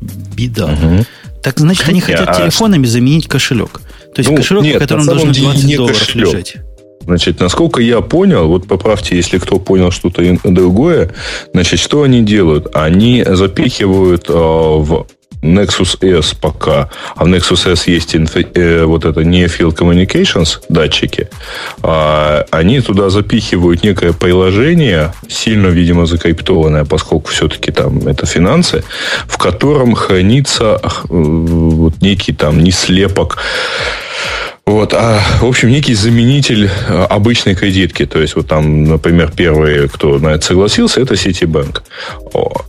беда. 0.00 0.68
Мгм. 0.68 1.04
Так 1.42 1.58
значит, 1.58 1.88
они 1.88 2.00
хотят 2.00 2.28
а 2.28 2.34
телефонами 2.34 2.86
заменить 2.86 3.26
кошелек. 3.28 3.80
То 4.14 4.18
есть 4.20 4.30
Ну, 4.30 4.36
кошелек, 4.36 4.62
нет, 4.64 4.80
на 4.80 4.86
самом 4.88 5.06
должны 5.06 5.32
деле 5.34 5.46
20 5.46 5.64
не 5.64 5.76
долларов 5.76 5.98
кошелек. 5.98 6.28
лежать. 6.28 6.56
Значит, 7.04 7.40
насколько 7.40 7.80
я 7.80 8.00
понял, 8.00 8.48
вот 8.48 8.66
поправьте, 8.66 9.16
если 9.16 9.38
кто 9.38 9.58
понял 9.58 9.90
что-то 9.90 10.22
другое, 10.44 11.10
значит, 11.52 11.80
что 11.80 12.02
они 12.02 12.22
делают? 12.22 12.68
Они 12.74 13.24
запихивают 13.26 14.28
э, 14.28 14.32
в 14.32 15.06
Nexus 15.42 15.98
S 16.00 16.34
пока, 16.34 16.88
а 17.16 17.24
в 17.24 17.28
Nexus 17.28 17.70
S 17.70 17.88
есть 17.88 18.14
инфи- 18.14 18.52
э, 18.54 18.84
вот 18.84 19.04
это 19.04 19.24
не 19.24 19.44
Field 19.46 19.76
Communications 19.76 20.62
датчики, 20.68 21.28
а 21.82 22.46
они 22.50 22.80
туда 22.80 23.10
запихивают 23.10 23.82
некое 23.82 24.12
приложение, 24.12 25.12
сильно, 25.28 25.66
видимо, 25.66 26.06
закриптованное, 26.06 26.84
поскольку 26.84 27.30
все-таки 27.30 27.72
там 27.72 28.06
это 28.06 28.24
финансы, 28.24 28.84
в 29.26 29.36
котором 29.36 29.94
хранится 29.94 30.80
э, 30.82 30.88
вот 31.10 32.00
некий 32.00 32.32
там 32.32 32.62
не 32.62 32.70
слепок 32.70 33.38
вот, 34.64 34.94
а, 34.94 35.20
в 35.40 35.46
общем, 35.46 35.70
некий 35.70 35.94
заменитель 35.94 36.66
э, 36.66 37.04
обычной 37.10 37.56
кредитки. 37.56 38.06
То 38.06 38.20
есть, 38.20 38.36
вот 38.36 38.46
там, 38.46 38.84
например, 38.84 39.32
первый, 39.36 39.88
кто 39.88 40.18
на 40.18 40.28
это 40.28 40.46
согласился, 40.46 41.00
это 41.00 41.14
Citibank. 41.14 41.82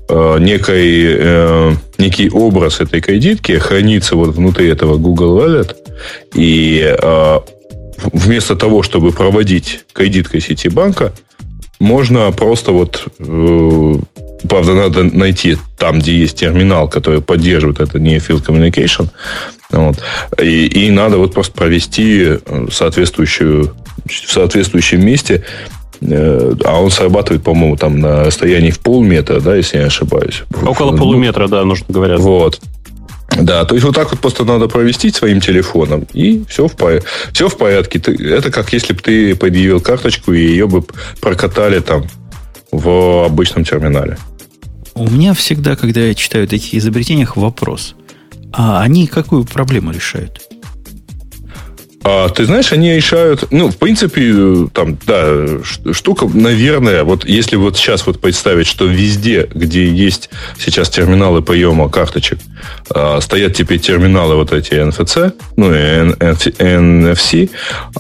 Э, 0.10 0.38
некий, 0.40 1.16
э, 1.20 1.74
некий 2.00 2.30
образ 2.32 2.80
этой 2.80 3.00
кредитки 3.00 3.60
хранится 3.60 4.16
вот 4.16 4.36
внутри 4.36 4.70
этого 4.70 4.98
Google 4.98 5.40
Wallet. 5.40 5.76
И 6.34 6.96
вместо 8.12 8.56
того, 8.56 8.82
чтобы 8.82 9.12
проводить 9.12 9.82
кредиткой 9.94 10.42
Ситибанка, 10.42 11.14
можно 11.80 12.32
просто 12.32 12.72
вот... 12.72 13.06
правда, 14.48 14.74
надо 14.74 15.04
найти 15.04 15.58
там, 15.78 16.00
где 16.00 16.16
есть 16.16 16.38
терминал, 16.38 16.88
который 16.90 17.22
поддерживает 17.22 17.80
это 17.80 18.00
не 18.00 18.18
Field 18.18 18.46
Communication. 18.46 19.10
Вот. 19.72 19.98
И, 20.42 20.68
и 20.68 20.92
надо 20.92 21.18
вот 21.18 21.34
просто 21.34 21.54
провести 21.54 22.24
э, 22.26 22.68
соответствующую, 22.72 23.76
в 24.06 24.32
соответствующем 24.32 25.06
месте 25.06 25.44
э, 26.02 26.54
а 26.64 26.82
он 26.82 26.92
срабатывает, 26.92 27.44
по-моему, 27.44 27.76
там 27.76 28.00
на 28.00 28.26
расстоянии 28.26 28.72
в 28.72 28.80
полметра, 28.80 29.40
да, 29.40 29.56
если 29.56 29.78
я 29.78 29.84
не 29.84 29.88
ошибаюсь. 29.88 30.44
Около 30.64 30.92
Ну, 30.92 30.98
полуметра, 30.98 31.48
да, 31.48 31.64
нужно 31.64 31.88
говорят. 31.90 32.20
Вот. 32.20 32.60
Да, 33.40 33.66
то 33.66 33.74
есть 33.74 33.86
вот 33.86 33.96
так 33.96 34.12
вот 34.12 34.20
просто 34.20 34.46
надо 34.46 34.68
провести 34.68 35.12
своим 35.12 35.42
телефоном, 35.42 36.06
и 36.14 36.44
все 36.48 36.68
в, 36.68 36.76
порядке. 36.76 37.08
все 37.34 37.50
в 37.50 37.58
порядке. 37.58 37.98
Ты- 37.98 38.16
это 38.30 38.52
как 38.52 38.72
если 38.74 38.94
бы 38.94 39.02
ты 39.02 39.36
предъявил 39.36 39.80
карточку, 39.82 40.34
и 40.34 40.40
ее 40.40 40.68
бы 40.68 40.84
прокатали 41.20 41.80
там 41.80 42.04
в 42.72 43.26
обычном 43.26 43.64
терминале. 43.64 44.18
У 44.96 45.10
меня 45.10 45.34
всегда, 45.34 45.76
когда 45.76 46.02
я 46.02 46.14
читаю 46.14 46.46
о 46.46 46.48
таких 46.48 46.76
изобретениях, 46.76 47.36
вопрос. 47.36 47.96
А 48.52 48.82
они 48.82 49.08
какую 49.08 49.46
проблему 49.46 49.92
решают? 49.92 50.42
А, 52.06 52.28
ты 52.30 52.46
знаешь, 52.46 52.74
они 52.74 52.94
решают, 52.94 53.52
ну, 53.52 53.72
в 53.72 53.78
принципе, 53.78 54.34
э, 54.36 54.68
там, 54.74 54.98
да, 55.08 55.46
штука, 55.94 56.28
наверное, 56.32 57.06
вот 57.06 57.24
если 57.26 57.56
вот 57.56 57.78
сейчас 57.78 58.06
вот 58.06 58.20
представить, 58.20 58.68
что 58.68 58.86
везде, 58.86 59.50
где 59.54 59.88
есть 59.88 60.30
сейчас 60.60 60.90
терминалы 60.90 61.42
приема 61.42 61.90
карточек, 61.90 62.40
а, 62.90 63.22
стоят 63.22 63.56
теперь 63.56 63.80
терминалы 63.80 64.36
вот 64.36 64.52
эти 64.52 64.74
NFC, 64.74 65.32
ну, 65.56 65.72
NFC, 65.72 67.50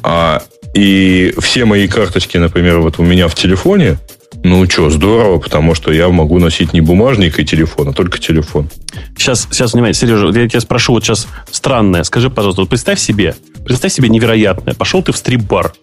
а, 0.03 0.43
и 0.73 1.33
все 1.39 1.63
мои 1.63 1.87
карточки, 1.87 2.37
например, 2.37 2.79
вот 2.79 2.99
у 2.99 3.03
меня 3.03 3.29
в 3.29 3.35
телефоне, 3.35 3.99
Ну 4.43 4.69
что, 4.69 4.89
здорово, 4.89 5.39
потому 5.39 5.73
что 5.73 5.91
я 5.93 6.09
могу 6.09 6.37
носить 6.37 6.73
не 6.73 6.81
бумажник 6.81 7.39
и 7.39 7.45
телефон, 7.45 7.89
а 7.89 7.93
только 7.93 8.19
телефон. 8.19 8.69
Сейчас, 9.17 9.47
сейчас, 9.49 9.73
внимание, 9.73 9.93
Сережа, 9.93 10.27
я 10.37 10.49
тебя 10.49 10.59
спрошу 10.59 10.91
вот 10.93 11.03
сейчас 11.05 11.27
странное. 11.49 12.03
Скажи, 12.03 12.29
пожалуйста, 12.29 12.61
вот 12.61 12.69
представь 12.69 12.99
себе, 12.99 13.35
представь 13.65 13.93
себе 13.93 14.09
невероятное. 14.09 14.73
Пошел 14.73 15.01
ты 15.01 15.13
в 15.13 15.17
стрип-бар. 15.17 15.73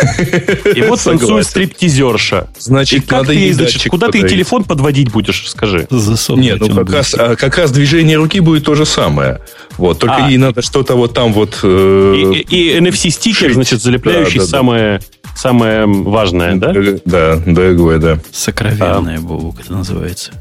И 0.74 0.80
вот 0.82 0.98
танцует 1.02 1.46
стриптизерша. 1.46 2.48
Значит, 2.58 3.00
и 3.00 3.02
как 3.02 3.10
надо 3.20 3.26
ты, 3.28 3.34
ей 3.34 3.52
значит, 3.52 3.74
датчик 3.74 3.90
куда 3.90 4.06
ты 4.06 4.12
подарить. 4.12 4.30
телефон 4.34 4.64
подводить 4.64 5.10
будешь, 5.10 5.50
скажи? 5.50 5.86
Засовывать 5.90 6.44
Нет, 6.46 6.60
ну 6.60 6.74
как 6.74 6.90
раз, 6.90 7.14
а, 7.14 7.36
как 7.36 7.58
раз 7.58 7.70
движение 7.70 8.16
руки 8.16 8.40
будет 8.40 8.64
то 8.64 8.74
же 8.74 8.86
самое. 8.86 9.40
Вот, 9.76 9.98
только 9.98 10.16
А. 10.24 10.28
ей 10.28 10.38
надо 10.38 10.62
что-то 10.62 10.94
вот 10.94 11.12
там 11.12 11.34
вот... 11.34 11.60
И, 11.62 11.66
э, 11.66 12.32
и- 12.48 12.70
и 12.72 12.78
NFC-стикер, 12.80 13.48
шить. 13.48 13.54
значит, 13.54 13.82
залепляющий 13.82 14.38
Да, 14.38 14.46
да, 14.46 14.50
да. 14.50 15.00
Самое, 15.36 15.86
важное, 15.86 16.56
да? 16.56 16.72
Да, 17.04 17.36
ДГВ, 17.36 17.98
да. 18.00 18.18
Сокровенная, 18.32 19.20
Бобук, 19.20 19.60
это 19.60 19.72
называется. 19.72 20.32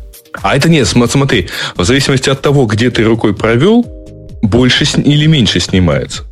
А 0.41 0.55
это 0.55 0.69
нет, 0.69 0.87
см- 0.87 1.11
смотри, 1.11 1.47
в 1.75 1.83
зависимости 1.83 2.29
от 2.29 2.41
того, 2.41 2.65
где 2.65 2.91
ты 2.91 3.03
рукой 3.03 3.33
провел, 3.33 3.85
больше 4.41 4.85
или 5.01 5.25
меньше 5.25 5.59
снимается. 5.59 6.23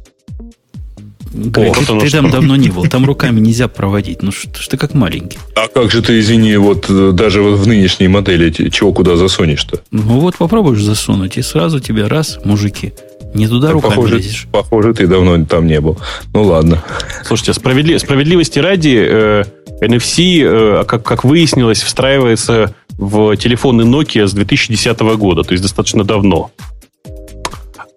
Грег, 1.33 1.75
вот 1.77 1.85
ты, 1.85 1.99
ты 1.99 2.07
что. 2.07 2.17
там 2.21 2.31
давно 2.31 2.55
не 2.55 2.69
был, 2.75 2.85
там 2.87 3.05
руками 3.05 3.39
нельзя 3.39 3.67
проводить. 3.67 4.23
Ну 4.23 4.31
что 4.31 4.59
ж 4.59 4.67
ты 4.67 4.77
как 4.77 4.93
маленький. 4.93 5.37
А 5.55 5.67
как 5.67 5.91
же 5.91 6.01
ты, 6.01 6.19
извини, 6.19 6.55
вот 6.57 6.85
э, 6.89 7.11
даже 7.13 7.41
вот 7.41 7.59
в 7.59 7.67
нынешней 7.67 8.07
модели 8.07 8.49
чего 8.69 8.93
куда 8.93 9.15
засунешь-то? 9.17 9.81
Ну 9.91 10.19
вот 10.19 10.37
попробуешь 10.37 10.81
засунуть, 10.81 11.37
и 11.37 11.41
сразу 11.41 11.79
тебе 11.79 12.07
раз, 12.07 12.39
мужики, 12.43 12.93
не 13.37 13.47
туда 13.47 13.71
руками 13.71 13.91
похоже, 13.95 14.15
лезешь. 14.17 14.47
похоже, 14.51 14.93
ты 14.93 15.07
давно 15.07 15.45
там 15.45 15.67
не 15.67 15.79
был. 15.79 15.97
Ну 16.33 16.43
ладно. 16.43 16.83
Слушайте, 17.23 17.53
справедли- 17.53 17.97
справедливости 17.97 18.59
ради, 18.59 18.97
э, 19.09 19.43
NFC, 19.81 20.41
э, 20.43 20.83
как, 20.85 21.03
как 21.03 21.23
выяснилось, 21.23 21.81
встраивается 21.83 22.73
в 22.97 23.35
телефоны 23.37 23.83
Nokia 23.83 24.25
с 24.27 24.33
2010 24.33 25.15
года, 25.17 25.43
то 25.43 25.51
есть 25.53 25.61
достаточно 25.63 26.03
давно. 26.03 26.51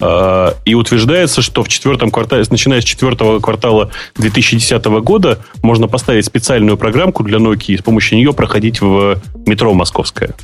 А, 0.03 0.55
И 0.65 0.75
утверждается, 0.75 1.43
что 1.43 1.63
в 1.63 1.69
четвертом 1.69 2.11
квартале, 2.11 2.45
начиная 2.51 2.81
с 2.81 2.85
четвертого 2.85 3.39
квартала 3.41 3.91
2010 4.17 5.01
года, 5.03 5.41
можно 5.63 5.89
поставить 5.89 6.25
специальную 6.25 6.77
программку 6.79 7.23
для 7.23 7.39
Nokia 7.39 7.75
и 7.75 7.77
с 7.79 7.83
помощью 7.83 8.17
нее 8.19 8.33
проходить 8.33 8.81
в 8.81 9.21
метро 9.47 9.75
московское. 9.75 10.35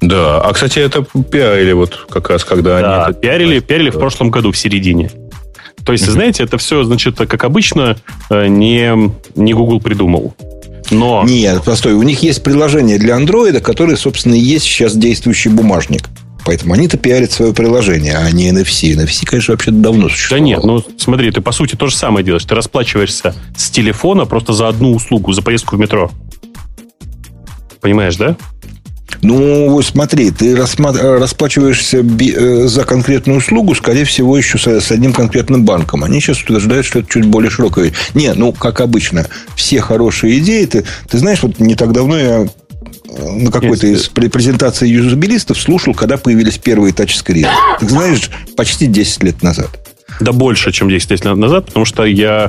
Да, 0.00 0.40
а 0.40 0.52
кстати, 0.52 0.78
это 0.78 1.02
пиарили 1.02 1.72
вот 1.72 2.06
как 2.10 2.28
раз, 2.30 2.44
когда 2.44 2.80
Да, 2.80 3.04
они... 3.04 3.10
это- 3.12 3.20
пиарили, 3.20 3.60
пиарили 3.60 3.90
в 3.90 3.94
Да. 3.94 4.00
прошлом 4.00 4.30
году, 4.30 4.52
в 4.52 4.58
середине. 4.58 5.10
То 5.84 5.92
есть, 5.92 6.04
знаете, 6.06 6.42
это 6.42 6.58
все, 6.58 6.82
значит, 6.84 7.16
как 7.16 7.44
обычно, 7.44 7.96
э, 8.30 8.46
не, 8.48 9.12
не 9.36 9.52
Google 9.54 9.80
придумал. 9.80 10.34
Но... 10.90 11.22
Нет, 11.26 11.62
постой, 11.64 11.94
у 11.94 12.02
них 12.02 12.22
есть 12.22 12.42
приложение 12.42 12.98
для 12.98 13.16
андроида, 13.16 13.60
которое, 13.60 13.96
собственно, 13.96 14.34
и 14.34 14.38
есть 14.40 14.64
сейчас 14.64 14.96
действующий 14.96 15.48
бумажник. 15.48 16.02
Поэтому 16.44 16.74
они-то 16.74 16.96
пиарят 16.96 17.32
свое 17.32 17.52
приложение, 17.52 18.16
а 18.16 18.30
не 18.30 18.50
NFC. 18.50 18.94
NFC, 18.96 19.24
конечно, 19.24 19.52
вообще 19.54 19.70
давно 19.72 20.04
Да 20.04 20.14
существовало. 20.14 20.44
нет, 20.46 20.62
ну 20.64 20.84
смотри, 20.98 21.30
ты 21.32 21.40
по 21.40 21.50
сути 21.52 21.74
то 21.74 21.86
же 21.88 21.96
самое 21.96 22.24
делаешь. 22.24 22.44
Ты 22.44 22.54
расплачиваешься 22.54 23.34
с 23.56 23.70
телефона 23.70 24.26
просто 24.26 24.52
за 24.52 24.68
одну 24.68 24.92
услугу, 24.94 25.32
за 25.32 25.42
поездку 25.42 25.74
в 25.76 25.80
метро. 25.80 26.10
Понимаешь, 27.80 28.16
да? 28.16 28.36
Ну, 29.22 29.70
вот 29.70 29.84
смотри, 29.84 30.30
ты 30.30 30.56
э, 30.56 31.18
расплачиваешься 31.18 31.98
э, 31.98 32.66
за 32.66 32.84
конкретную 32.84 33.38
услугу, 33.38 33.74
скорее 33.74 34.04
всего, 34.04 34.36
еще 34.36 34.58
с, 34.58 34.90
одним 34.90 35.12
конкретным 35.12 35.64
банком. 35.64 36.04
Они 36.04 36.20
сейчас 36.20 36.42
утверждают, 36.42 36.86
что 36.86 37.00
это 37.00 37.08
чуть 37.08 37.24
более 37.24 37.50
широкое. 37.50 37.92
Не, 38.14 38.32
ну, 38.34 38.52
как 38.52 38.80
обычно, 38.80 39.26
все 39.56 39.80
хорошие 39.80 40.38
идеи. 40.38 40.64
Ты, 40.66 40.84
ты 41.08 41.18
знаешь, 41.18 41.42
вот 41.42 41.58
не 41.58 41.74
так 41.74 41.92
давно 41.92 42.18
я 42.18 42.46
э, 43.08 43.30
на 43.30 43.50
какой-то 43.50 43.86
из 43.86 44.10
пре- 44.10 44.28
презентаций 44.28 44.88
юзабилистов 44.88 45.58
слушал, 45.58 45.94
когда 45.94 46.16
появились 46.16 46.58
первые 46.58 46.92
тачскрины. 46.92 47.48
Ты 47.80 47.88
знаешь, 47.88 48.30
почти 48.56 48.86
10 48.86 49.22
лет 49.22 49.42
назад. 49.42 49.70
Да 50.20 50.32
больше, 50.32 50.72
чем 50.72 50.88
10 50.88 51.10
лет 51.10 51.24
назад, 51.24 51.66
потому 51.66 51.84
что 51.84 52.04
я... 52.04 52.48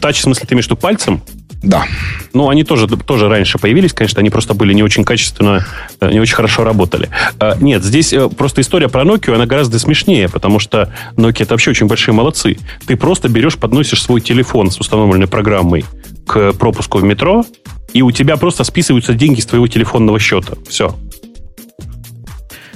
Тач, 0.00 0.18
в 0.18 0.22
смысле, 0.22 0.46
ты 0.46 0.54
имеешь 0.54 0.66
в 0.66 0.68
виду 0.68 0.76
пальцем? 0.76 1.22
Да. 1.66 1.84
Ну, 2.32 2.48
они 2.48 2.62
тоже, 2.62 2.86
тоже 2.86 3.28
раньше 3.28 3.58
появились, 3.58 3.92
конечно, 3.92 4.20
они 4.20 4.30
просто 4.30 4.54
были 4.54 4.72
не 4.72 4.82
очень 4.84 5.04
качественно, 5.04 5.66
э, 6.00 6.12
не 6.12 6.20
очень 6.20 6.34
хорошо 6.36 6.62
работали. 6.64 7.08
А, 7.40 7.56
Нет, 7.60 7.82
здесь 7.82 8.12
э, 8.12 8.28
просто 8.28 8.60
история 8.60 8.88
про 8.88 9.02
Nokia, 9.02 9.34
она 9.34 9.46
гораздо 9.46 9.78
смешнее, 9.80 10.28
потому 10.28 10.60
что 10.60 10.92
Nokia 11.16 11.42
это 11.42 11.54
вообще 11.54 11.70
очень 11.70 11.86
большие 11.88 12.14
молодцы. 12.14 12.56
Ты 12.86 12.96
просто 12.96 13.28
берешь, 13.28 13.56
подносишь 13.56 14.02
свой 14.02 14.20
телефон 14.20 14.70
с 14.70 14.78
установленной 14.78 15.26
программой 15.26 15.84
к 16.26 16.52
пропуску 16.52 16.98
в 16.98 17.04
метро, 17.04 17.44
и 17.92 18.02
у 18.02 18.12
тебя 18.12 18.36
просто 18.36 18.62
списываются 18.62 19.14
деньги 19.14 19.40
с 19.40 19.46
твоего 19.46 19.66
телефонного 19.66 20.20
счета. 20.20 20.54
Все. 20.68 20.96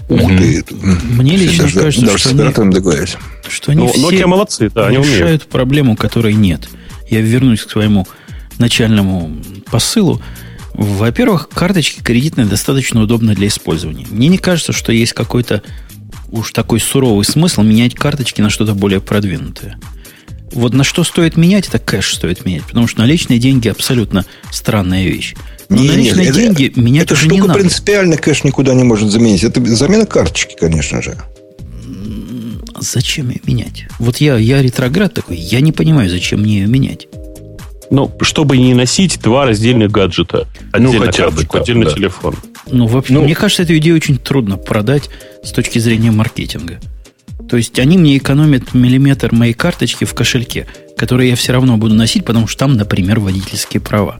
Ух 0.08 0.26
ты. 0.26 0.64
Мне 1.10 1.36
лично 1.36 1.64
Даже- 1.64 1.80
кажется, 1.80 2.06
даже 2.06 2.18
что 2.18 2.30
они, 2.30 2.52
что 3.48 3.70
они 3.72 3.80
Ну, 3.82 3.88
все 3.92 4.00
Nokia 4.10 4.26
молодцы, 4.26 4.70
да, 4.74 4.88
они 4.88 4.98
умеют. 4.98 5.14
решают 5.16 5.46
проблему, 5.46 5.94
которой 5.96 6.34
нет. 6.34 6.68
Я 7.08 7.20
вернусь 7.20 7.62
к 7.62 7.70
своему 7.70 8.06
начальному 8.60 9.36
посылу. 9.70 10.22
Во-первых, 10.74 11.48
карточки 11.48 12.00
кредитные 12.00 12.46
достаточно 12.46 13.02
удобны 13.02 13.34
для 13.34 13.48
использования. 13.48 14.06
Мне 14.10 14.28
не 14.28 14.38
кажется, 14.38 14.72
что 14.72 14.92
есть 14.92 15.12
какой-то 15.12 15.62
уж 16.30 16.52
такой 16.52 16.78
суровый 16.80 17.24
смысл 17.24 17.62
менять 17.62 17.94
карточки 17.94 18.40
на 18.40 18.50
что-то 18.50 18.74
более 18.74 19.00
продвинутое. 19.00 19.78
Вот 20.52 20.74
на 20.74 20.82
что 20.84 21.04
стоит 21.04 21.36
менять, 21.36 21.68
это 21.68 21.78
кэш 21.78 22.14
стоит 22.14 22.44
менять, 22.44 22.62
потому 22.64 22.86
что 22.88 23.00
наличные 23.00 23.38
деньги 23.38 23.68
абсолютно 23.68 24.24
странная 24.50 25.04
вещь. 25.04 25.34
Но 25.68 25.76
Не, 25.76 25.82
не, 25.82 25.88
наличные 25.88 26.26
это- 26.28 26.38
деньги 26.40 26.72
менять 26.76 27.04
Эта 27.04 27.14
уже 27.14 27.26
не 27.28 27.36
штука 27.38 27.48
надо. 27.48 27.60
принципиально 27.60 28.16
кэш 28.16 28.42
никуда 28.44 28.74
не 28.74 28.82
может 28.84 29.10
заменить. 29.10 29.44
Это 29.44 29.64
замена 29.76 30.06
карточки, 30.06 30.56
конечно 30.58 31.02
же. 31.02 31.16
Зачем 32.80 33.28
ее 33.28 33.40
менять? 33.46 33.84
Вот 33.98 34.16
я, 34.18 34.36
я 34.38 34.62
ретроград 34.62 35.12
такой, 35.14 35.36
я 35.36 35.60
не 35.60 35.70
понимаю, 35.72 36.08
зачем 36.08 36.40
мне 36.40 36.60
ее 36.60 36.66
менять. 36.66 37.06
Ну, 37.90 38.10
чтобы 38.22 38.56
не 38.56 38.72
носить 38.74 39.20
два 39.20 39.46
раздельных 39.46 39.90
гаджета. 39.90 40.46
Ну, 40.72 40.88
Отдельно 40.90 41.06
хотя 41.06 41.24
бы 41.24 41.30
карточку, 41.30 41.52
так, 41.54 41.62
отдельно 41.62 41.84
да. 41.86 41.92
телефон. 41.92 42.36
Ну, 42.70 42.86
вообще, 42.86 43.12
Ну- 43.12 43.22
мне 43.22 43.34
кажется, 43.34 43.64
эту 43.64 43.76
идею 43.78 43.96
очень 43.96 44.16
трудно 44.16 44.56
продать 44.56 45.10
с 45.42 45.50
точки 45.50 45.78
зрения 45.80 46.12
маркетинга. 46.12 46.78
То 47.48 47.56
есть 47.56 47.76
они 47.80 47.98
мне 47.98 48.16
экономят 48.16 48.74
миллиметр 48.74 49.34
моей 49.34 49.54
карточки 49.54 50.04
в 50.04 50.14
кошельке, 50.14 50.68
который 50.96 51.28
я 51.30 51.34
все 51.36 51.52
равно 51.52 51.76
буду 51.78 51.94
носить, 51.94 52.24
потому 52.24 52.46
что 52.46 52.60
там, 52.60 52.74
например, 52.76 53.18
водительские 53.18 53.80
права. 53.80 54.18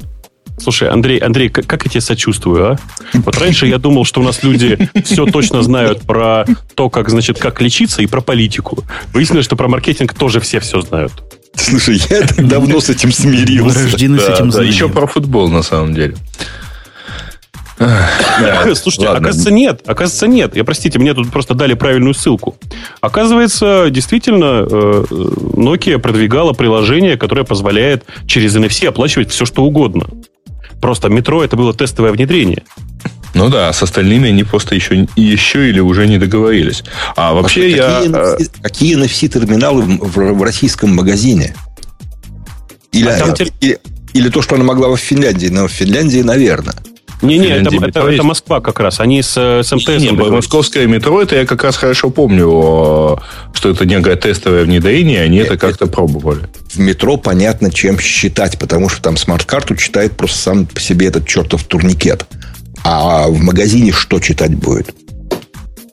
Слушай, 0.63 0.89
Андрей, 0.91 1.19
Андрей, 1.19 1.49
как, 1.49 1.67
как 1.67 1.85
я 1.85 1.91
тебе 1.91 2.01
сочувствую, 2.01 2.73
а? 2.73 2.77
Вот 3.15 3.37
раньше 3.39 3.67
я 3.67 3.79
думал, 3.79 4.05
что 4.05 4.21
у 4.21 4.25
нас 4.25 4.43
люди 4.43 4.79
все 5.05 5.25
точно 5.27 5.63
знают 5.63 6.03
про 6.03 6.45
то, 6.75 6.91
как, 6.91 7.09
значит, 7.09 7.39
как 7.39 7.61
лечиться 7.61 8.03
и 8.03 8.07
про 8.07 8.21
политику. 8.21 8.85
Выяснилось, 9.13 9.45
что 9.47 9.57
про 9.57 9.69
маркетинг 9.69 10.15
тоже 10.15 10.41
все 10.41 10.61
все 10.61 10.81
знают. 10.81 11.13
Слушай, 11.55 12.01
я 12.11 12.23
так 12.27 12.47
давно 12.47 12.81
с 12.81 12.89
этим 12.91 13.13
смирился. 13.13 13.85
рождены 13.85 14.19
с 14.19 14.27
Да, 14.27 14.35
этим 14.35 14.51
да, 14.51 14.63
еще 14.63 14.89
про 14.89 15.07
футбол, 15.07 15.49
на 15.49 15.63
самом 15.63 15.95
деле. 15.95 16.15
Да, 17.79 18.75
Слушайте, 18.75 19.07
ладно. 19.09 19.29
оказывается, 19.29 19.51
нет. 19.51 19.81
Оказывается, 19.87 20.27
нет. 20.27 20.55
Я, 20.55 20.65
простите, 20.65 20.99
мне 20.99 21.15
тут 21.15 21.31
просто 21.31 21.55
дали 21.55 21.73
правильную 21.73 22.13
ссылку. 22.13 22.57
Оказывается, 23.01 23.87
действительно, 23.91 24.67
э, 24.71 25.05
Nokia 25.11 25.99
продвигала 25.99 26.53
приложение, 26.53 27.17
которое 27.17 27.45
позволяет 27.45 28.05
через 28.27 28.55
NFC 28.55 28.87
оплачивать 28.87 29.31
все, 29.31 29.47
что 29.47 29.65
угодно. 29.65 30.07
Просто 30.81 31.09
метро 31.09 31.45
это 31.45 31.57
было 31.57 31.75
тестовое 31.75 32.13
внедрение. 32.13 32.63
Ну 33.35 33.49
да, 33.49 33.73
с 33.73 33.83
остальными 33.83 34.29
они 34.29 34.45
просто 34.45 34.75
еще, 34.75 35.07
еще 35.15 35.69
или 35.69 35.79
уже 35.81 36.07
не 36.09 36.19
договорились. 36.19 36.83
А 37.17 37.33
вообще 37.33 37.71
я... 37.71 38.01
какие, 38.01 38.11
э, 38.11 38.37
NFC, 38.37 38.51
какие 38.63 38.99
NFC-терминалы 38.99 39.83
в, 39.83 40.33
в- 40.33 40.43
российском 40.43 40.95
магазине? 40.95 41.55
Или, 42.93 43.09
А 43.09 43.19
там 43.19 43.31
тер- 43.35 43.53
или, 43.61 43.79
или 44.15 44.29
то, 44.31 44.43
что 44.43 44.57
она 44.57 44.65
могла 44.65 44.89
в 44.89 44.97
Финляндии. 44.97 45.47
Но 45.47 45.69
в 45.69 45.71
Финляндии, 45.71 46.23
наверное. 46.23 46.75
Не-не, 47.23 47.49
это, 47.49 47.69
это- 47.69 47.87
метро 47.87 48.03
это 48.03 48.11
есть? 48.11 48.25
Москва 48.25 48.61
как 48.61 48.81
раз. 48.81 49.01
Они 49.01 49.23
с, 49.23 49.35
э, 49.37 49.63
с 49.63 49.73
МТС. 49.73 49.89
Не, 50.01 50.11
не, 50.11 50.13
московское 50.13 50.87
метро, 50.87 51.21
это 51.21 51.37
я 51.37 51.47
как 51.47 51.63
раз 51.65 51.77
хорошо 51.77 52.11
помню, 52.11 53.19
что 53.53 53.71
это 53.71 53.85
некое 53.85 54.17
тестовое 54.17 54.65
внедрение, 54.65 55.23
они 55.23 55.39
это 55.39 55.57
как-то 55.57 55.87
пробовали. 55.87 56.49
В 56.73 56.79
метро 56.79 57.17
понятно, 57.17 57.71
чем 57.71 57.99
считать, 57.99 58.59
потому 58.59 58.89
что 58.89 59.03
там 59.03 59.17
смарт-карту 59.17 59.77
читает 59.77 60.13
просто 60.17 60.39
сам 60.39 60.67
по 60.67 60.81
себе 60.81 61.09
этот 61.09 61.27
чертов 61.27 61.65
турникет. 61.65 62.27
А 62.83 63.29
в 63.29 63.39
магазине 63.41 63.93
что 63.93 64.21
читать 64.21 64.55
будет? 64.55 64.95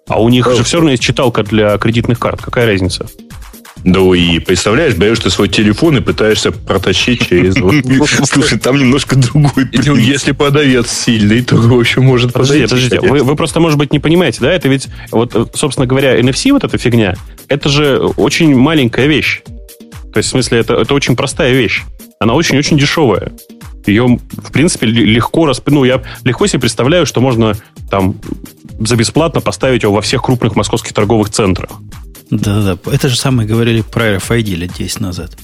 А 0.08 0.22
у 0.22 0.30
них 0.30 0.50
же 0.56 0.64
все 0.64 0.78
равно 0.78 0.92
есть 0.92 1.04
читалка 1.04 1.44
для 1.44 1.78
кредитных 1.78 2.18
карт. 2.18 2.42
Какая 2.42 2.66
разница? 2.66 3.08
Да 3.84 4.00
и 4.16 4.40
представляешь, 4.40 4.96
берешь 4.96 5.20
ты 5.20 5.30
свой 5.30 5.48
телефон 5.50 5.98
и 5.98 6.02
пытаешься 6.02 6.52
протащить 6.52 7.28
через... 7.28 7.56
Слушай, 8.30 8.60
там 8.60 8.78
немножко 8.78 9.16
другой 9.16 9.70
Если 9.74 10.32
продавец 10.32 10.90
сильный, 10.92 11.42
то, 11.42 11.56
в 11.56 11.80
общем, 11.80 12.04
может 12.04 12.34
Подождите, 12.34 12.68
подождите. 12.68 13.00
Вы, 13.00 13.24
вы 13.24 13.36
просто, 13.36 13.60
может 13.60 13.78
быть, 13.78 13.94
не 13.94 14.00
понимаете, 14.00 14.40
да? 14.42 14.52
Это 14.52 14.68
ведь, 14.68 14.88
вот, 15.12 15.36
э, 15.36 15.46
собственно 15.54 15.88
говоря, 15.88 16.20
NFC, 16.20 16.52
вот 16.52 16.64
эта 16.64 16.78
фигня, 16.78 17.16
это 17.48 17.70
же 17.70 17.98
очень 18.18 18.56
маленькая 18.56 19.08
вещь. 19.08 19.42
То 20.14 20.18
есть, 20.18 20.30
в 20.30 20.32
смысле, 20.32 20.60
это, 20.60 20.76
это 20.76 20.94
очень 20.94 21.16
простая 21.16 21.54
вещь. 21.54 21.84
Она 22.20 22.34
очень-очень 22.34 22.78
дешевая. 22.78 23.32
ее, 23.86 24.20
в 24.32 24.52
принципе, 24.52 24.88
легко 24.88 25.46
расп... 25.46 25.70
Ну, 25.70 25.84
я 25.84 26.02
легко 26.24 26.48
себе 26.48 26.60
представляю, 26.60 27.06
что 27.06 27.22
можно 27.22 27.54
там 27.90 28.16
за 28.80 28.96
бесплатно 28.96 29.42
поставить 29.42 29.84
его 29.84 29.94
во 29.94 30.02
всех 30.02 30.24
крупных 30.24 30.56
московских 30.56 30.94
торговых 30.94 31.30
центрах. 31.30 31.70
Да-да, 32.30 32.78
это 32.92 33.10
же 33.10 33.18
самое 33.18 33.48
говорили 33.48 33.82
про 33.82 34.16
RFID 34.16 34.56
лет 34.56 34.74
10 34.74 35.00
назад. 35.00 35.38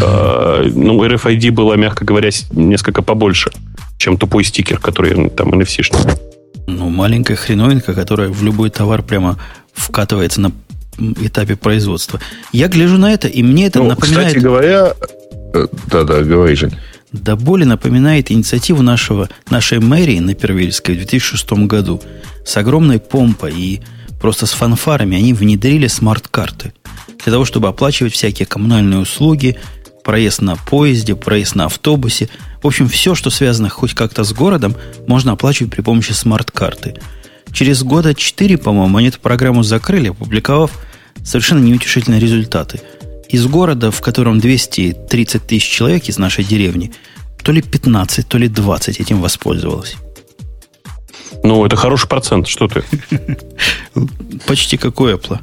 А, 0.00 0.62
ну, 0.64 1.04
RFID 1.04 1.50
было, 1.50 1.74
мягко 1.74 2.04
говоря, 2.04 2.30
несколько 2.52 3.02
побольше, 3.02 3.50
чем 3.98 4.16
тупой 4.16 4.44
стикер, 4.44 4.78
который 4.78 5.30
там 5.30 5.52
NFC-шный. 5.52 6.18
Ну, 6.66 6.88
маленькая 6.88 7.36
хреновинка, 7.36 7.94
которая 7.94 8.28
в 8.28 8.42
любой 8.42 8.70
товар 8.70 9.02
прямо 9.02 9.38
вкатывается 9.72 10.40
на 10.40 10.52
этапе 11.20 11.56
производства. 11.56 12.20
Я 12.52 12.68
гляжу 12.68 12.98
на 12.98 13.12
это, 13.12 13.28
и 13.28 13.42
мне 13.42 13.66
это 13.66 13.80
ну, 13.80 13.88
напоминает... 13.88 14.28
Кстати 14.28 14.42
говоря... 14.42 14.94
Э, 15.54 15.66
да-да, 15.86 16.22
говори, 16.22 16.54
Жень. 16.54 16.74
Да 17.12 17.36
более 17.36 17.66
напоминает 17.66 18.30
инициативу 18.30 18.82
нашего, 18.82 19.30
нашей 19.48 19.78
мэрии 19.78 20.18
на 20.18 20.34
Первильской 20.34 20.94
в 20.94 20.98
2006 20.98 21.52
году. 21.66 22.02
С 22.44 22.56
огромной 22.56 22.98
помпой 22.98 23.54
и 23.56 23.80
просто 24.20 24.46
с 24.46 24.52
фанфарами 24.52 25.16
они 25.16 25.32
внедрили 25.32 25.86
смарт-карты. 25.86 26.72
Для 27.22 27.32
того, 27.32 27.44
чтобы 27.44 27.68
оплачивать 27.68 28.12
всякие 28.12 28.46
коммунальные 28.46 29.00
услуги, 29.00 29.56
проезд 30.04 30.40
на 30.40 30.56
поезде, 30.56 31.14
проезд 31.14 31.54
на 31.54 31.66
автобусе. 31.66 32.28
В 32.62 32.66
общем, 32.66 32.88
все, 32.88 33.14
что 33.14 33.30
связано 33.30 33.68
хоть 33.68 33.94
как-то 33.94 34.24
с 34.24 34.32
городом, 34.32 34.74
можно 35.06 35.32
оплачивать 35.32 35.72
при 35.72 35.82
помощи 35.82 36.12
смарт-карты. 36.12 36.94
Через 37.52 37.82
года 37.82 38.14
4, 38.14 38.58
по-моему, 38.58 38.96
они 38.98 39.08
эту 39.08 39.20
программу 39.20 39.62
закрыли, 39.62 40.08
опубликовав 40.08 40.70
совершенно 41.22 41.64
неутешительные 41.64 42.20
результаты. 42.20 42.80
Из 43.28 43.46
города, 43.46 43.90
в 43.90 44.00
котором 44.00 44.40
230 44.40 45.46
тысяч 45.46 45.68
человек 45.68 46.08
из 46.08 46.16
нашей 46.18 46.44
деревни, 46.44 46.92
то 47.42 47.52
ли 47.52 47.60
15, 47.60 48.26
то 48.26 48.38
ли 48.38 48.48
20 48.48 49.00
этим 49.00 49.20
воспользовалось. 49.20 49.96
Ну, 51.42 51.64
это 51.64 51.76
хороший 51.76 52.08
процент. 52.08 52.48
Что 52.48 52.68
ты? 52.68 52.82
Почти 54.46 54.76
как 54.76 55.00
у 55.00 55.08
Apple. 55.08 55.38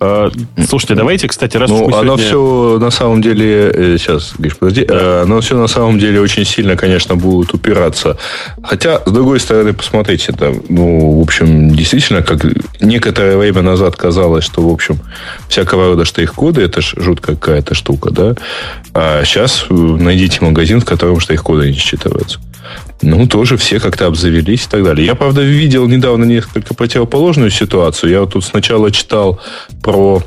А, 0.00 0.30
слушайте, 0.68 0.94
давайте, 0.94 1.28
кстати, 1.28 1.56
раз 1.56 1.70
ну, 1.70 1.86
оно 1.86 2.16
сегодня... 2.16 2.24
все 2.24 2.78
на 2.80 2.90
самом 2.90 3.20
деле, 3.20 3.98
сейчас, 3.98 4.32
э, 4.38 4.42
Гриш, 4.42 4.56
подожди, 4.56 4.84
да. 4.84 4.94
Э, 4.94 5.22
оно 5.22 5.40
все 5.40 5.56
на 5.56 5.66
самом 5.66 5.98
деле 5.98 6.20
очень 6.20 6.44
сильно, 6.44 6.76
конечно, 6.76 7.16
будет 7.16 7.52
упираться. 7.52 8.16
Хотя, 8.62 9.00
с 9.04 9.10
другой 9.10 9.40
стороны, 9.40 9.72
посмотрите, 9.72 10.32
это, 10.32 10.54
ну, 10.68 11.18
в 11.18 11.22
общем, 11.22 11.74
действительно, 11.74 12.22
как 12.22 12.44
некоторое 12.80 13.36
время 13.36 13.62
назад 13.62 13.96
казалось, 13.96 14.44
что, 14.44 14.62
в 14.62 14.72
общем, 14.72 14.98
всякого 15.48 15.88
рода 15.88 16.04
штрих-коды, 16.04 16.62
это 16.62 16.80
ж 16.80 16.94
жуткая 16.96 17.36
какая-то 17.36 17.74
штука, 17.74 18.10
да, 18.10 18.34
а 18.94 19.24
сейчас 19.24 19.66
э, 19.68 19.74
найдите 19.74 20.38
магазин, 20.44 20.80
в 20.80 20.84
котором 20.84 21.18
штрих-коды 21.20 21.70
не 21.70 21.76
считываются 21.76 22.38
ну, 23.02 23.26
тоже 23.26 23.56
все 23.56 23.80
как-то 23.80 24.06
обзавелись 24.06 24.66
и 24.66 24.68
так 24.68 24.82
далее. 24.82 25.06
Я, 25.06 25.14
правда, 25.14 25.42
видел 25.42 25.86
недавно 25.86 26.24
несколько 26.24 26.74
противоположную 26.74 27.50
ситуацию. 27.50 28.10
Я 28.10 28.20
вот 28.20 28.32
тут 28.32 28.44
сначала 28.44 28.90
читал 28.90 29.40
про 29.82 30.22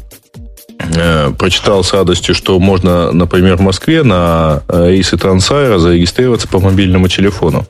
э, 0.80 1.32
прочитал 1.38 1.84
с 1.84 1.94
радостью, 1.94 2.34
что 2.34 2.60
можно, 2.60 3.12
например, 3.12 3.58
в 3.58 3.62
Москве 3.62 4.04
на 4.04 4.64
рейсы 4.68 5.18
Трансайра 5.18 5.80
зарегистрироваться 5.80 6.48
по 6.48 6.60
мобильному 6.60 7.08
телефону. 7.08 7.66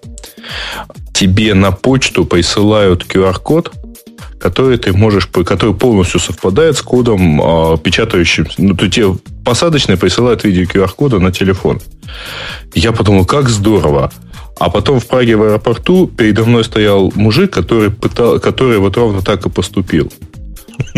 Тебе 1.14 1.54
на 1.54 1.72
почту 1.72 2.26
присылают 2.26 3.06
QR-код, 3.06 3.72
который 4.40 4.78
ты 4.78 4.92
можешь, 4.92 5.28
который 5.28 5.76
полностью 5.76 6.20
совпадает 6.20 6.78
с 6.78 6.82
кодом, 6.82 7.42
э, 7.42 7.78
печатающим, 7.78 8.48
ну, 8.58 8.76
то 8.76 8.90
тебе 8.90 9.16
посадочный 9.46 9.98
присылают 9.98 10.44
видео 10.44 10.64
QR-кода 10.64 11.20
на 11.20 11.32
телефон. 11.32 11.82
Я 12.74 12.92
подумал, 12.92 13.26
как 13.26 13.50
здорово. 13.50 14.12
А 14.62 14.70
потом 14.70 15.00
в 15.00 15.08
Праге 15.08 15.38
в 15.38 15.42
аэропорту 15.42 16.06
передо 16.06 16.46
мной 16.46 16.64
стоял 16.64 17.12
мужик, 17.16 17.52
который, 17.52 17.90
пытал, 17.90 18.40
который 18.40 18.78
вот 18.78 18.96
ровно 18.96 19.24
так 19.24 19.44
и 19.48 19.50
поступил. 19.50 20.12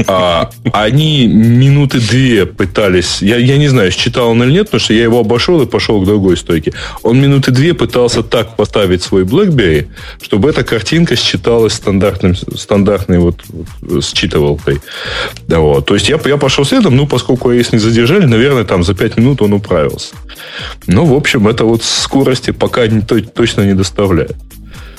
А, 0.08 0.50
они 0.72 1.28
минуты 1.28 2.00
две 2.00 2.46
пытались, 2.46 3.22
я, 3.22 3.38
я 3.38 3.58
не 3.58 3.68
знаю, 3.68 3.92
считал 3.92 4.30
он 4.30 4.44
или 4.44 4.52
нет, 4.52 4.66
потому 4.66 4.80
что 4.80 4.94
я 4.94 5.04
его 5.04 5.20
обошел 5.20 5.62
и 5.62 5.66
пошел 5.66 6.02
к 6.02 6.06
другой 6.06 6.38
стойке. 6.38 6.74
Он 7.04 7.22
минуты 7.22 7.52
две 7.52 7.74
пытался 7.74 8.24
так 8.24 8.56
поставить 8.56 9.04
свой 9.04 9.24
BlackBerry, 9.24 9.88
чтобы 10.22 10.50
эта 10.50 10.64
картинка 10.64 11.16
считалась 11.16 11.74
стандартным, 11.74 12.36
стандартной 12.36 13.20
вот, 13.20 13.42
вот 13.82 14.04
считывалкой. 14.04 14.82
Да, 15.48 15.60
вот. 15.60 15.86
То 15.86 15.94
есть 15.94 16.10
я, 16.10 16.20
я 16.26 16.38
пошел 16.38 16.66
следом, 16.66 16.96
ну, 16.96 17.08
поскольку 17.08 17.52
рейс 17.52 17.72
не 17.72 17.80
задержали, 17.80 18.26
наверное, 18.26 18.64
там 18.64 18.84
за 18.84 18.94
пять 18.94 19.18
минут 19.18 19.42
он 19.42 19.54
управился. 19.54 20.16
Ну, 20.88 21.06
в 21.06 21.14
общем, 21.14 21.48
это 21.48 21.66
вот 21.66 21.84
скорости 21.84 22.52
пока 22.52 22.88
не, 22.88 23.02
точно 23.02 23.62
не 23.62 23.74
доставляет. 23.74 24.36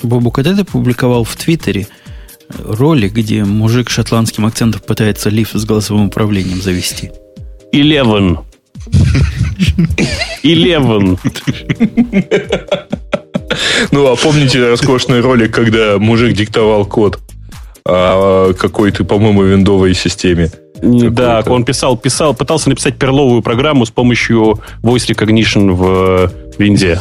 Бобу, 0.03 0.31
когда 0.31 0.55
ты 0.55 0.65
публиковал 0.65 1.25
в 1.25 1.35
Твиттере, 1.37 1.87
ролик, 2.59 3.13
где 3.13 3.45
мужик 3.45 3.91
шотландским 3.91 4.47
акцентом 4.47 4.81
пытается 4.87 5.31
лифт 5.31 5.55
с 5.55 5.65
голосовым 5.65 6.07
управлением 6.07 6.61
завести. 6.61 7.11
Eleven. 7.73 8.39
Eleven. 10.43 11.19
Ну, 13.93 14.07
а 14.07 14.17
помните 14.17 14.67
роскошный 14.67 15.21
ролик, 15.21 15.55
когда 15.55 15.99
мужик 15.99 16.35
диктовал 16.35 16.87
код 16.87 17.21
а, 17.87 18.53
какой-то, 18.55 19.05
по-моему, 19.05 19.43
виндовой 19.45 19.95
системе? 19.95 20.51
Да, 20.83 21.43
он 21.47 21.65
писал, 21.65 21.97
писал, 21.97 22.35
пытался 22.35 22.69
написать 22.69 22.97
перловую 22.97 23.43
программу 23.43 23.87
с 23.87 23.91
помощью 23.91 24.61
voice 24.83 25.09
recognition 25.09 25.73
в 25.73 26.31
Винде. 26.59 27.01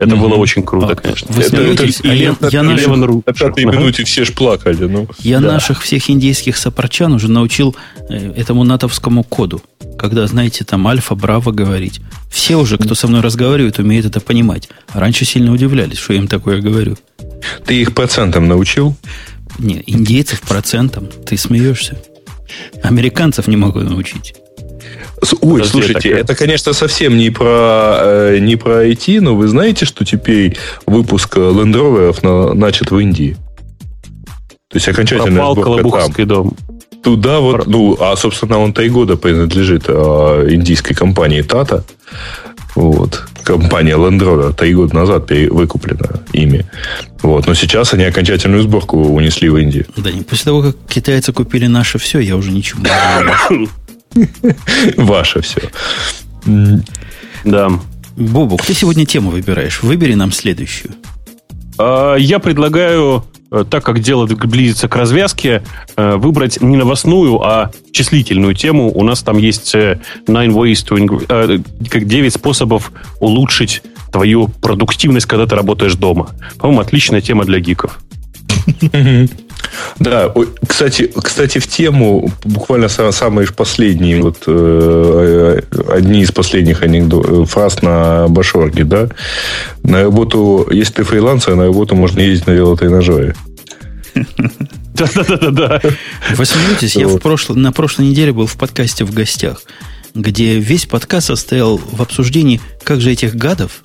Это 0.00 0.14
mm-hmm. 0.14 0.20
было 0.20 0.34
очень 0.36 0.62
круто, 0.62 0.92
а, 0.92 0.94
конечно. 0.94 1.26
Вы 1.30 1.42
это, 1.42 1.50
смеетесь, 1.50 2.00
это, 2.00 2.10
а 2.10 2.14
я, 2.14 2.36
я 2.50 2.62
наших... 2.62 2.96
На 2.96 3.32
пятой 3.32 3.64
минуте 3.64 4.04
все 4.04 4.24
ж 4.24 4.32
плакали. 4.32 4.84
Ну. 4.84 5.08
Я 5.18 5.40
да. 5.40 5.52
наших 5.54 5.82
всех 5.82 6.08
индейских 6.08 6.56
сапарчан 6.56 7.12
уже 7.12 7.28
научил 7.28 7.74
э, 8.08 8.32
этому 8.36 8.62
натовскому 8.62 9.24
коду. 9.24 9.60
Когда, 9.98 10.24
знаете, 10.28 10.64
там 10.64 10.86
альфа, 10.86 11.16
браво 11.16 11.50
говорить. 11.50 12.00
Все 12.30 12.56
уже, 12.56 12.78
кто 12.78 12.94
со 12.94 13.08
мной 13.08 13.22
разговаривает, 13.22 13.80
умеют 13.80 14.06
это 14.06 14.20
понимать. 14.20 14.68
раньше 14.92 15.24
сильно 15.24 15.52
удивлялись, 15.52 15.98
что 15.98 16.12
я 16.12 16.20
им 16.20 16.28
такое 16.28 16.60
говорю. 16.60 16.96
Ты 17.66 17.80
их 17.80 17.92
процентом 17.92 18.46
научил? 18.46 18.94
Не, 19.58 19.82
индейцев 19.86 20.42
процентом. 20.42 21.08
Ты 21.26 21.36
смеешься. 21.36 21.98
Американцев 22.84 23.48
не 23.48 23.56
могу 23.56 23.80
научить. 23.80 24.34
Ой, 25.40 25.60
Подожди, 25.60 25.70
слушайте, 25.70 26.10
это, 26.10 26.20
это, 26.20 26.34
конечно, 26.34 26.72
совсем 26.72 27.16
не 27.16 27.30
про, 27.30 27.98
э, 28.00 28.38
не 28.40 28.56
про 28.56 28.86
IT, 28.86 29.20
но 29.20 29.34
вы 29.34 29.48
знаете, 29.48 29.84
что 29.84 30.04
теперь 30.04 30.56
выпуск 30.86 31.36
Land 31.36 31.74
Rover 31.74 32.16
на, 32.22 32.54
начат 32.54 32.90
в 32.90 32.98
Индии? 32.98 33.36
То 34.68 34.76
есть 34.76 34.88
окончательно 34.88 35.36
Пропал 35.36 35.56
Колобуховский 35.56 36.24
дом. 36.24 36.54
Туда 37.02 37.40
вот, 37.40 37.66
ну, 37.66 37.96
а, 38.00 38.16
собственно, 38.16 38.58
он 38.58 38.72
три 38.72 38.90
года 38.90 39.16
принадлежит 39.16 39.84
э, 39.88 40.46
индийской 40.50 40.94
компании 40.94 41.42
Tata. 41.42 41.82
Вот. 42.74 43.24
Компания 43.44 43.96
Land 43.96 44.20
Rover 44.20 44.52
три 44.52 44.74
года 44.74 44.94
назад 44.94 45.30
выкуплена 45.30 46.20
ими. 46.32 46.66
Вот. 47.22 47.46
Но 47.46 47.54
сейчас 47.54 47.94
они 47.94 48.04
окончательную 48.04 48.62
сборку 48.62 48.98
унесли 48.98 49.48
в 49.48 49.56
Индию. 49.56 49.86
Да, 49.96 50.10
не 50.10 50.22
после 50.22 50.44
того, 50.44 50.62
как 50.62 50.76
китайцы 50.88 51.32
купили 51.32 51.66
наше 51.66 51.98
все, 51.98 52.18
я 52.18 52.36
уже 52.36 52.50
ничего 52.50 52.82
не 52.82 53.68
Ваше 54.96 55.40
все. 55.40 55.62
Да. 57.44 57.70
Бобук, 58.16 58.64
ты 58.64 58.74
сегодня 58.74 59.06
тему 59.06 59.30
выбираешь. 59.30 59.82
Выбери 59.82 60.14
нам 60.14 60.32
следующую. 60.32 60.90
А, 61.78 62.16
я 62.16 62.40
предлагаю, 62.40 63.24
э, 63.52 63.64
так 63.68 63.84
как 63.84 64.00
дело 64.00 64.26
близится 64.26 64.88
к 64.88 64.96
развязке, 64.96 65.62
э, 65.96 66.16
выбрать 66.16 66.60
не 66.60 66.76
новостную, 66.76 67.40
а 67.40 67.70
числительную 67.92 68.54
тему. 68.54 68.90
У 68.92 69.04
нас 69.04 69.22
там 69.22 69.38
есть 69.38 69.72
э, 69.74 70.00
nine 70.26 70.48
ways 70.48 70.84
to, 70.84 71.88
как 71.88 72.06
9 72.06 72.32
способов 72.32 72.90
улучшить 73.20 73.82
твою 74.10 74.48
продуктивность, 74.48 75.26
когда 75.26 75.46
ты 75.46 75.54
работаешь 75.54 75.94
дома. 75.94 76.30
По-моему, 76.58 76.80
отличная 76.80 77.20
тема 77.20 77.44
для 77.44 77.60
гиков. 77.60 78.00
Да, 79.98 80.32
кстати, 80.66 81.10
кстати, 81.14 81.58
в 81.58 81.66
тему 81.66 82.30
буквально 82.44 82.88
самые 82.88 83.48
последние, 83.48 84.22
вот 84.22 84.44
э, 84.46 85.60
одни 85.88 86.22
из 86.22 86.32
последних 86.32 86.82
анекдот, 86.82 87.26
э, 87.28 87.44
фраз 87.44 87.82
на 87.82 88.28
Башорге, 88.28 88.84
да. 88.84 89.08
На 89.82 90.02
работу, 90.04 90.68
если 90.70 90.94
ты 90.94 91.04
фрилансер, 91.04 91.54
на 91.54 91.64
работу 91.64 91.96
можно 91.96 92.20
ездить 92.20 92.46
на 92.46 92.52
велотренажере. 92.52 93.34
Да-да-да-да. 94.94 95.80
Вы 96.36 96.44
смеетесь, 96.44 96.96
я 96.96 97.06
в 97.06 97.18
прошло, 97.18 97.54
на 97.54 97.72
прошлой 97.72 98.06
неделе 98.06 98.32
был 98.32 98.46
в 98.46 98.56
подкасте 98.56 99.04
в 99.04 99.12
гостях, 99.12 99.62
где 100.14 100.58
весь 100.58 100.86
подкаст 100.86 101.28
состоял 101.28 101.78
в 101.78 102.02
обсуждении, 102.02 102.60
как 102.82 103.00
же 103.00 103.12
этих 103.12 103.34
гадов, 103.36 103.84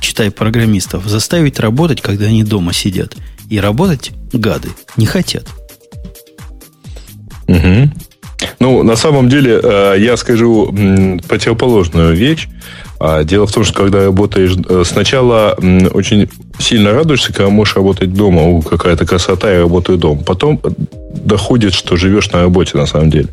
читай 0.00 0.30
программистов, 0.30 1.06
заставить 1.06 1.58
работать, 1.58 2.00
когда 2.00 2.26
они 2.26 2.44
дома 2.44 2.72
сидят. 2.72 3.14
И 3.48 3.60
работать 3.60 4.12
гады 4.32 4.68
не 4.96 5.06
хотят. 5.06 5.46
Угу. 7.46 7.90
Ну, 8.60 8.82
на 8.82 8.96
самом 8.96 9.28
деле, 9.28 9.60
э, 9.62 9.96
я 9.98 10.16
скажу 10.16 10.74
противоположную 11.28 12.14
вещь. 12.14 12.48
А 13.00 13.22
дело 13.24 13.46
в 13.46 13.52
том, 13.52 13.64
что 13.64 13.74
когда 13.74 14.04
работаешь... 14.04 14.54
Э, 14.68 14.82
сначала 14.84 15.56
очень 15.92 16.28
сильно 16.58 16.92
радуешься, 16.92 17.32
когда 17.32 17.50
можешь 17.50 17.76
работать 17.76 18.12
дома. 18.12 18.42
У, 18.42 18.62
какая-то 18.62 19.06
красота, 19.06 19.50
я 19.50 19.60
работаю 19.60 19.98
дома. 19.98 20.22
Потом 20.22 20.60
доходит, 21.14 21.74
что 21.74 21.96
живешь 21.96 22.30
на 22.30 22.42
работе 22.42 22.76
на 22.76 22.86
самом 22.86 23.10
деле. 23.10 23.28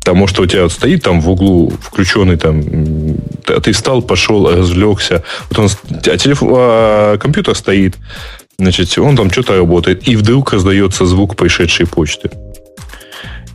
Потому 0.00 0.26
что 0.26 0.42
у 0.42 0.46
тебя 0.46 0.68
стоит 0.68 1.02
там 1.02 1.20
в 1.20 1.28
углу 1.28 1.72
включенный 1.82 2.36
там... 2.36 2.62
А 3.46 3.60
ты 3.60 3.72
встал, 3.72 4.00
пошел, 4.00 4.50
развлекся. 4.50 5.22
Вот 5.50 5.58
он, 5.58 5.68
а 6.06 6.16
телефон, 6.16 6.48
а 6.54 7.18
компьютер 7.18 7.54
стоит. 7.54 7.96
Значит, 8.60 8.98
он 8.98 9.16
там 9.16 9.30
что-то 9.30 9.56
работает. 9.56 10.08
И 10.08 10.16
вдруг 10.16 10.52
раздается 10.52 11.06
звук 11.06 11.36
пришедшей 11.36 11.86
почты. 11.86 12.30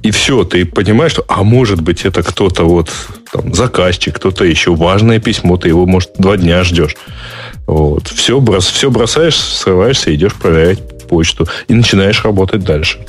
И 0.01 0.11
все, 0.11 0.45
ты 0.45 0.65
понимаешь, 0.65 1.11
что, 1.11 1.25
а 1.27 1.43
может 1.43 1.81
быть, 1.81 2.05
это 2.05 2.23
кто-то 2.23 2.63
вот, 2.63 2.89
там, 3.31 3.53
заказчик, 3.53 4.15
кто-то 4.15 4.45
еще, 4.45 4.73
важное 4.73 5.19
письмо, 5.19 5.57
ты 5.57 5.69
его, 5.69 5.85
может, 5.85 6.11
два 6.17 6.37
дня 6.37 6.63
ждешь. 6.63 6.95
Вот. 7.67 8.07
Все, 8.07 8.39
брос, 8.39 8.67
все 8.67 8.89
бросаешь, 8.89 9.35
срываешься, 9.35 10.13
идешь 10.15 10.35
проверять 10.35 11.07
почту 11.07 11.47
и 11.67 11.73
начинаешь 11.73 12.23
работать 12.23 12.63
дальше. 12.63 13.05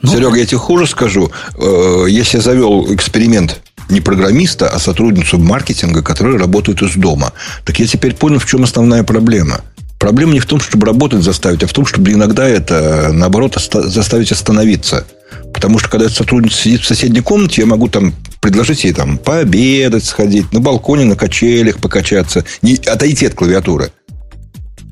Ну, 0.00 0.10
Серега, 0.10 0.36
я 0.36 0.46
тебе 0.46 0.58
хуже 0.58 0.86
скажу. 0.86 1.30
Э, 1.58 2.06
если 2.08 2.38
я 2.38 2.42
завел 2.42 2.86
эксперимент 2.92 3.60
не 3.90 4.00
программиста, 4.00 4.70
а 4.70 4.78
сотрудницу 4.78 5.38
маркетинга, 5.38 6.02
которая 6.02 6.38
работает 6.38 6.82
из 6.82 6.94
дома, 6.94 7.32
так 7.64 7.78
я 7.78 7.86
теперь 7.86 8.14
понял, 8.14 8.38
в 8.38 8.46
чем 8.46 8.64
основная 8.64 9.04
проблема. 9.04 9.60
Проблема 10.02 10.32
не 10.32 10.40
в 10.40 10.46
том, 10.46 10.58
чтобы 10.58 10.84
работать 10.84 11.22
заставить, 11.22 11.62
а 11.62 11.68
в 11.68 11.72
том, 11.72 11.86
чтобы 11.86 12.10
иногда 12.10 12.48
это, 12.48 13.10
наоборот, 13.12 13.56
заставить 13.72 14.32
остановиться. 14.32 15.06
Потому 15.54 15.78
что, 15.78 15.88
когда 15.88 16.08
сотрудница 16.08 16.60
сидит 16.60 16.80
в 16.80 16.86
соседней 16.86 17.20
комнате, 17.20 17.60
я 17.60 17.68
могу 17.68 17.86
там 17.86 18.12
предложить 18.40 18.82
ей 18.82 18.94
там 18.94 19.16
пообедать, 19.16 20.04
сходить, 20.04 20.52
на 20.52 20.58
балконе, 20.58 21.04
на 21.04 21.14
качелях 21.14 21.78
покачаться, 21.78 22.44
не 22.62 22.74
отойти 22.74 23.26
от 23.26 23.34
клавиатуры. 23.34 23.92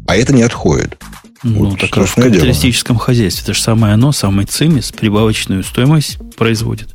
А 0.07 0.15
это 0.15 0.33
не 0.33 0.43
отходит. 0.43 0.97
Ну, 1.43 1.71
вот, 1.71 1.81
так 1.81 2.07
в 2.07 2.15
капиталистическом 2.15 2.95
дело. 2.95 3.05
хозяйстве 3.07 3.43
это 3.43 3.55
же 3.55 3.61
самое 3.61 3.95
оно, 3.95 4.13
самый 4.13 4.47
цимис, 4.47 4.93
прибавочную 4.93 5.65
стоимость 5.65 6.19
производит. 6.37 6.95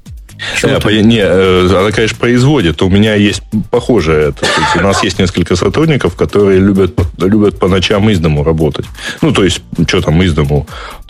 Э, 0.64 0.80
по, 0.80 0.90
не, 0.90 1.20
э, 1.20 1.68
она, 1.68 1.92
конечно, 1.92 2.18
производит. 2.18 2.82
У 2.82 2.90
меня 2.90 3.16
есть 3.16 3.42
похожее 3.72 4.30
это. 4.30 4.46
есть, 4.46 4.76
у 4.76 4.82
нас 4.82 5.04
есть 5.04 5.20
несколько 5.20 5.56
сотрудников, 5.56 6.16
которые 6.16 6.60
любят, 6.60 6.94
любят 7.18 7.60
по 7.60 7.68
ночам 7.68 8.10
из 8.10 8.20
дому 8.20 8.44
работать. 8.44 8.86
Ну, 9.22 9.32
то 9.32 9.44
есть, 9.44 9.62
что 9.88 10.02
там 10.02 10.22
из 10.22 10.34
дому? 10.34 10.68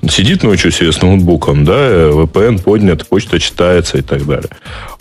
Сидит 0.10 0.44
ночью 0.44 0.72
себе 0.72 0.92
с 0.92 1.02
ноутбуком, 1.02 1.66
да, 1.66 2.10
VPN 2.10 2.62
поднят, 2.62 3.08
почта 3.08 3.40
читается 3.40 3.98
и 3.98 4.02
так 4.02 4.26
далее. 4.26 4.50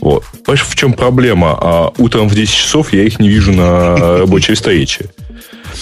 Вот. 0.00 0.24
Понимаешь, 0.44 0.66
в 0.66 0.74
чем 0.74 0.92
проблема? 0.94 1.58
А 1.60 1.92
утром 1.98 2.28
в 2.28 2.34
10 2.34 2.52
часов 2.52 2.92
я 2.92 3.02
их 3.02 3.20
не 3.20 3.28
вижу 3.28 3.52
на 3.52 4.18
рабочей 4.18 4.54
встрече. 4.54 5.10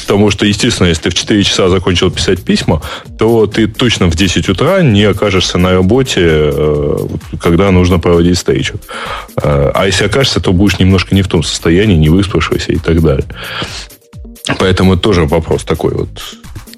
Потому 0.01 0.31
что, 0.31 0.47
естественно, 0.47 0.89
если 0.89 1.05
ты 1.05 1.11
в 1.11 1.15
4 1.15 1.45
часа 1.45 1.69
закончил 1.69 2.11
писать 2.11 2.43
письма, 2.43 2.83
то 3.19 3.47
ты 3.47 3.67
точно 3.67 4.11
в 4.11 4.17
10 4.17 4.49
утра 4.49 4.83
не 4.83 5.05
окажешься 5.05 5.59
на 5.59 5.73
работе, 5.73 6.21
э, 6.21 6.99
когда 7.41 7.71
нужно 7.71 7.99
проводить 7.99 8.37
встречу. 8.37 8.75
Э, 9.43 9.71
а 9.75 9.87
если 9.87 10.07
окажешься, 10.07 10.41
то 10.41 10.53
будешь 10.53 10.79
немножко 10.79 11.15
не 11.15 11.23
в 11.23 11.29
том 11.29 11.43
состоянии, 11.43 11.97
не 11.97 12.09
выспавшийся 12.09 12.73
и 12.73 12.79
так 12.79 13.03
далее. 13.03 13.27
Поэтому 14.59 14.95
это 14.95 15.03
тоже 15.03 15.25
вопрос 15.25 15.65
такой 15.65 15.95
вот 15.95 16.09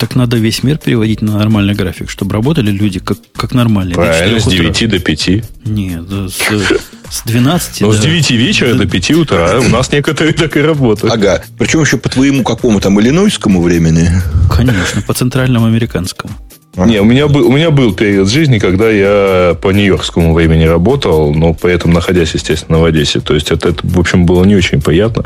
так 0.04 0.16
надо 0.16 0.36
весь 0.36 0.62
мир 0.62 0.76
переводить 0.76 1.22
на 1.22 1.38
нормальный 1.38 1.72
график, 1.72 2.10
чтобы 2.10 2.34
работали 2.34 2.70
люди 2.70 2.98
как, 2.98 3.16
как 3.34 3.54
нормальные. 3.54 3.94
Правильно, 3.94 4.38
с 4.38 4.44
9 4.44 4.76
утра. 4.76 4.88
до 4.88 4.98
5. 4.98 5.28
Нет, 5.64 6.02
с, 6.28 6.34
с 7.10 7.22
12 7.24 7.80
Но 7.80 7.90
до... 7.90 7.96
с 7.96 8.00
9 8.00 8.30
вечера 8.32 8.74
до 8.74 8.86
5 8.86 9.10
утра. 9.12 9.60
У 9.60 9.68
нас 9.70 9.90
некоторые 9.92 10.34
так 10.34 10.58
и 10.58 10.60
работают. 10.60 11.10
Ага. 11.10 11.42
Причем 11.58 11.80
еще 11.80 11.96
по 11.96 12.10
твоему 12.10 12.42
какому 12.42 12.82
там 12.82 13.00
иллинойскому 13.00 13.62
времени? 13.62 14.10
Конечно, 14.54 15.00
по 15.00 15.14
центральному 15.14 15.64
американскому. 15.64 16.34
Не, 16.76 17.00
у 17.00 17.04
меня, 17.04 17.26
был, 17.26 17.46
у 17.46 17.52
меня 17.52 17.70
был 17.70 17.94
период 17.94 18.28
жизни, 18.28 18.58
когда 18.58 18.90
я 18.90 19.54
по 19.54 19.70
нью-йоркскому 19.70 20.34
времени 20.34 20.64
работал, 20.64 21.32
но 21.32 21.54
при 21.54 21.72
этом 21.72 21.92
находясь, 21.94 22.34
естественно, 22.34 22.78
в 22.78 22.84
Одессе. 22.84 23.20
То 23.20 23.32
есть, 23.32 23.50
это, 23.50 23.70
это 23.70 23.80
в 23.84 23.98
общем, 23.98 24.26
было 24.26 24.44
не 24.44 24.54
очень 24.54 24.82
приятно. 24.82 25.24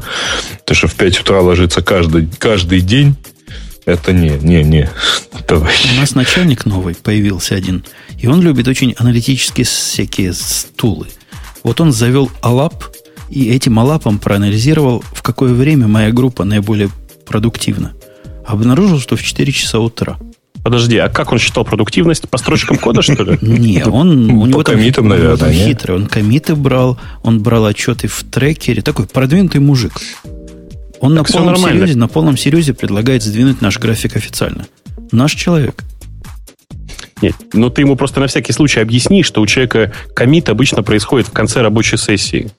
Потому 0.60 0.76
что 0.76 0.86
в 0.86 0.94
5 0.94 1.20
утра 1.20 1.40
ложиться 1.40 1.82
каждый, 1.82 2.28
каждый 2.38 2.80
день 2.80 3.16
это 3.88 4.12
не, 4.12 4.30
не, 4.30 4.62
не, 4.62 4.88
товарищ. 5.46 5.86
У 5.96 6.00
нас 6.00 6.14
начальник 6.14 6.66
новый 6.66 6.94
появился 6.94 7.54
один, 7.54 7.84
и 8.18 8.26
он 8.26 8.42
любит 8.42 8.68
очень 8.68 8.94
аналитические 8.98 9.64
всякие 9.64 10.32
стулы. 10.34 11.08
Вот 11.62 11.80
он 11.80 11.92
завел 11.92 12.30
Алап, 12.42 12.84
и 13.30 13.50
этим 13.50 13.78
Алапом 13.78 14.18
проанализировал, 14.18 15.02
в 15.12 15.22
какое 15.22 15.52
время 15.52 15.88
моя 15.88 16.12
группа 16.12 16.44
наиболее 16.44 16.90
продуктивна. 17.26 17.94
Обнаружил, 18.46 19.00
что 19.00 19.16
в 19.16 19.22
4 19.22 19.52
часа 19.52 19.78
утра. 19.80 20.18
Подожди, 20.62 20.98
а 20.98 21.08
как 21.08 21.32
он 21.32 21.38
считал 21.38 21.64
продуктивность? 21.64 22.28
По 22.28 22.36
строчкам 22.36 22.76
кода, 22.78 23.00
что 23.00 23.22
ли? 23.22 23.38
Не, 23.42 23.84
он 23.84 24.30
у 24.30 24.46
него 24.46 24.62
там, 24.62 24.74
комитам, 24.74 25.08
наверное, 25.08 25.52
хитрый. 25.52 25.96
Он 25.96 26.06
комиты 26.06 26.54
брал, 26.54 26.98
он 27.22 27.42
брал 27.42 27.66
отчеты 27.66 28.08
в 28.08 28.24
трекере. 28.24 28.82
Такой 28.82 29.06
продвинутый 29.06 29.60
мужик. 29.60 29.92
Он 31.00 31.14
на 31.14 31.24
полном, 31.24 31.56
серьезе, 31.56 31.96
на 31.96 32.08
полном 32.08 32.36
серьезе 32.36 32.74
предлагает 32.74 33.22
сдвинуть 33.22 33.60
наш 33.60 33.78
график 33.78 34.16
официально. 34.16 34.66
Наш 35.12 35.32
человек. 35.32 35.82
Нет, 37.22 37.34
ну 37.52 37.70
ты 37.70 37.82
ему 37.82 37.96
просто 37.96 38.20
на 38.20 38.26
всякий 38.26 38.52
случай 38.52 38.80
объясни, 38.80 39.22
что 39.22 39.40
у 39.40 39.46
человека 39.46 39.92
комит 40.14 40.48
обычно 40.48 40.82
происходит 40.82 41.28
в 41.28 41.32
конце 41.32 41.62
рабочей 41.62 41.96
сессии. 41.96 42.50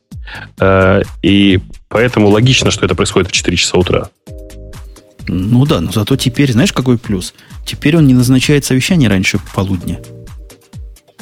Э, 0.59 1.01
и 1.21 1.59
поэтому 1.87 2.29
логично, 2.29 2.71
что 2.71 2.85
это 2.85 2.95
происходит 2.95 3.29
в 3.29 3.31
4 3.31 3.55
часа 3.57 3.77
утра. 3.77 4.09
Ну 5.27 5.65
да, 5.65 5.79
но 5.79 5.91
зато 5.91 6.15
теперь, 6.15 6.51
знаешь, 6.51 6.73
какой 6.73 6.97
плюс? 6.97 7.33
Теперь 7.65 7.97
он 7.97 8.07
не 8.07 8.13
назначает 8.13 8.65
совещание 8.65 9.09
раньше 9.09 9.39
полудня. 9.53 9.99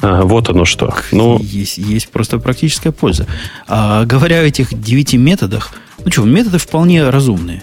Вот 0.00 0.48
оно 0.48 0.64
что. 0.64 0.94
Ну... 1.12 1.38
Есть, 1.40 1.78
есть 1.78 2.08
просто 2.08 2.38
практическая 2.38 2.92
польза. 2.92 3.26
А 3.66 4.04
говоря 4.04 4.40
о 4.40 4.44
этих 4.44 4.72
девяти 4.80 5.16
методах, 5.16 5.70
ну 6.04 6.10
что, 6.10 6.22
методы 6.22 6.58
вполне 6.58 7.08
разумные. 7.10 7.62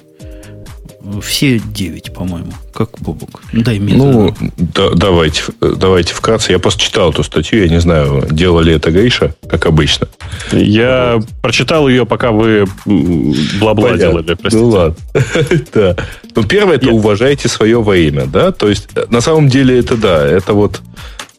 Все 1.22 1.60
девять, 1.60 2.12
по-моему. 2.14 2.52
Как 2.74 3.00
Бобук. 3.00 3.44
Дай 3.54 3.78
метод. 3.78 4.00
Ну, 4.00 4.36
да, 4.58 4.90
давайте, 4.96 5.44
давайте 5.62 6.16
вкратце. 6.16 6.52
Я 6.52 6.58
просто 6.58 6.82
читал 6.82 7.12
эту 7.12 7.24
статью. 7.24 7.62
Я 7.62 7.70
не 7.70 7.80
знаю, 7.80 8.26
делали 8.32 8.74
это 8.74 8.90
Гриша, 8.90 9.36
как 9.48 9.68
обычно. 9.68 10.08
Я 10.52 11.20
прочитал 11.44 11.88
ее, 11.88 12.08
пока 12.08 12.32
вы 12.32 12.66
бла-бла 12.86 13.90
Понятно. 13.90 13.98
делали. 13.98 14.34
Простите. 14.34 14.64
Ну 14.64 14.70
ладно. 14.70 14.96
да. 15.74 15.96
Ну, 16.36 16.44
первое, 16.44 16.78
это 16.78 16.90
уважайте 16.90 17.50
свое 17.50 17.82
время, 17.84 18.26
да? 18.26 18.52
То 18.52 18.68
есть, 18.68 18.90
на 19.10 19.22
самом 19.22 19.48
деле, 19.48 19.78
это 19.78 19.98
да, 19.98 20.26
это 20.26 20.54
вот 20.54 20.82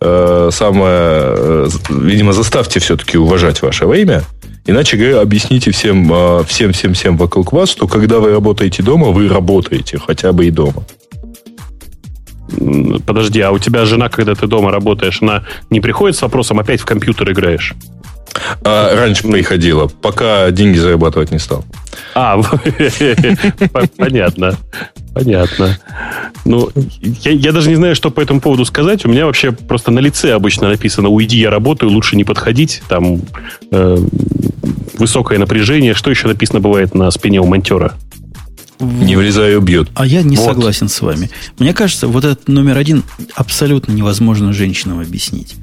э, 0.00 0.50
самое, 0.52 0.92
э, 0.92 1.68
видимо, 1.90 2.32
заставьте 2.32 2.80
все-таки 2.80 3.18
уважать 3.18 3.62
ваше 3.62 3.86
время. 3.86 4.22
Иначе 4.66 4.96
говоря, 4.96 5.20
объясните 5.20 5.70
всем, 5.70 6.12
э, 6.12 6.44
всем, 6.46 6.72
всем, 6.72 6.94
всем 6.94 7.16
вокруг 7.16 7.52
вас, 7.52 7.70
что 7.70 7.86
когда 7.86 8.18
вы 8.18 8.32
работаете 8.32 8.82
дома, 8.82 9.08
вы 9.08 9.28
работаете 9.28 9.98
хотя 9.98 10.32
бы 10.32 10.46
и 10.46 10.50
дома. 10.50 10.84
Подожди, 13.06 13.40
а 13.40 13.50
у 13.50 13.58
тебя 13.58 13.84
жена, 13.84 14.08
когда 14.08 14.34
ты 14.34 14.46
дома 14.46 14.70
работаешь, 14.70 15.20
она 15.20 15.44
не 15.70 15.80
приходит 15.80 16.16
с 16.16 16.22
вопросом, 16.22 16.58
опять 16.60 16.80
в 16.80 16.84
компьютер 16.84 17.30
играешь? 17.32 17.74
А, 18.64 18.94
раньше 18.94 19.26
приходила, 19.28 19.88
пока 19.88 20.50
деньги 20.50 20.78
зарабатывать 20.78 21.30
не 21.30 21.38
стал. 21.38 21.64
А, 22.14 22.40
понятно. 23.96 24.56
Понятно. 25.16 25.78
Ну, 26.44 26.70
я, 27.00 27.30
я 27.30 27.52
даже 27.52 27.70
не 27.70 27.76
знаю, 27.76 27.96
что 27.96 28.10
по 28.10 28.20
этому 28.20 28.42
поводу 28.42 28.66
сказать. 28.66 29.06
У 29.06 29.08
меня 29.08 29.24
вообще 29.24 29.50
просто 29.50 29.90
на 29.90 30.00
лице 30.00 30.34
обычно 30.34 30.68
написано 30.68 31.08
«Уйди, 31.08 31.38
я 31.38 31.48
работаю, 31.48 31.90
лучше 31.90 32.16
не 32.16 32.24
подходить». 32.24 32.82
Там 32.86 33.22
э, 33.70 33.96
высокое 34.98 35.38
напряжение. 35.38 35.94
Что 35.94 36.10
еще 36.10 36.28
написано 36.28 36.60
бывает 36.60 36.94
на 36.94 37.10
спине 37.10 37.40
у 37.40 37.46
монтера? 37.46 37.94
Не 38.78 39.16
влезая, 39.16 39.56
убьет. 39.56 39.88
А 39.94 40.06
я 40.06 40.20
не 40.20 40.36
вот. 40.36 40.44
согласен 40.44 40.90
с 40.90 41.00
вами. 41.00 41.30
Мне 41.58 41.72
кажется, 41.72 42.08
вот 42.08 42.26
этот 42.26 42.46
номер 42.46 42.76
один 42.76 43.02
абсолютно 43.34 43.92
невозможно 43.92 44.52
женщинам 44.52 45.00
объяснить. 45.00 45.56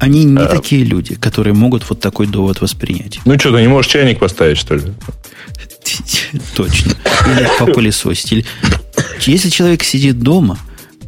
Они 0.00 0.24
не 0.24 0.42
а... 0.42 0.46
такие 0.46 0.82
люди, 0.82 1.14
которые 1.14 1.54
могут 1.54 1.88
вот 1.88 2.00
такой 2.00 2.26
довод 2.26 2.60
воспринять. 2.60 3.20
Ну 3.24 3.38
что, 3.38 3.54
ты 3.54 3.60
не 3.60 3.68
можешь 3.68 3.92
чайник 3.92 4.18
поставить, 4.18 4.58
что 4.58 4.74
ли? 4.74 4.82
Точно. 6.56 6.92
Или 7.26 7.48
попылесосить. 7.58 8.32
Или... 8.32 8.46
Если 9.26 9.50
человек 9.50 9.82
сидит 9.82 10.20
дома, 10.20 10.58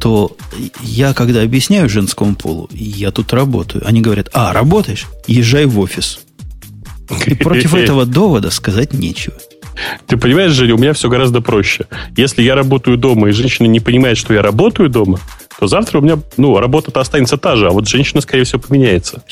то 0.00 0.36
я, 0.82 1.14
когда 1.14 1.42
объясняю 1.42 1.88
женскому 1.88 2.34
полу, 2.34 2.68
я 2.72 3.12
тут 3.12 3.32
работаю, 3.32 3.86
они 3.86 4.00
говорят, 4.00 4.28
а, 4.32 4.52
работаешь? 4.52 5.06
Езжай 5.26 5.64
в 5.66 5.78
офис. 5.78 6.20
И 7.26 7.34
против 7.34 7.74
этого 7.74 8.04
довода 8.04 8.50
сказать 8.50 8.92
нечего. 8.92 9.36
Ты 10.06 10.16
понимаешь, 10.16 10.52
Женя, 10.52 10.74
у 10.74 10.78
меня 10.78 10.92
все 10.92 11.08
гораздо 11.08 11.40
проще. 11.40 11.86
Если 12.16 12.42
я 12.42 12.54
работаю 12.54 12.98
дома, 12.98 13.28
и 13.28 13.32
женщина 13.32 13.66
не 13.66 13.80
понимает, 13.80 14.18
что 14.18 14.34
я 14.34 14.42
работаю 14.42 14.88
дома, 14.88 15.18
то 15.58 15.66
завтра 15.66 15.98
у 15.98 16.02
меня, 16.02 16.18
ну, 16.36 16.58
работа-то 16.58 17.00
останется 17.00 17.36
та 17.36 17.56
же, 17.56 17.68
а 17.68 17.70
вот 17.70 17.88
женщина, 17.88 18.20
скорее 18.20 18.44
всего, 18.44 18.60
поменяется. 18.60 19.22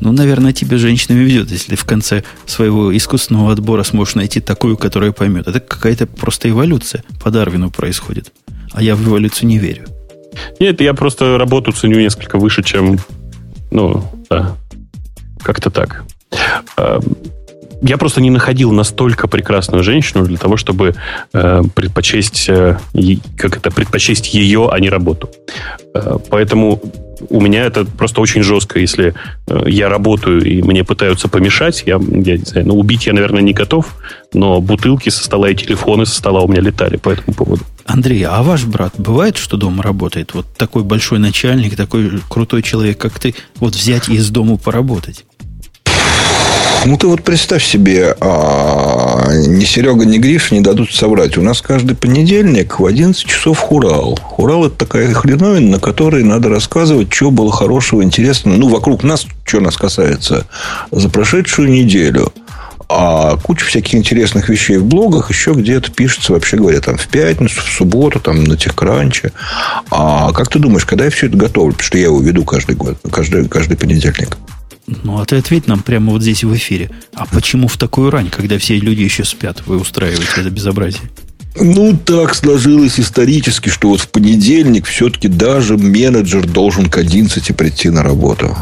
Ну, 0.00 0.12
наверное, 0.12 0.52
тебе 0.52 0.78
женщинами 0.78 1.24
ведет, 1.24 1.50
если 1.50 1.74
в 1.76 1.84
конце 1.84 2.22
своего 2.46 2.96
искусственного 2.96 3.52
отбора 3.52 3.82
сможешь 3.82 4.14
найти 4.14 4.40
такую, 4.40 4.76
которая 4.76 5.12
поймет. 5.12 5.48
Это 5.48 5.60
какая-то 5.60 6.06
просто 6.06 6.48
эволюция 6.48 7.04
по 7.22 7.30
Дарвину 7.30 7.70
происходит. 7.70 8.32
А 8.72 8.82
я 8.82 8.96
в 8.96 9.06
эволюцию 9.06 9.48
не 9.48 9.58
верю. 9.58 9.86
Нет, 10.60 10.80
я 10.80 10.94
просто 10.94 11.38
работу 11.38 11.72
ценю 11.72 11.98
несколько 11.98 12.38
выше, 12.38 12.62
чем... 12.62 12.98
Ну, 13.70 14.04
да. 14.30 14.56
Как-то 15.42 15.70
так. 15.70 16.04
Я 17.82 17.98
просто 17.98 18.20
не 18.20 18.30
находил 18.30 18.70
настолько 18.70 19.26
прекрасную 19.26 19.82
женщину 19.82 20.24
для 20.24 20.38
того, 20.38 20.56
чтобы 20.56 20.94
э, 21.32 21.62
предпочесть, 21.74 22.48
э, 22.48 22.78
как 23.36 23.56
это, 23.56 23.70
предпочесть 23.72 24.34
ее, 24.34 24.68
а 24.70 24.78
не 24.78 24.88
работу. 24.88 25.28
Э, 25.94 26.18
поэтому 26.30 26.80
у 27.28 27.40
меня 27.40 27.64
это 27.64 27.84
просто 27.84 28.20
очень 28.20 28.42
жестко. 28.42 28.78
Если 28.78 29.14
э, 29.46 29.64
я 29.66 29.88
работаю 29.88 30.44
и 30.44 30.62
мне 30.62 30.84
пытаются 30.84 31.28
помешать, 31.28 31.82
я, 31.86 31.94
я 31.94 32.36
не 32.38 32.44
знаю, 32.44 32.68
ну, 32.68 32.78
убить 32.78 33.06
я, 33.06 33.12
наверное, 33.12 33.42
не 33.42 33.52
готов, 33.52 33.94
но 34.32 34.60
бутылки 34.60 35.08
со 35.08 35.24
стола 35.24 35.50
и 35.50 35.54
телефоны 35.54 36.06
со 36.06 36.14
стола 36.14 36.42
у 36.42 36.48
меня 36.48 36.60
летали 36.60 36.96
по 36.96 37.10
этому 37.10 37.34
поводу. 37.34 37.64
Андрей, 37.84 38.22
а 38.22 38.42
ваш 38.42 38.64
брат 38.64 38.94
бывает, 38.96 39.36
что 39.36 39.56
дома 39.56 39.82
работает? 39.82 40.34
Вот 40.34 40.46
такой 40.56 40.84
большой 40.84 41.18
начальник, 41.18 41.76
такой 41.76 42.20
крутой 42.28 42.62
человек, 42.62 42.98
как 42.98 43.18
ты, 43.18 43.34
вот 43.56 43.74
взять 43.74 44.08
и 44.08 44.14
из 44.14 44.30
дома 44.30 44.56
поработать? 44.56 45.24
Ну, 46.84 46.96
ты 46.96 47.06
вот 47.06 47.22
представь 47.22 47.64
себе, 47.64 48.16
а, 48.20 49.30
ни 49.32 49.64
Серега, 49.64 50.04
ни 50.04 50.18
Гриш 50.18 50.50
не 50.50 50.60
дадут 50.60 50.92
соврать. 50.92 51.38
У 51.38 51.42
нас 51.42 51.62
каждый 51.62 51.94
понедельник 51.94 52.80
в 52.80 52.86
11 52.86 53.24
часов 53.24 53.60
хурал. 53.60 54.18
Хурал– 54.20 54.64
это 54.66 54.74
такая 54.74 55.14
хреновина, 55.14 55.72
на 55.72 55.78
которой 55.78 56.24
надо 56.24 56.48
рассказывать, 56.48 57.12
что 57.12 57.30
было 57.30 57.52
хорошего, 57.52 58.02
интересного. 58.02 58.56
Ну, 58.56 58.68
вокруг 58.68 59.04
нас, 59.04 59.26
что 59.44 59.60
нас 59.60 59.76
касается, 59.76 60.46
за 60.90 61.08
прошедшую 61.08 61.70
неделю. 61.70 62.32
А 62.88 63.36
куча 63.36 63.64
всяких 63.64 63.94
интересных 63.94 64.48
вещей 64.48 64.78
в 64.78 64.84
блогах 64.84 65.30
еще 65.30 65.52
где-то 65.52 65.92
пишется, 65.92 66.32
вообще 66.32 66.56
говоря, 66.56 66.80
там 66.80 66.96
в 66.96 67.06
пятницу, 67.06 67.60
в 67.60 67.64
субботу, 67.64 68.18
там 68.18 68.42
на 68.42 68.56
техкранче. 68.56 69.32
А 69.90 70.32
как 70.32 70.48
ты 70.48 70.58
думаешь, 70.58 70.84
когда 70.84 71.04
я 71.04 71.10
все 71.10 71.28
это 71.28 71.36
готовлю? 71.36 71.72
Потому 71.72 71.86
что 71.86 71.98
я 71.98 72.04
его 72.04 72.20
веду 72.20 72.44
каждый 72.44 72.74
год, 72.74 72.98
каждый, 73.10 73.48
каждый 73.48 73.76
понедельник. 73.76 74.36
Ну, 74.86 75.20
а 75.20 75.24
ты 75.24 75.36
ответь 75.36 75.68
нам 75.68 75.82
прямо 75.82 76.12
вот 76.12 76.22
здесь 76.22 76.44
в 76.44 76.54
эфире. 76.54 76.90
А 77.14 77.26
почему 77.26 77.68
в 77.68 77.76
такую 77.76 78.10
рань, 78.10 78.30
когда 78.30 78.58
все 78.58 78.78
люди 78.78 79.02
еще 79.02 79.24
спят, 79.24 79.62
вы 79.66 79.78
устраиваете 79.78 80.40
это 80.40 80.50
безобразие? 80.50 81.02
Ну, 81.54 81.96
так 81.96 82.34
сложилось 82.34 82.98
исторически, 82.98 83.68
что 83.68 83.88
вот 83.88 84.00
в 84.00 84.08
понедельник 84.08 84.86
все-таки 84.86 85.28
даже 85.28 85.76
менеджер 85.76 86.46
должен 86.46 86.88
к 86.88 86.96
11 86.96 87.54
прийти 87.56 87.90
на 87.90 88.02
работу. 88.02 88.56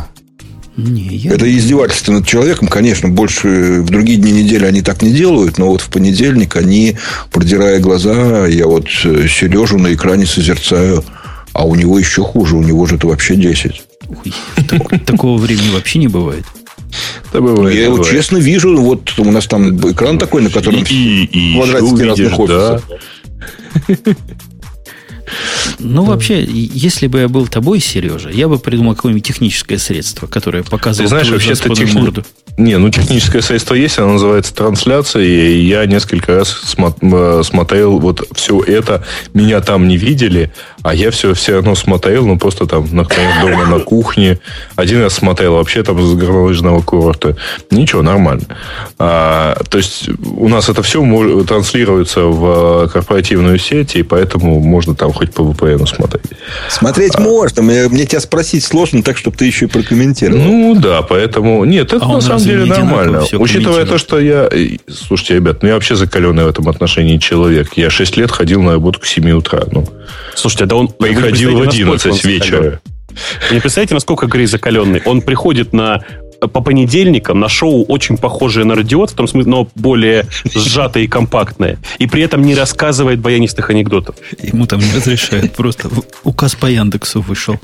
Не, 0.77 1.17
я... 1.17 1.33
Это 1.33 1.51
издевательство 1.51 2.13
над 2.13 2.27
человеком, 2.27 2.69
конечно, 2.69 3.09
больше 3.09 3.83
в 3.83 3.87
другие 3.87 4.19
дни 4.19 4.33
недели 4.33 4.65
они 4.65 4.83
так 4.83 5.03
не 5.03 5.13
делают, 5.13 5.59
но 5.59 5.67
вот 5.67 5.83
в 5.83 5.91
понедельник 5.91 6.57
они, 6.57 6.97
продирая 7.31 7.81
глаза, 7.81 8.47
я 8.47 8.67
вот 8.67 8.87
э, 9.05 9.27
Сережу 9.29 9.79
на 9.79 9.93
экране 9.93 10.27
созерцаю, 10.27 11.05
а 11.53 11.67
у 11.67 11.75
него 11.75 11.99
еще 11.99 12.23
хуже, 12.23 12.57
у 12.57 12.63
него 12.63 12.87
же 12.87 12.97
это 12.97 13.09
вообще 13.09 13.37
10. 13.37 13.83
Такого 15.07 15.39
времени 15.39 15.71
вообще 15.71 15.99
не 15.99 16.09
бывает. 16.09 16.45
Да 17.33 17.41
бывает, 17.41 17.77
я 17.77 17.85
его 17.85 18.03
честно 18.03 18.39
вижу. 18.39 18.77
Вот 18.77 19.13
у 19.19 19.31
нас 19.31 19.47
там 19.47 19.77
экран 19.77 20.19
такой, 20.19 20.43
на 20.43 20.51
котором 20.51 20.83
и, 20.83 20.93
и, 20.93 21.25
и 21.25 21.55
квадратики 21.55 22.03
разных 22.03 22.39
офисов. 22.39 22.85
Да. 22.89 24.15
Ну, 25.79 26.05
вообще, 26.05 26.45
если 26.45 27.07
бы 27.07 27.21
я 27.21 27.29
был 27.29 27.47
тобой, 27.47 27.81
Сережа, 27.81 28.31
я 28.31 28.49
бы 28.49 28.59
придумал 28.59 28.95
какое-нибудь 28.95 29.27
техническое 29.27 29.79
средство, 29.79 30.27
которое 30.27 30.63
показывало 30.63 31.05
Ты 31.05 31.09
знаешь, 31.09 31.31
вообще 31.31 31.53
это 31.53 31.75
техни... 31.75 32.01
морду. 32.01 32.25
Не, 32.59 32.77
ну 32.79 32.91
техническое 32.91 33.41
средство 33.41 33.75
есть, 33.75 33.99
оно 33.99 34.15
называется 34.15 34.55
трансляция, 34.55 35.23
и 35.23 35.65
я 35.65 35.87
несколько 35.87 36.37
раз 36.37 36.75
э, 36.77 37.43
смотрел 37.45 37.99
вот 37.99 38.29
все 38.35 38.61
это, 38.61 39.05
меня 39.33 39.61
там 39.61 39.89
не 39.89 39.97
видели, 39.97 40.53
а 40.83 40.95
я 40.95 41.11
все 41.11 41.35
все 41.35 41.55
равно 41.55 41.75
смотрел, 41.75 42.27
ну 42.27 42.39
просто 42.39 42.67
там, 42.67 42.89
например, 42.91 43.41
дома 43.41 43.67
на 43.67 43.81
кухне. 43.81 44.39
Один 44.77 45.03
раз 45.03 45.15
смотрел 45.15 45.55
вообще 45.55 45.83
там 45.83 46.01
с 46.03 46.15
горнолыжного 46.15 46.81
курорта. 46.81 47.37
Ничего, 47.71 48.03
нормально. 48.03 48.45
А, 48.99 49.57
то 49.69 49.79
есть 49.79 50.09
у 50.25 50.49
нас 50.49 50.69
это 50.69 50.83
все 50.83 51.01
транслируется 51.45 52.23
в 52.23 52.89
корпоративную 52.89 53.59
сеть, 53.59 53.97
и 53.97 54.03
поэтому 54.03 54.61
можно 54.61 54.95
там 54.95 55.13
хоть 55.13 55.35
по 55.35 55.43
VPN 55.43 55.87
смотреть. 55.87 56.33
Смотреть 56.69 57.17
а, 57.17 57.21
можно. 57.21 57.63
Мне, 57.63 57.89
мне 57.89 58.07
тебя 58.07 58.21
спросить 58.21 58.65
сложно 58.65 59.03
так, 59.03 59.19
чтобы 59.19 59.37
ты 59.37 59.45
еще 59.45 59.67
и 59.67 59.69
прокомментировал. 59.69 60.41
Ну 60.41 60.75
да, 60.75 61.03
поэтому... 61.03 61.65
Нет, 61.65 61.93
это 61.93 62.05
а 62.05 62.09
на 62.09 62.21
самом 62.21 62.43
деле 62.43 62.65
нормально. 62.65 63.25
Учитывая 63.33 63.85
то, 63.85 63.99
что 63.99 64.19
я... 64.19 64.49
Слушайте, 64.89 65.35
ребят, 65.35 65.63
ну 65.63 65.69
я 65.69 65.75
вообще 65.75 65.95
закаленный 65.95 66.45
в 66.45 66.49
этом 66.49 66.69
отношении 66.69 67.19
человек. 67.19 67.73
Я 67.77 67.91
6 67.91 68.17
лет 68.17 68.31
ходил 68.31 68.63
на 68.63 68.73
работу 68.73 69.01
к 69.01 69.07
7 69.07 69.31
утра. 69.33 69.63
Ну. 69.71 69.87
Слушайте, 70.35 70.67
да 70.71 70.77
он 70.77 70.89
приходил 70.89 71.59
в 71.59 71.63
11 71.63 72.25
вечера. 72.25 72.81
Вы 73.49 73.55
не 73.57 73.61
представляете, 73.61 73.95
насколько 73.95 74.27
Грей 74.27 74.47
закаленный? 74.47 75.03
Он 75.05 75.21
приходит 75.21 75.73
на 75.73 76.05
по 76.41 76.61
понедельникам 76.61 77.41
на 77.41 77.49
шоу 77.49 77.85
очень 77.85 78.17
похожее 78.17 78.65
на 78.65 78.75
радиот, 78.75 79.11
в 79.11 79.15
том 79.15 79.29
смысле, 79.29 79.51
но 79.51 79.69
более 79.75 80.27
сжатое 80.55 81.05
и 81.05 81.07
компактное. 81.07 81.79
И 81.99 82.07
при 82.07 82.23
этом 82.23 82.43
не 82.43 82.55
рассказывает 82.55 83.21
баянистых 83.21 83.71
анекдотов. 83.71 84.17
Ему 84.43 84.67
там 84.67 84.81
не 84.81 84.93
разрешают. 84.93 85.53
Просто 85.53 85.91
указ 86.25 86.55
по 86.55 86.67
Яндексу 86.67 87.21
вышел. 87.21 87.59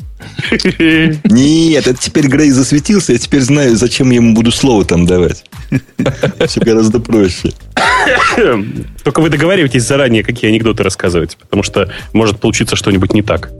Нет, 1.24 1.86
это 1.86 1.98
теперь 1.98 2.26
Грей 2.26 2.50
засветился, 2.50 3.12
я 3.12 3.18
теперь 3.18 3.40
знаю, 3.40 3.76
зачем 3.76 4.10
я 4.10 4.16
ему 4.16 4.34
буду 4.34 4.50
слово 4.50 4.84
там 4.84 5.06
давать. 5.06 5.44
Все 6.46 6.60
гораздо 6.60 7.00
проще. 7.00 7.52
Только 9.04 9.20
вы 9.20 9.30
договариваетесь 9.30 9.84
заранее, 9.84 10.22
какие 10.22 10.50
анекдоты 10.50 10.82
рассказывать, 10.82 11.36
потому 11.36 11.62
что 11.62 11.90
может 12.12 12.40
получиться 12.40 12.76
что-нибудь 12.76 13.14
не 13.14 13.22
так. 13.22 13.50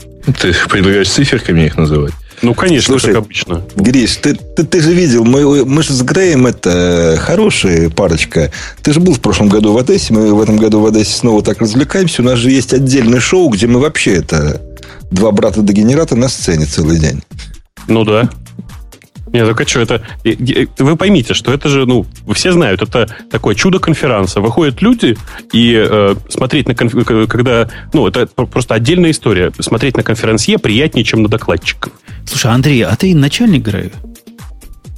Ты 0.41 0.55
предлагаешь 0.69 1.09
циферками 1.09 1.67
их 1.67 1.77
называть? 1.77 2.13
Ну, 2.43 2.55
конечно, 2.55 2.93
Слушай, 2.99 3.15
как 3.15 3.25
обычно. 3.25 3.63
Гриш, 3.77 4.17
ты, 4.17 4.35
ты, 4.35 4.65
ты 4.65 4.81
же 4.81 4.93
видел, 4.93 5.25
мы, 5.25 5.65
мы 5.65 5.83
же 5.83 5.93
с 5.93 6.03
Греем 6.03 6.47
это 6.47 7.17
хорошая 7.19 7.91
парочка. 7.91 8.51
Ты 8.83 8.93
же 8.93 9.01
был 9.01 9.15
в 9.15 9.21
прошлом 9.21 9.49
году 9.49 9.73
в 9.73 9.79
Одессе, 9.79 10.13
мы 10.13 10.35
в 10.35 10.41
этом 10.41 10.57
году 10.57 10.81
в 10.81 10.87
Одессе 10.87 11.17
снова 11.17 11.43
так 11.43 11.61
развлекаемся. 11.61 12.23
У 12.23 12.25
нас 12.25 12.39
же 12.39 12.51
есть 12.51 12.75
отдельное 12.75 13.21
шоу, 13.21 13.49
где 13.49 13.67
мы 13.67 13.81
вообще 13.81 14.17
это 14.17 14.61
два 15.11 15.31
брата-дегенерата 15.31 16.17
на 16.17 16.29
сцене 16.29 16.67
целый 16.67 16.99
день. 16.99 17.23
Ну 17.89 18.05
да. 18.05 18.29
Нет, 19.33 19.47
только 19.47 19.67
что, 19.67 19.81
это... 19.81 20.03
Вы 20.79 20.97
поймите, 20.97 21.35
что 21.35 21.53
это 21.53 21.69
же, 21.69 21.85
ну, 21.85 22.07
все 22.33 22.53
знают, 22.53 22.83
это 22.83 23.09
такое 23.31 23.55
чудо 23.55 23.79
конференса. 23.79 24.41
Выходят 24.41 24.81
люди 24.83 25.17
и 25.53 25.75
э, 25.77 26.15
смотреть 26.29 26.69
на 26.69 26.75
конф... 26.75 26.95
когда... 27.29 27.69
Ну, 27.93 28.07
это 28.07 28.27
просто 28.27 28.75
отдельная 28.75 29.11
история. 29.11 29.53
Смотреть 29.59 29.97
на 29.97 30.03
конференсье 30.03 30.59
приятнее, 30.59 31.05
чем 31.05 31.23
на 31.23 31.29
докладчиков. 31.29 31.93
Слушай, 32.25 32.53
Андрей, 32.53 32.83
а 32.83 32.95
ты 32.97 33.15
начальник 33.15 33.65
Грея? 33.65 33.91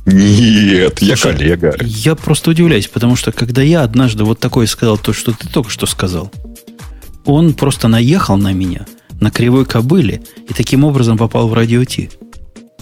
Нет, 0.06 0.98
Слушай, 0.98 1.08
я 1.08 1.16
коллега. 1.16 1.76
Я 1.82 2.14
просто 2.14 2.50
удивляюсь, 2.50 2.86
потому 2.86 3.16
что 3.16 3.30
когда 3.32 3.62
я 3.62 3.82
однажды 3.82 4.24
вот 4.24 4.40
такое 4.40 4.66
сказал, 4.66 4.96
то, 4.96 5.12
что 5.12 5.32
ты 5.32 5.48
только 5.48 5.70
что 5.70 5.86
сказал, 5.86 6.32
он 7.24 7.52
просто 7.52 7.88
наехал 7.88 8.38
на 8.38 8.52
меня 8.52 8.86
на 9.20 9.30
кривой 9.30 9.66
кобыле 9.66 10.22
и 10.48 10.54
таким 10.54 10.84
образом 10.84 11.18
попал 11.18 11.48
в 11.48 11.54
радио 11.54 11.84
Ти. 11.84 12.08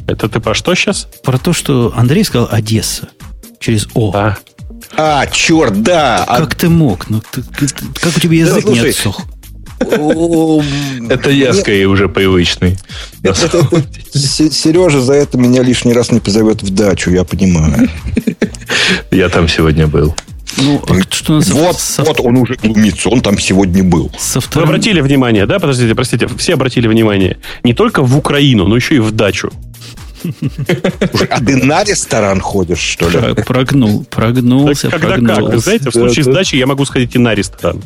Это 0.07 0.29
ты 0.29 0.41
про 0.41 0.55
что 0.55 0.75
сейчас? 0.75 1.09
Про 1.23 1.39
то, 1.39 1.53
что 1.53 1.93
Андрей 1.97 2.25
сказал 2.25 2.49
Одесса. 2.51 3.09
Через 3.59 3.89
О. 3.95 4.13
А, 4.15 4.37
а 4.97 5.27
черт, 5.27 5.83
да. 5.83 6.25
Как 6.29 6.55
а... 6.55 6.57
ты 6.57 6.69
мог? 6.69 7.11
Ну, 7.11 7.21
ты, 7.31 7.43
ты, 7.43 7.67
как 8.01 8.17
у 8.17 8.21
тебя 8.21 8.39
язык 8.39 8.57
да, 8.57 8.61
слушай, 8.63 8.83
не 8.83 8.89
отсох? 8.91 9.23
Это 9.79 11.31
я 11.31 11.53
скорее 11.53 11.87
уже 11.87 12.09
привычный. 12.09 12.79
Сережа 14.13 15.01
за 15.01 15.15
это 15.15 15.37
меня 15.39 15.63
лишний 15.63 15.93
раз 15.93 16.11
не 16.13 16.21
позовет 16.21 16.63
в 16.63 16.71
дачу, 16.71 17.11
я 17.11 17.25
понимаю. 17.25 17.91
Я 19.11 19.29
там 19.29 19.49
сегодня 19.49 19.87
был. 19.87 20.15
Ну, 20.59 20.83
а 20.89 20.95
что 21.11 21.35
нас 21.35 21.51
вот, 21.51 21.79
со... 21.79 22.03
вот 22.03 22.21
он 22.21 22.37
уже 22.39 22.55
глумится, 22.55 23.09
он 23.09 23.21
там 23.21 23.39
сегодня 23.39 23.85
был. 23.85 24.11
Со 24.19 24.41
вторым... 24.41 24.69
Вы 24.69 24.75
обратили 24.75 25.01
внимание, 25.01 25.47
да? 25.47 25.59
Подождите, 25.59 25.95
простите, 25.95 26.29
все 26.39 26.55
обратили 26.55 26.89
внимание. 26.89 27.39
Не 27.63 27.75
только 27.75 28.03
в 28.03 28.17
Украину, 28.17 28.67
но 28.67 28.77
еще 28.77 28.97
и 28.97 28.99
в 28.99 29.11
дачу. 29.13 29.51
А 31.31 31.41
ты 31.41 31.57
на 31.57 31.85
ресторан 31.85 32.41
ходишь, 32.41 32.79
что 32.79 33.09
ли? 33.09 33.35
Прогнул, 33.45 34.05
прогнулся, 34.05 34.91
Когда 34.91 35.09
прогнулся. 35.09 35.51
как? 35.51 35.61
знаете, 35.61 35.91
в 35.91 35.93
случае 35.93 36.25
сдачи 36.25 36.57
я 36.57 36.67
могу 36.67 36.85
сходить 36.85 37.15
и 37.15 37.19
на 37.19 37.35
ресторан. 37.35 37.83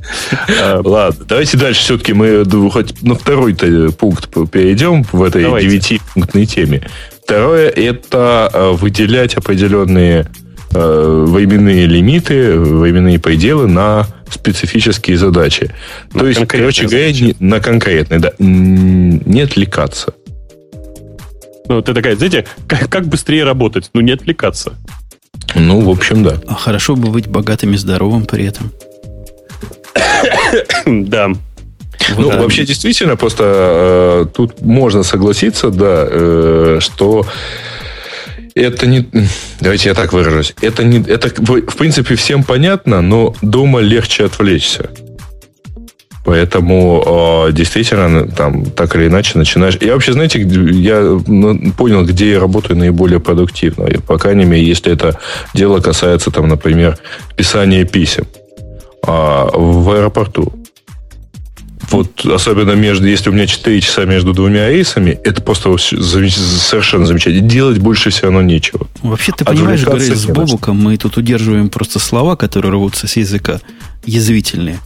Ладно, 0.85 1.25
давайте 1.29 1.57
дальше 1.57 1.81
все-таки 1.83 2.13
мы 2.13 2.45
хоть 2.71 3.03
на 3.03 3.15
второй 3.15 3.55
пункт 3.93 4.29
перейдем 4.51 5.05
в 5.13 5.23
этой 5.23 5.43
девятипунктной 5.43 6.47
теме. 6.47 6.89
Второе– 7.25 7.69
это 7.77 8.51
э, 8.53 8.71
выделять 8.73 9.35
определенные 9.35 10.27
э, 10.73 11.25
временные 11.29 11.87
лимиты, 11.87 12.59
временные 12.59 13.19
пределы 13.19 13.67
на 13.67 14.07
специфические 14.31 15.19
задачи. 15.19 15.73
На 16.15 16.21
То 16.21 16.27
есть, 16.29 16.47
короче 16.47 16.87
говоря, 16.87 17.35
на 17.41 17.61
конкретные, 17.61 18.21
да. 18.21 18.33
Не 18.39 19.43
отвлекаться. 19.43 20.15
Ну, 21.69 21.83
ты 21.83 21.95
такая, 21.95 22.17
знаете, 22.17 22.47
как, 22.67 22.89
как 22.89 23.07
быстрее 23.07 23.45
работать? 23.45 23.91
Ну, 23.93 24.01
не 24.01 24.13
отвлекаться. 24.13 24.75
Ну, 25.55 25.81
в 25.81 25.91
общем, 25.91 26.25
да. 26.25 26.41
А 26.47 26.55
хорошо 26.55 26.97
бы 26.97 27.11
быть 27.11 27.29
богатым 27.29 27.75
и 27.75 27.77
здоровым 27.77 28.27
при 28.27 28.47
этом. 28.47 28.73
Да. 30.87 31.31
Ну, 32.17 32.29
вообще, 32.31 32.65
действительно, 32.65 33.17
просто 33.17 33.45
э, 33.47 34.27
тут 34.35 34.61
можно 34.63 35.03
согласиться, 35.03 35.71
да, 35.71 36.07
э, 36.11 36.79
что 36.81 37.25
это 38.55 38.87
не... 38.87 39.07
Давайте 39.61 39.89
я 39.89 39.95
так 39.95 40.13
выражусь. 40.13 40.55
Это, 40.61 40.85
не, 40.85 40.99
это 40.99 41.29
в 41.29 41.77
принципе, 41.77 42.15
всем 42.15 42.45
понятно, 42.45 43.01
но 43.01 43.35
дома 43.43 43.81
легче 43.81 44.25
отвлечься. 44.25 44.91
Поэтому 46.25 47.47
э, 47.49 47.53
действительно, 47.53 48.29
там, 48.29 48.67
так 48.67 48.95
или 48.95 49.07
иначе, 49.07 49.39
начинаешь... 49.39 49.79
Я 49.81 49.95
вообще, 49.95 50.13
знаете, 50.13 50.41
я 50.41 51.19
ну, 51.27 51.73
понял, 51.73 52.05
где 52.05 52.33
я 52.33 52.41
работаю 52.41 52.79
наиболее 52.79 53.21
продуктивно. 53.21 53.87
И, 53.87 53.97
по 53.99 54.19
крайней 54.19 54.45
мере, 54.45 54.63
если 54.63 54.93
это 54.93 55.19
дело 55.55 55.81
касается, 55.81 56.31
там, 56.31 56.49
например, 56.49 56.99
писания 57.37 57.85
писем 57.85 58.27
а, 59.07 59.49
в 59.53 59.91
аэропорту. 59.91 60.53
Вот 61.91 62.25
особенно 62.25 62.73
между, 62.73 63.07
если 63.07 63.31
у 63.31 63.33
меня 63.33 63.47
4 63.47 63.81
часа 63.81 64.05
между 64.05 64.33
двумя 64.33 64.69
рейсами, 64.69 65.19
это 65.25 65.43
просто 65.43 65.77
совершенно 65.77 67.05
замечательно. 67.05 67.49
Делать 67.49 67.79
больше 67.79 68.11
все 68.11 68.23
равно 68.25 68.43
нечего. 68.43 68.87
Вообще, 69.03 69.33
ты 69.33 69.45
понимаешь, 69.45 69.85
говоря 69.85 70.15
с 70.15 70.27
Бобуком, 70.27 70.77
мы 70.77 70.97
тут 70.97 71.17
удерживаем 71.17 71.69
просто 71.69 71.99
слова, 71.99 72.37
которые 72.37 72.73
рвутся 72.73 73.09
с 73.09 73.17
языка, 73.17 73.61
язвительные. 74.07 74.79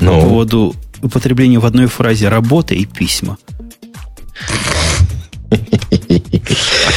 Ну. 0.00 0.20
По 0.20 0.26
поводу 0.26 0.74
употребления 1.02 1.58
в 1.60 1.66
одной 1.66 1.86
фразе 1.86 2.28
работы 2.28 2.74
и 2.74 2.84
письма. 2.84 3.38
А 5.50 5.56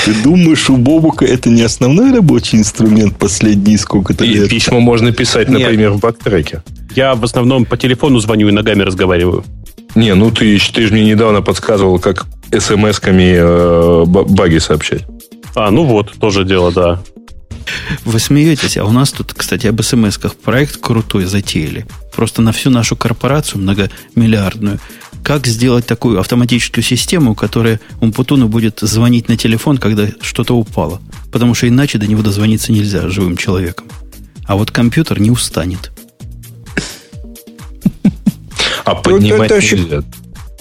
ты 0.06 0.14
думаешь, 0.24 0.70
у 0.70 0.78
Бобука 0.78 1.26
это 1.26 1.50
не 1.50 1.62
основной 1.62 2.12
рабочий 2.12 2.58
инструмент 2.58 3.18
последние 3.18 3.78
сколько-то 3.78 4.26
лет? 4.26 4.50
Письма 4.50 4.80
можно 4.80 5.12
писать, 5.12 5.50
например, 5.50 5.92
в 5.92 6.00
бактреке. 6.00 6.62
Я 6.96 7.16
в 7.16 7.24
основном 7.24 7.66
по 7.66 7.78
телефону 7.78 8.20
звоню 8.20 8.50
и 8.50 8.52
ногами 8.52 8.84
разговариваю. 8.84 9.44
Не, 9.96 10.16
ну 10.16 10.32
ты, 10.32 10.60
ты 10.60 10.88
же 10.88 10.94
мне 10.94 11.04
недавно 11.04 11.42
подсказывал, 11.42 12.00
как 12.00 12.26
смс-ками 12.52 13.36
э, 13.38 14.06
баги 14.06 14.58
сообщать. 14.58 15.04
А, 15.56 15.70
ну 15.72 15.84
вот, 15.84 16.14
тоже 16.20 16.46
дело, 16.46 16.72
да. 16.72 17.02
Вы 18.06 18.20
смеетесь, 18.20 18.78
а 18.78 18.86
у 18.86 18.92
нас 18.92 19.12
тут, 19.12 19.34
кстати, 19.34 19.68
об 19.68 19.82
смс-ках 19.82 20.36
проект 20.36 20.78
крутой 20.78 21.26
затеяли. 21.26 21.86
Просто 22.16 22.42
на 22.42 22.52
всю 22.52 22.70
нашу 22.70 22.96
корпорацию 22.96 23.62
многомиллиардную. 23.62 24.80
Как 25.24 25.48
сделать 25.48 25.86
такую 25.86 26.20
автоматическую 26.20 26.84
систему, 26.84 27.34
которая 27.34 27.80
Умпутуну 28.02 28.48
будет 28.50 28.80
звонить 28.82 29.30
на 29.30 29.38
телефон, 29.38 29.78
когда 29.78 30.08
что-то 30.22 30.56
упало. 30.56 31.02
Потому 31.32 31.54
что 31.54 31.68
иначе 31.68 31.98
до 31.98 32.08
него 32.08 32.22
дозвониться 32.22 32.72
нельзя 32.72 33.08
живым 33.10 33.38
человеком. 33.38 33.88
А 34.46 34.58
вот 34.58 34.72
компьютер 34.72 35.22
не 35.22 35.32
устанет. 35.32 35.92
А 38.84 38.96
поднимать 38.96 39.52
это, 39.52 39.56
это 39.56 39.76
нельзя. 39.76 40.04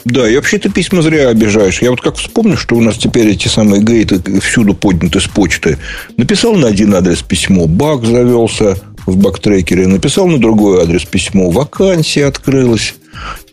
Да, 0.05 0.29
и 0.29 0.35
вообще 0.35 0.59
ты 0.59 0.69
письма 0.69 1.03
зря 1.03 1.29
обижаешь. 1.29 1.81
Я 1.81 1.91
вот 1.91 2.01
как 2.01 2.17
вспомню, 2.17 2.57
что 2.57 2.75
у 2.75 2.81
нас 2.81 2.97
теперь 2.97 3.29
эти 3.29 3.49
самые 3.49 3.83
гейты 3.83 4.21
всюду 4.41 4.75
подняты 4.75 5.21
с 5.21 5.29
почты. 5.29 5.79
Написал 6.17 6.55
на 6.55 6.69
один 6.69 6.95
адрес 6.95 7.23
письмо, 7.23 7.67
баг 7.67 8.05
завелся 8.05 8.77
в 9.07 9.17
бактрекере. 9.17 9.87
Написал 9.87 10.27
на 10.27 10.39
другой 10.39 10.83
адрес 10.83 11.05
письмо, 11.05 11.51
вакансия 11.51 12.27
открылась. 12.27 12.95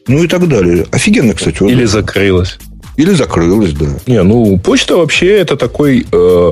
Ну 0.08 0.24
и 0.24 0.28
так 0.28 0.48
далее. 0.48 0.88
Офигенно, 0.92 1.34
кстати. 1.34 1.64
Или 1.64 1.86
закрылась. 1.86 2.58
Или 2.98 3.14
закрылась, 3.14 3.74
да. 3.74 3.86
Не, 4.08 4.24
ну, 4.24 4.58
почта 4.58 4.98
вообще 4.98 5.38
это 5.38 5.56
такой 5.56 6.06
э, 6.12 6.52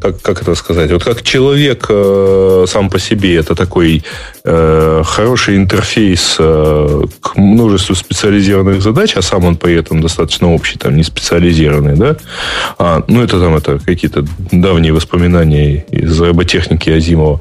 как, 0.00 0.20
как 0.22 0.42
это 0.42 0.54
сказать, 0.54 0.90
вот 0.90 1.04
как 1.04 1.22
человек 1.22 1.86
э, 1.88 2.64
сам 2.68 2.90
по 2.90 2.98
себе, 2.98 3.36
это 3.36 3.54
такой 3.54 4.02
э, 4.44 5.02
хороший 5.04 5.56
интерфейс 5.56 6.36
э, 6.38 7.02
к 7.20 7.36
множеству 7.36 7.94
специализированных 7.94 8.82
задач, 8.82 9.16
а 9.16 9.22
сам 9.22 9.44
он 9.44 9.56
при 9.56 9.74
этом 9.74 10.00
достаточно 10.00 10.52
общий, 10.52 10.78
там, 10.78 10.96
не 10.96 11.02
специализированный, 11.02 11.96
да, 11.96 12.16
а, 12.78 13.02
ну, 13.08 13.22
это 13.22 13.40
там 13.40 13.56
это 13.56 13.78
какие-то 13.78 14.24
давние 14.52 14.92
воспоминания 14.92 15.84
из 15.90 16.20
роботехники 16.20 16.90
Азимова. 16.90 17.40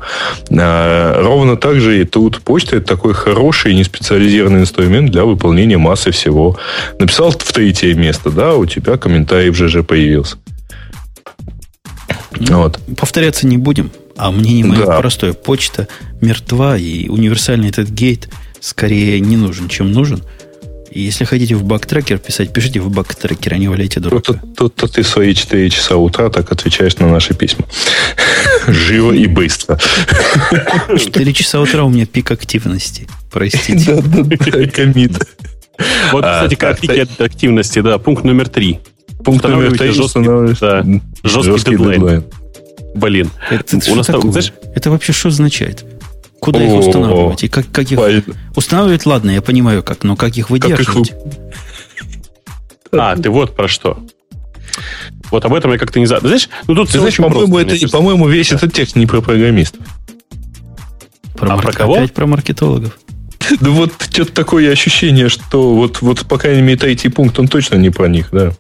А, 0.52 1.22
ровно 1.22 1.58
так 1.58 1.80
же 1.80 2.02
и 2.02 2.06
тут 2.06 2.42
почта 2.42 2.78
это 2.78 2.88
такой 2.88 3.14
хороший 3.14 3.74
неспециализированный 3.76 4.62
инструмент 4.62 5.12
для 5.12 5.26
выполнения 5.26 5.78
массы 5.78 6.12
всего. 6.12 6.58
Написал 7.00 7.32
в 7.32 7.54
третье 7.54 7.94
место, 7.94 8.30
да, 8.30 8.56
у 8.56 8.66
тебя 8.66 8.98
комментарий 8.98 9.50
в 9.50 9.56
ЖЖ 9.56 9.86
появился. 9.86 10.38
Ну, 12.40 12.64
вот. 12.64 12.80
Повторяться 12.98 13.48
не 13.48 13.58
будем, 13.58 13.92
а 14.18 14.32
мнение 14.32 14.66
мое 14.66 14.86
да. 14.86 15.00
простое. 15.00 15.34
Почта 15.34 15.88
мертва, 16.22 16.78
и 16.78 17.08
универсальный 17.08 17.70
этот 17.70 17.90
гейт 17.90 18.30
скорее 18.60 19.20
не 19.20 19.38
нужен, 19.38 19.70
чем 19.70 19.92
нужен. 19.92 20.24
И 20.96 21.02
если 21.02 21.26
хотите 21.26 21.56
в 21.56 21.64
бактрекер 21.66 22.20
писать, 22.20 22.54
пишите 22.54 22.80
в 22.80 22.90
бактрекер, 22.90 23.54
а 23.54 23.58
не 23.58 23.68
валяйте 23.68 24.00
дурака. 24.00 24.34
Тут, 24.34 24.56
тут, 24.56 24.76
тут 24.76 24.92
ты 24.94 25.04
свои 25.04 25.34
4 25.34 25.70
часа 25.70 25.98
утра 25.98 26.30
так 26.30 26.50
отвечаешь 26.54 26.96
на 26.98 27.10
наши 27.10 27.34
письма. 27.34 27.66
Живо 28.68 29.12
и 29.12 29.28
быстро. 29.28 29.78
4 30.98 31.34
часа 31.34 31.60
утра 31.60 31.84
у 31.84 31.90
меня 31.90 32.06
пик 32.06 32.32
активности. 32.32 33.10
Простите. 33.30 33.96
Да, 33.96 34.24
да, 34.24 34.24
да, 34.24 34.68
комит. 34.70 35.12
Вот, 36.14 36.24
а, 36.24 36.46
кстати, 36.46 36.56
как 36.56 36.80
активности, 37.20 37.82
да, 37.82 37.98
пункт 37.98 38.24
номер 38.24 38.48
три 38.48 38.80
пунктами 39.26 39.68
в 39.68 39.94
жесткий, 39.94 40.24
да, 40.60 40.84
жесткий, 41.24 41.44
жесткий 41.44 41.72
дедлайн. 41.72 42.00
дедлайн. 42.00 42.24
Блин. 42.96 43.30
Это, 43.50 43.92
у 43.92 43.96
нас 43.96 44.08
там, 44.08 44.32
знаешь... 44.32 44.54
это 44.74 44.90
вообще 44.90 45.12
что 45.12 45.28
означает? 45.28 45.84
Куда 46.40 46.60
О-о-о. 46.60 46.68
их 46.68 46.88
устанавливать? 46.88 47.44
И 47.44 47.48
как, 47.48 47.66
как 47.72 47.92
их... 47.92 48.00
Устанавливать, 48.56 49.06
ладно, 49.06 49.32
я 49.32 49.42
понимаю 49.42 49.84
как, 49.84 50.04
но 50.04 50.16
как 50.16 50.38
их 50.38 50.50
выдерживать? 50.50 51.10
Как 51.10 51.18
их... 51.20 51.36
А, 52.94 53.16
ты 53.18 53.30
вот 53.30 53.56
про 53.56 53.68
что. 53.68 53.98
Вот 55.32 55.44
об 55.44 55.54
этом 55.54 55.72
я 55.72 55.78
как-то 55.78 56.00
не 56.00 56.06
знаю. 56.06 56.22
Знаешь, 56.22 56.50
ну 56.68 56.76
тут 56.76 56.90
ты 56.90 56.98
ну, 56.98 57.02
знаешь, 57.02 57.18
по-моему, 57.18 57.58
это, 57.58 57.90
по-моему, 57.90 58.28
весь 58.28 58.50
да. 58.50 58.58
этот 58.58 58.74
текст 58.74 58.96
не 58.96 59.06
про 59.06 59.22
программистов. 59.22 59.82
Про 61.36 61.48
а 61.48 61.56
марк... 61.56 61.64
про 61.64 61.74
кого? 61.74 61.96
Опять 61.96 62.14
про 62.14 62.26
маркетологов. 62.28 62.98
Да 63.60 63.70
вот 63.70 63.92
что-то 64.10 64.32
такое 64.32 64.72
ощущение, 64.72 65.30
что 65.30 65.76
вот, 65.76 66.02
вот 66.02 66.22
по 66.22 66.38
крайней 66.38 66.62
мере, 66.62 66.78
третий 66.78 67.10
пункт, 67.10 67.38
он 67.40 67.48
точно 67.48 67.76
не 67.76 67.92
про 67.92 68.08
них, 68.08 68.30
да. 68.32 68.54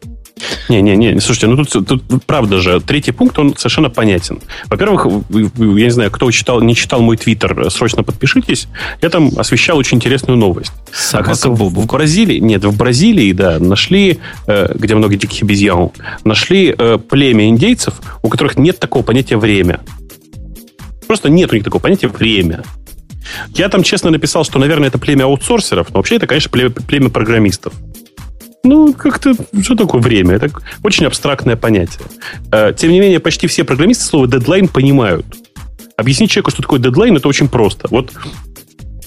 Не-не-не, 0.67 1.19
слушайте, 1.21 1.47
ну 1.47 1.63
тут, 1.63 1.87
тут 1.87 2.25
правда 2.25 2.59
же, 2.59 2.81
третий 2.81 3.11
пункт, 3.11 3.39
он 3.39 3.55
совершенно 3.55 3.89
понятен. 3.89 4.39
Во-первых, 4.65 5.07
я 5.29 5.85
не 5.85 5.89
знаю, 5.89 6.11
кто 6.11 6.29
читал, 6.31 6.61
не 6.61 6.75
читал 6.75 7.01
мой 7.01 7.17
твиттер, 7.17 7.69
срочно 7.71 8.03
подпишитесь. 8.03 8.67
Я 9.01 9.09
там 9.09 9.31
освещал 9.37 9.77
очень 9.77 9.97
интересную 9.97 10.37
новость. 10.37 10.73
Собака 10.91 11.33
в, 11.33 11.69
в 11.69 11.85
Бразилии, 11.85 12.39
нет, 12.39 12.65
в 12.65 12.75
Бразилии, 12.75 13.31
да, 13.31 13.59
нашли, 13.59 14.19
э, 14.47 14.73
где 14.75 14.95
много 14.95 15.15
диких 15.15 15.43
обезьян, 15.43 15.91
нашли 16.23 16.75
э, 16.77 16.97
племя 16.97 17.47
индейцев, 17.47 17.95
у 18.21 18.27
которых 18.27 18.57
нет 18.57 18.79
такого 18.79 19.03
понятия 19.03 19.37
время. 19.37 19.79
Просто 21.07 21.29
нет 21.29 21.51
у 21.51 21.55
них 21.55 21.63
такого 21.63 21.81
понятия 21.81 22.07
время. 22.07 22.63
Я 23.53 23.69
там 23.69 23.83
честно 23.83 24.11
написал, 24.11 24.43
что, 24.43 24.59
наверное, 24.59 24.89
это 24.89 24.97
племя 24.97 25.25
аутсорсеров, 25.25 25.89
но 25.89 25.97
вообще 25.97 26.15
это, 26.15 26.27
конечно, 26.27 26.49
племя, 26.49 26.69
племя 26.69 27.09
программистов. 27.09 27.73
Ну, 28.65 28.93
как-то, 28.93 29.33
что 29.61 29.75
такое 29.75 30.01
время? 30.01 30.35
Это 30.35 30.49
очень 30.83 31.05
абстрактное 31.05 31.55
понятие. 31.55 32.07
Э, 32.51 32.73
тем 32.75 32.91
не 32.91 32.99
менее, 32.99 33.19
почти 33.19 33.45
все 33.45 33.63
программисты 33.63 34.05
слово 34.05 34.27
дедлайн 34.27 34.67
понимают. 34.67 35.25
Объяснить 35.97 36.31
человеку, 36.31 36.49
что 36.49 36.63
такое 36.63 36.79
дедлайн, 36.79 37.15
это 37.15 37.27
очень 37.27 37.47
просто. 37.47 37.87
Вот, 37.91 38.11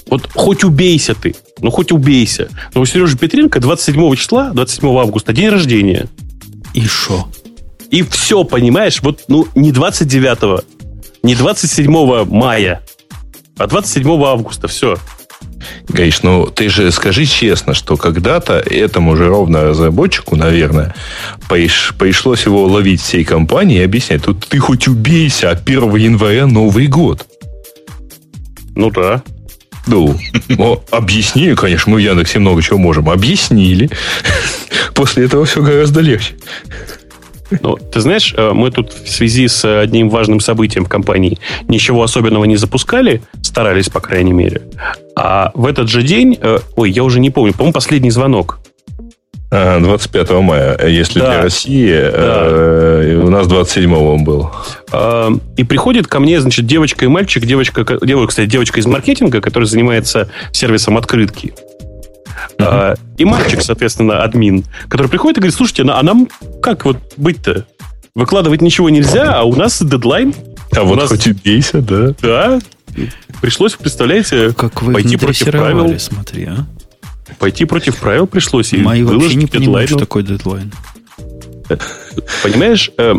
вот 0.07 0.31
хоть 0.33 0.63
убейся 0.63 1.15
ты, 1.15 1.35
ну 1.61 1.71
хоть 1.71 1.91
убейся. 1.91 2.49
Но 2.73 2.83
у 2.83 2.87
Сережи 2.87 3.19
Петренко 3.19 3.59
27 3.59 4.15
числа, 4.15 4.51
27 4.51 4.97
августа, 4.97 5.33
день 5.33 5.49
рождения. 5.49 6.07
И 6.73 6.87
что? 6.87 7.29
И 7.91 8.03
все, 8.03 8.45
понимаешь? 8.45 9.03
Вот, 9.03 9.25
ну, 9.27 9.49
не 9.57 9.73
29 9.73 10.65
не 11.25 11.35
27 11.35 12.25
мая, 12.27 12.83
а 13.57 13.67
27 13.67 14.09
августа, 14.23 14.69
все. 14.69 14.97
Гаиш, 15.89 16.23
ну 16.23 16.47
ты 16.47 16.69
же 16.69 16.91
скажи 16.93 17.25
честно, 17.25 17.75
что 17.75 17.97
когда-то 17.97 18.55
этому 18.55 19.17
же 19.17 19.29
ровно 19.29 19.65
разработчику, 19.65 20.37
наверное, 20.37 20.95
пришлось 21.49 22.45
его 22.45 22.67
ловить 22.67 23.01
всей 23.01 23.25
компании 23.25 23.79
и 23.79 23.85
объяснять, 23.85 24.23
тут 24.23 24.47
ты 24.47 24.59
хоть 24.59 24.87
убейся, 24.87 25.51
а 25.51 25.55
1 25.55 25.97
января 25.97 26.47
Новый 26.47 26.87
год. 26.87 27.27
Ну 28.75 28.91
да. 28.91 29.23
Ну, 29.87 30.19
ну, 30.49 30.85
объяснили, 30.91 31.55
конечно, 31.55 31.93
мы 31.93 31.97
в 31.97 32.01
Яндексе 32.01 32.39
много 32.39 32.63
чего 32.63 32.79
можем. 32.79 33.09
Объяснили. 33.09 33.89
После 34.95 35.25
этого 35.25 35.47
все 35.47 35.63
гораздо 35.63 36.01
легче. 36.01 36.35
Ну, 37.63 37.77
ты 37.77 38.01
знаешь, 38.01 38.35
э, 38.37 38.53
мы 38.53 38.71
тут 38.71 38.93
в 38.93 39.09
связи 39.09 39.49
с 39.49 39.65
одним 39.65 40.09
важным 40.11 40.41
событием 40.41 40.85
в 40.85 40.89
компании 40.89 41.39
ничего 41.69 42.03
особенного 42.03 42.45
не 42.45 42.57
запускали, 42.57 43.23
старались, 43.43 43.89
по 43.89 44.01
крайней 44.01 44.33
мере. 44.33 44.63
А 45.17 45.51
в 45.55 45.67
этот 45.67 45.89
же 45.89 46.03
день, 46.03 46.39
э, 46.41 46.59
ой, 46.77 46.91
я 46.91 47.03
уже 47.05 47.21
не 47.21 47.31
помню, 47.31 47.53
по-моему, 47.53 47.73
последний 47.73 48.11
звонок. 48.11 48.59
А, 49.51 49.81
25 49.81 50.43
мая. 50.43 50.79
Если 50.87 51.21
Да. 51.21 51.31
для 51.33 51.43
России, 51.45 51.91
Да. 51.91 52.43
э, 52.45 53.21
у 53.25 53.31
нас 53.31 53.47
27 53.47 53.95
он 53.95 54.23
был. 54.25 54.51
А, 54.93 55.31
И 55.57 55.65
приходит 55.65 56.07
ко 56.07 56.21
мне, 56.21 56.39
значит, 56.43 56.67
девочка 56.67 57.07
и 57.07 57.09
мальчик, 57.09 57.47
девочка, 57.47 57.83
девочка, 58.03 58.29
кстати, 58.29 58.47
девочка 58.47 58.79
из 58.81 58.87
маркетинга, 58.87 59.41
которая 59.41 59.67
занимается 59.67 60.29
сервисом 60.53 60.99
открытки. 60.99 61.55
А, 62.59 62.95
И 63.17 63.25
мальчик, 63.25 63.63
соответственно, 63.63 64.23
админ, 64.23 64.65
который 64.89 65.09
приходит 65.09 65.39
и 65.39 65.41
говорит, 65.41 65.55
слушайте, 65.57 65.83
а 65.83 66.03
нам 66.03 66.29
как 66.63 66.85
вот 66.85 66.99
быть-то? 67.17 67.67
Выкладывать 68.15 68.63
ничего 68.63 68.89
нельзя, 68.91 69.35
а 69.35 69.43
у 69.45 69.55
нас 69.55 69.81
дедлайн. 69.83 70.35
А 70.77 70.83
У 70.83 70.87
вот 70.89 70.97
нас- 70.99 71.09
хоть 71.09 71.27
и 71.27 71.33
бейся, 71.33 71.81
да. 71.81 72.15
Да. 72.21 72.59
Пришлось, 73.41 73.75
представляете, 73.75 74.53
Как 74.53 74.83
вы 74.83 74.93
пойти 74.93 75.17
против 75.17 75.51
правил. 75.51 75.99
смотри, 75.99 76.45
а? 76.47 76.67
Пойти 77.39 77.65
против 77.65 77.97
правил 77.99 78.27
пришлось. 78.27 78.73
И 78.73 78.79
Мои 78.79 79.03
вообще 79.03 79.19
выложить 79.19 79.39
не 79.39 79.47
понимают, 79.47 79.91
что 79.91 79.99
такое 80.01 80.23
дедлайн. 80.25 80.73
Понимаешь, 82.43 82.91
э, 82.99 83.15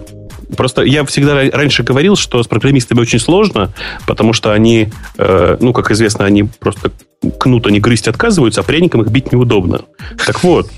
просто 0.58 0.82
я 0.84 1.06
всегда 1.06 1.44
ра- 1.44 1.52
раньше 1.56 1.84
говорил, 1.84 2.16
что 2.16 2.42
с 2.42 2.48
программистами 2.48 3.00
очень 3.00 3.20
сложно, 3.20 3.72
потому 4.08 4.34
что 4.34 4.52
они, 4.52 4.90
э, 5.18 5.58
ну, 5.60 5.74
как 5.74 5.92
известно, 5.92 6.26
они 6.26 6.44
просто 6.44 6.92
кнут 7.40 7.68
они 7.68 7.80
грызть 7.80 8.08
отказываются, 8.08 8.62
а 8.62 8.64
пряником 8.64 9.02
их 9.02 9.10
бить 9.10 9.32
неудобно. 9.32 9.82
Так 10.26 10.44
вот, 10.44 10.70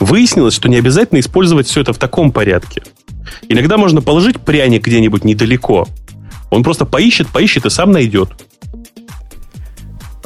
выяснилось, 0.00 0.54
что 0.54 0.68
не 0.68 0.76
обязательно 0.76 1.20
использовать 1.20 1.66
все 1.66 1.80
это 1.80 1.92
в 1.92 1.98
таком 1.98 2.32
порядке. 2.32 2.82
Иногда 3.48 3.76
можно 3.76 4.02
положить 4.02 4.40
пряник 4.40 4.86
где-нибудь 4.86 5.24
недалеко. 5.24 5.86
Он 6.50 6.62
просто 6.62 6.84
поищет, 6.84 7.28
поищет 7.28 7.66
и 7.66 7.70
сам 7.70 7.90
найдет. 7.90 8.30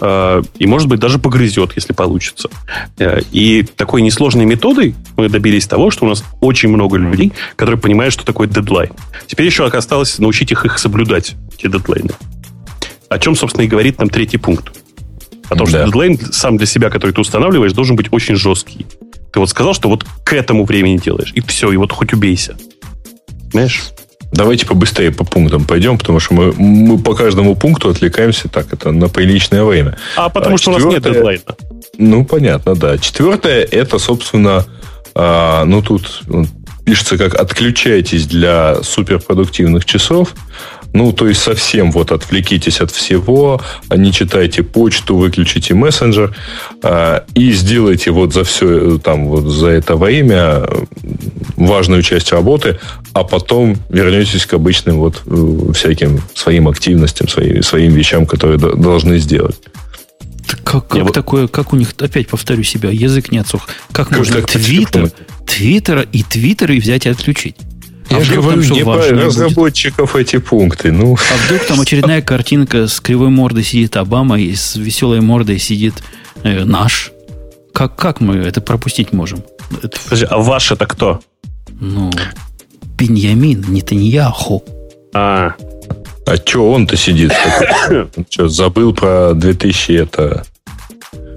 Э, 0.00 0.42
И, 0.58 0.66
может 0.66 0.88
быть, 0.88 1.00
даже 1.00 1.18
погрызет, 1.18 1.72
если 1.74 1.92
получится. 1.92 2.48
Э, 2.98 3.20
И 3.32 3.62
такой 3.62 4.02
несложной 4.02 4.44
методой 4.44 4.94
мы 5.16 5.28
добились 5.28 5.66
того, 5.66 5.90
что 5.90 6.06
у 6.06 6.08
нас 6.08 6.24
очень 6.40 6.68
много 6.68 6.98
людей, 6.98 7.32
которые 7.56 7.78
понимают, 7.78 8.12
что 8.12 8.24
такое 8.24 8.46
дедлайн. 8.48 8.90
Теперь 9.26 9.46
еще 9.46 9.66
осталось 9.66 10.18
научить 10.18 10.52
их 10.52 10.64
их 10.64 10.78
соблюдать, 10.78 11.34
эти 11.56 11.70
дедлайны. 11.70 12.10
О 13.08 13.18
чем, 13.18 13.34
собственно, 13.34 13.64
и 13.64 13.68
говорит 13.68 13.98
нам 13.98 14.08
третий 14.08 14.36
пункт. 14.38 14.72
О 15.48 15.56
том, 15.56 15.66
что 15.66 15.84
дедлайн 15.84 16.18
сам 16.18 16.56
для 16.58 16.66
себя, 16.66 16.90
который 16.90 17.12
ты 17.12 17.20
устанавливаешь, 17.20 17.72
должен 17.72 17.96
быть 17.96 18.08
очень 18.10 18.36
жесткий. 18.36 18.86
Ты 19.32 19.40
вот 19.40 19.48
сказал, 19.48 19.74
что 19.74 19.88
вот 19.88 20.04
к 20.24 20.32
этому 20.34 20.64
времени 20.64 20.98
делаешь, 20.98 21.32
и 21.34 21.40
все, 21.40 21.72
и 21.72 21.76
вот 21.76 21.92
хоть 21.92 22.12
убейся. 22.12 22.56
Знаешь? 23.52 23.82
Давайте 24.30 24.66
побыстрее 24.66 25.10
по 25.10 25.24
пунктам 25.24 25.64
пойдем, 25.64 25.96
потому 25.96 26.20
что 26.20 26.34
мы, 26.34 26.52
мы 26.52 26.98
по 26.98 27.14
каждому 27.14 27.56
пункту 27.56 27.88
отвлекаемся 27.88 28.48
так, 28.48 28.70
это 28.72 28.92
на 28.92 29.08
приличное 29.08 29.64
время. 29.64 29.96
А 30.16 30.28
потому 30.28 30.56
А 30.56 30.58
что 30.58 30.70
у 30.70 30.74
нас 30.74 30.82
нет 30.84 30.96
четвертое- 30.96 31.14
дедлайна. 31.14 31.42
Ну, 31.96 32.24
понятно, 32.26 32.74
да. 32.74 32.98
Четвертое, 32.98 33.62
это, 33.64 33.98
собственно, 33.98 34.66
а, 35.14 35.64
ну, 35.64 35.80
тут 35.80 36.22
ну, 36.26 36.46
пишется 36.84 37.16
как 37.16 37.34
«отключайтесь 37.34 38.26
для 38.26 38.82
суперпродуктивных 38.82 39.86
часов». 39.86 40.34
Ну, 40.94 41.12
то 41.12 41.28
есть 41.28 41.42
совсем 41.42 41.92
вот 41.92 42.12
отвлекитесь 42.12 42.80
от 42.80 42.90
всего, 42.90 43.60
а 43.88 43.96
не 43.96 44.10
читайте 44.12 44.62
почту, 44.62 45.16
выключите 45.16 45.74
мессенджер 45.74 46.34
а, 46.82 47.24
и 47.34 47.52
сделайте 47.52 48.10
вот 48.10 48.32
за 48.32 48.42
все, 48.42 48.98
там, 48.98 49.28
вот 49.28 49.44
за 49.44 49.68
это 49.68 49.96
время 49.96 50.36
э, 50.36 50.66
важную 51.56 52.02
часть 52.02 52.32
работы, 52.32 52.78
а 53.12 53.22
потом 53.22 53.76
вернетесь 53.90 54.46
к 54.46 54.54
обычным 54.54 54.96
вот 54.96 55.22
э, 55.26 55.72
всяким 55.74 56.20
своим 56.34 56.68
активностям, 56.68 57.28
своим, 57.28 57.62
своим 57.62 57.92
вещам, 57.92 58.26
которые 58.26 58.58
должны 58.58 59.18
сделать. 59.18 59.56
Как, 60.64 60.84
Я 60.94 61.00
как 61.00 61.02
вот- 61.04 61.12
такое, 61.12 61.48
как 61.48 61.72
у 61.74 61.76
них, 61.76 61.94
опять 61.98 62.28
повторю 62.28 62.62
себя, 62.62 62.90
язык 62.90 63.30
не 63.30 63.38
отсох. 63.38 63.68
Как, 63.92 64.08
Как- 64.08 64.18
можно 64.18 64.40
твиттер, 64.40 65.10
твиттера 65.46 66.02
и 66.02 66.22
твиттер 66.22 66.72
и 66.72 66.80
взять 66.80 67.04
и 67.06 67.10
отключить? 67.10 67.56
А 68.10 68.14
Я 68.14 68.20
же 68.24 68.30
вдруг 68.32 68.44
говорю, 68.44 68.62
не 68.74 68.80
по 68.84 68.90
важное 68.90 69.12
будет? 69.14 69.24
разработчиков 69.26 70.16
эти 70.16 70.38
пункты. 70.38 70.92
Ну, 70.92 71.14
А 71.14 71.46
вдруг 71.46 71.64
там 71.66 71.80
очередная 71.80 72.22
картинка 72.22 72.86
с 72.88 73.00
кривой 73.00 73.28
мордой 73.28 73.64
сидит 73.64 73.96
Обама 73.96 74.38
и 74.40 74.54
с 74.54 74.76
веселой 74.76 75.20
мордой 75.20 75.58
сидит 75.58 76.02
э, 76.42 76.64
наш? 76.64 77.12
Как, 77.72 77.96
как 77.96 78.20
мы 78.20 78.36
это 78.36 78.60
пропустить 78.60 79.12
можем? 79.12 79.42
Это, 79.82 79.98
Подожди, 80.04 80.26
а 80.30 80.38
ваш 80.38 80.72
это 80.72 80.86
кто? 80.86 81.20
ну, 81.80 82.10
Беньямин 82.96 83.64
Нетаньяху. 83.68 84.64
А, 85.14 85.54
а 86.26 86.36
что 86.36 86.72
он-то 86.72 86.96
сидит? 86.96 87.32
Что, 88.30 88.48
забыл 88.48 88.92
про 88.92 89.32
2000 89.34 89.92
это... 89.92 90.44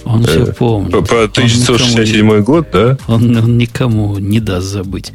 Он 0.04 0.24
все 0.24 0.48
помнит. 0.48 0.92
Про, 0.92 1.02
про 1.04 1.18
Он 1.18 1.24
никому 1.28 1.44
не- 1.44 1.54
1967 1.54 2.42
год, 2.44 2.68
да? 2.74 2.98
Он, 3.08 3.38
он 3.38 3.58
никому 3.58 4.18
не 4.18 4.40
даст 4.40 4.66
забыть. 4.68 5.14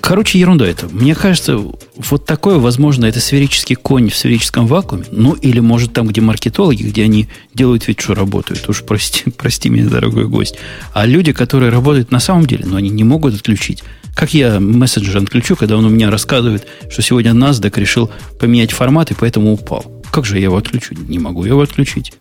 Короче, 0.00 0.38
ерунда 0.38 0.66
это. 0.66 0.88
Мне 0.88 1.14
кажется, 1.14 1.58
вот 1.96 2.24
такое, 2.24 2.58
возможно, 2.58 3.06
это 3.06 3.20
сферический 3.20 3.76
конь 3.76 4.08
в 4.10 4.16
сферическом 4.16 4.66
вакууме. 4.66 5.04
Ну, 5.10 5.34
или, 5.34 5.60
может, 5.60 5.92
там, 5.92 6.06
где 6.06 6.20
маркетологи, 6.20 6.82
где 6.82 7.04
они 7.04 7.28
делают 7.54 7.86
вид, 7.86 8.00
что 8.00 8.14
работают. 8.14 8.68
Уж 8.68 8.84
прости, 8.84 9.30
прости 9.36 9.68
меня, 9.68 9.88
дорогой 9.88 10.26
гость. 10.26 10.56
А 10.92 11.06
люди, 11.06 11.32
которые 11.32 11.70
работают 11.70 12.10
на 12.10 12.20
самом 12.20 12.46
деле, 12.46 12.64
но 12.66 12.76
они 12.76 12.88
не 12.88 13.04
могут 13.04 13.34
отключить. 13.34 13.82
Как 14.14 14.34
я 14.34 14.58
мессенджер 14.58 15.18
отключу, 15.18 15.54
когда 15.54 15.76
он 15.76 15.84
у 15.84 15.90
меня 15.90 16.10
рассказывает, 16.10 16.66
что 16.90 17.02
сегодня 17.02 17.32
NASDAQ 17.32 17.78
решил 17.78 18.10
поменять 18.40 18.72
формат 18.72 19.10
и 19.10 19.14
поэтому 19.14 19.52
упал. 19.52 19.84
Как 20.10 20.24
же 20.24 20.38
я 20.38 20.44
его 20.44 20.56
отключу? 20.56 20.94
Не 21.06 21.18
могу 21.18 21.44
его 21.44 21.60
отключить. 21.60 22.12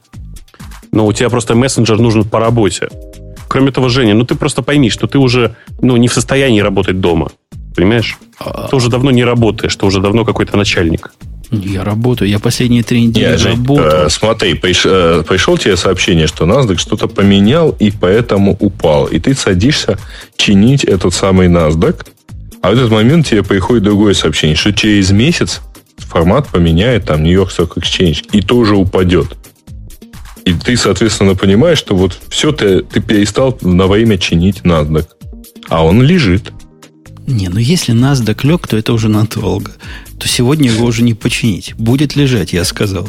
ну 0.91 1.05
у 1.05 1.13
тебя 1.13 1.29
просто 1.29 1.55
мессенджер 1.55 1.97
нужен 1.99 2.23
по 2.23 2.39
работе. 2.39 2.89
Кроме 3.47 3.71
того, 3.71 3.89
Женя, 3.89 4.13
ну 4.13 4.25
ты 4.25 4.35
просто 4.35 4.61
пойми, 4.61 4.89
что 4.89 5.07
ты 5.07 5.17
уже 5.17 5.55
ну, 5.81 5.97
не 5.97 6.07
в 6.07 6.13
состоянии 6.13 6.59
работать 6.59 6.99
дома. 6.99 7.31
Понимаешь? 7.77 8.17
А, 8.39 8.67
Ты 8.69 8.75
уже 8.75 8.89
давно 8.89 9.11
не 9.11 9.23
работаешь, 9.23 9.75
ты 9.75 9.85
уже 9.85 10.01
давно 10.01 10.25
какой-то 10.25 10.57
начальник. 10.57 11.11
я 11.51 11.83
работаю. 11.83 12.27
Я 12.27 12.39
последние 12.39 12.81
три 12.81 13.03
недели 13.03 13.33
Не, 13.33 13.37
Жень, 13.37 13.51
работал. 13.57 13.85
э, 13.85 14.09
смотри, 14.09 14.53
приш- 14.55 14.81
э, 14.89 15.23
пришло 15.23 15.57
тебе 15.57 15.77
сообщение, 15.77 16.25
что 16.25 16.45
NASDAQ 16.45 16.77
что-то 16.79 17.07
поменял 17.07 17.69
и 17.79 17.91
поэтому 17.91 18.57
упал. 18.59 19.05
И 19.05 19.19
ты 19.19 19.35
садишься 19.35 19.99
чинить 20.37 20.83
этот 20.85 21.13
самый 21.13 21.49
NASDAQ, 21.49 22.03
а 22.63 22.71
в 22.71 22.73
этот 22.73 22.89
момент 22.89 23.27
тебе 23.27 23.43
приходит 23.43 23.83
другое 23.83 24.15
сообщение, 24.15 24.55
что 24.57 24.73
через 24.73 25.11
месяц 25.11 25.61
формат 25.99 26.47
поменяет 26.47 27.05
там 27.05 27.21
Нью-Йорк 27.21 27.51
Stock 27.55 27.75
Exchange 27.75 28.25
и 28.31 28.41
тоже 28.41 28.75
упадет. 28.75 29.27
И 30.45 30.53
ты, 30.53 30.75
соответственно, 30.77 31.35
понимаешь, 31.35 31.77
что 31.77 31.95
вот 31.95 32.17
все 32.29 32.51
ты, 32.51 32.81
ты 32.81 33.01
перестал 33.01 33.55
на 33.61 33.85
время 33.85 34.17
чинить 34.17 34.61
NASDAQ. 34.63 35.05
А 35.69 35.85
он 35.85 36.01
лежит. 36.01 36.51
Не, 37.27 37.49
ну 37.49 37.59
если 37.59 37.93
NASDAQ 37.93 38.47
лег, 38.47 38.67
то 38.67 38.77
это 38.77 38.93
уже 38.93 39.09
надолго. 39.09 39.71
То 40.17 40.27
сегодня 40.27 40.71
его 40.71 40.85
уже 40.85 41.03
не 41.03 41.13
починить. 41.13 41.73
Будет 41.75 42.15
лежать, 42.15 42.53
я 42.53 42.63
сказал. 42.63 43.07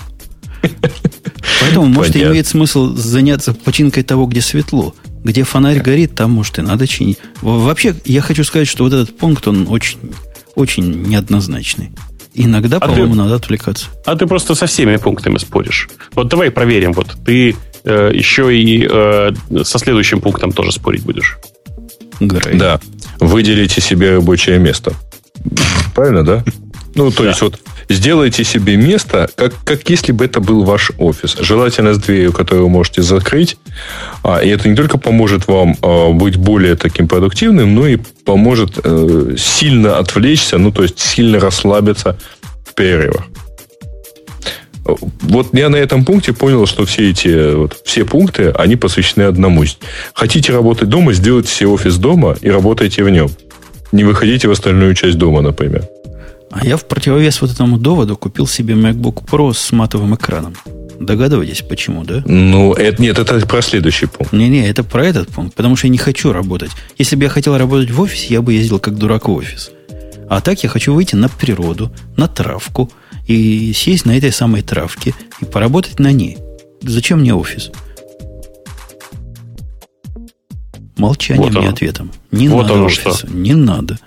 Поэтому, 1.61 1.87
может, 1.87 2.13
Понятно. 2.13 2.33
имеет 2.33 2.47
смысл 2.47 2.95
заняться 2.95 3.55
починкой 3.55 4.03
того, 4.03 4.27
где 4.27 4.41
светло. 4.41 4.95
Где 5.25 5.43
фонарь 5.45 5.81
горит, 5.81 6.15
там, 6.15 6.33
может, 6.33 6.59
и 6.59 6.63
надо 6.63 6.87
чинить. 6.87 7.19
Во- 7.43 7.59
Вообще, 7.59 7.95
я 8.05 8.21
хочу 8.21 8.45
сказать, 8.45 8.69
что 8.69 8.85
вот 8.85 8.93
этот 8.93 9.17
пункт, 9.17 9.47
он 9.49 9.67
очень, 9.69 9.99
очень 10.55 11.03
неоднозначный. 11.03 11.91
Иногда, 12.35 12.77
А 12.77 12.81
по-моему, 12.81 13.13
ты- 13.13 13.19
надо 13.19 13.35
отвлекаться. 13.37 13.87
А 14.05 14.15
ты 14.17 14.27
просто 14.27 14.55
со 14.55 14.67
всеми 14.67 14.97
пунктами 14.97 15.39
споришь. 15.39 15.89
Вот 16.15 16.29
давай 16.29 16.51
проверим. 16.51 16.93
Вот 16.93 17.17
ты 17.25 17.57
э, 17.85 18.11
еще 18.15 18.57
и 18.57 18.87
э, 18.89 19.33
со 19.65 19.79
следующим 19.79 20.21
пунктом 20.21 20.53
тоже 20.53 20.73
спорить 20.73 21.03
будешь. 21.03 21.39
Грей. 22.21 22.57
Да. 22.59 22.81
Выделите 23.21 23.81
себе 23.81 24.13
рабочее 24.13 24.59
место. 24.59 24.93
Правильно, 25.95 26.25
да? 26.25 26.45
Ну, 26.95 27.11
то 27.11 27.23
Да. 27.23 27.29
есть 27.31 27.43
вот 27.43 27.61
сделайте 27.89 28.45
себе 28.45 28.77
место, 28.77 29.29
как, 29.37 29.55
как 29.65 29.89
если 29.89 30.13
бы 30.13 30.25
это 30.25 30.41
был 30.41 30.65
ваш 30.65 30.91
офис. 30.99 31.37
Желательно 31.41 31.95
с 31.95 31.99
дверью, 31.99 32.33
которую 32.33 32.65
вы 32.65 32.71
можете 32.71 33.03
закрыть. 33.03 33.57
А, 34.23 34.39
и 34.39 34.49
это 34.49 34.69
не 34.69 34.75
только 34.77 34.99
поможет 34.99 35.47
вам 35.49 35.77
а, 35.83 36.11
быть 36.13 36.37
более 36.37 36.77
таким 36.77 37.09
продуктивным, 37.09 37.75
но 37.75 37.87
и 37.87 37.99
поможет 38.25 38.79
э, 38.83 39.37
сильно 39.39 39.99
отвлечься, 39.99 40.59
ну, 40.59 40.71
то 40.73 40.83
есть 40.83 40.99
сильно 40.99 41.41
расслабиться 41.41 42.19
в 42.67 42.75
перерывах. 42.75 43.25
Вот 45.23 45.55
я 45.55 45.69
на 45.69 45.77
этом 45.77 46.05
пункте 46.05 46.33
понял, 46.33 46.67
что 46.67 46.85
все 46.87 47.11
эти 47.11 47.55
вот, 47.55 47.81
все 47.85 48.05
пункты, 48.05 48.51
они 48.51 48.77
посвящены 48.77 49.25
одному. 49.25 49.65
Хотите 50.15 50.53
работать 50.53 50.89
дома, 50.89 51.13
сделайте 51.13 51.51
себе 51.51 51.69
офис 51.69 51.97
дома 51.97 52.37
и 52.41 52.51
работайте 52.51 53.05
в 53.05 53.11
нем. 53.11 53.29
Не 53.93 54.05
выходите 54.05 54.49
в 54.49 54.53
остальную 54.53 54.95
часть 54.95 55.19
дома, 55.19 55.41
например. 55.41 55.89
А 56.51 56.65
я 56.65 56.77
в 56.77 56.87
противовес 56.87 57.41
вот 57.41 57.51
этому 57.51 57.79
доводу 57.79 58.17
купил 58.17 58.47
себе 58.47 58.75
MacBook 58.75 59.25
Pro 59.25 59.53
с 59.53 59.73
матовым 59.73 60.15
экраном. 60.15 60.55
Догадываетесь, 60.99 61.63
почему, 61.63 62.05
да? 62.05 62.23
Ну, 62.27 62.73
это, 62.73 63.01
нет, 63.01 63.19
это 63.19 63.47
про 63.47 63.63
следующий 63.63 64.07
пункт. 64.07 64.33
Не-не, 64.33 64.69
это 64.69 64.83
про 64.83 65.07
этот 65.07 65.29
пункт, 65.29 65.55
потому 65.55 65.77
что 65.77 65.87
я 65.87 65.93
не 65.93 65.99
хочу 65.99 66.33
работать. 66.33 66.71
Если 66.97 67.15
бы 67.15 67.25
я 67.25 67.29
хотел 67.29 67.57
работать 67.57 67.91
в 67.91 68.01
офисе, 68.01 68.35
я 68.35 68.43
бы 68.43 68.53
ездил 68.53 68.81
как 68.81 68.97
дурак 68.97 69.29
в 69.29 69.33
офис. 69.33 69.71
А 70.29 70.41
так 70.41 70.63
я 70.63 70.69
хочу 70.69 70.93
выйти 70.93 71.15
на 71.15 71.29
природу, 71.29 71.93
на 72.17 72.27
травку, 72.27 72.91
и 73.29 73.73
сесть 73.75 74.07
на 74.07 74.17
этой 74.17 74.33
самой 74.33 74.63
травке, 74.63 75.15
и 75.41 75.45
поработать 75.45 76.01
на 76.01 76.11
ней. 76.11 76.39
Зачем 76.83 77.21
мне 77.21 77.35
офис? 77.35 77.71
Молчание 80.97 81.45
Вот 81.45 81.53
мне 81.53 81.67
оно. 81.67 81.71
ответом. 81.71 82.11
Не 82.33 82.49
Вот 82.49 82.63
надо 82.67 82.83
офиса. 82.83 83.19
что. 83.19 83.29
Не 83.29 83.55
надо. 83.55 83.99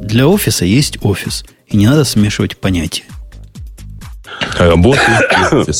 Для 0.00 0.26
офиса 0.26 0.64
есть 0.64 0.98
офис. 1.02 1.44
И 1.66 1.76
не 1.76 1.86
надо 1.86 2.04
смешивать 2.04 2.56
понятия. 2.56 3.04
Работа 4.58 5.00
и 5.66 5.72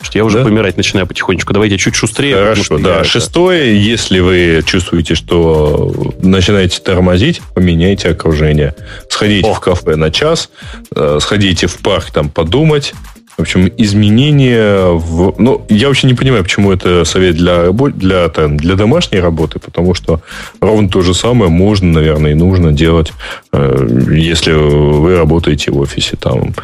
Слушайте, 0.00 0.18
Я 0.18 0.24
уже 0.24 0.38
Да? 0.38 0.44
помирать 0.44 0.76
начинаю 0.78 1.06
потихоньку. 1.06 1.52
Давайте 1.52 1.76
чуть 1.76 1.94
шустрее. 1.94 2.34
Хорошо, 2.36 2.62
что 2.64 2.78
я 2.78 2.84
да. 2.84 2.94
это- 3.00 3.04
Шестое, 3.08 3.78
если 3.78 4.20
вы 4.20 4.62
чувствуете, 4.64 5.14
что 5.14 5.92
начинаете 6.22 6.80
тормозить, 6.80 7.42
поменяйте 7.54 8.08
окружение. 8.08 8.74
Сходите 9.10 9.46
О. 9.48 9.54
в 9.54 9.60
кафе 9.60 9.96
на 9.96 10.10
час, 10.10 10.48
э, 10.96 11.18
сходите 11.20 11.66
в 11.66 11.78
парк 11.78 12.10
там 12.12 12.30
подумать. 12.30 12.94
В 13.36 13.42
общем, 13.42 13.70
изменения 13.78 14.88
в... 14.90 15.34
Ну, 15.38 15.64
я 15.70 15.88
вообще 15.88 16.06
не 16.06 16.14
понимаю, 16.14 16.42
почему 16.44 16.72
это 16.72 17.04
совет 17.06 17.36
для, 17.36 17.70
для, 17.70 18.28
там, 18.28 18.56
для 18.58 18.74
домашней 18.74 19.20
работы, 19.20 19.58
потому 19.58 19.94
что 19.94 20.20
ровно 20.60 20.88
то 20.90 21.00
же 21.00 21.14
самое 21.14 21.50
можно, 21.50 21.90
наверное, 21.90 22.32
и 22.32 22.34
нужно 22.34 22.72
делать, 22.72 23.12
э, 23.52 23.88
если 24.10 24.52
вы 24.52 25.16
работаете 25.16 25.70
в 25.70 25.78
офисе. 25.78 26.16
Там, 26.16 26.54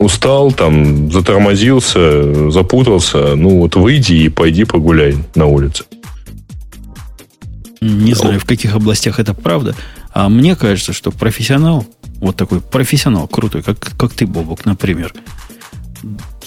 устал, 0.00 0.50
там, 0.50 1.12
затормозился, 1.12 2.50
запутался, 2.50 3.36
ну 3.36 3.60
вот 3.60 3.76
выйди 3.76 4.14
и 4.14 4.28
пойди 4.28 4.64
погуляй 4.64 5.16
на 5.34 5.46
улице. 5.46 5.84
Не 7.82 8.14
знаю, 8.14 8.40
в 8.40 8.44
каких 8.44 8.74
областях 8.74 9.20
это 9.20 9.34
правда. 9.34 9.76
А 10.12 10.28
мне 10.28 10.56
кажется, 10.56 10.92
что 10.92 11.10
профессионал, 11.10 11.86
вот 12.16 12.36
такой 12.36 12.60
профессионал 12.60 13.28
крутой, 13.28 13.62
как, 13.62 13.78
как 13.78 14.12
ты, 14.12 14.26
Бобок, 14.26 14.64
например, 14.64 15.14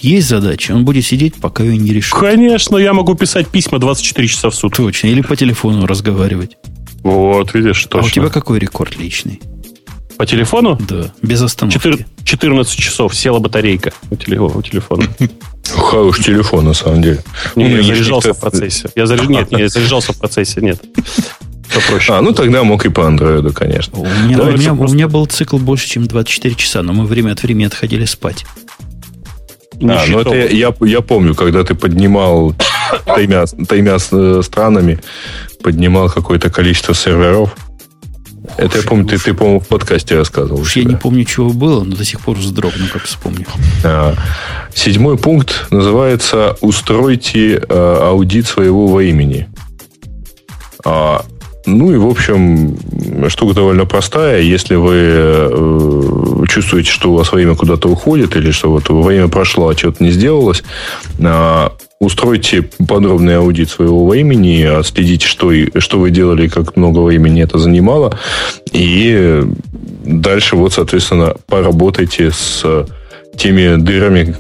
есть 0.02 0.28
задача, 0.28 0.74
он 0.74 0.84
будет 0.84 1.06
сидеть, 1.06 1.36
пока 1.36 1.64
ее 1.64 1.78
не 1.78 1.92
решит. 1.94 2.14
Конечно, 2.14 2.78
я 2.78 2.94
могу 2.94 3.16
писать 3.16 3.48
письма 3.48 3.80
24 3.80 4.28
часа 4.28 4.50
в 4.50 4.56
сутки. 4.56 4.78
Точно. 4.78 5.08
Или 5.08 5.22
по 5.22 5.36
телефону 5.36 5.86
разговаривать. 5.86 6.58
Вот, 7.04 7.54
видишь, 7.54 7.86
А 7.92 7.98
у 7.98 8.02
точно. 8.02 8.12
тебя 8.12 8.30
какой 8.30 8.60
рекорд 8.60 8.98
личный? 8.98 9.40
По 10.18 10.26
телефону? 10.26 10.78
Да, 10.88 11.12
без 11.22 11.42
остановки. 11.42 11.78
Четыр- 11.78 12.06
14 12.24 12.76
часов 12.80 13.16
села 13.16 13.40
батарейка 13.40 13.92
у, 14.12 14.16
теле- 14.16 14.40
у 14.40 14.62
телефона. 14.62 15.08
Хороший 15.76 16.24
телефон, 16.26 16.66
на 16.66 16.74
самом 16.74 17.02
деле. 17.02 17.24
Не, 17.56 17.66
У 17.66 17.68
меня 17.68 17.78
я 17.80 17.84
заряжался 17.84 18.34
в 18.34 18.40
процессе. 18.40 18.90
Я 18.96 19.06
заряж- 19.06 19.28
Нет, 19.28 19.52
не, 19.52 19.62
я 19.62 19.70
заряжался 19.70 20.14
в 20.14 20.18
процессе, 20.20 20.62
нет. 20.62 20.82
Попроще. 21.74 22.18
А, 22.18 22.22
ну 22.22 22.32
тогда 22.34 22.64
мог 22.64 22.86
и 22.86 22.90
по 22.90 23.08
андроиду, 23.08 23.52
конечно. 23.54 23.98
У 24.00 24.06
меня, 24.06 24.38
Да, 24.38 24.44
у, 24.44 24.52
меня, 24.52 24.74
просто- 24.76 24.84
у 24.86 24.94
меня 24.96 25.08
был 25.08 25.26
цикл 25.26 25.58
больше, 25.58 25.88
чем 25.90 26.06
24 26.06 26.54
часа, 26.56 26.84
но 26.84 26.94
мы 26.94 27.06
время 27.06 27.32
от 27.32 27.42
времени 27.42 27.66
отходили 27.66 28.06
спать. 28.06 28.46
А, 29.82 30.06
ну 30.08 30.20
это 30.20 30.36
я, 30.36 30.46
я, 30.50 30.74
я 30.82 31.02
помню, 31.02 31.34
когда 31.34 31.64
ты 31.64 31.74
поднимал 31.74 32.54
таймя 33.06 33.98
с- 33.98 34.10
э, 34.12 34.42
странами, 34.44 35.00
поднимал 35.64 36.10
какое-то 36.10 36.50
количество 36.52 36.94
серверов. 36.94 37.56
Это 38.58 38.78
я 38.78 38.84
помню, 38.84 39.06
ты, 39.06 39.18
ты, 39.18 39.34
по-моему, 39.34 39.60
в 39.60 39.68
подкасте 39.68 40.16
рассказывал. 40.16 40.62
Уж 40.62 40.76
я 40.76 40.84
не 40.84 40.96
помню, 40.96 41.24
чего 41.24 41.50
было, 41.50 41.84
но 41.84 41.96
до 41.96 42.04
сих 42.04 42.20
пор 42.20 42.38
вздрогну, 42.38 42.88
как 42.92 43.04
вспомню. 43.04 43.46
А, 43.84 44.16
Седьмой 44.74 45.18
пункт 45.18 45.68
называется 45.72 46.58
«Устройте 46.62 47.56
э, 47.56 47.98
аудит 48.02 48.48
своего 48.48 48.88
во 48.88 49.04
имени». 49.04 49.48
А, 50.86 51.26
ну 51.66 51.94
и, 51.94 51.98
в 51.98 52.08
общем, 52.08 52.78
штука 53.30 53.54
довольно 53.54 53.86
простая. 53.86 54.42
Если 54.42 54.76
вы 54.76 54.96
э, 54.96 56.46
чувствуете, 56.50 56.92
что 56.92 57.12
у 57.12 57.16
вас 57.16 57.32
во 57.32 57.42
имя 57.42 57.56
куда-то 57.56 57.88
уходит, 57.88 58.36
или 58.36 58.52
что 58.52 58.70
вот 58.70 58.90
во 58.90 59.14
имя 59.14 59.30
прошло, 59.30 59.70
а 59.70 59.78
что-то 59.78 60.04
не 60.04 60.12
сделалось, 60.12 60.64
а, 61.20 61.72
устройте 62.04 62.64
подробный 62.88 63.38
аудит 63.38 63.70
своего 63.70 64.06
во 64.06 64.16
имени, 64.18 64.62
отследите, 64.64 65.26
что, 65.28 65.52
и- 65.52 65.80
что 65.80 66.00
вы 66.00 66.12
делали, 66.12 66.48
как 66.48 66.76
много 66.76 67.00
времени 67.00 67.42
это 67.44 67.58
занимало, 67.58 68.18
и 68.72 69.44
дальше 70.06 70.56
вот, 70.56 70.74
соответственно, 70.74 71.36
поработайте 71.48 72.32
с 72.32 72.64
теми 73.36 73.78
дырами, 73.78 74.36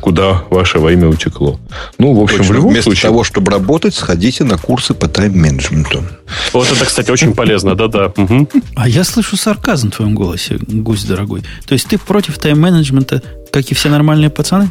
куда 0.00 0.44
ваше 0.50 0.78
во 0.78 0.92
имя 0.92 1.08
утекло. 1.08 1.58
Ну, 1.98 2.14
в 2.14 2.20
общем, 2.22 2.38
Точно. 2.38 2.52
в 2.52 2.56
любом 2.56 2.70
Вместо 2.70 2.90
случае... 2.90 3.10
того, 3.10 3.24
чтобы 3.24 3.50
работать, 3.50 3.92
сходите 3.94 4.44
на 4.44 4.56
курсы 4.56 4.94
по 4.94 5.08
тайм-менеджменту. 5.08 6.04
Вот 6.52 6.70
это, 6.70 6.84
кстати, 6.84 7.10
очень 7.10 7.34
полезно, 7.34 7.74
да-да. 7.74 8.12
А 8.76 8.88
я 8.88 9.02
слышу 9.02 9.36
сарказм 9.36 9.90
в 9.90 9.96
твоем 9.96 10.14
голосе, 10.14 10.58
гость 10.60 11.08
дорогой. 11.08 11.42
То 11.66 11.72
есть 11.72 11.88
ты 11.88 11.98
против 11.98 12.38
тайм-менеджмента, 12.38 13.20
как 13.50 13.68
и 13.72 13.74
все 13.74 13.88
нормальные 13.88 14.30
пацаны? 14.30 14.68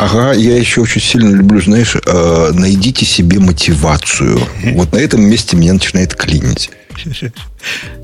Ага, 0.00 0.32
я 0.32 0.56
еще 0.56 0.80
очень 0.80 1.02
сильно 1.02 1.36
люблю, 1.36 1.60
знаешь, 1.60 1.94
э, 1.94 2.50
найдите 2.54 3.04
себе 3.04 3.38
мотивацию. 3.38 4.40
Вот 4.72 4.92
на 4.92 4.96
этом 4.96 5.20
месте 5.20 5.58
меня 5.58 5.74
начинает 5.74 6.14
клинить. 6.14 6.70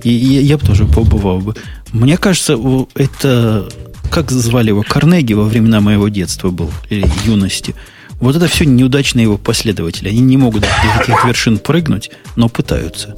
И, 0.03 0.11
и 0.11 0.45
я 0.45 0.59
бы 0.59 0.67
тоже 0.67 0.85
побывал 0.85 1.39
бы. 1.41 1.55
Мне 1.93 2.19
кажется, 2.19 2.59
это... 2.95 3.69
Как 4.11 4.31
звали 4.31 4.69
его? 4.69 4.85
Карнеги 4.87 5.33
во 5.33 5.45
времена 5.45 5.81
моего 5.81 6.09
детства 6.09 6.51
был, 6.51 6.71
или 6.91 7.09
юности. 7.25 7.75
Вот 8.21 8.37
это 8.37 8.47
все 8.47 8.67
неудачные 8.67 9.25
его 9.25 9.39
последователи. 9.39 10.11
Они 10.11 10.21
не 10.21 10.37
могут 10.37 10.63
до 10.63 10.69
таких 10.99 11.25
вершин 11.25 11.59
прыгнуть, 11.59 12.11
но 12.37 12.51
пытаются. 12.51 13.15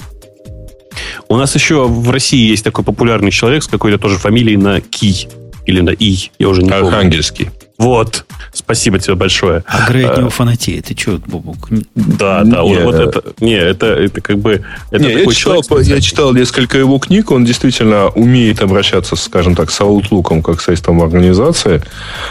У 1.29 1.37
нас 1.37 1.53
еще 1.57 1.89
в 1.89 2.11
России 2.11 2.49
есть 2.49 2.63
такой 2.63 2.85
популярный 2.85 3.33
человек 3.33 3.65
с 3.65 3.67
какой-то 3.67 3.99
тоже 3.99 4.19
фамилией 4.19 4.57
на 4.57 4.81
Ки. 4.81 5.29
Или 5.67 5.81
на 5.81 5.91
И. 5.91 6.31
Я 6.39 6.49
уже 6.49 6.63
не 6.63 6.71
помню. 6.71 6.87
Архангельский. 6.87 7.51
Вот. 7.79 8.25
Спасибо 8.53 8.99
тебе 8.99 9.15
большое. 9.15 9.63
А 9.67 9.89
Грей 9.89 10.05
от 10.07 10.19
Э, 10.19 10.21
него 10.21 10.31
фанатеет. 10.31 10.87
Ты 10.87 10.97
что, 10.99 11.21
Бобук? 11.25 11.69
Да, 11.95 12.43
да, 12.45 12.63
вот, 12.63 12.77
Не. 12.77 12.85
вот 12.85 12.95
это. 12.97 13.23
Не, 13.39 13.55
это, 13.57 13.87
это 13.87 14.21
как 14.21 14.39
бы. 14.39 14.65
Это 14.91 15.05
Не, 15.05 15.13
я, 15.13 15.19
такой 15.21 15.35
читал, 15.35 15.63
человек, 15.63 15.87
я 15.89 16.01
читал 16.01 16.35
несколько 16.35 16.77
его 16.77 16.99
книг, 16.99 17.31
он 17.31 17.45
действительно 17.45 18.09
умеет 18.09 18.61
обращаться, 18.63 19.15
скажем 19.15 19.55
так, 19.55 19.71
с 19.71 19.81
Outlook, 19.81 20.43
как 20.43 20.61
с 20.61 20.65
системой 20.67 21.07
организации. 21.07 21.81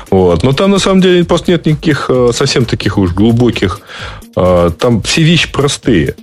Вот. 0.09 0.43
Но 0.43 0.51
там, 0.51 0.71
на 0.71 0.79
самом 0.79 0.99
деле, 1.01 1.23
просто 1.23 1.51
нет 1.51 1.65
никаких 1.65 2.07
э, 2.09 2.31
совсем 2.33 2.65
таких 2.65 2.97
уж 2.97 3.13
глубоких... 3.13 3.79
э, 4.35 4.71
Там 4.77 5.01
все 5.01 5.21
вещи 5.23 5.49
простые 5.51 6.15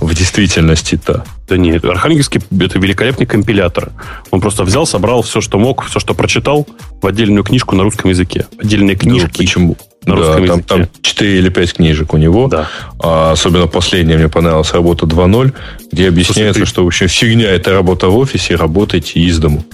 в 0.00 0.14
действительности-то. 0.14 1.24
Да 1.48 1.56
нет, 1.56 1.84
Архангельский 1.84 2.40
это 2.60 2.78
великолепный 2.78 3.24
компилятор. 3.26 3.90
Он 4.30 4.40
просто 4.40 4.64
взял, 4.64 4.86
собрал 4.86 5.22
все, 5.22 5.40
что 5.40 5.58
мог, 5.58 5.84
все, 5.84 5.98
что 5.98 6.12
прочитал, 6.14 6.66
в 7.00 7.06
отдельную 7.06 7.42
книжку 7.42 7.74
на 7.74 7.84
русском 7.84 8.10
языке. 8.10 8.46
Отдельные 8.58 8.94
Ну, 8.96 9.00
книжки. 9.00 9.38
почему? 9.38 9.76
на 10.04 10.14
Да, 10.14 10.20
русском 10.20 10.46
там, 10.46 10.56
языке. 10.58 10.64
там 10.68 10.88
4 11.02 11.38
или 11.38 11.48
5 11.48 11.72
книжек 11.74 12.14
у 12.14 12.16
него. 12.18 12.48
Да. 12.48 12.68
А 13.02 13.32
особенно 13.32 13.66
последняя 13.66 14.16
мне 14.16 14.28
понравилась 14.28 14.72
работа 14.72 15.06
2.0, 15.06 15.52
где 15.92 16.08
объясняется, 16.08 16.60
Слушай, 16.60 16.64
ты- 16.66 16.66
что 16.70 16.84
в 16.84 16.86
общем 16.86 17.08
фигня 17.08 17.50
это 17.50 17.72
работа 17.72 18.08
в 18.08 18.16
офисе, 18.16 18.54
работайте 18.54 19.20
из 19.20 19.38
дому. 19.38 19.64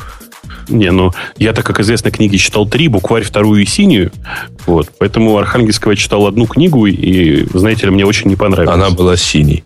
Не, 0.68 0.90
ну, 0.92 1.12
я-то, 1.36 1.62
как 1.62 1.78
известно, 1.80 2.10
книги 2.10 2.36
читал 2.36 2.66
три, 2.66 2.88
букварь 2.88 3.22
вторую 3.22 3.62
и 3.62 3.66
синюю. 3.66 4.10
Вот. 4.66 4.88
Поэтому 4.98 5.36
Архангельского 5.36 5.92
я 5.92 5.96
читал 5.96 6.26
одну 6.26 6.46
книгу, 6.46 6.86
и, 6.86 7.46
знаете 7.52 7.86
ли, 7.86 7.92
мне 7.92 8.06
очень 8.06 8.30
не 8.30 8.36
понравилось. 8.36 8.74
Она 8.74 8.90
была 8.90 9.16
синей. 9.16 9.62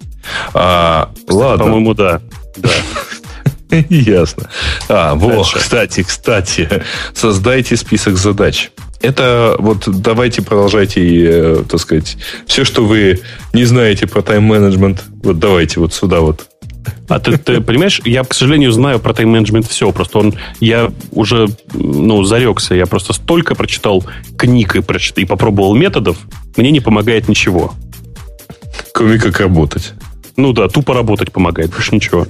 А, 0.55 1.11
Кстати, 1.15 1.37
ладно. 1.37 1.65
По-моему, 1.65 1.95
да. 1.95 2.21
Да. 2.57 2.71
Ясно. 3.89 4.49
А, 4.89 5.15
вот, 5.15 5.35
Дальше. 5.35 5.59
кстати, 5.59 6.03
кстати, 6.03 6.83
создайте 7.15 7.77
список 7.77 8.17
задач. 8.17 8.71
Это 9.01 9.55
вот 9.59 9.85
давайте 9.87 10.43
продолжайте, 10.43 11.01
э, 11.25 11.65
так 11.69 11.81
сказать, 11.81 12.17
все, 12.47 12.65
что 12.65 12.85
вы 12.85 13.21
не 13.53 13.65
знаете 13.65 14.07
про 14.09 14.23
тайм-менеджмент, 14.23 15.05
вот 15.23 15.39
давайте 15.39 15.79
вот 15.79 15.95
сюда 15.95 16.21
вот. 16.21 16.47
А 17.09 17.21
ты, 17.21 17.37
ты 17.37 17.61
понимаешь, 17.61 18.01
я, 18.05 18.25
к 18.25 18.35
сожалению, 18.35 18.73
знаю 18.73 18.99
про 18.99 19.13
тайм-менеджмент 19.15 19.69
все. 19.69 19.93
Просто 19.93 20.19
он, 20.19 20.35
я 20.61 20.91
уже, 21.13 21.47
ну, 21.75 22.25
зарекся. 22.25 22.75
Я 22.75 22.87
просто 22.87 23.13
столько 23.13 23.55
прочитал 23.55 24.05
книг 24.37 24.75
и, 24.75 24.81
прочит- 24.81 25.19
и 25.19 25.25
попробовал 25.25 25.77
методов, 25.77 26.17
мне 26.57 26.71
не 26.73 26.81
помогает 26.81 27.29
ничего. 27.29 27.75
Кроме 28.93 29.19
как 29.19 29.39
работать. 29.39 29.93
Ну 30.39 30.53
да, 30.53 30.69
тупо 30.69 30.95
работать 30.95 31.33
помогает, 31.33 31.71
больше 31.71 31.95
ничего. 31.95 32.27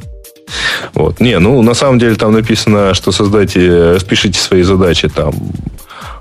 Вот. 0.95 1.21
Не, 1.21 1.39
ну, 1.39 1.61
на 1.63 1.75
самом 1.75 1.99
деле 1.99 2.15
там 2.15 2.33
написано, 2.33 2.95
что 2.95 3.13
создайте, 3.13 3.93
распишите 3.93 4.41
свои 4.41 4.63
задачи 4.63 5.11
там 5.11 5.35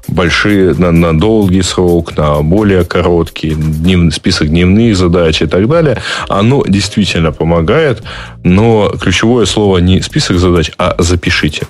большие, 0.10 0.74
на, 0.74 0.92
на 0.92 1.18
долгий 1.18 1.62
срок, 1.62 2.18
на 2.18 2.42
более 2.42 2.84
короткий, 2.84 3.56
днев, 3.56 4.14
список 4.14 4.50
дневных 4.50 4.98
задач 4.98 5.42
и 5.42 5.46
так 5.48 5.70
далее. 5.70 6.02
Оно 6.28 6.66
действительно 6.68 7.32
помогает, 7.32 8.04
но 8.44 8.90
ключевое 9.00 9.46
слово 9.46 9.78
не 9.78 10.02
список 10.02 10.40
задач, 10.40 10.72
а 10.78 10.94
запишите. 11.00 11.68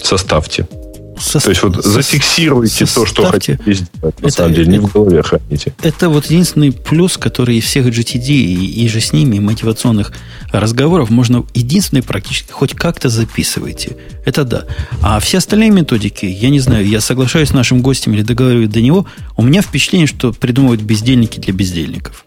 Составьте. 0.00 0.66
Сос- 1.18 1.44
То 1.44 1.50
есть 1.50 1.62
вот 1.62 1.84
зафиксируйте 1.84 2.86
то, 2.86 3.06
что 3.06 3.22
составьте. 3.22 3.56
хотите 3.58 3.84
сделать. 3.84 4.20
На 4.22 4.26
Это- 4.26 4.36
самом 4.36 4.54
деле, 4.54 4.66
не 4.66 4.78
это- 4.78 4.86
в 4.86 4.92
голове 4.92 5.22
храните. 5.22 5.74
Это 5.82 6.08
вот 6.08 6.26
единственный 6.26 6.72
плюс, 6.72 7.16
который 7.18 7.56
из 7.58 7.64
всех 7.64 7.86
GTD 7.86 8.28
и, 8.30 8.84
и 8.84 8.88
же 8.88 9.00
с 9.00 9.12
ними 9.12 9.38
мотивационных 9.38 10.12
разговоров 10.52 11.10
можно 11.10 11.44
единственный 11.54 12.02
практически 12.02 12.50
хоть 12.50 12.74
как-то 12.74 13.08
записывайте. 13.08 13.96
Это 14.24 14.44
да. 14.44 14.64
А 15.02 15.20
все 15.20 15.38
остальные 15.38 15.70
методики, 15.70 16.24
я 16.24 16.50
не 16.50 16.60
знаю, 16.60 16.86
я 16.88 17.00
соглашаюсь 17.00 17.50
с 17.50 17.52
нашим 17.52 17.82
гостем 17.82 18.14
или 18.14 18.22
договариваюсь 18.22 18.70
до 18.70 18.80
него, 18.80 19.06
у 19.36 19.42
меня 19.42 19.62
впечатление, 19.62 20.06
что 20.06 20.32
придумывают 20.32 20.80
бездельники 20.82 21.38
для 21.38 21.52
бездельников. 21.52 22.24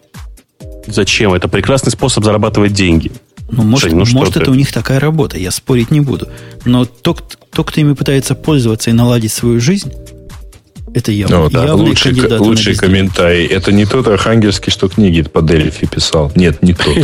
Зачем? 0.86 1.34
Это 1.34 1.48
прекрасный 1.48 1.90
способ 1.90 2.24
зарабатывать 2.24 2.72
деньги. 2.72 3.10
Ну, 3.48 3.62
может, 3.62 3.90
Жень, 3.90 3.98
ну 3.98 4.04
может 4.12 4.36
это 4.36 4.50
у 4.50 4.54
них 4.54 4.72
такая 4.72 4.98
работа, 4.98 5.38
я 5.38 5.50
спорить 5.50 5.90
не 5.90 6.00
буду. 6.00 6.28
Но 6.64 6.84
тот, 6.84 7.38
тот, 7.52 7.70
кто 7.70 7.80
ими 7.80 7.94
пытается 7.94 8.34
пользоваться 8.34 8.90
и 8.90 8.92
наладить 8.92 9.32
свою 9.32 9.60
жизнь, 9.60 9.92
это 10.94 11.12
явно, 11.12 11.40
ну, 11.40 11.50
да. 11.50 11.66
явный 11.66 11.88
лучший, 11.88 12.14
кандидат 12.14 12.40
лучший 12.40 12.74
комментарий. 12.74 13.46
Это 13.46 13.70
не 13.70 13.84
тот 13.84 14.08
Архангельский, 14.08 14.72
что 14.72 14.88
книги 14.88 15.22
по 15.22 15.42
Дельфи 15.42 15.86
писал. 15.86 16.32
Нет, 16.34 16.62
не 16.62 16.74
тот. 16.74 16.86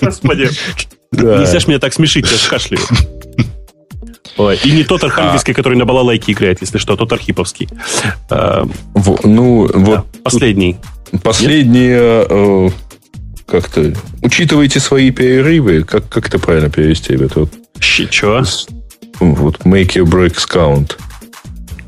Господи. 0.00 0.50
Нельзя 1.12 1.58
меня 1.66 1.78
так 1.78 1.92
смешить, 1.92 2.26
я 2.30 2.38
кашляю. 2.48 2.82
Ой, 4.36 4.58
и 4.64 4.72
не 4.72 4.84
тот 4.84 5.04
архангельский, 5.04 5.52
а. 5.52 5.56
который 5.56 5.78
на 5.78 5.84
балалайке 5.84 6.32
играет, 6.32 6.60
если 6.60 6.78
что, 6.78 6.94
а 6.94 6.96
тот 6.96 7.12
архиповский. 7.12 7.68
А, 8.30 8.66
ну, 9.22 9.70
вот. 9.72 10.06
Последний. 10.24 10.76
Последнее, 11.22 12.26
э, 12.28 12.68
как-то, 13.46 13.92
учитывайте 14.22 14.80
свои 14.80 15.10
перерывы, 15.10 15.84
как, 15.84 16.08
как 16.08 16.28
это 16.28 16.38
правильно 16.38 16.70
перевести, 16.70 17.12
ребята? 17.12 17.40
Вот. 17.40 17.50
Чего? 17.78 18.42
Вот, 19.20 19.58
make 19.60 19.94
your 19.94 20.04
breaks 20.04 20.44
count. 20.50 20.96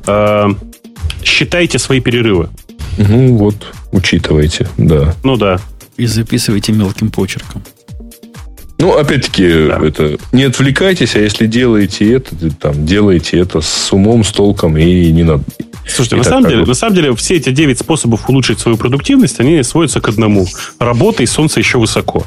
А, 0.05 0.49
считайте 1.23 1.79
свои 1.79 1.99
перерывы. 1.99 2.49
Ну, 2.97 3.37
вот, 3.37 3.73
учитывайте, 3.91 4.67
да. 4.77 5.13
Ну, 5.23 5.37
да. 5.37 5.59
И 5.97 6.05
записывайте 6.05 6.71
мелким 6.71 7.11
почерком. 7.11 7.63
Ну, 8.79 8.95
опять-таки, 8.95 9.67
да. 9.67 9.79
это 9.83 10.17
не 10.31 10.43
отвлекайтесь, 10.43 11.15
а 11.15 11.19
если 11.19 11.47
делаете 11.47 12.13
это, 12.13 12.35
там, 12.51 12.85
делайте 12.85 13.39
это 13.39 13.61
с 13.61 13.91
умом, 13.91 14.23
с 14.23 14.31
толком 14.31 14.77
и 14.77 15.11
не 15.11 15.23
надо. 15.23 15.43
Слушайте, 15.87 16.15
на 16.17 16.23
самом, 16.23 16.49
деле, 16.49 16.65
на 16.65 16.73
самом 16.73 16.95
деле, 16.95 17.15
все 17.15 17.35
эти 17.35 17.49
9 17.49 17.79
способов 17.79 18.29
улучшить 18.29 18.59
свою 18.59 18.77
продуктивность, 18.77 19.39
они 19.39 19.63
сводятся 19.63 20.01
к 20.01 20.09
одному. 20.09 20.47
Работа 20.79 21.23
и 21.23 21.25
солнце 21.25 21.59
еще 21.59 21.77
высоко. 21.77 22.25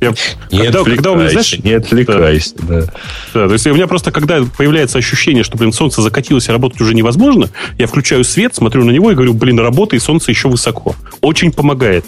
Я, 0.00 0.12
не 0.50 0.64
когда, 0.64 0.84
когда 0.84 1.12
у 1.12 1.16
меня, 1.16 1.30
знаешь, 1.30 1.58
не 1.60 1.72
отвлекайся, 1.72 2.54
да. 2.58 2.80
да. 2.80 2.92
Да, 3.32 3.46
то 3.46 3.52
есть 3.54 3.66
у 3.66 3.74
меня 3.74 3.86
просто, 3.86 4.12
когда 4.12 4.42
появляется 4.56 4.98
ощущение, 4.98 5.44
что, 5.44 5.56
блин, 5.56 5.72
солнце 5.72 6.02
закатилось 6.02 6.48
и 6.48 6.52
работать 6.52 6.80
уже 6.80 6.94
невозможно, 6.94 7.48
я 7.78 7.86
включаю 7.86 8.24
свет, 8.24 8.54
смотрю 8.54 8.84
на 8.84 8.90
него 8.90 9.10
и 9.10 9.14
говорю, 9.14 9.32
блин, 9.32 9.58
работа 9.58 9.96
и 9.96 9.98
солнце 9.98 10.30
еще 10.30 10.48
высоко. 10.48 10.94
Очень 11.22 11.52
помогает. 11.52 12.04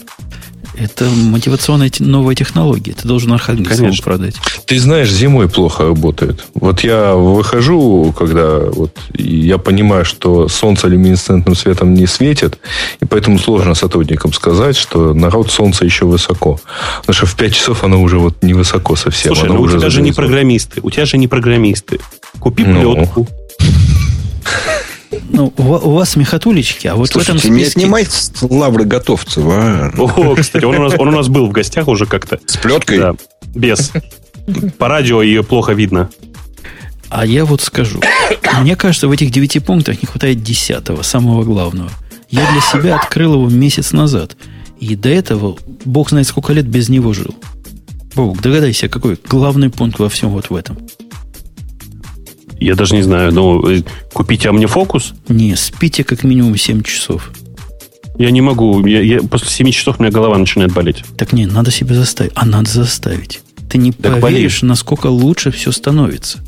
Это 0.78 1.06
мотивационная 1.06 1.90
новая 2.00 2.34
технология. 2.34 2.92
Ты 2.92 3.08
должен 3.08 3.32
Архангельскому 3.32 3.92
продать. 4.02 4.34
Ты 4.66 4.78
знаешь, 4.78 5.10
зимой 5.10 5.48
плохо 5.48 5.84
работает. 5.84 6.44
Вот 6.54 6.80
я 6.80 7.14
выхожу, 7.14 8.14
когда 8.16 8.58
вот 8.58 8.92
я 9.14 9.58
понимаю, 9.58 10.04
что 10.04 10.48
солнце 10.48 10.88
люминесцентным 10.88 11.54
светом 11.54 11.94
не 11.94 12.06
светит, 12.06 12.58
и 13.00 13.06
поэтому 13.06 13.38
сложно 13.38 13.74
сотрудникам 13.74 14.32
сказать, 14.32 14.76
что 14.76 15.14
народ 15.14 15.50
солнца 15.50 15.84
еще 15.84 16.04
высоко. 16.04 16.60
Потому 17.00 17.14
что 17.14 17.26
в 17.26 17.36
5 17.36 17.54
часов 17.54 17.84
оно 17.84 18.02
уже 18.02 18.18
вот 18.18 18.42
не 18.42 18.52
высоко 18.52 18.96
совсем. 18.96 19.34
Слушай, 19.34 19.48
ну 19.48 19.60
у 19.60 19.68
тебя 19.68 19.88
же 19.88 20.02
не 20.02 20.12
программисты. 20.12 20.80
У 20.82 20.90
тебя 20.90 21.06
же 21.06 21.16
не 21.16 21.28
программисты. 21.28 22.00
Купи 22.38 22.64
ну. 22.64 22.94
плетку. 22.94 23.26
Ну, 25.30 25.52
у, 25.56 25.62
у 25.62 25.90
вас 25.94 26.10
смехотулечки, 26.10 26.86
а 26.86 26.94
вот 26.94 27.08
Слушайте, 27.08 27.32
в 27.32 27.44
этом 27.44 27.58
списке... 27.58 27.80
не 27.80 27.84
отнимай 27.84 28.06
лавры 28.42 28.84
Готовцева. 28.84 29.92
О, 29.96 30.34
кстати, 30.34 30.64
он 30.64 30.76
у, 30.76 30.82
нас, 30.82 30.94
он 30.98 31.08
у 31.08 31.12
нас 31.12 31.28
был 31.28 31.46
в 31.46 31.52
гостях 31.52 31.88
уже 31.88 32.06
как-то. 32.06 32.40
С 32.46 32.56
плеткой? 32.56 32.98
Да, 32.98 33.14
без. 33.54 33.92
По 34.78 34.88
радио 34.88 35.22
ее 35.22 35.42
плохо 35.42 35.72
видно. 35.72 36.10
А 37.08 37.24
я 37.24 37.44
вот 37.44 37.60
скажу. 37.62 38.00
Мне 38.60 38.76
кажется, 38.76 39.08
в 39.08 39.12
этих 39.12 39.30
девяти 39.30 39.60
пунктах 39.60 40.02
не 40.02 40.06
хватает 40.06 40.42
десятого, 40.42 41.02
самого 41.02 41.44
главного. 41.44 41.90
Я 42.30 42.50
для 42.50 42.60
себя 42.60 42.96
открыл 42.96 43.34
его 43.34 43.48
месяц 43.48 43.92
назад. 43.92 44.36
И 44.80 44.94
до 44.96 45.08
этого, 45.08 45.56
бог 45.84 46.10
знает, 46.10 46.26
сколько 46.26 46.52
лет 46.52 46.66
без 46.66 46.88
него 46.88 47.12
жил. 47.12 47.34
Бог, 48.14 48.40
догадайся, 48.40 48.88
какой 48.88 49.18
главный 49.28 49.70
пункт 49.70 49.98
во 49.98 50.08
всем 50.08 50.30
вот 50.30 50.50
в 50.50 50.54
этом. 50.54 50.78
Я 52.58 52.74
даже 52.74 52.94
не 52.94 53.02
знаю, 53.02 53.32
ну, 53.32 53.68
э, 53.68 53.82
купите 54.12 54.48
а 54.48 54.52
мне 54.52 54.66
фокус? 54.66 55.14
Не, 55.28 55.56
спите 55.56 56.04
как 56.04 56.24
минимум 56.24 56.56
7 56.56 56.82
часов. 56.82 57.30
Я 58.18 58.30
не 58.30 58.40
могу. 58.40 58.86
Я, 58.86 59.02
я, 59.02 59.20
после 59.20 59.48
7 59.48 59.70
часов 59.70 59.96
у 59.98 60.02
меня 60.02 60.10
голова 60.10 60.38
начинает 60.38 60.72
болеть. 60.72 61.04
Так 61.18 61.32
не, 61.32 61.46
надо 61.46 61.70
себя 61.70 61.94
заставить. 61.94 62.32
А 62.34 62.46
надо 62.46 62.70
заставить. 62.70 63.40
Ты 63.68 63.78
не 63.78 63.92
так 63.92 64.20
поверишь, 64.20 64.60
болеет. 64.60 64.62
насколько 64.62 65.08
лучше 65.08 65.50
все 65.50 65.70
становится. 65.70 66.38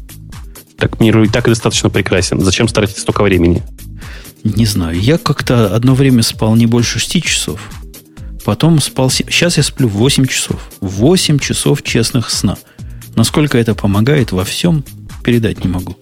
Так 0.78 1.00
мир 1.00 1.20
и 1.22 1.28
так 1.28 1.44
достаточно 1.44 1.90
прекрасен. 1.90 2.40
Зачем 2.40 2.68
тратить 2.68 2.98
столько 2.98 3.22
времени? 3.22 3.62
Не 4.44 4.64
знаю. 4.64 4.98
Я 4.98 5.18
как-то 5.18 5.74
одно 5.74 5.94
время 5.94 6.22
спал 6.22 6.54
не 6.54 6.66
больше 6.66 6.98
6 6.98 7.22
часов. 7.22 7.60
Потом 8.44 8.80
спал... 8.80 9.10
Сейчас 9.10 9.56
я 9.58 9.62
сплю 9.62 9.88
8 9.88 10.26
часов. 10.26 10.60
8 10.80 11.38
часов 11.38 11.82
честных 11.82 12.30
сна. 12.30 12.56
Насколько 13.14 13.58
это 13.58 13.74
помогает 13.74 14.32
во 14.32 14.44
всем, 14.44 14.84
передать 15.28 15.62
не 15.62 15.70
могу. 15.70 15.94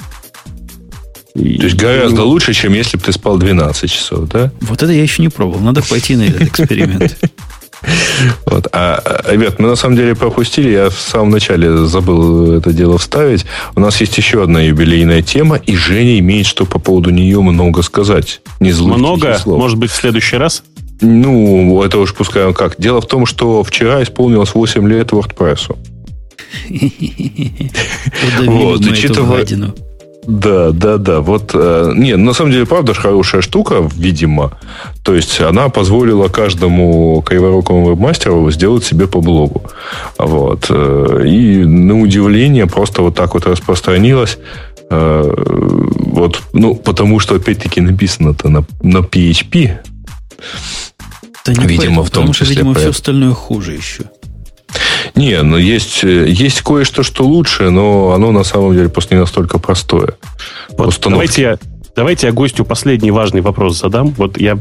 То 1.34 1.42
есть 1.42 1.76
гораздо 1.76 2.22
и... 2.22 2.24
лучше, 2.24 2.54
чем 2.54 2.72
если 2.72 2.96
бы 2.96 3.02
ты 3.02 3.12
спал 3.12 3.38
12 3.38 3.90
часов, 3.90 4.28
да? 4.28 4.52
Вот 4.60 4.82
это 4.82 4.92
я 4.92 5.02
еще 5.02 5.20
не 5.20 5.28
пробовал. 5.28 5.60
Надо 5.60 5.82
пойти 5.82 6.16
на 6.16 6.22
этот 6.22 6.42
эксперимент. 6.42 7.16
Вот. 8.46 8.66
А, 8.72 9.00
а, 9.04 9.32
ребят, 9.32 9.60
мы 9.60 9.68
на 9.68 9.76
самом 9.76 9.96
деле 9.96 10.16
пропустили, 10.16 10.70
я 10.70 10.88
в 10.88 10.98
самом 10.98 11.30
начале 11.30 11.86
забыл 11.86 12.54
это 12.54 12.72
дело 12.72 12.98
вставить. 12.98 13.44
У 13.76 13.80
нас 13.80 14.00
есть 14.00 14.16
еще 14.16 14.42
одна 14.42 14.62
юбилейная 14.62 15.22
тема, 15.22 15.56
и 15.56 15.76
Женя 15.76 16.18
имеет 16.18 16.46
что 16.46 16.64
по 16.64 16.78
поводу 16.78 17.10
нее 17.10 17.40
много 17.42 17.82
сказать. 17.82 18.40
Не 18.58 18.72
много? 18.72 19.38
Слов. 19.38 19.58
Может 19.58 19.78
быть, 19.78 19.90
в 19.90 19.94
следующий 19.94 20.36
раз? 20.36 20.64
Ну, 21.00 21.82
это 21.82 21.98
уж 21.98 22.14
пускай 22.14 22.46
он 22.46 22.54
как. 22.54 22.80
Дело 22.80 23.00
в 23.00 23.06
том, 23.06 23.26
что 23.26 23.62
вчера 23.62 24.02
исполнилось 24.02 24.54
8 24.54 24.88
лет 24.88 25.10
WordPress. 25.10 25.76
Вот, 28.46 28.80
учитывая... 28.80 29.44
Да, 30.26 30.72
да, 30.72 30.98
да. 30.98 31.20
Вот, 31.20 31.52
э, 31.54 31.92
не, 31.94 32.16
на 32.16 32.32
самом 32.32 32.50
деле, 32.50 32.66
правда 32.66 32.94
же 32.94 33.00
хорошая 33.00 33.42
штука, 33.42 33.88
видимо. 33.94 34.58
То 35.04 35.14
есть, 35.14 35.40
она 35.40 35.68
позволила 35.68 36.26
каждому 36.28 37.22
криворукому 37.24 37.90
вебмастеру 37.90 38.50
сделать 38.50 38.84
себе 38.84 39.06
по 39.06 39.20
блогу. 39.20 39.62
Вот. 40.18 40.66
Э, 40.68 41.22
и, 41.24 41.64
на 41.64 42.00
удивление, 42.00 42.66
просто 42.66 43.02
вот 43.02 43.14
так 43.14 43.34
вот 43.34 43.46
распространилась. 43.46 44.38
Э, 44.90 45.32
вот, 45.36 46.42
ну, 46.52 46.74
потому 46.74 47.20
что, 47.20 47.36
опять-таки, 47.36 47.80
написано-то 47.80 48.48
на, 48.48 48.64
на 48.82 48.98
PHP. 48.98 49.78
Да 51.44 51.52
не 51.52 51.66
видимо, 51.66 51.76
поэтому, 51.76 52.02
в 52.02 52.10
том 52.10 52.22
потому 52.22 52.34
числе. 52.34 52.46
Что, 52.46 52.54
видимо, 52.54 52.74
все 52.74 52.90
остальное 52.90 53.32
хуже 53.32 53.74
еще. 53.74 54.04
Не, 55.16 55.42
но 55.42 55.56
есть, 55.56 56.04
э, 56.04 56.28
есть 56.28 56.60
кое-что, 56.60 57.02
что 57.02 57.24
лучше, 57.24 57.70
но 57.70 58.12
оно 58.12 58.32
на 58.32 58.44
самом 58.44 58.74
деле 58.74 58.90
просто 58.90 59.14
не 59.14 59.20
настолько 59.20 59.58
простое. 59.58 60.14
Вот 60.76 60.98
давайте 61.02 61.42
я, 61.42 61.58
давайте 61.96 62.26
я 62.26 62.32
гостю 62.34 62.66
последний 62.66 63.10
важный 63.10 63.40
вопрос 63.40 63.80
задам. 63.80 64.08
Вот 64.18 64.38
я, 64.38 64.58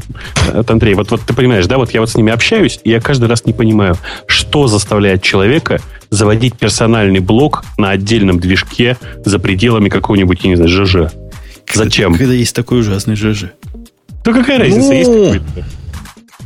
от 0.54 0.70
Андрей, 0.70 0.94
вот, 0.94 1.10
вот 1.10 1.20
ты 1.20 1.34
понимаешь, 1.34 1.66
да, 1.66 1.76
вот 1.76 1.92
я 1.92 2.00
вот 2.00 2.08
с 2.08 2.16
ними 2.16 2.32
общаюсь, 2.32 2.80
и 2.84 2.90
я 2.90 3.00
каждый 3.00 3.28
раз 3.28 3.44
не 3.44 3.52
понимаю, 3.52 3.96
что 4.26 4.66
заставляет 4.66 5.22
человека 5.22 5.80
заводить 6.08 6.56
персональный 6.56 7.20
блог 7.20 7.62
на 7.76 7.90
отдельном 7.90 8.40
движке 8.40 8.96
за 9.24 9.38
пределами 9.38 9.90
какого-нибудь, 9.90 10.40
я 10.42 10.48
не 10.50 10.56
знаю, 10.56 10.70
ЖЖ. 10.70 11.12
Зачем? 11.72 12.14
Когда 12.14 12.32
есть 12.32 12.56
такой 12.56 12.80
ужасный 12.80 13.14
ЖЖ. 13.14 13.50
Да 14.24 14.32
какая 14.32 14.58
разница, 14.58 14.88
ну, 14.88 14.92
есть 14.92 15.10
какой-то? 15.10 15.64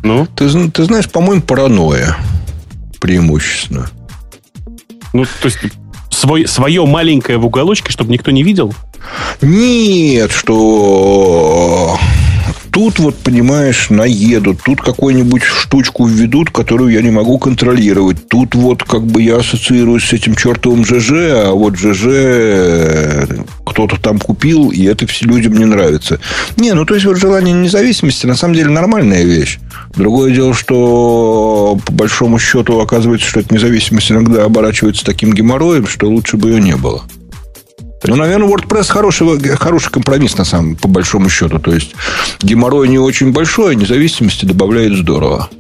Ну? 0.03 0.27
Ты, 0.35 0.71
ты 0.71 0.85
знаешь, 0.85 1.09
по-моему, 1.09 1.43
паранойя 1.43 2.17
преимущественно. 3.01 3.89
Ну, 5.13 5.25
то 5.25 5.47
есть 5.47 5.59
свой, 6.11 6.47
свое 6.47 6.85
маленькое 6.85 7.39
в 7.39 7.47
уголочке, 7.47 7.91
чтобы 7.91 8.13
никто 8.13 8.31
не 8.31 8.43
видел? 8.43 8.75
Нет, 9.41 10.31
что 10.31 11.99
тут 12.73 12.99
вот, 12.99 13.17
понимаешь, 13.17 13.91
наедут, 13.91 14.63
тут 14.65 14.81
какую-нибудь 14.81 15.43
штучку 15.43 16.07
введут, 16.07 16.51
которую 16.51 16.93
я 16.93 17.03
не 17.03 17.11
могу 17.11 17.39
контролировать. 17.39 18.29
Тут 18.29 18.55
вот 18.55 18.83
как 18.85 19.07
бы 19.07 19.23
я 19.23 19.37
ассоциируюсь 19.37 20.05
с 20.05 20.13
этим 20.13 20.35
чертовым 20.35 20.85
ЖЖ, 20.85 21.13
а 21.13 21.53
вот 21.53 21.77
ЖЖ 21.77 23.27
кто-то 23.65 24.01
там 24.01 24.19
купил, 24.19 24.71
и 24.71 24.85
это 24.85 25.07
все 25.07 25.27
людям 25.27 25.55
не 25.55 25.65
нравится. 25.65 26.21
Не, 26.57 26.73
ну 26.75 26.85
то 26.85 26.95
есть 26.95 27.07
вот 27.07 27.19
желание 27.19 27.55
независимости 27.55 28.27
на 28.27 28.35
самом 28.35 28.55
деле 28.55 28.71
нормальная 28.71 29.25
вещь. 29.25 29.59
Другое 29.95 30.35
дело, 30.35 30.55
что 30.55 31.79
по 31.87 31.93
большому 31.93 32.39
счету 32.39 32.81
оказывается, 32.81 33.29
что 33.29 33.41
эта 33.41 33.55
независимость 33.55 34.11
иногда 34.11 34.45
оборачивается 34.45 35.05
таким 35.05 35.33
геморроем, 35.33 35.87
что 35.87 36.09
лучше 36.09 36.37
бы 36.37 36.51
ее 36.51 36.61
не 36.61 36.77
было. 36.77 37.05
Ну, 38.05 38.17
наверное, 38.17 38.49
WordPress 38.49 38.91
хороший, 38.91 39.57
хороший 39.57 39.91
компромисс, 39.91 40.39
на 40.39 40.45
самом 40.45 40.77
по 40.77 40.89
большому 40.89 41.29
счету. 41.29 41.59
То 41.59 41.73
есть, 41.73 41.95
геморрой 42.41 42.89
не 42.89 42.99
очень 42.99 43.33
большой, 43.33 43.73
а 43.73 43.75
независимости 43.75 44.45
добавляет 44.45 44.95
здорово. 44.95 45.51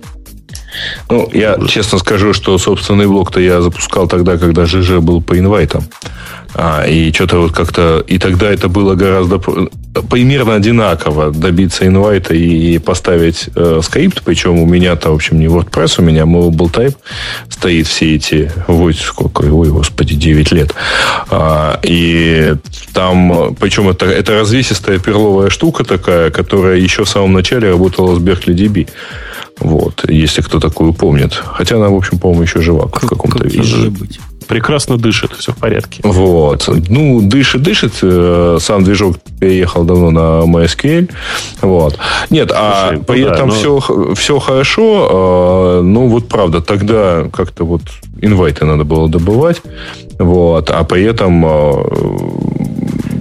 Ну, 1.08 1.28
я 1.32 1.58
честно 1.68 1.98
скажу, 1.98 2.32
что 2.32 2.56
собственный 2.58 3.06
блог-то 3.06 3.40
я 3.40 3.60
запускал 3.60 4.08
тогда, 4.08 4.38
когда 4.38 4.66
ЖЖ 4.66 4.98
был 5.00 5.20
по 5.20 5.38
инвайтам. 5.38 5.84
А, 6.54 6.84
и 6.84 7.12
что-то 7.12 7.38
вот 7.38 7.52
как-то... 7.52 8.04
И 8.06 8.18
тогда 8.18 8.50
это 8.50 8.68
было 8.68 8.94
гораздо 8.94 9.40
примерно 10.08 10.54
одинаково 10.54 11.30
добиться 11.30 11.86
инвайта 11.86 12.34
и 12.34 12.78
поставить 12.78 13.48
э, 13.54 13.80
скрипт. 13.82 14.22
Причем 14.24 14.58
у 14.58 14.66
меня-то, 14.66 15.10
в 15.10 15.14
общем, 15.14 15.38
не 15.38 15.46
WordPress, 15.46 15.96
у 15.98 16.02
меня 16.02 16.22
Mobile 16.22 16.72
Type 16.72 16.96
стоит 17.48 17.86
все 17.86 18.16
эти... 18.16 18.52
Ой, 18.68 18.94
сколько? 18.94 19.42
Ой, 19.42 19.68
господи, 19.68 20.14
9 20.14 20.52
лет. 20.52 20.74
А, 21.30 21.78
и 21.82 22.54
там... 22.92 23.54
Причем 23.58 23.88
это, 23.88 24.06
это 24.06 24.40
развесистая 24.40 24.98
перловая 24.98 25.50
штука 25.50 25.84
такая, 25.84 26.30
которая 26.30 26.76
еще 26.76 27.04
в 27.04 27.08
самом 27.08 27.32
начале 27.32 27.70
работала 27.70 28.16
с 28.16 28.18
Berkeley 28.18 28.54
DB. 28.54 28.88
Вот, 29.58 30.04
если 30.08 30.42
кто 30.42 30.58
такую 30.58 30.94
помнит. 30.94 31.34
Хотя 31.34 31.76
она, 31.76 31.88
в 31.88 31.94
общем, 31.94 32.18
по-моему, 32.18 32.42
еще 32.42 32.60
жива 32.60 32.86
в 32.86 32.90
каком-то 32.90 33.44
виде. 33.46 33.88
Быть 33.88 34.20
прекрасно 34.50 34.98
дышит, 34.98 35.32
все 35.38 35.52
в 35.52 35.56
порядке. 35.56 36.00
Вот. 36.02 36.68
Ну, 36.88 37.20
дышит, 37.22 37.62
дышит. 37.62 37.92
Э, 38.02 38.58
сам 38.60 38.82
движок 38.82 39.16
переехал 39.38 39.84
давно 39.84 40.10
на 40.10 40.44
MySQL. 40.44 41.08
Вот. 41.62 41.96
Нет, 42.30 42.50
а 42.52 42.88
Слушай, 42.88 43.00
а 43.00 43.04
при 43.04 43.20
ну, 43.22 43.28
этом 43.28 43.48
да, 43.48 43.54
но... 43.54 43.80
все, 43.80 44.14
все 44.16 44.38
хорошо. 44.40 45.78
Э, 45.78 45.82
ну, 45.82 46.08
вот 46.08 46.28
правда, 46.28 46.60
тогда 46.60 47.28
как-то 47.32 47.64
вот 47.64 47.82
инвайты 48.20 48.64
надо 48.64 48.82
было 48.82 49.08
добывать. 49.08 49.62
Вот. 50.18 50.70
А 50.70 50.82
при 50.82 51.04
этом 51.04 51.46
э, 51.46 51.84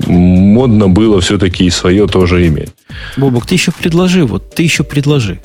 модно 0.07 0.89
было 0.89 1.21
все-таки 1.21 1.65
и 1.65 1.69
свое 1.69 2.07
тоже 2.07 2.47
иметь. 2.47 2.69
Бобок, 3.17 3.45
ты 3.45 3.53
еще 3.53 3.71
предложи, 3.71 4.25
вот 4.25 4.55
ты 4.55 4.63
еще 4.63 4.83
предложи. 4.83 5.39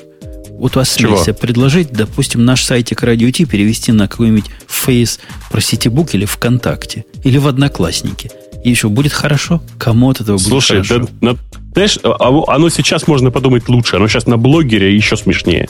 Вот 0.65 0.77
у 0.77 0.79
вас 0.79 0.97
Чего? 0.97 1.23
предложить, 1.35 1.91
допустим, 1.93 2.43
наш 2.47 2.65
сайтик 2.65 3.03
Radio 3.03 3.31
T 3.31 3.45
перевести 3.45 3.93
на 3.93 4.09
какой-нибудь 4.09 4.47
фейс 4.67 5.21
про 5.51 5.61
Ситибук 5.61 6.15
или 6.15 6.25
ВКонтакте, 6.25 7.05
или 7.23 7.37
в 7.37 7.47
Одноклассники. 7.49 8.31
И 8.65 8.71
еще 8.71 8.89
будет 8.89 9.13
хорошо? 9.13 9.61
Кому 9.77 10.09
от 10.09 10.23
этого 10.23 10.39
Слушай, 10.39 10.79
будет 10.79 10.89
хорошо? 10.89 11.09
Да, 11.21 11.33
на, 11.33 11.39
знаешь, 11.75 11.99
а, 12.03 12.17
а, 12.19 12.55
оно 12.55 12.71
сейчас 12.71 13.07
можно 13.07 13.31
подумать 13.31 13.69
лучше. 13.69 13.97
Оно 13.97 14.09
сейчас 14.09 14.27
на 14.27 14.39
блогере 14.39 14.97
еще 14.97 15.19
смешнее. 15.19 15.69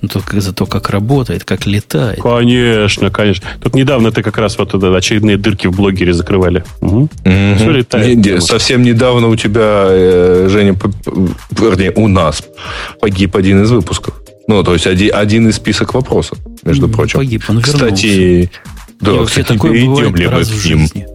Ну, 0.00 0.08
только 0.08 0.40
за 0.40 0.52
то, 0.52 0.64
как 0.66 0.90
работает, 0.90 1.42
как 1.42 1.66
летает. 1.66 2.22
Конечно, 2.22 3.10
конечно. 3.10 3.48
Тут 3.60 3.74
недавно 3.74 4.12
ты 4.12 4.22
как 4.22 4.38
раз 4.38 4.56
вот 4.58 4.72
это, 4.74 4.96
очередные 4.96 5.38
дырки 5.38 5.66
в 5.66 5.74
блогере 5.74 6.12
закрывали. 6.12 6.62
Угу. 6.82 7.08
Mm-hmm. 7.24 7.56
Все 7.56 7.70
летает. 7.70 8.16
Не, 8.18 8.40
совсем 8.40 8.84
недавно 8.84 9.26
у 9.26 9.34
тебя, 9.34 9.86
э, 9.88 10.46
Женя, 10.48 10.76
вернее, 11.50 11.92
у 11.96 12.06
нас 12.06 12.44
погиб 13.00 13.34
один 13.34 13.64
из 13.64 13.72
выпусков. 13.72 14.14
Ну, 14.48 14.62
то 14.62 14.72
есть 14.72 14.86
один, 14.86 15.10
один 15.14 15.48
из 15.48 15.56
список 15.56 15.94
вопросов, 15.94 16.38
между 16.62 16.88
прочим. 16.88 17.18
Погиб, 17.18 17.42
он 17.48 17.60
Кстати, 17.60 18.50
да, 19.00 19.12
И 19.12 19.24
кстати, 19.26 19.46
такое 19.46 19.72
перейдем 19.72 20.14
ли 20.14 20.28
мы 20.28 20.44
к 20.44 20.94
ним? 20.94 21.06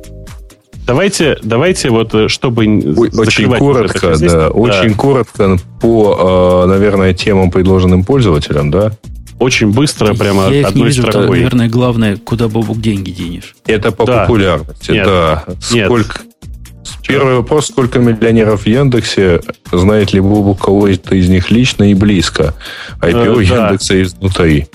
Давайте, 0.85 1.37
давайте 1.43 1.89
вот, 1.89 2.13
э, 2.13 2.27
чтобы 2.27 2.63
очень 2.65 3.55
коротко, 3.55 4.17
да, 4.17 4.27
да, 4.27 4.49
очень 4.49 4.93
коротко 4.95 5.57
по, 5.79 6.63
э, 6.65 6.69
наверное, 6.69 7.13
темам, 7.13 7.51
предложенным 7.51 8.03
пользователям, 8.03 8.71
да. 8.71 8.91
Очень 9.39 9.71
быстро, 9.71 10.13
прямо 10.13 10.49
Я 10.49 10.67
одной 10.67 10.69
их 10.69 10.75
не 10.75 10.83
вижу, 10.83 11.01
строкой. 11.03 11.29
наверное, 11.29 11.69
главное, 11.69 12.17
куда 12.17 12.47
Бобук 12.47 12.81
деньги 12.81 13.11
денешь. 13.11 13.55
Это 13.65 13.91
по 13.91 14.05
да. 14.05 14.21
популярности, 14.21 14.91
Нет. 14.91 15.05
да. 15.05 15.45
Сколько, 15.61 16.23
Нет. 16.23 16.30
Первый 17.07 17.35
вопрос, 17.35 17.67
сколько 17.67 17.99
миллионеров 17.99 18.63
в 18.63 18.67
Яндексе, 18.67 19.41
знает 19.71 20.13
ли 20.13 20.19
Бобу 20.19 20.55
кого-то 20.55 21.15
из 21.15 21.29
них 21.29 21.51
лично 21.51 21.89
и 21.89 21.93
близко? 21.93 22.53
IPO 23.01 23.41
э, 23.41 23.47
да. 23.49 23.65
Яндекса 23.65 24.01
изнутри. 24.01 24.67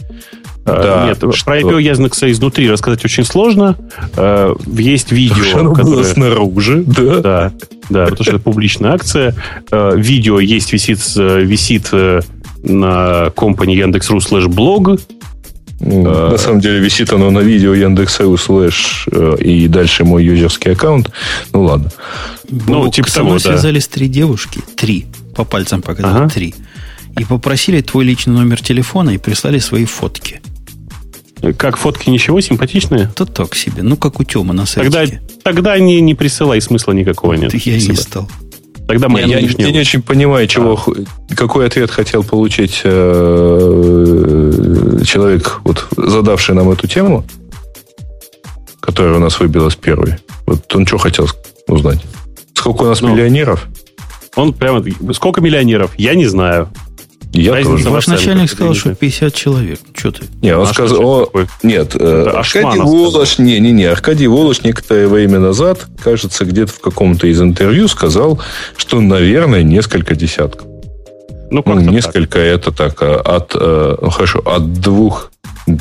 Э, 0.65 0.83
да, 0.83 1.07
Нет, 1.07 1.19
что? 1.19 1.45
про 1.45 1.61
IPO 1.61 1.83
Яндекса 1.83 2.31
изнутри 2.31 2.71
рассказать 2.71 3.05
очень 3.05 3.25
сложно. 3.25 3.77
Э, 4.17 4.55
есть 4.67 5.13
видео, 5.13 5.61
оно 5.61 5.73
которое... 5.73 5.97
было 5.97 6.03
снаружи, 6.03 6.85
да. 6.87 7.21
Да, 7.21 7.53
да, 7.89 8.05
потому 8.05 8.23
что 8.23 8.33
это 8.33 8.41
публичная 8.41 8.93
акция. 8.93 9.35
Видео 9.71 10.41
есть, 10.41 10.73
висит, 10.73 10.99
висит 11.17 11.91
на 12.63 13.31
компании 13.37 13.77
Яндекс.ру 13.77 14.21
слэш 14.21 14.47
блог. 14.47 14.99
А, 15.81 16.31
на 16.31 16.39
самом 16.39 16.61
деле 16.61 16.79
висит 16.79 17.13
оно 17.13 17.31
на 17.31 17.41
видео 17.41 17.75
Яндекс.ру 17.75 18.37
слэш 18.37 19.09
э, 19.11 19.37
и 19.41 19.69
дальше 19.69 20.05
мой 20.05 20.25
юзерский 20.25 20.73
аккаунт. 20.73 21.11
Ну 21.53 21.65
ладно. 21.65 21.91
Ну, 22.49 22.85
ну 22.85 22.91
типа 22.91 23.13
того, 23.13 23.39
связались 23.39 23.87
да. 23.89 23.95
три 23.95 24.09
девушки, 24.09 24.61
три, 24.77 25.07
по 25.35 25.45
пальцам 25.45 25.83
показали, 25.83 26.17
ага. 26.17 26.29
три. 26.29 26.55
И 27.19 27.25
попросили 27.25 27.81
твой 27.81 28.05
личный 28.05 28.35
номер 28.35 28.61
телефона 28.63 29.11
и 29.11 29.19
прислали 29.19 29.59
свои 29.59 29.85
фотки. 29.85 30.41
Как 31.59 31.77
фотки 31.77 32.09
ничего, 32.09 32.41
симпатичные? 32.41 33.11
То 33.15 33.27
так 33.27 33.55
себе. 33.55 33.83
Ну, 33.83 33.97
как 33.97 34.21
у 34.21 34.25
Тёмы 34.25 34.55
на 34.55 34.67
сайте. 34.67 34.91
Тогда, 34.91 35.19
тогда 35.43 35.79
не, 35.79 36.01
не 36.01 36.15
присылай, 36.15 36.61
смысла 36.61 36.93
никакого 36.93 37.35
нет. 37.35 37.53
Я 37.55 37.61
Спасибо. 37.61 37.93
не 37.93 37.97
стал. 37.97 38.31
Тогда 38.87 39.09
моя 39.09 39.27
я, 39.27 39.39
я 39.41 39.71
не 39.73 39.81
очень 39.81 40.01
понимаю, 40.01 40.47
чего, 40.47 40.81
а. 40.87 41.35
какой 41.35 41.67
ответ 41.67 41.91
хотел 41.91 42.23
получить 42.23 42.83
э, 42.85 44.51
человек, 45.05 45.61
вот, 45.65 45.89
задавший 45.97 46.55
нам 46.55 46.71
эту 46.71 46.87
тему, 46.87 47.25
которая 48.81 49.17
у 49.17 49.19
нас 49.19 49.41
выбилась 49.41 49.75
первой. 49.75 50.15
Вот 50.47 50.73
он 50.75 50.87
что 50.87 50.99
хотел 50.99 51.29
узнать? 51.67 52.01
Сколько 52.55 52.83
у 52.83 52.87
нас 52.87 53.01
ну, 53.01 53.13
миллионеров? 53.13 53.67
Он 54.37 54.53
прямо... 54.53 54.85
Сколько 55.13 55.41
миллионеров? 55.41 55.91
Я 55.99 56.15
не 56.15 56.27
знаю. 56.27 56.69
Я 57.37 57.53
Разница 57.53 57.77
тоже. 57.77 57.91
Ваш 57.91 58.07
начальник 58.07 58.51
сказал, 58.51 58.75
что 58.75 58.95
50 58.95 59.35
человек. 59.35 59.79
Что 59.95 60.13
ты? 60.13 60.25
Не, 60.43 60.57
он 60.57 60.67
сказал... 60.67 61.31
О, 61.33 61.47
нет, 61.63 61.95
э, 61.95 62.33
Аркадий 62.35 62.81
Волош... 62.81 63.39
Не, 63.39 63.61
не, 63.61 63.73
не. 63.73 63.85
Аркадий 63.85 64.27
Волош 64.27 64.63
некоторое 64.63 65.07
время 65.07 65.39
назад, 65.39 65.87
кажется, 66.03 66.45
где-то 66.45 66.73
в 66.73 66.81
каком-то 66.81 67.27
из 67.27 67.41
интервью 67.41 67.89
сказал, 67.89 68.41
что, 68.77 69.01
наверное, 69.01 69.63
несколько 69.63 70.15
десятков. 70.15 70.67
Ну, 71.51 71.63
ну 71.65 71.81
несколько 71.81 72.39
так. 72.39 72.43
это 72.43 72.73
так. 72.73 72.97
А 73.03 73.21
от... 73.21 73.53
Э, 73.55 73.97
ну, 74.01 74.11
хорошо, 74.11 74.43
от 74.45 74.73
двух 74.81 75.31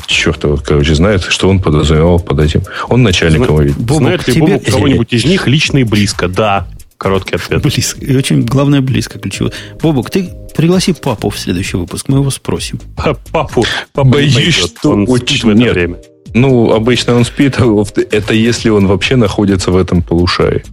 черт 0.06 0.42
его, 0.44 0.56
короче, 0.56 0.94
знает, 0.94 1.22
что 1.22 1.48
он 1.48 1.60
подразумевал 1.60 2.18
под 2.18 2.40
этим. 2.40 2.62
Он 2.88 3.02
начальником 3.02 3.56
Зна- 3.56 3.64
видит. 3.64 3.90
Знает 3.90 4.28
ли 4.28 4.34
тебе... 4.34 4.58
кого-нибудь 4.58 5.12
из 5.12 5.24
них 5.24 5.46
лично 5.46 5.78
и 5.78 5.84
близко? 5.84 6.28
Да. 6.28 6.66
Короткий 6.98 7.36
ответ. 7.36 7.62
Близко. 7.62 8.04
И 8.04 8.16
очень, 8.16 8.42
главное, 8.42 8.80
близко 8.80 9.18
ключевое. 9.18 9.52
Бобок, 9.80 10.10
ты 10.10 10.30
пригласи 10.56 10.92
папу 10.92 11.30
в 11.30 11.38
следующий 11.38 11.76
выпуск, 11.76 12.08
мы 12.08 12.18
его 12.18 12.30
спросим. 12.30 12.80
Папу. 12.96 13.64
Папа 13.92 14.08
Боюсь, 14.08 14.54
что 14.54 14.90
он 14.92 15.04
очень... 15.08 15.52
Нет. 15.52 15.74
Время. 15.74 15.98
Ну, 16.34 16.72
обычно 16.72 17.14
он 17.14 17.24
спит, 17.24 17.56
а 17.58 17.84
это 18.10 18.34
если 18.34 18.68
он 18.68 18.86
вообще 18.86 19.16
находится 19.16 19.70
в 19.70 19.76
этом 19.76 20.02
полушарии. 20.02 20.64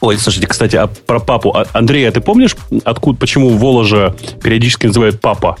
Ой, 0.00 0.18
слушайте, 0.18 0.46
кстати, 0.46 0.76
а 0.76 0.86
про 0.88 1.20
папу. 1.20 1.56
А, 1.56 1.66
Андрей, 1.72 2.06
а 2.08 2.12
ты 2.12 2.20
помнишь, 2.20 2.54
откуда, 2.84 3.18
почему 3.18 3.50
Воложа 3.50 4.14
периодически 4.42 4.86
называют 4.86 5.20
папа? 5.20 5.56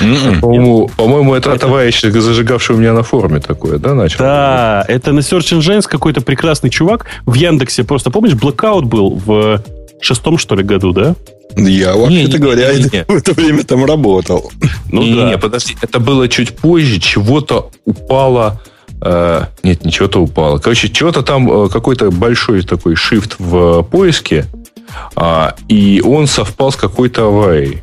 М-м. 0.00 0.40
По-моему, 0.40 0.90
по-моему, 0.96 1.34
это, 1.34 1.50
это 1.50 1.60
товарищ, 1.60 2.02
зажигавший 2.02 2.76
у 2.76 2.78
меня 2.78 2.92
на 2.92 3.02
форуме 3.02 3.40
такое, 3.40 3.78
да, 3.78 3.94
начал? 3.94 4.18
Да, 4.18 4.84
это 4.88 5.12
на 5.12 5.20
Search 5.20 5.58
Engines 5.58 5.88
какой-то 5.88 6.20
прекрасный 6.20 6.70
чувак 6.70 7.06
в 7.24 7.34
Яндексе. 7.34 7.84
Просто 7.84 8.10
помнишь, 8.10 8.34
Blackout 8.34 8.82
был 8.82 9.20
в 9.24 9.62
шестом, 10.00 10.38
что 10.38 10.54
ли, 10.54 10.62
году, 10.62 10.92
да? 10.92 11.14
Я, 11.56 11.94
вообще-то 11.94 12.38
говоря, 12.38 12.74
не, 12.74 12.82
не. 12.84 13.04
в 13.08 13.16
это 13.16 13.32
время 13.32 13.64
там 13.64 13.84
работал. 13.84 14.52
Ну 14.90 15.02
не, 15.02 15.14
да. 15.14 15.28
не, 15.30 15.38
подожди, 15.38 15.76
это 15.80 16.00
было 16.00 16.28
чуть 16.28 16.56
позже, 16.56 17.00
чего-то 17.00 17.70
упало... 17.84 18.60
Э, 19.00 19.44
нет, 19.62 19.84
не 19.84 19.92
чего-то 19.92 20.20
упало. 20.20 20.58
Короче, 20.58 20.88
чего-то 20.88 21.22
там, 21.22 21.50
э, 21.50 21.68
какой-то 21.68 22.10
большой 22.10 22.62
такой 22.62 22.94
shift 22.94 23.34
в 23.38 23.82
поиске, 23.82 24.46
э, 25.16 25.50
и 25.68 26.02
он 26.04 26.26
совпал 26.26 26.72
с 26.72 26.76
какой-то 26.76 27.26
аварией. 27.26 27.82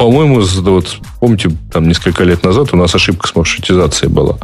По-моему, 0.00 0.40
вот, 0.40 0.96
помните, 1.20 1.50
там 1.70 1.86
несколько 1.86 2.24
лет 2.24 2.42
назад 2.42 2.70
у 2.72 2.76
нас 2.78 2.94
ошибка 2.94 3.28
с 3.28 3.36
маршрутизацией 3.36 4.10
была. 4.10 4.38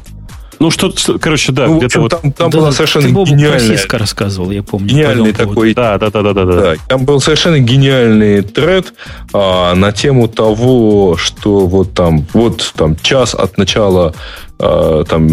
Ну, 0.59 0.71
что, 0.71 0.93
короче, 1.19 1.51
да, 1.51 1.67
ну, 1.67 1.79
где-то 1.79 1.99
вот... 1.99 2.11
Там, 2.11 2.31
там 2.31 2.51
да, 2.51 2.59
была 2.59 2.73
совершенно 2.73 3.07
ты 3.07 3.31
гениальная... 3.31 3.79
Ты 3.79 3.97
рассказывал, 3.97 4.51
я 4.51 4.63
помню. 4.63 4.89
Гениальный 4.89 5.33
такой... 5.33 5.73
Да, 5.73 5.97
да, 5.97 6.11
да, 6.11 6.21
да, 6.21 6.35
да, 6.35 6.45
да. 6.45 6.75
Там 6.89 7.07
был 7.07 7.21
совершенно 7.21 7.59
гениальный 7.59 8.43
тред 8.43 8.93
а, 9.33 9.75
на 9.75 9.93
тему 9.93 10.29
того, 10.29 11.17
что 11.17 11.67
вот 11.67 11.95
там, 11.95 12.27
вот 12.35 12.75
там 12.77 12.95
час 12.97 13.35
от 13.35 13.57
начала 13.57 14.15
а, 14.59 15.05
там 15.05 15.27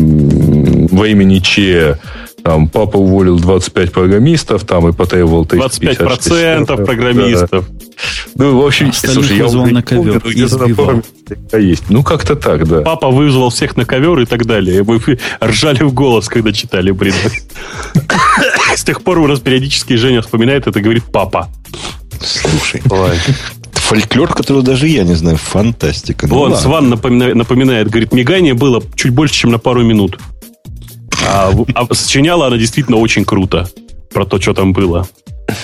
времени 0.87 1.39
Че 1.39 1.99
там 2.43 2.67
папа 2.67 2.97
уволил 2.97 3.39
25 3.39 3.91
программистов, 3.91 4.65
там 4.65 4.89
и 4.89 4.91
потребовал 4.91 5.45
25 5.45 5.97
процентов 5.97 6.85
программистов. 6.85 7.69
Да. 7.69 7.83
Ну, 8.35 8.61
в 8.61 8.65
общем, 8.65 8.89
Остальных 8.89 9.25
слушай, 9.25 9.37
я 9.37 9.43
вызвал 9.43 9.65
на 9.67 9.81
ковер 9.81 10.19
помню, 10.19 11.03
и 11.53 11.63
есть. 11.63 11.83
Ну, 11.89 12.03
как-то 12.03 12.35
так, 12.35 12.67
да. 12.67 12.81
Папа 12.81 13.09
вызвал 13.09 13.49
всех 13.49 13.77
на 13.77 13.85
ковер 13.85 14.19
и 14.19 14.25
так 14.25 14.45
далее. 14.45 14.83
Мы 14.83 14.99
ржали 15.41 15.83
в 15.83 15.93
голос, 15.93 16.27
когда 16.27 16.51
читали, 16.51 16.91
блин. 16.91 17.13
С 18.75 18.83
тех 18.83 19.03
пор 19.03 19.19
у 19.19 19.27
нас 19.27 19.39
периодически 19.39 19.93
Женя 19.93 20.21
вспоминает 20.21 20.67
это, 20.67 20.81
говорит 20.81 21.03
папа. 21.11 21.49
Слушай. 22.19 22.81
Фольклор, 23.73 24.33
который 24.33 24.63
даже 24.63 24.87
я 24.87 25.03
не 25.03 25.13
знаю, 25.13 25.37
фантастика. 25.37 26.27
Ну, 26.27 26.35
Вон, 26.35 26.55
Сван 26.55 26.89
напоминает, 26.89 27.35
напоминает, 27.35 27.89
говорит, 27.89 28.13
мигание 28.13 28.53
было 28.53 28.81
чуть 28.95 29.11
больше, 29.11 29.35
чем 29.35 29.51
на 29.51 29.59
пару 29.59 29.83
минут. 29.83 30.19
А, 31.27 31.51
а 31.75 31.93
сочиняла 31.93 32.47
она 32.47 32.57
действительно 32.57 32.97
очень 32.97 33.25
круто 33.25 33.69
про 34.13 34.25
то, 34.25 34.39
что 34.39 34.53
там 34.53 34.73
было. 34.73 35.07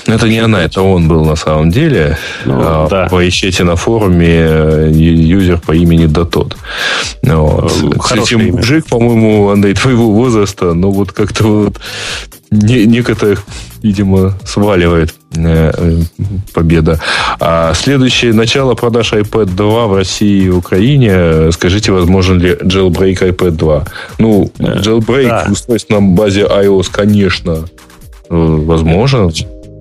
Это 0.06 0.28
не 0.28 0.40
она, 0.40 0.62
это 0.64 0.82
он 0.82 1.08
был 1.08 1.24
на 1.24 1.36
самом 1.36 1.72
деле. 1.72 2.18
Ну, 2.46 2.54
а, 2.58 2.88
да. 2.90 3.08
Поищите 3.10 3.64
на 3.64 3.76
форуме 3.76 4.28
э, 4.28 4.92
юзер 4.92 5.60
по 5.60 5.72
имени 5.72 6.06
Датот. 6.06 6.58
Вот. 7.24 7.72
Э, 7.72 8.00
Кстати, 8.00 8.34
мужик, 8.36 8.88
по-моему, 8.88 9.50
Андрей, 9.50 9.74
твоего 9.74 10.12
возраста, 10.12 10.74
но 10.74 10.92
вот 10.92 11.14
как-то 11.14 11.44
вот 11.46 11.80
не, 12.52 12.86
некоторых, 12.86 13.44
видимо, 13.84 14.34
сваливает 14.46 15.14
э, 15.36 15.72
э, 15.76 16.02
победа. 16.54 17.00
А 17.40 17.74
следующее 17.74 18.34
начало 18.34 18.74
продаж 18.74 19.14
iPad 19.14 19.46
2 19.56 19.88
в 19.88 19.96
России 19.96 20.46
и 20.46 20.50
Украине. 20.50 21.52
Скажите, 21.52 21.92
возможен 21.92 22.40
ли 22.40 22.54
jailbreak 22.54 23.20
iPad 23.20 23.52
2? 23.52 23.86
Ну, 24.18 24.52
jailbreak 24.58 25.28
да. 25.28 25.48
устройств 25.52 25.90
на 25.90 26.02
базе 26.02 26.42
iOS, 26.42 26.88
конечно, 26.92 27.66
возможно. 28.30 29.32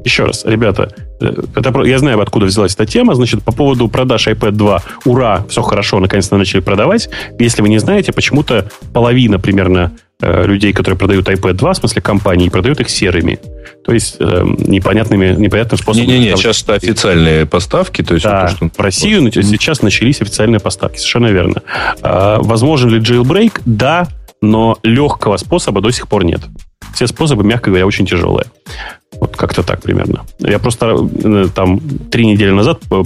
Еще 0.05 0.25
раз, 0.25 0.45
ребята, 0.45 0.91
э, 0.97 1.08
это, 1.21 1.83
я 1.85 1.99
знаю, 1.99 2.21
откуда 2.21 2.47
взялась 2.47 2.75
эта 2.75 2.87
тема. 2.87 3.15
Значит, 3.15 3.43
по 3.43 3.53
поводу 3.53 3.89
продаж 3.89 4.29
iPad 4.29 4.53
2, 4.53 4.83
ура, 5.05 5.45
все 5.49 5.63
хорошо, 5.63 6.01
наконец-то 6.01 6.37
начали 6.37 6.61
продавать. 6.61 7.09
Если 7.39 7.63
вы 7.63 7.69
не 7.69 7.79
знаете, 7.79 8.13
почему-то 8.13 8.71
половина 8.93 9.39
примерно 9.39 9.93
э, 10.21 10.47
людей, 10.47 10.73
которые 10.73 10.99
продают 10.99 11.29
iPad 11.29 11.55
2, 11.55 11.73
в 11.73 11.77
смысле 11.77 12.03
компании, 12.03 12.49
продают 12.49 12.81
их 12.81 12.91
серыми. 12.91 13.39
То 13.85 13.93
есть 13.93 14.17
э, 14.21 14.45
непонятными, 14.59 15.35
непонятным 15.35 15.79
способом. 15.79 16.07
Не-не-не, 16.09 16.37
сейчас 16.37 16.63
это 16.63 16.75
официальные 16.75 17.47
поставки. 17.47 18.03
То 18.03 18.15
есть 18.15 18.25
да, 18.25 18.43
вот, 18.43 18.57
что... 18.57 18.71
в 18.77 18.81
Россию 18.81 19.23
вот. 19.23 19.35
сейчас 19.35 19.83
начались 19.83 20.21
официальные 20.21 20.61
поставки, 20.61 20.97
совершенно 20.99 21.29
верно. 21.29 21.63
А, 22.03 22.39
возможен 22.41 22.91
ли 22.91 23.01
jailbreak? 23.01 23.61
Да, 23.65 24.09
но 24.41 24.79
легкого 24.83 25.37
способа 25.37 25.81
до 25.81 25.91
сих 25.91 26.09
пор 26.09 26.25
нет. 26.25 26.41
Все 26.95 27.07
способы, 27.07 27.45
мягко 27.45 27.71
говоря, 27.71 27.87
очень 27.87 28.07
тяжелые. 28.07 28.47
Вот 29.21 29.37
как-то 29.37 29.63
так 29.63 29.83
примерно. 29.83 30.25
Я 30.39 30.59
просто 30.59 30.97
э, 31.25 31.49
там 31.55 31.81
три 32.11 32.27
недели 32.27 32.51
назад 32.51 32.83
э, 32.91 33.03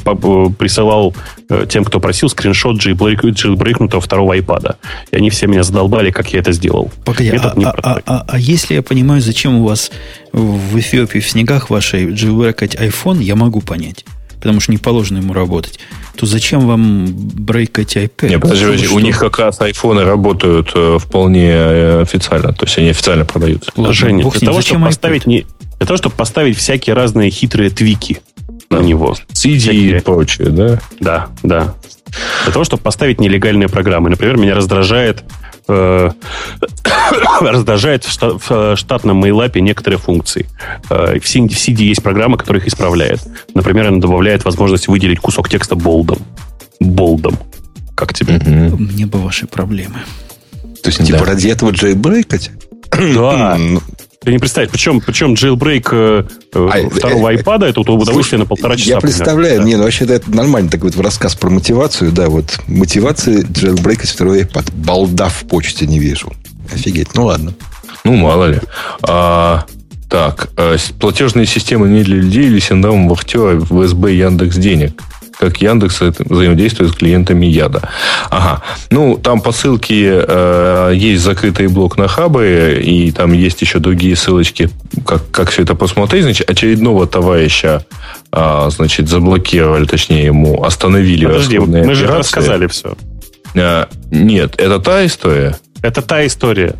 присылал 0.58 1.14
э, 1.48 1.66
тем, 1.68 1.84
кто 1.84 2.00
просил, 2.00 2.28
скриншот 2.28 2.76
джейбрейкнутого 2.76 4.00
второго 4.00 4.36
iPad. 4.36 4.76
И 5.10 5.16
они 5.16 5.30
все 5.30 5.46
меня 5.46 5.62
задолбали, 5.62 6.10
как 6.10 6.32
я 6.32 6.40
это 6.40 6.52
сделал. 6.52 6.90
Погоди, 7.04 7.30
а, 7.30 7.54
а, 7.56 7.74
а, 7.82 8.00
а, 8.04 8.24
а 8.28 8.38
если 8.38 8.74
я 8.74 8.82
понимаю, 8.82 9.22
зачем 9.22 9.60
у 9.60 9.64
вас 9.64 9.90
в 10.32 10.78
Эфиопии 10.78 11.20
в 11.20 11.28
снегах 11.28 11.70
вашей 11.70 12.12
джейбрекать 12.12 12.74
iPhone, 12.74 13.22
я 13.22 13.36
могу 13.36 13.60
понять 13.60 14.04
потому 14.42 14.60
что 14.60 14.72
не 14.72 14.78
положено 14.78 15.18
ему 15.18 15.32
работать, 15.32 15.78
то 16.16 16.26
зачем 16.26 16.66
вам 16.66 17.06
брейкать 17.06 17.96
iPad? 17.96 18.28
Нет, 18.28 18.40
подожди, 18.40 18.64
подожди. 18.64 18.88
у 18.88 18.98
них 18.98 19.18
как 19.18 19.38
раз 19.38 19.60
айфоны 19.60 20.04
работают 20.04 20.72
э, 20.74 20.98
вполне 20.98 21.50
э, 21.52 22.02
официально, 22.02 22.52
то 22.52 22.66
есть 22.66 22.76
они 22.76 22.88
официально 22.88 23.24
продаются. 23.24 23.70
Женя, 23.92 24.28
для 24.28 24.40
того, 24.40 24.60
чтобы 24.60 24.86
поставить 24.86 25.26
не, 25.26 25.46
для 25.78 25.86
того, 25.86 25.96
чтобы 25.96 26.16
поставить 26.16 26.58
всякие 26.58 26.94
разные 26.94 27.30
хитрые 27.30 27.70
твики 27.70 28.20
на 28.68 28.80
него. 28.80 29.16
CD 29.32 29.58
всякие... 29.58 29.98
и 29.98 30.00
прочее, 30.00 30.48
да? 30.48 30.80
Да, 30.98 31.28
да. 31.44 31.74
Для 32.44 32.52
того, 32.52 32.64
чтобы 32.64 32.82
поставить 32.82 33.20
нелегальные 33.20 33.68
программы. 33.68 34.10
Например, 34.10 34.36
меня 34.36 34.54
раздражает 34.56 35.22
э, 35.72 36.10
раздражает 37.40 38.04
в 38.04 38.76
штатном 38.76 39.18
мейлапе 39.18 39.60
некоторые 39.60 39.98
функции. 39.98 40.46
Э, 40.90 41.18
в 41.18 41.24
CD 41.24 41.82
есть 41.84 42.02
программа, 42.02 42.36
которая 42.36 42.62
их 42.62 42.68
исправляет. 42.68 43.20
Например, 43.54 43.88
она 43.88 43.98
добавляет 43.98 44.44
возможность 44.44 44.88
выделить 44.88 45.20
кусок 45.20 45.48
текста 45.48 45.74
болдом. 45.74 46.18
Болдом. 46.80 47.36
Как 47.94 48.14
тебе? 48.14 48.38
Мне 48.38 49.06
бы 49.06 49.18
ваши 49.20 49.46
проблемы. 49.46 50.00
То 50.82 50.90
есть, 50.90 51.04
типа, 51.04 51.24
ради 51.24 51.48
этого 51.48 51.70
джейбрейкать? 51.70 52.50
Да. 52.90 53.58
Ты 54.24 54.32
не 54.32 54.38
представляешь, 54.38 54.70
причем, 54.70 55.00
причем 55.00 55.34
jailbreak 55.34 55.88
э, 55.90 56.24
э 56.54 56.68
а, 56.72 56.90
второго 56.90 57.32
э, 57.32 57.36
iPad 57.36 57.64
это 57.66 57.80
удовольствие 57.80 58.38
на 58.38 58.46
полтора 58.46 58.76
часа. 58.76 58.90
Я 58.90 59.00
представляю, 59.00 59.58
да. 59.58 59.64
не, 59.64 59.76
ну 59.76 59.82
вообще 59.82 60.04
это 60.04 60.30
нормально 60.30 60.70
такой 60.70 60.90
вот 60.90 61.04
рассказ 61.04 61.34
про 61.34 61.50
мотивацию, 61.50 62.12
да, 62.12 62.28
вот 62.28 62.60
мотивация 62.68 63.42
jailbreak 63.42 64.06
второго 64.06 64.38
iPad. 64.38 64.72
Балда 64.74 65.28
в 65.28 65.44
почте 65.48 65.86
не 65.86 65.98
вижу. 65.98 66.32
Офигеть, 66.72 67.14
ну 67.14 67.24
ладно. 67.24 67.52
Ну, 68.04 68.14
мало 68.14 68.46
ли. 68.46 68.60
А, 69.02 69.64
так, 70.08 70.50
а, 70.56 70.76
платежные 71.00 71.46
системы 71.46 71.88
не 71.88 72.02
для 72.02 72.16
людей 72.16 72.46
или 72.46 72.60
синдром 72.60 73.08
вахтера 73.08 73.56
в 73.56 73.86
СБ 73.86 74.14
Яндекс 74.14 74.56
Денег 74.56 75.00
как 75.42 75.60
Яндекс 75.60 76.00
взаимодействует 76.00 76.92
с 76.92 76.94
клиентами 76.94 77.46
Яда. 77.46 77.88
Ага. 78.30 78.62
Ну, 78.90 79.16
там 79.16 79.40
по 79.40 79.50
ссылке 79.50 80.24
э, 80.24 80.92
есть 80.94 81.20
закрытый 81.24 81.66
блок 81.66 81.98
на 81.98 82.06
хабы, 82.06 82.80
и 82.80 83.10
там 83.10 83.32
есть 83.32 83.60
еще 83.60 83.80
другие 83.80 84.14
ссылочки, 84.14 84.70
как, 85.04 85.28
как 85.32 85.50
все 85.50 85.62
это 85.62 85.74
посмотреть. 85.74 86.22
Значит, 86.22 86.48
очередного 86.48 87.08
товарища 87.08 87.84
э, 88.30 88.68
значит, 88.70 89.08
заблокировали, 89.08 89.84
точнее, 89.84 90.26
ему 90.26 90.62
остановили 90.62 91.26
Подожди, 91.26 91.58
мы 91.58 91.80
операции. 91.80 91.94
же 91.94 92.06
рассказали 92.06 92.66
все. 92.68 92.94
Э, 93.56 93.86
нет, 94.12 94.54
это 94.58 94.78
та 94.78 95.04
история? 95.04 95.56
Это 95.82 96.02
та 96.02 96.24
история. 96.24 96.76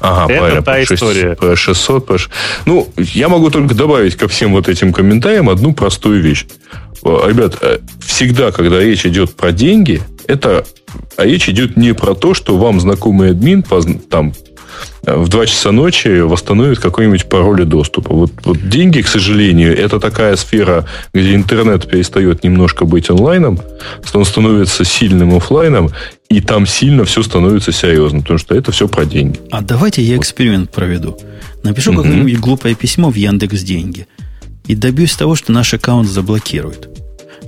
Ага, 0.00 0.32
это 0.32 0.38
правильно, 0.38 0.62
та 0.62 0.82
история. 0.82 1.34
По 1.34 1.56
600, 1.56 2.06
по... 2.06 2.16
Ну, 2.64 2.88
я 2.96 3.28
могу 3.28 3.50
только 3.50 3.74
добавить 3.74 4.16
ко 4.16 4.28
всем 4.28 4.52
вот 4.52 4.68
этим 4.68 4.92
комментариям 4.92 5.50
одну 5.50 5.74
простую 5.74 6.22
вещь. 6.22 6.46
Э, 7.04 7.28
ребят, 7.28 7.58
э, 7.60 7.78
всегда, 8.00 8.50
когда 8.52 8.80
речь 8.80 9.06
идет 9.06 9.34
про 9.34 9.52
деньги, 9.52 10.02
это 10.26 10.64
а 11.16 11.24
речь 11.24 11.48
идет 11.48 11.76
не 11.76 11.94
про 11.94 12.14
то, 12.14 12.34
что 12.34 12.56
вам 12.56 12.80
знакомый 12.80 13.30
админ 13.30 13.64
там 14.08 14.32
э, 15.04 15.16
в 15.16 15.28
2 15.28 15.46
часа 15.46 15.72
ночи 15.72 16.20
восстановит 16.20 16.78
какой-нибудь 16.78 17.28
пароль 17.28 17.64
доступа. 17.64 18.14
Вот, 18.14 18.32
вот 18.44 18.68
деньги, 18.68 19.00
к 19.00 19.08
сожалению, 19.08 19.76
это 19.76 19.98
такая 19.98 20.36
сфера, 20.36 20.86
где 21.12 21.34
интернет 21.34 21.88
перестает 21.88 22.44
немножко 22.44 22.84
быть 22.84 23.10
онлайном, 23.10 23.60
он 24.14 24.24
становится 24.24 24.84
сильным 24.84 25.34
офлайном, 25.34 25.90
и 26.28 26.40
там 26.40 26.66
сильно 26.66 27.04
все 27.04 27.22
становится 27.22 27.72
серьезным, 27.72 28.22
потому 28.22 28.38
что 28.38 28.54
это 28.54 28.70
все 28.70 28.86
про 28.86 29.04
деньги. 29.04 29.40
А 29.50 29.60
давайте 29.60 30.02
я 30.02 30.16
эксперимент 30.16 30.70
проведу. 30.70 31.18
Напишу 31.64 31.92
какое-нибудь 31.92 32.38
глупое 32.38 32.74
письмо 32.74 33.10
в 33.10 33.16
Яндекс 33.16 33.62
Деньги 33.62 34.06
и 34.68 34.74
добьюсь 34.74 35.16
того, 35.16 35.34
что 35.34 35.50
наш 35.50 35.74
аккаунт 35.74 36.08
заблокируют. 36.08 36.88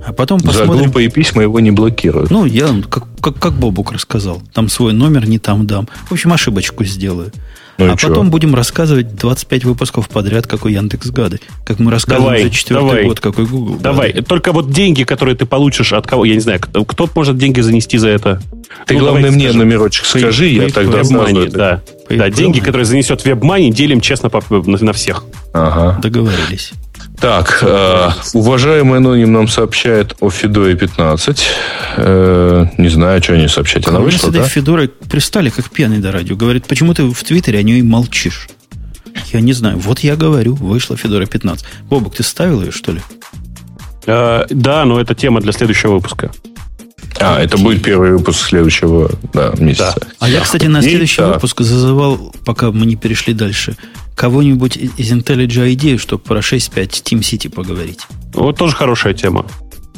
А 0.05 0.11
потом 0.11 0.41
посмотрим... 0.41 0.73
За 0.73 0.83
глупые 0.83 1.09
письма 1.09 1.43
его 1.43 1.59
не 1.59 1.71
блокируют. 1.71 2.31
Ну, 2.31 2.45
я, 2.45 2.67
как, 2.89 3.05
как, 3.21 3.37
как 3.37 3.53
Бобук 3.53 3.91
рассказал, 3.91 4.41
там 4.53 4.67
свой 4.67 4.93
номер 4.93 5.29
не 5.29 5.37
там 5.37 5.67
дам. 5.67 5.87
В 6.09 6.11
общем, 6.11 6.33
ошибочку 6.33 6.83
сделаю. 6.83 7.31
Ну 7.77 7.93
а 7.93 7.95
потом 7.95 8.29
будем 8.29 8.53
рассказывать 8.53 9.15
25 9.15 9.65
выпусков 9.65 10.09
подряд, 10.09 10.45
какой 10.45 10.73
Яндекс 10.73 11.09
гады. 11.09 11.39
Как 11.65 11.79
мы 11.79 11.89
рассказываем 11.89 12.33
давай, 12.33 12.43
за 12.43 12.49
четвертый 12.49 12.87
давай, 12.87 13.03
год, 13.05 13.19
какой 13.19 13.45
Google. 13.45 13.75
Давай. 13.77 14.11
Гады. 14.11 14.25
Только 14.25 14.51
вот 14.51 14.71
деньги, 14.71 15.03
которые 15.03 15.35
ты 15.35 15.45
получишь 15.45 15.93
от 15.93 16.05
кого, 16.05 16.25
я 16.25 16.35
не 16.35 16.41
знаю, 16.41 16.59
кто, 16.59 16.85
кто 16.85 17.09
может 17.15 17.37
деньги 17.37 17.59
занести 17.61 17.97
за 17.97 18.09
это? 18.09 18.41
Ты, 18.85 18.95
ну, 18.95 18.99
главное, 19.01 19.31
мне 19.31 19.45
скажи. 19.45 19.57
номерочек 19.57 20.05
скажи, 20.05 20.47
я 20.47 20.69
тогда 20.69 21.03
знаю. 21.03 21.49
Да, 21.49 21.81
да 22.09 22.29
деньги, 22.29 22.59
которые 22.59 22.85
занесет 22.85 23.25
WebMoney, 23.25 23.71
делим 23.71 24.01
честно 24.01 24.29
по, 24.29 24.43
на, 24.49 24.77
на 24.77 24.93
всех. 24.93 25.23
Ага. 25.53 25.99
Договорились. 26.01 26.73
Так, 27.21 27.59
э, 27.61 28.09
уважаемый 28.33 28.97
аноним 28.97 29.31
нам 29.31 29.47
сообщает 29.47 30.15
о 30.21 30.31
Федоре 30.31 30.75
15. 30.75 31.47
Э, 31.97 32.65
не 32.79 32.89
знаю, 32.89 33.21
что 33.21 33.33
они 33.33 33.47
сообщают. 33.47 33.87
Она 33.87 33.99
вышла, 33.99 34.25
с 34.25 34.29
этой 34.29 34.41
да? 34.41 34.47
Федорой 34.47 34.87
пристали, 34.87 35.51
как 35.51 35.69
пьяный 35.69 35.99
до 35.99 36.11
радио. 36.11 36.35
Говорит, 36.35 36.65
почему 36.65 36.95
ты 36.95 37.03
в 37.03 37.23
Твиттере 37.23 37.59
о 37.59 37.61
ней 37.61 37.83
молчишь? 37.83 38.49
Я 39.31 39.41
не 39.41 39.53
знаю. 39.53 39.77
Вот 39.77 39.99
я 39.99 40.15
говорю, 40.15 40.55
вышла 40.55 40.97
Федора 40.97 41.27
15. 41.27 41.63
Бобок, 41.83 42.15
ты 42.15 42.23
ставил 42.23 42.61
ее, 42.61 42.71
что 42.71 42.91
ли? 42.91 43.01
Э, 44.07 44.45
да, 44.49 44.83
но 44.85 44.99
это 44.99 45.13
тема 45.13 45.41
для 45.41 45.51
следующего 45.51 45.93
выпуска. 45.93 46.31
А, 47.19 47.39
это 47.39 47.55
будет 47.57 47.83
первый 47.83 48.13
выпуск 48.13 48.47
следующего 48.47 49.11
да, 49.31 49.53
месяца. 49.59 49.95
Да. 50.01 50.07
А 50.19 50.29
я, 50.29 50.41
кстати, 50.41 50.65
на 50.65 50.81
следующий 50.81 51.21
И, 51.21 51.25
выпуск 51.25 51.61
зазывал, 51.61 52.33
пока 52.45 52.71
мы 52.71 52.87
не 52.87 52.95
перешли 52.95 53.35
дальше, 53.35 53.77
кого-нибудь 54.15 54.77
из 54.77 55.11
IntelliJ 55.11 55.73
IDEA, 55.75 55.97
чтобы 55.97 56.23
про 56.23 56.39
6.5 56.39 56.87
Team 57.03 57.19
City 57.19 57.49
поговорить. 57.49 58.01
Вот 58.33 58.57
тоже 58.57 58.75
хорошая 58.75 59.13
тема. 59.13 59.45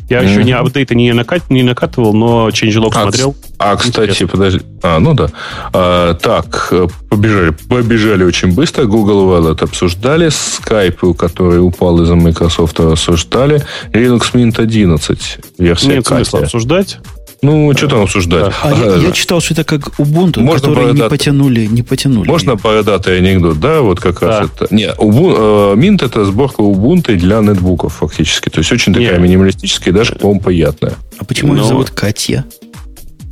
Я 0.09 0.19
mm-hmm. 0.19 0.29
еще 0.29 0.43
не 0.43 0.51
апдейты 0.51 0.95
не, 0.95 1.13
накат, 1.13 1.49
не 1.49 1.63
накатывал, 1.63 2.13
но 2.13 2.49
changelog 2.49 2.91
а, 2.93 3.03
смотрел. 3.03 3.35
А, 3.57 3.75
кстати, 3.75 4.09
Интересно. 4.09 4.27
подожди. 4.27 4.61
А, 4.81 4.99
ну 4.99 5.13
да. 5.13 5.29
А, 5.71 6.13
так, 6.15 6.67
э, 6.71 6.87
побежали. 7.09 7.51
Побежали 7.69 8.23
очень 8.23 8.53
быстро. 8.53 8.85
Google 8.85 9.29
Wallet 9.29 9.63
обсуждали. 9.63 10.27
Skype, 10.27 11.13
который 11.15 11.65
упал 11.65 12.01
из-за 12.01 12.15
Microsoft, 12.15 12.79
обсуждали. 12.81 13.63
Linux 13.93 14.33
Mint 14.33 14.59
11 14.59 15.37
версия 15.57 15.87
Нет 15.87 16.05
смысла 16.05 16.39
обсуждать. 16.39 16.99
Ну, 17.43 17.73
что 17.75 17.87
там 17.87 18.03
обсуждать? 18.03 18.53
А 18.63 18.71
я, 18.71 18.95
я 18.95 19.11
читал, 19.11 19.41
что 19.41 19.53
это 19.53 19.65
как 19.65 19.99
Ubuntu, 19.99 20.39
Можно 20.39 20.69
которые 20.69 20.93
не 20.93 21.09
потянули, 21.09 21.65
не 21.65 21.83
потянули. 21.83 22.27
Можно 22.27 22.55
бородатый 22.55 23.17
анекдот, 23.17 23.59
да? 23.59 23.81
Вот 23.81 23.99
как 23.99 24.21
да. 24.21 24.27
раз 24.27 24.49
это. 24.55 24.73
Не, 24.73 24.87
Ubuntu, 24.97 25.73
э, 25.73 25.75
Mint 25.75 26.05
это 26.05 26.23
сборка 26.23 26.61
Ubuntu 26.61 27.15
для 27.15 27.41
нетбуков 27.41 27.95
фактически. 27.95 28.49
То 28.49 28.59
есть 28.59 28.71
очень 28.71 28.93
такая 28.93 29.17
не. 29.17 29.23
минималистическая 29.23 29.93
и 29.93 29.97
даже, 29.97 30.15
по-моему, 30.15 30.39
приятная. 30.41 30.93
А 31.19 31.25
почему 31.25 31.53
Но... 31.53 31.61
ее 31.61 31.67
зовут 31.67 31.89
Катя? 31.89 32.45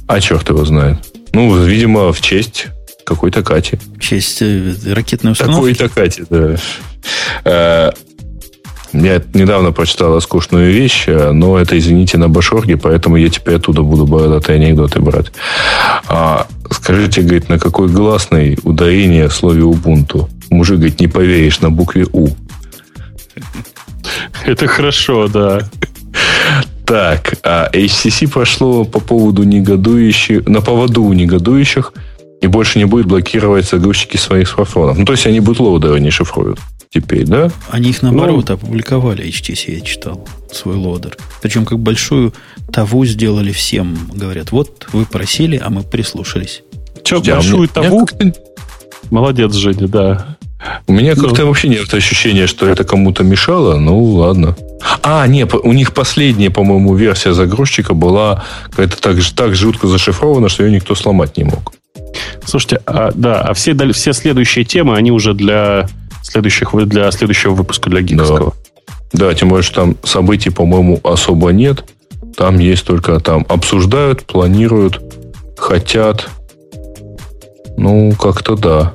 А 0.07 0.19
черт 0.19 0.49
его 0.49 0.65
знает. 0.65 0.97
Ну, 1.33 1.55
видимо, 1.63 2.11
в 2.11 2.19
честь 2.19 2.67
Какой-то 3.05 3.43
Кати. 3.43 3.77
В 3.95 3.99
честь 4.01 4.41
э, 4.41 4.73
ракетной 4.87 5.31
установки. 5.31 5.73
Такой-то 5.73 5.89
Кати, 5.89 6.23
да. 6.29 7.93
Э, 8.93 8.97
Я 8.97 9.21
недавно 9.33 9.71
прочитала 9.71 10.19
скучную 10.19 10.71
вещь, 10.71 11.05
но 11.07 11.57
это, 11.57 11.77
извините, 11.77 12.17
на 12.17 12.29
Башорге, 12.29 12.77
поэтому 12.77 13.17
я 13.17 13.29
теперь 13.29 13.55
оттуда 13.55 13.81
буду 13.81 14.05
бородатые 14.05 14.57
анекдоты 14.57 14.99
брать. 14.99 15.31
А, 16.07 16.47
скажите, 16.69 17.21
говорит, 17.21 17.49
на 17.49 17.59
какой 17.59 17.87
гласный 17.87 18.57
ударение 18.63 19.27
в 19.27 19.33
слове 19.33 19.61
Ubuntu? 19.61 20.29
Мужик, 20.49 20.77
говорит, 20.77 20.99
не 20.99 21.07
поверишь, 21.07 21.61
на 21.61 21.69
букве 21.69 22.05
У. 22.11 22.29
Это 24.45 24.67
хорошо, 24.67 25.27
да. 25.27 25.61
Так, 26.85 27.35
а 27.43 27.69
HTC 27.71 28.29
пошло 28.29 28.83
по 28.83 28.99
поводу 28.99 29.43
негодующих, 29.43 30.45
на 30.47 30.61
поводу 30.61 31.03
у 31.03 31.13
негодующих 31.13 31.93
и 32.41 32.47
больше 32.47 32.79
не 32.79 32.85
будет 32.85 33.05
блокировать 33.05 33.69
загрузчики 33.69 34.17
своих 34.17 34.49
смартфонов. 34.49 34.97
Ну, 34.97 35.05
то 35.05 35.13
есть 35.13 35.25
они 35.25 35.39
бутлоудеры 35.39 35.99
не 36.01 36.09
шифруют 36.09 36.59
теперь, 36.91 37.25
да? 37.25 37.49
Они 37.69 37.89
их 37.89 38.01
наоборот 38.01 38.49
ну, 38.49 38.55
опубликовали, 38.55 39.25
HTC, 39.25 39.75
я 39.75 39.81
читал, 39.81 40.27
свой 40.51 40.75
лодер. 40.75 41.17
Причем 41.41 41.65
как 41.65 41.79
большую 41.79 42.33
таву 42.71 43.05
сделали 43.05 43.51
всем. 43.51 44.09
Говорят, 44.13 44.51
вот 44.51 44.87
вы 44.91 45.05
просили, 45.05 45.59
а 45.63 45.69
мы 45.69 45.83
прислушались. 45.83 46.63
Че, 47.03 47.21
большую 47.21 47.63
а 47.63 47.67
таву? 47.67 48.07
Молодец, 49.09 49.53
Женя, 49.53 49.87
да. 49.87 50.37
У 50.85 50.93
меня 50.93 51.13
ну. 51.15 51.23
как-то 51.23 51.45
вообще 51.45 51.69
нет 51.69 51.91
ощущения, 51.93 52.45
что 52.45 52.67
это 52.67 52.83
кому-то 52.83 53.23
мешало. 53.23 53.77
Ну, 53.77 54.03
ладно. 54.03 54.55
А, 55.01 55.25
нет, 55.27 55.53
у 55.53 55.71
них 55.73 55.93
последняя, 55.93 56.49
по-моему, 56.49 56.93
версия 56.95 57.33
загрузчика 57.33 57.93
была 57.93 58.43
какая-то 58.69 59.01
так, 59.01 59.17
так 59.35 59.55
жутко 59.55 59.87
зашифрована, 59.87 60.49
что 60.49 60.63
ее 60.63 60.71
никто 60.71 60.93
сломать 60.93 61.37
не 61.37 61.45
мог. 61.45 61.73
Слушайте, 62.45 62.81
а, 62.85 63.11
да, 63.15 63.41
а 63.41 63.53
все, 63.53 63.75
все 63.93 64.13
следующие 64.13 64.65
темы, 64.65 64.95
они 64.95 65.11
уже 65.11 65.33
для 65.33 65.87
следующих, 66.21 66.73
для 66.87 67.11
следующего 67.11 67.53
выпуска 67.53 67.89
для 67.89 68.01
Гиковского. 68.01 68.53
Да. 69.13 69.27
да, 69.27 69.33
тем 69.33 69.49
более, 69.49 69.63
что 69.63 69.75
там 69.75 69.97
событий, 70.03 70.49
по-моему, 70.49 70.99
особо 71.03 71.51
нет. 71.51 71.85
Там 72.35 72.59
есть 72.59 72.85
только 72.85 73.19
там 73.19 73.45
обсуждают, 73.49 74.25
планируют, 74.25 75.01
хотят. 75.57 76.29
Ну, 77.77 78.13
как-то 78.13 78.55
да. 78.55 78.93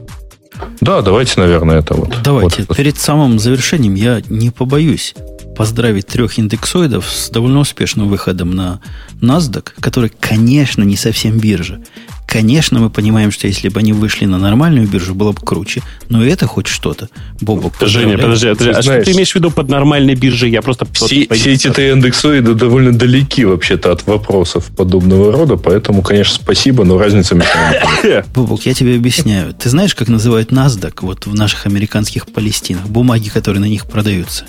Да, 0.81 1.03
давайте, 1.03 1.41
наверное, 1.41 1.81
это 1.81 1.95
вот. 1.95 2.17
Давайте. 2.23 2.65
Вот. 2.69 2.77
Перед 2.77 2.97
самым 2.97 3.39
завершением 3.39 3.95
я 3.95 4.23
не 4.29 4.51
побоюсь 4.51 5.15
поздравить 5.57 6.07
трех 6.07 6.39
индексоидов 6.39 7.11
с 7.11 7.31
довольно 7.31 7.61
успешным 7.61 8.09
выходом 8.09 8.51
на 8.51 8.81
NASDAQ, 9.21 9.71
который, 9.81 10.11
конечно, 10.11 10.83
не 10.83 10.97
совсем 10.97 11.39
биржа. 11.39 11.81
Конечно, 12.27 12.81
мы 12.81 12.91
понимаем, 12.91 13.31
что 13.31 13.47
если 13.47 13.69
бы 13.69 13.81
они 13.81 13.93
вышли 13.93 14.25
на 14.27 14.37
нормальную 14.37 14.89
биржу, 14.89 15.15
было 15.15 15.33
бы 15.33 15.41
круче. 15.41 15.83
Но 16.09 16.25
это 16.25 16.47
хоть 16.47 16.67
что-то. 16.67 17.09
Бобок, 17.41 17.75
Женя, 17.81 18.19
подожди, 18.19 18.49
подожди 18.49 18.71
а 18.71 18.83
знаешь, 18.83 19.03
что 19.03 19.11
ты 19.11 19.17
имеешь 19.17 19.33
в 19.33 19.35
виду 19.37 19.51
под 19.51 19.69
нормальной 19.69 20.17
биржей? 20.17 20.51
Я 20.51 20.61
просто... 20.61 20.87
Все, 20.93 21.27
все 21.31 21.53
эти 21.53 21.71
три 21.71 21.91
индексоиды 21.91 22.55
довольно 22.55 22.93
далеки 22.93 23.45
вообще-то 23.45 23.93
от 23.93 24.07
вопросов 24.07 24.67
подобного 24.77 25.33
рода, 25.33 25.57
поэтому, 25.57 26.03
конечно, 26.03 26.35
спасибо, 26.43 26.85
но 26.85 26.99
разница 26.99 27.37
между 27.37 28.25
Бобок, 28.35 28.67
я 28.67 28.75
тебе 28.75 28.97
объясняю. 28.97 29.55
Ты 29.55 29.71
знаешь, 29.71 29.95
как 29.95 30.09
называют 30.09 30.51
NASDAQ 30.51 30.95
вот 31.03 31.27
в 31.27 31.35
наших 31.35 31.67
американских 31.67 32.27
Палестинах? 32.27 32.87
Бумаги, 32.87 33.29
которые 33.29 33.61
на 33.61 33.69
них 33.69 33.87
продаются. 33.87 34.45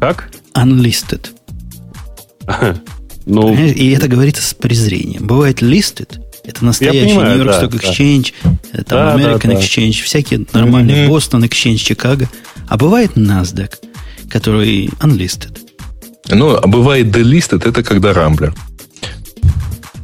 Как? 0.00 0.30
Unlisted. 0.54 1.26
Ну, 3.26 3.54
и 3.54 3.90
это 3.90 4.08
говорится 4.08 4.42
с 4.42 4.54
презрением. 4.54 5.26
Бывает 5.26 5.62
listed, 5.62 6.18
это 6.44 6.64
настоящий 6.64 7.16
Нью-Йорк 7.16 7.50
Stock 7.50 7.80
Exchange, 7.80 8.32
да. 8.42 8.82
там 8.84 8.84
да, 8.84 9.16
American 9.16 9.48
да, 9.48 9.54
Exchange, 9.54 9.98
да. 9.98 10.04
всякие 10.04 10.46
нормальные, 10.52 11.08
Бостон 11.08 11.44
mm-hmm. 11.44 11.48
Exchange, 11.48 11.76
Чикаго. 11.76 12.28
А 12.68 12.76
бывает 12.76 13.16
NASDAQ, 13.16 13.72
который 14.28 14.86
unlisted. 15.00 15.58
Ну, 16.28 16.56
а 16.56 16.66
бывает 16.66 17.06
delisted, 17.08 17.68
это 17.68 17.82
когда 17.82 18.12
Рамблер. 18.12 18.54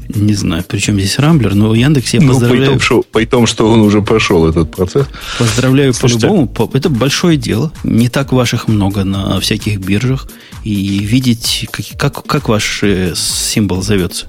Не 0.08 0.34
знаю, 0.34 0.64
причем 0.66 0.98
здесь 0.98 1.18
Рамблер, 1.18 1.54
но 1.54 1.74
Яндекс 1.74 2.14
я 2.14 2.20
поздравляю. 2.20 2.58
Ну, 2.58 2.66
по, 2.66 2.70
том, 2.72 2.80
что, 2.80 3.02
по 3.02 3.26
том, 3.26 3.46
что 3.46 3.70
он 3.70 3.80
уже 3.80 4.02
прошел 4.02 4.48
этот 4.48 4.70
процесс. 4.70 5.06
Поздравляю 5.38 5.92
по-любому. 5.94 6.50
Это 6.72 6.88
большое 6.88 7.36
дело. 7.36 7.72
Не 7.84 8.08
так 8.08 8.32
ваших 8.32 8.68
много 8.68 9.04
на 9.04 9.38
всяких 9.40 9.78
биржах. 9.78 10.28
И 10.64 10.98
видеть, 11.00 11.68
как, 11.70 11.86
как, 11.98 12.26
как 12.26 12.48
ваш 12.48 12.82
э, 12.82 13.14
символ 13.14 13.82
зовется. 13.82 14.28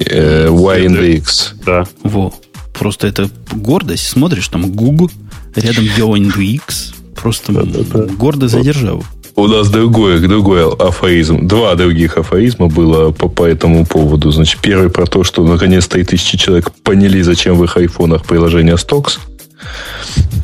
Э, 0.00 0.48
Y-Index. 0.48 1.54
Да. 1.64 1.86
Во. 2.02 2.32
Просто 2.78 3.06
это 3.06 3.30
гордость. 3.52 4.08
Смотришь, 4.08 4.48
там 4.48 4.70
Google, 4.72 5.10
рядом 5.54 5.84
Y-Index. 5.84 6.94
Просто 7.14 7.52
да, 7.52 7.62
да, 7.64 7.80
да. 7.92 8.04
гордо 8.14 8.48
за 8.48 8.60
державу. 8.60 9.04
У 9.36 9.46
нас 9.46 9.68
другой, 9.70 10.20
другой 10.20 10.70
афоризм. 10.70 11.46
Два 11.46 11.74
других 11.74 12.16
афоризма 12.18 12.68
было 12.68 13.10
по, 13.10 13.28
по 13.28 13.44
этому 13.44 13.86
поводу. 13.86 14.30
Значит, 14.30 14.60
первый 14.60 14.90
про 14.90 15.06
то, 15.06 15.24
что 15.24 15.44
наконец-то 15.44 15.98
и 15.98 16.04
тысячи 16.04 16.36
человек 16.36 16.72
поняли, 16.82 17.22
зачем 17.22 17.56
в 17.56 17.64
их 17.64 17.76
айфонах 17.76 18.24
приложение 18.24 18.74
Stocks. 18.74 19.18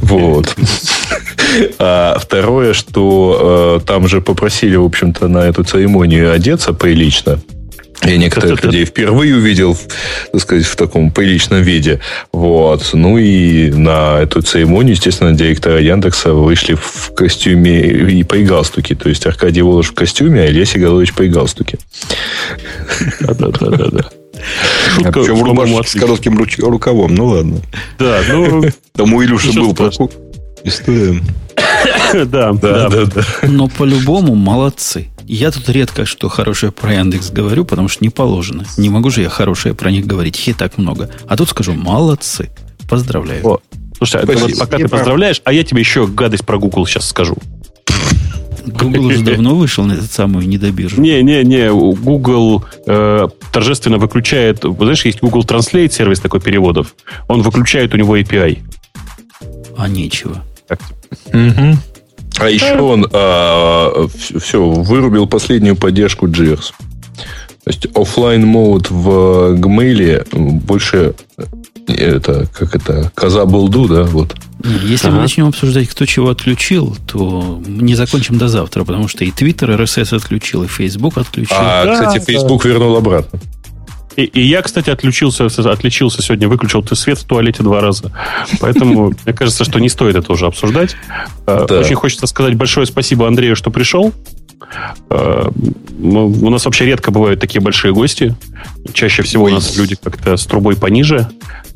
Вот. 0.03 0.55
А 1.79 2.19
второе, 2.21 2.75
что 2.75 3.81
э, 3.81 3.87
там 3.87 4.09
же 4.09 4.21
попросили, 4.21 4.77
в 4.77 4.85
общем-то, 4.85 5.29
на 5.29 5.39
эту 5.39 5.65
церемонию 5.65 6.33
одеться 6.33 6.75
прилично. 6.75 7.39
Я 8.03 8.19
некоторых 8.19 8.63
людей 8.63 8.85
впервые 8.85 9.37
увидел, 9.37 9.77
так 10.33 10.41
сказать, 10.41 10.65
в 10.65 10.77
таком 10.77 11.11
приличном 11.11 11.63
виде. 11.63 12.01
Вот. 12.33 12.91
Ну 12.93 13.19
и 13.19 13.71
на 13.71 14.19
эту 14.21 14.43
церемонию, 14.43 14.95
естественно, 14.95 15.33
директора 15.33 15.81
Яндекса 15.81 16.33
вышли 16.33 16.75
в 16.75 17.13
костюме 17.15 17.81
и 17.81 18.23
при 18.23 18.45
галстуке. 18.45 18.95
То 18.95 19.09
есть 19.09 19.27
Аркадий 19.27 19.63
Волош 19.63 19.89
в 19.89 19.95
костюме, 19.95 20.43
а 20.43 20.47
Илья 20.47 20.65
Сигалович 20.65 21.15
при 21.15 21.29
галстуке. 21.29 21.79
Да-да-да. 23.21 24.11
Шутка, 24.95 25.09
а 25.09 25.13
причем 25.13 25.43
рубашка 25.43 25.89
с 25.89 25.95
коротким 25.95 26.39
рукавом. 26.39 27.15
Ну 27.15 27.27
ладно. 27.27 27.61
Да, 27.99 28.21
ну... 28.29 28.65
Там 28.93 29.13
у 29.13 29.23
Илюши 29.23 29.53
был 29.53 29.75
история. 30.65 31.21
Да, 32.13 32.53
да, 32.53 32.89
да. 32.89 33.23
Но 33.43 33.69
по-любому 33.69 34.35
молодцы. 34.35 35.09
Я 35.29 35.51
тут 35.51 35.69
редко 35.69 36.07
что 36.07 36.29
хорошее 36.29 36.71
про 36.71 36.95
Яндекс 36.95 37.31
говорю, 37.31 37.65
потому 37.65 37.89
что 37.89 38.05
не 38.05 38.11
положено. 38.11 38.65
Не 38.77 38.91
могу 38.91 39.11
же 39.11 39.23
я 39.23 39.29
хорошее 39.29 39.75
про 39.75 39.91
них 39.91 40.07
говорить, 40.07 40.39
их 40.39 40.49
и 40.49 40.53
так 40.53 40.79
много. 40.79 41.11
А 41.27 41.37
тут 41.37 41.49
скажу, 41.49 41.73
молодцы. 41.75 42.51
Поздравляю. 42.89 43.45
О, 43.45 43.59
слушай, 43.97 44.23
а 44.23 44.27
вот 44.27 44.59
пока 44.59 44.77
ты 44.79 44.89
поздравляешь, 44.89 45.43
а 45.45 45.53
я 45.53 45.65
тебе 45.65 45.81
еще 45.81 46.07
гадость 46.07 46.47
про 46.47 46.59
Google 46.59 46.87
сейчас 46.87 47.09
скажу. 47.09 47.37
Google 48.67 49.07
уже 49.07 49.21
давно 49.23 49.55
вышел 49.55 49.85
на 49.85 49.93
этот 49.93 50.11
самую 50.11 50.49
недобиржу. 50.49 51.01
Не-не-не, 51.01 51.71
Google 51.71 52.65
э, 52.87 53.29
торжественно 53.53 53.99
выключает... 53.99 54.63
Знаешь, 54.63 55.05
есть 55.05 55.21
Google 55.21 55.43
Translate, 55.43 55.91
сервис 55.91 56.21
такой 56.21 56.41
переводов. 56.41 56.95
Он 57.29 57.43
выключает 57.43 57.95
у 57.95 57.97
него 57.97 58.17
API. 58.17 58.59
А 59.77 59.89
нечего. 59.89 60.45
Угу. 61.27 61.79
А 62.39 62.51
еще 62.51 62.79
он 62.79 63.09
а, 63.13 64.09
все, 64.39 64.63
вырубил 64.69 65.27
последнюю 65.27 65.77
поддержку 65.77 66.27
JIRS. 66.27 66.73
То 67.65 67.71
есть 67.71 67.87
офлайн 67.97 68.47
мод 68.47 68.91
в 68.91 69.55
Gmail 69.55 70.25
больше 70.61 71.15
это 71.89 72.47
как 72.53 72.75
это 72.75 73.11
коза 73.15 73.45
булду, 73.45 73.89
да, 73.89 74.03
вот. 74.05 74.35
Если 74.83 75.09
ага. 75.09 75.17
мы 75.17 75.23
начнем 75.23 75.47
обсуждать, 75.49 75.89
кто 75.89 76.07
чего 76.07 76.31
отключил, 76.31 76.97
то 77.07 77.63
не 77.67 77.95
закончим 77.95 78.39
до 78.39 78.49
завтра, 78.49 78.85
потому 78.85 79.07
что 79.09 79.25
и 79.25 79.31
Twitter 79.31 79.77
RSS 79.77 80.17
отключил, 80.17 80.65
и 80.65 80.67
Facebook 80.67 81.19
отключил. 81.19 81.57
А, 81.59 81.85
да, 81.85 81.93
кстати, 81.95 82.25
Facebook 82.25 82.63
да. 82.63 82.69
вернул 82.69 82.97
обратно. 82.97 83.39
И, 84.17 84.25
и 84.25 84.41
я, 84.41 84.63
кстати, 84.63 84.91
отключился, 84.91 85.47
отличился 85.47 86.23
сегодня, 86.23 86.49
выключил 86.49 86.83
ты 86.83 86.97
свет 86.97 87.19
в 87.19 87.25
туалете 87.25 87.63
два 87.63 87.81
раза. 87.81 88.13
Поэтому 88.61 89.13
мне 89.25 89.35
кажется, 89.35 89.65
что 89.65 89.79
не 89.79 89.89
стоит 89.89 90.17
это 90.17 90.33
уже 90.33 90.47
обсуждать. 90.47 90.97
Э. 91.47 91.67
Очень 91.71 91.97
хочется 91.97 92.27
сказать 92.27 92.55
большое 92.55 92.87
спасибо 92.87 93.27
Андрею, 93.27 93.57
что 93.57 93.71
пришел. 93.71 94.13
Э, 95.11 95.49
у 95.99 96.51
нас 96.51 96.65
вообще 96.65 96.87
редко 96.87 97.11
бывают 97.11 97.41
такие 97.41 97.61
большие 97.61 97.93
гости. 97.93 98.35
Чаще 98.93 99.23
всего 99.23 99.45
Ой. 99.45 99.53
у 99.53 99.55
нас 99.55 99.77
люди 99.77 99.97
как-то 100.03 100.37
с 100.37 100.47
трубой 100.47 100.77
пониже 100.77 101.29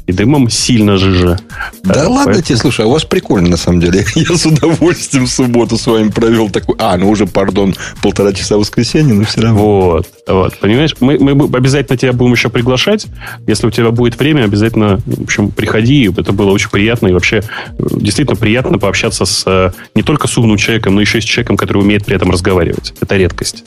и 0.06 0.12
дымом 0.12 0.50
сильно 0.50 0.96
жиже. 0.96 1.38
Да, 1.84 2.08
ладно 2.08 2.24
поэтому... 2.26 2.42
тебе, 2.42 2.56
слушай, 2.56 2.84
а 2.84 2.88
у 2.88 2.92
вас 2.92 3.04
прикольно 3.04 3.50
на 3.50 3.56
самом 3.56 3.80
деле. 3.80 4.04
Я 4.14 4.36
с 4.36 4.46
удовольствием 4.46 5.26
в 5.26 5.30
субботу 5.30 5.76
с 5.76 5.86
вами 5.86 6.10
провел 6.10 6.50
такой... 6.50 6.76
А, 6.78 6.96
ну 6.96 7.10
уже, 7.10 7.26
пардон, 7.26 7.74
полтора 8.02 8.32
часа 8.32 8.56
воскресенья, 8.56 9.14
но 9.14 9.24
все 9.24 9.40
равно. 9.42 9.60
Вот, 9.60 10.06
вот, 10.26 10.58
понимаешь? 10.58 10.94
Мы, 11.00 11.18
мы 11.18 11.32
обязательно 11.56 11.96
тебя 11.96 12.12
будем 12.12 12.32
еще 12.32 12.48
приглашать. 12.48 13.06
Если 13.46 13.66
у 13.66 13.70
тебя 13.70 13.90
будет 13.90 14.18
время, 14.18 14.44
обязательно, 14.44 15.00
в 15.06 15.22
общем, 15.22 15.50
приходи. 15.50 16.10
Это 16.16 16.32
было 16.32 16.50
очень 16.50 16.70
приятно. 16.70 17.08
И 17.08 17.12
вообще, 17.12 17.42
действительно 17.78 18.36
приятно 18.36 18.78
пообщаться 18.78 19.24
с 19.24 19.44
э, 19.46 19.70
не 19.94 20.02
только 20.02 20.28
с 20.28 20.36
умным 20.38 20.56
человеком, 20.56 20.94
но 20.94 21.00
еще 21.00 21.18
и 21.18 21.20
с 21.20 21.24
человеком, 21.24 21.56
который 21.56 21.78
умеет 21.78 22.04
при 22.04 22.16
этом 22.16 22.30
разговаривать. 22.30 22.94
Это 23.00 23.16
редкость. 23.16 23.64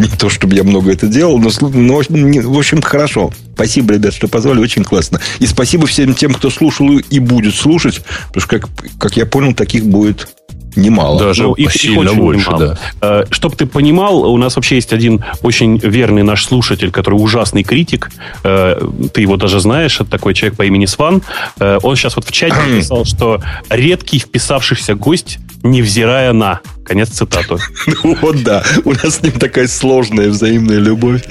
Не 0.00 0.08
то, 0.16 0.28
чтобы 0.28 0.54
я 0.56 0.64
много 0.64 0.92
это 0.92 1.06
делал, 1.06 1.38
но, 1.38 1.50
но 1.60 1.96
в 1.96 2.58
общем, 2.58 2.80
хорошо. 2.82 3.30
Спасибо, 3.54 3.94
ребят, 3.94 4.14
что 4.14 4.28
позвали. 4.28 4.60
Очень 4.60 4.84
классно. 4.84 5.20
И 5.38 5.46
спасибо 5.46 5.86
всем 5.86 6.14
тем, 6.14 6.32
кто 6.32 6.48
слушал 6.48 6.98
и 6.98 7.18
будет 7.18 7.54
слушать. 7.54 8.02
Потому 8.28 8.40
что, 8.40 8.58
как, 8.58 8.70
как 8.98 9.16
я 9.16 9.26
понял, 9.26 9.54
таких 9.54 9.84
будет 9.84 10.28
немало. 10.76 11.18
Даже 11.18 11.44
ну, 11.44 11.54
их, 11.54 11.72
сильно 11.72 12.10
их 12.10 12.16
больше, 12.16 12.48
немало. 12.48 12.78
да. 13.00 13.24
Чтоб 13.30 13.54
ты 13.56 13.66
понимал, 13.66 14.22
у 14.30 14.36
нас 14.36 14.56
вообще 14.56 14.76
есть 14.76 14.92
один 14.92 15.24
очень 15.42 15.78
верный 15.78 16.22
наш 16.22 16.44
слушатель, 16.44 16.90
который 16.90 17.16
ужасный 17.16 17.62
критик. 17.62 18.10
Э, 18.44 18.80
ты 19.12 19.20
его 19.20 19.36
даже 19.36 19.60
знаешь, 19.60 20.00
это 20.00 20.10
такой 20.10 20.34
человек 20.34 20.56
по 20.56 20.62
имени 20.62 20.86
Сван. 20.86 21.22
Э, 21.58 21.78
он 21.82 21.96
сейчас 21.96 22.16
вот 22.16 22.24
в 22.26 22.32
чате 22.32 22.56
написал, 22.68 23.04
что 23.04 23.42
редкий 23.68 24.18
вписавшийся 24.18 24.94
гость, 24.94 25.38
невзирая 25.62 26.32
на... 26.32 26.60
Конец 26.84 27.10
цитаты. 27.10 27.56
Ну 28.02 28.16
вот 28.20 28.42
да, 28.42 28.64
у 28.84 28.90
нас 28.90 29.16
с 29.16 29.22
ним 29.22 29.32
такая 29.32 29.68
сложная 29.68 30.28
взаимная 30.28 30.78
любовь. 30.78 31.22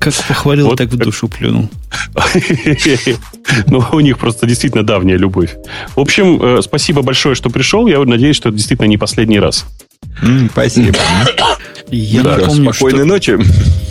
Как 0.00 0.12
похвалил, 0.26 0.66
вот 0.66 0.78
так 0.78 0.88
в 0.88 0.96
душу 0.96 1.28
плюнул. 1.28 1.68
Ну, 3.66 3.84
у 3.92 4.00
них 4.00 4.18
просто 4.18 4.46
действительно 4.46 4.82
давняя 4.82 5.16
любовь. 5.16 5.54
В 5.94 6.00
общем, 6.00 6.40
э, 6.40 6.62
спасибо 6.62 7.02
большое, 7.02 7.34
что 7.34 7.50
пришел. 7.50 7.86
Я 7.86 8.02
надеюсь, 8.02 8.36
что 8.36 8.48
это 8.48 8.56
действительно 8.56 8.86
не 8.86 8.96
последний 8.96 9.38
раз. 9.38 9.66
Спасибо. 10.50 10.96
Я 11.90 12.22
да, 12.22 12.38
напомню, 12.38 12.72
спокойной 12.72 13.00
что, 13.00 13.06
ночи. 13.06 13.38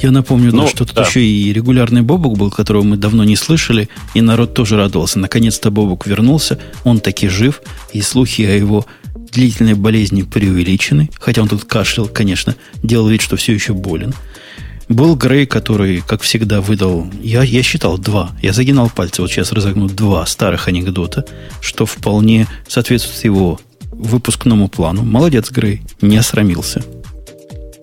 Я 0.01 0.11
напомню, 0.11 0.51
ну, 0.51 0.67
что 0.67 0.85
тут 0.85 0.95
да. 0.95 1.03
еще 1.03 1.21
и 1.21 1.53
регулярный 1.53 2.01
Бобук 2.01 2.37
был, 2.37 2.49
которого 2.49 2.81
мы 2.81 2.97
давно 2.97 3.23
не 3.23 3.35
слышали, 3.35 3.89
и 4.15 4.21
народ 4.21 4.55
тоже 4.55 4.77
радовался. 4.77 5.19
Наконец-то 5.19 5.69
Бобук 5.69 6.07
вернулся, 6.07 6.57
он 6.83 6.99
таки 6.99 7.27
жив, 7.27 7.61
и 7.93 8.01
слухи 8.01 8.41
о 8.41 8.55
его 8.55 8.87
длительной 9.15 9.73
болезни 9.73 10.23
преувеличены, 10.23 11.09
хотя 11.19 11.41
он 11.41 11.47
тут 11.47 11.65
кашлял, 11.65 12.07
конечно, 12.07 12.55
делал 12.83 13.07
вид, 13.07 13.21
что 13.21 13.35
все 13.35 13.53
еще 13.53 13.73
болен. 13.73 14.13
Был 14.89 15.15
Грей, 15.15 15.45
который, 15.45 16.01
как 16.05 16.21
всегда, 16.21 16.59
выдал... 16.59 17.07
Я, 17.21 17.43
я 17.43 17.63
считал 17.63 17.97
два. 17.97 18.31
Я 18.41 18.51
загинал 18.51 18.89
пальцы. 18.89 19.21
Вот 19.21 19.31
сейчас 19.31 19.53
разогну 19.53 19.87
два 19.87 20.25
старых 20.25 20.67
анекдота, 20.67 21.25
что 21.61 21.85
вполне 21.85 22.45
соответствует 22.67 23.23
его 23.23 23.59
выпускному 23.91 24.67
плану. 24.67 25.03
Молодец, 25.03 25.49
Грей. 25.49 25.81
Не 26.01 26.17
осрамился. 26.17 26.83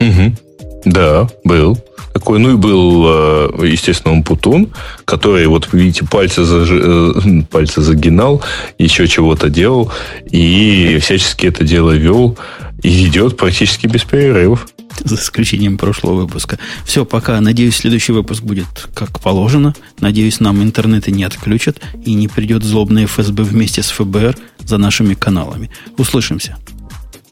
Угу. 0.01 0.37
Да, 0.85 1.29
был 1.45 1.79
такой. 2.19 2.39
Ну 2.39 2.55
и 2.55 2.57
был, 2.57 3.05
э, 3.07 3.67
естественно, 3.69 4.15
Умпутун, 4.15 4.73
который, 5.05 5.47
вот 5.47 5.69
видите, 5.73 6.05
пальцы, 6.05 6.45
заж... 6.45 6.69
Э, 6.71 7.43
пальцы 7.51 7.81
загинал, 7.81 8.43
еще 8.79 9.07
чего-то 9.07 9.49
делал, 9.49 9.93
и 10.31 10.99
всячески 11.01 11.47
это 11.47 11.65
дело 11.65 11.93
вел, 11.93 12.37
и 12.83 13.07
идет 13.07 13.37
практически 13.37 13.87
без 13.87 14.05
перерывов. 14.05 14.69
За 15.05 15.15
исключением 15.15 15.79
прошлого 15.79 16.23
выпуска. 16.23 16.59
Все, 16.85 17.05
пока. 17.05 17.41
Надеюсь, 17.41 17.77
следующий 17.77 18.11
выпуск 18.11 18.43
будет 18.43 18.89
как 18.95 19.21
положено. 19.21 19.75
Надеюсь, 20.01 20.41
нам 20.41 20.61
интернеты 20.61 21.13
не 21.13 21.23
отключат 21.23 21.77
и 22.05 22.15
не 22.15 22.27
придет 22.27 22.65
злобный 22.65 23.05
ФСБ 23.05 23.45
вместе 23.45 23.83
с 23.83 23.91
ФБР 23.91 24.37
за 24.65 24.77
нашими 24.77 25.15
каналами. 25.15 25.71
Услышимся. 25.99 26.57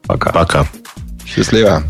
Пока. 0.06 0.30
Пока. 0.30 0.68
Счастливо. 1.26 1.82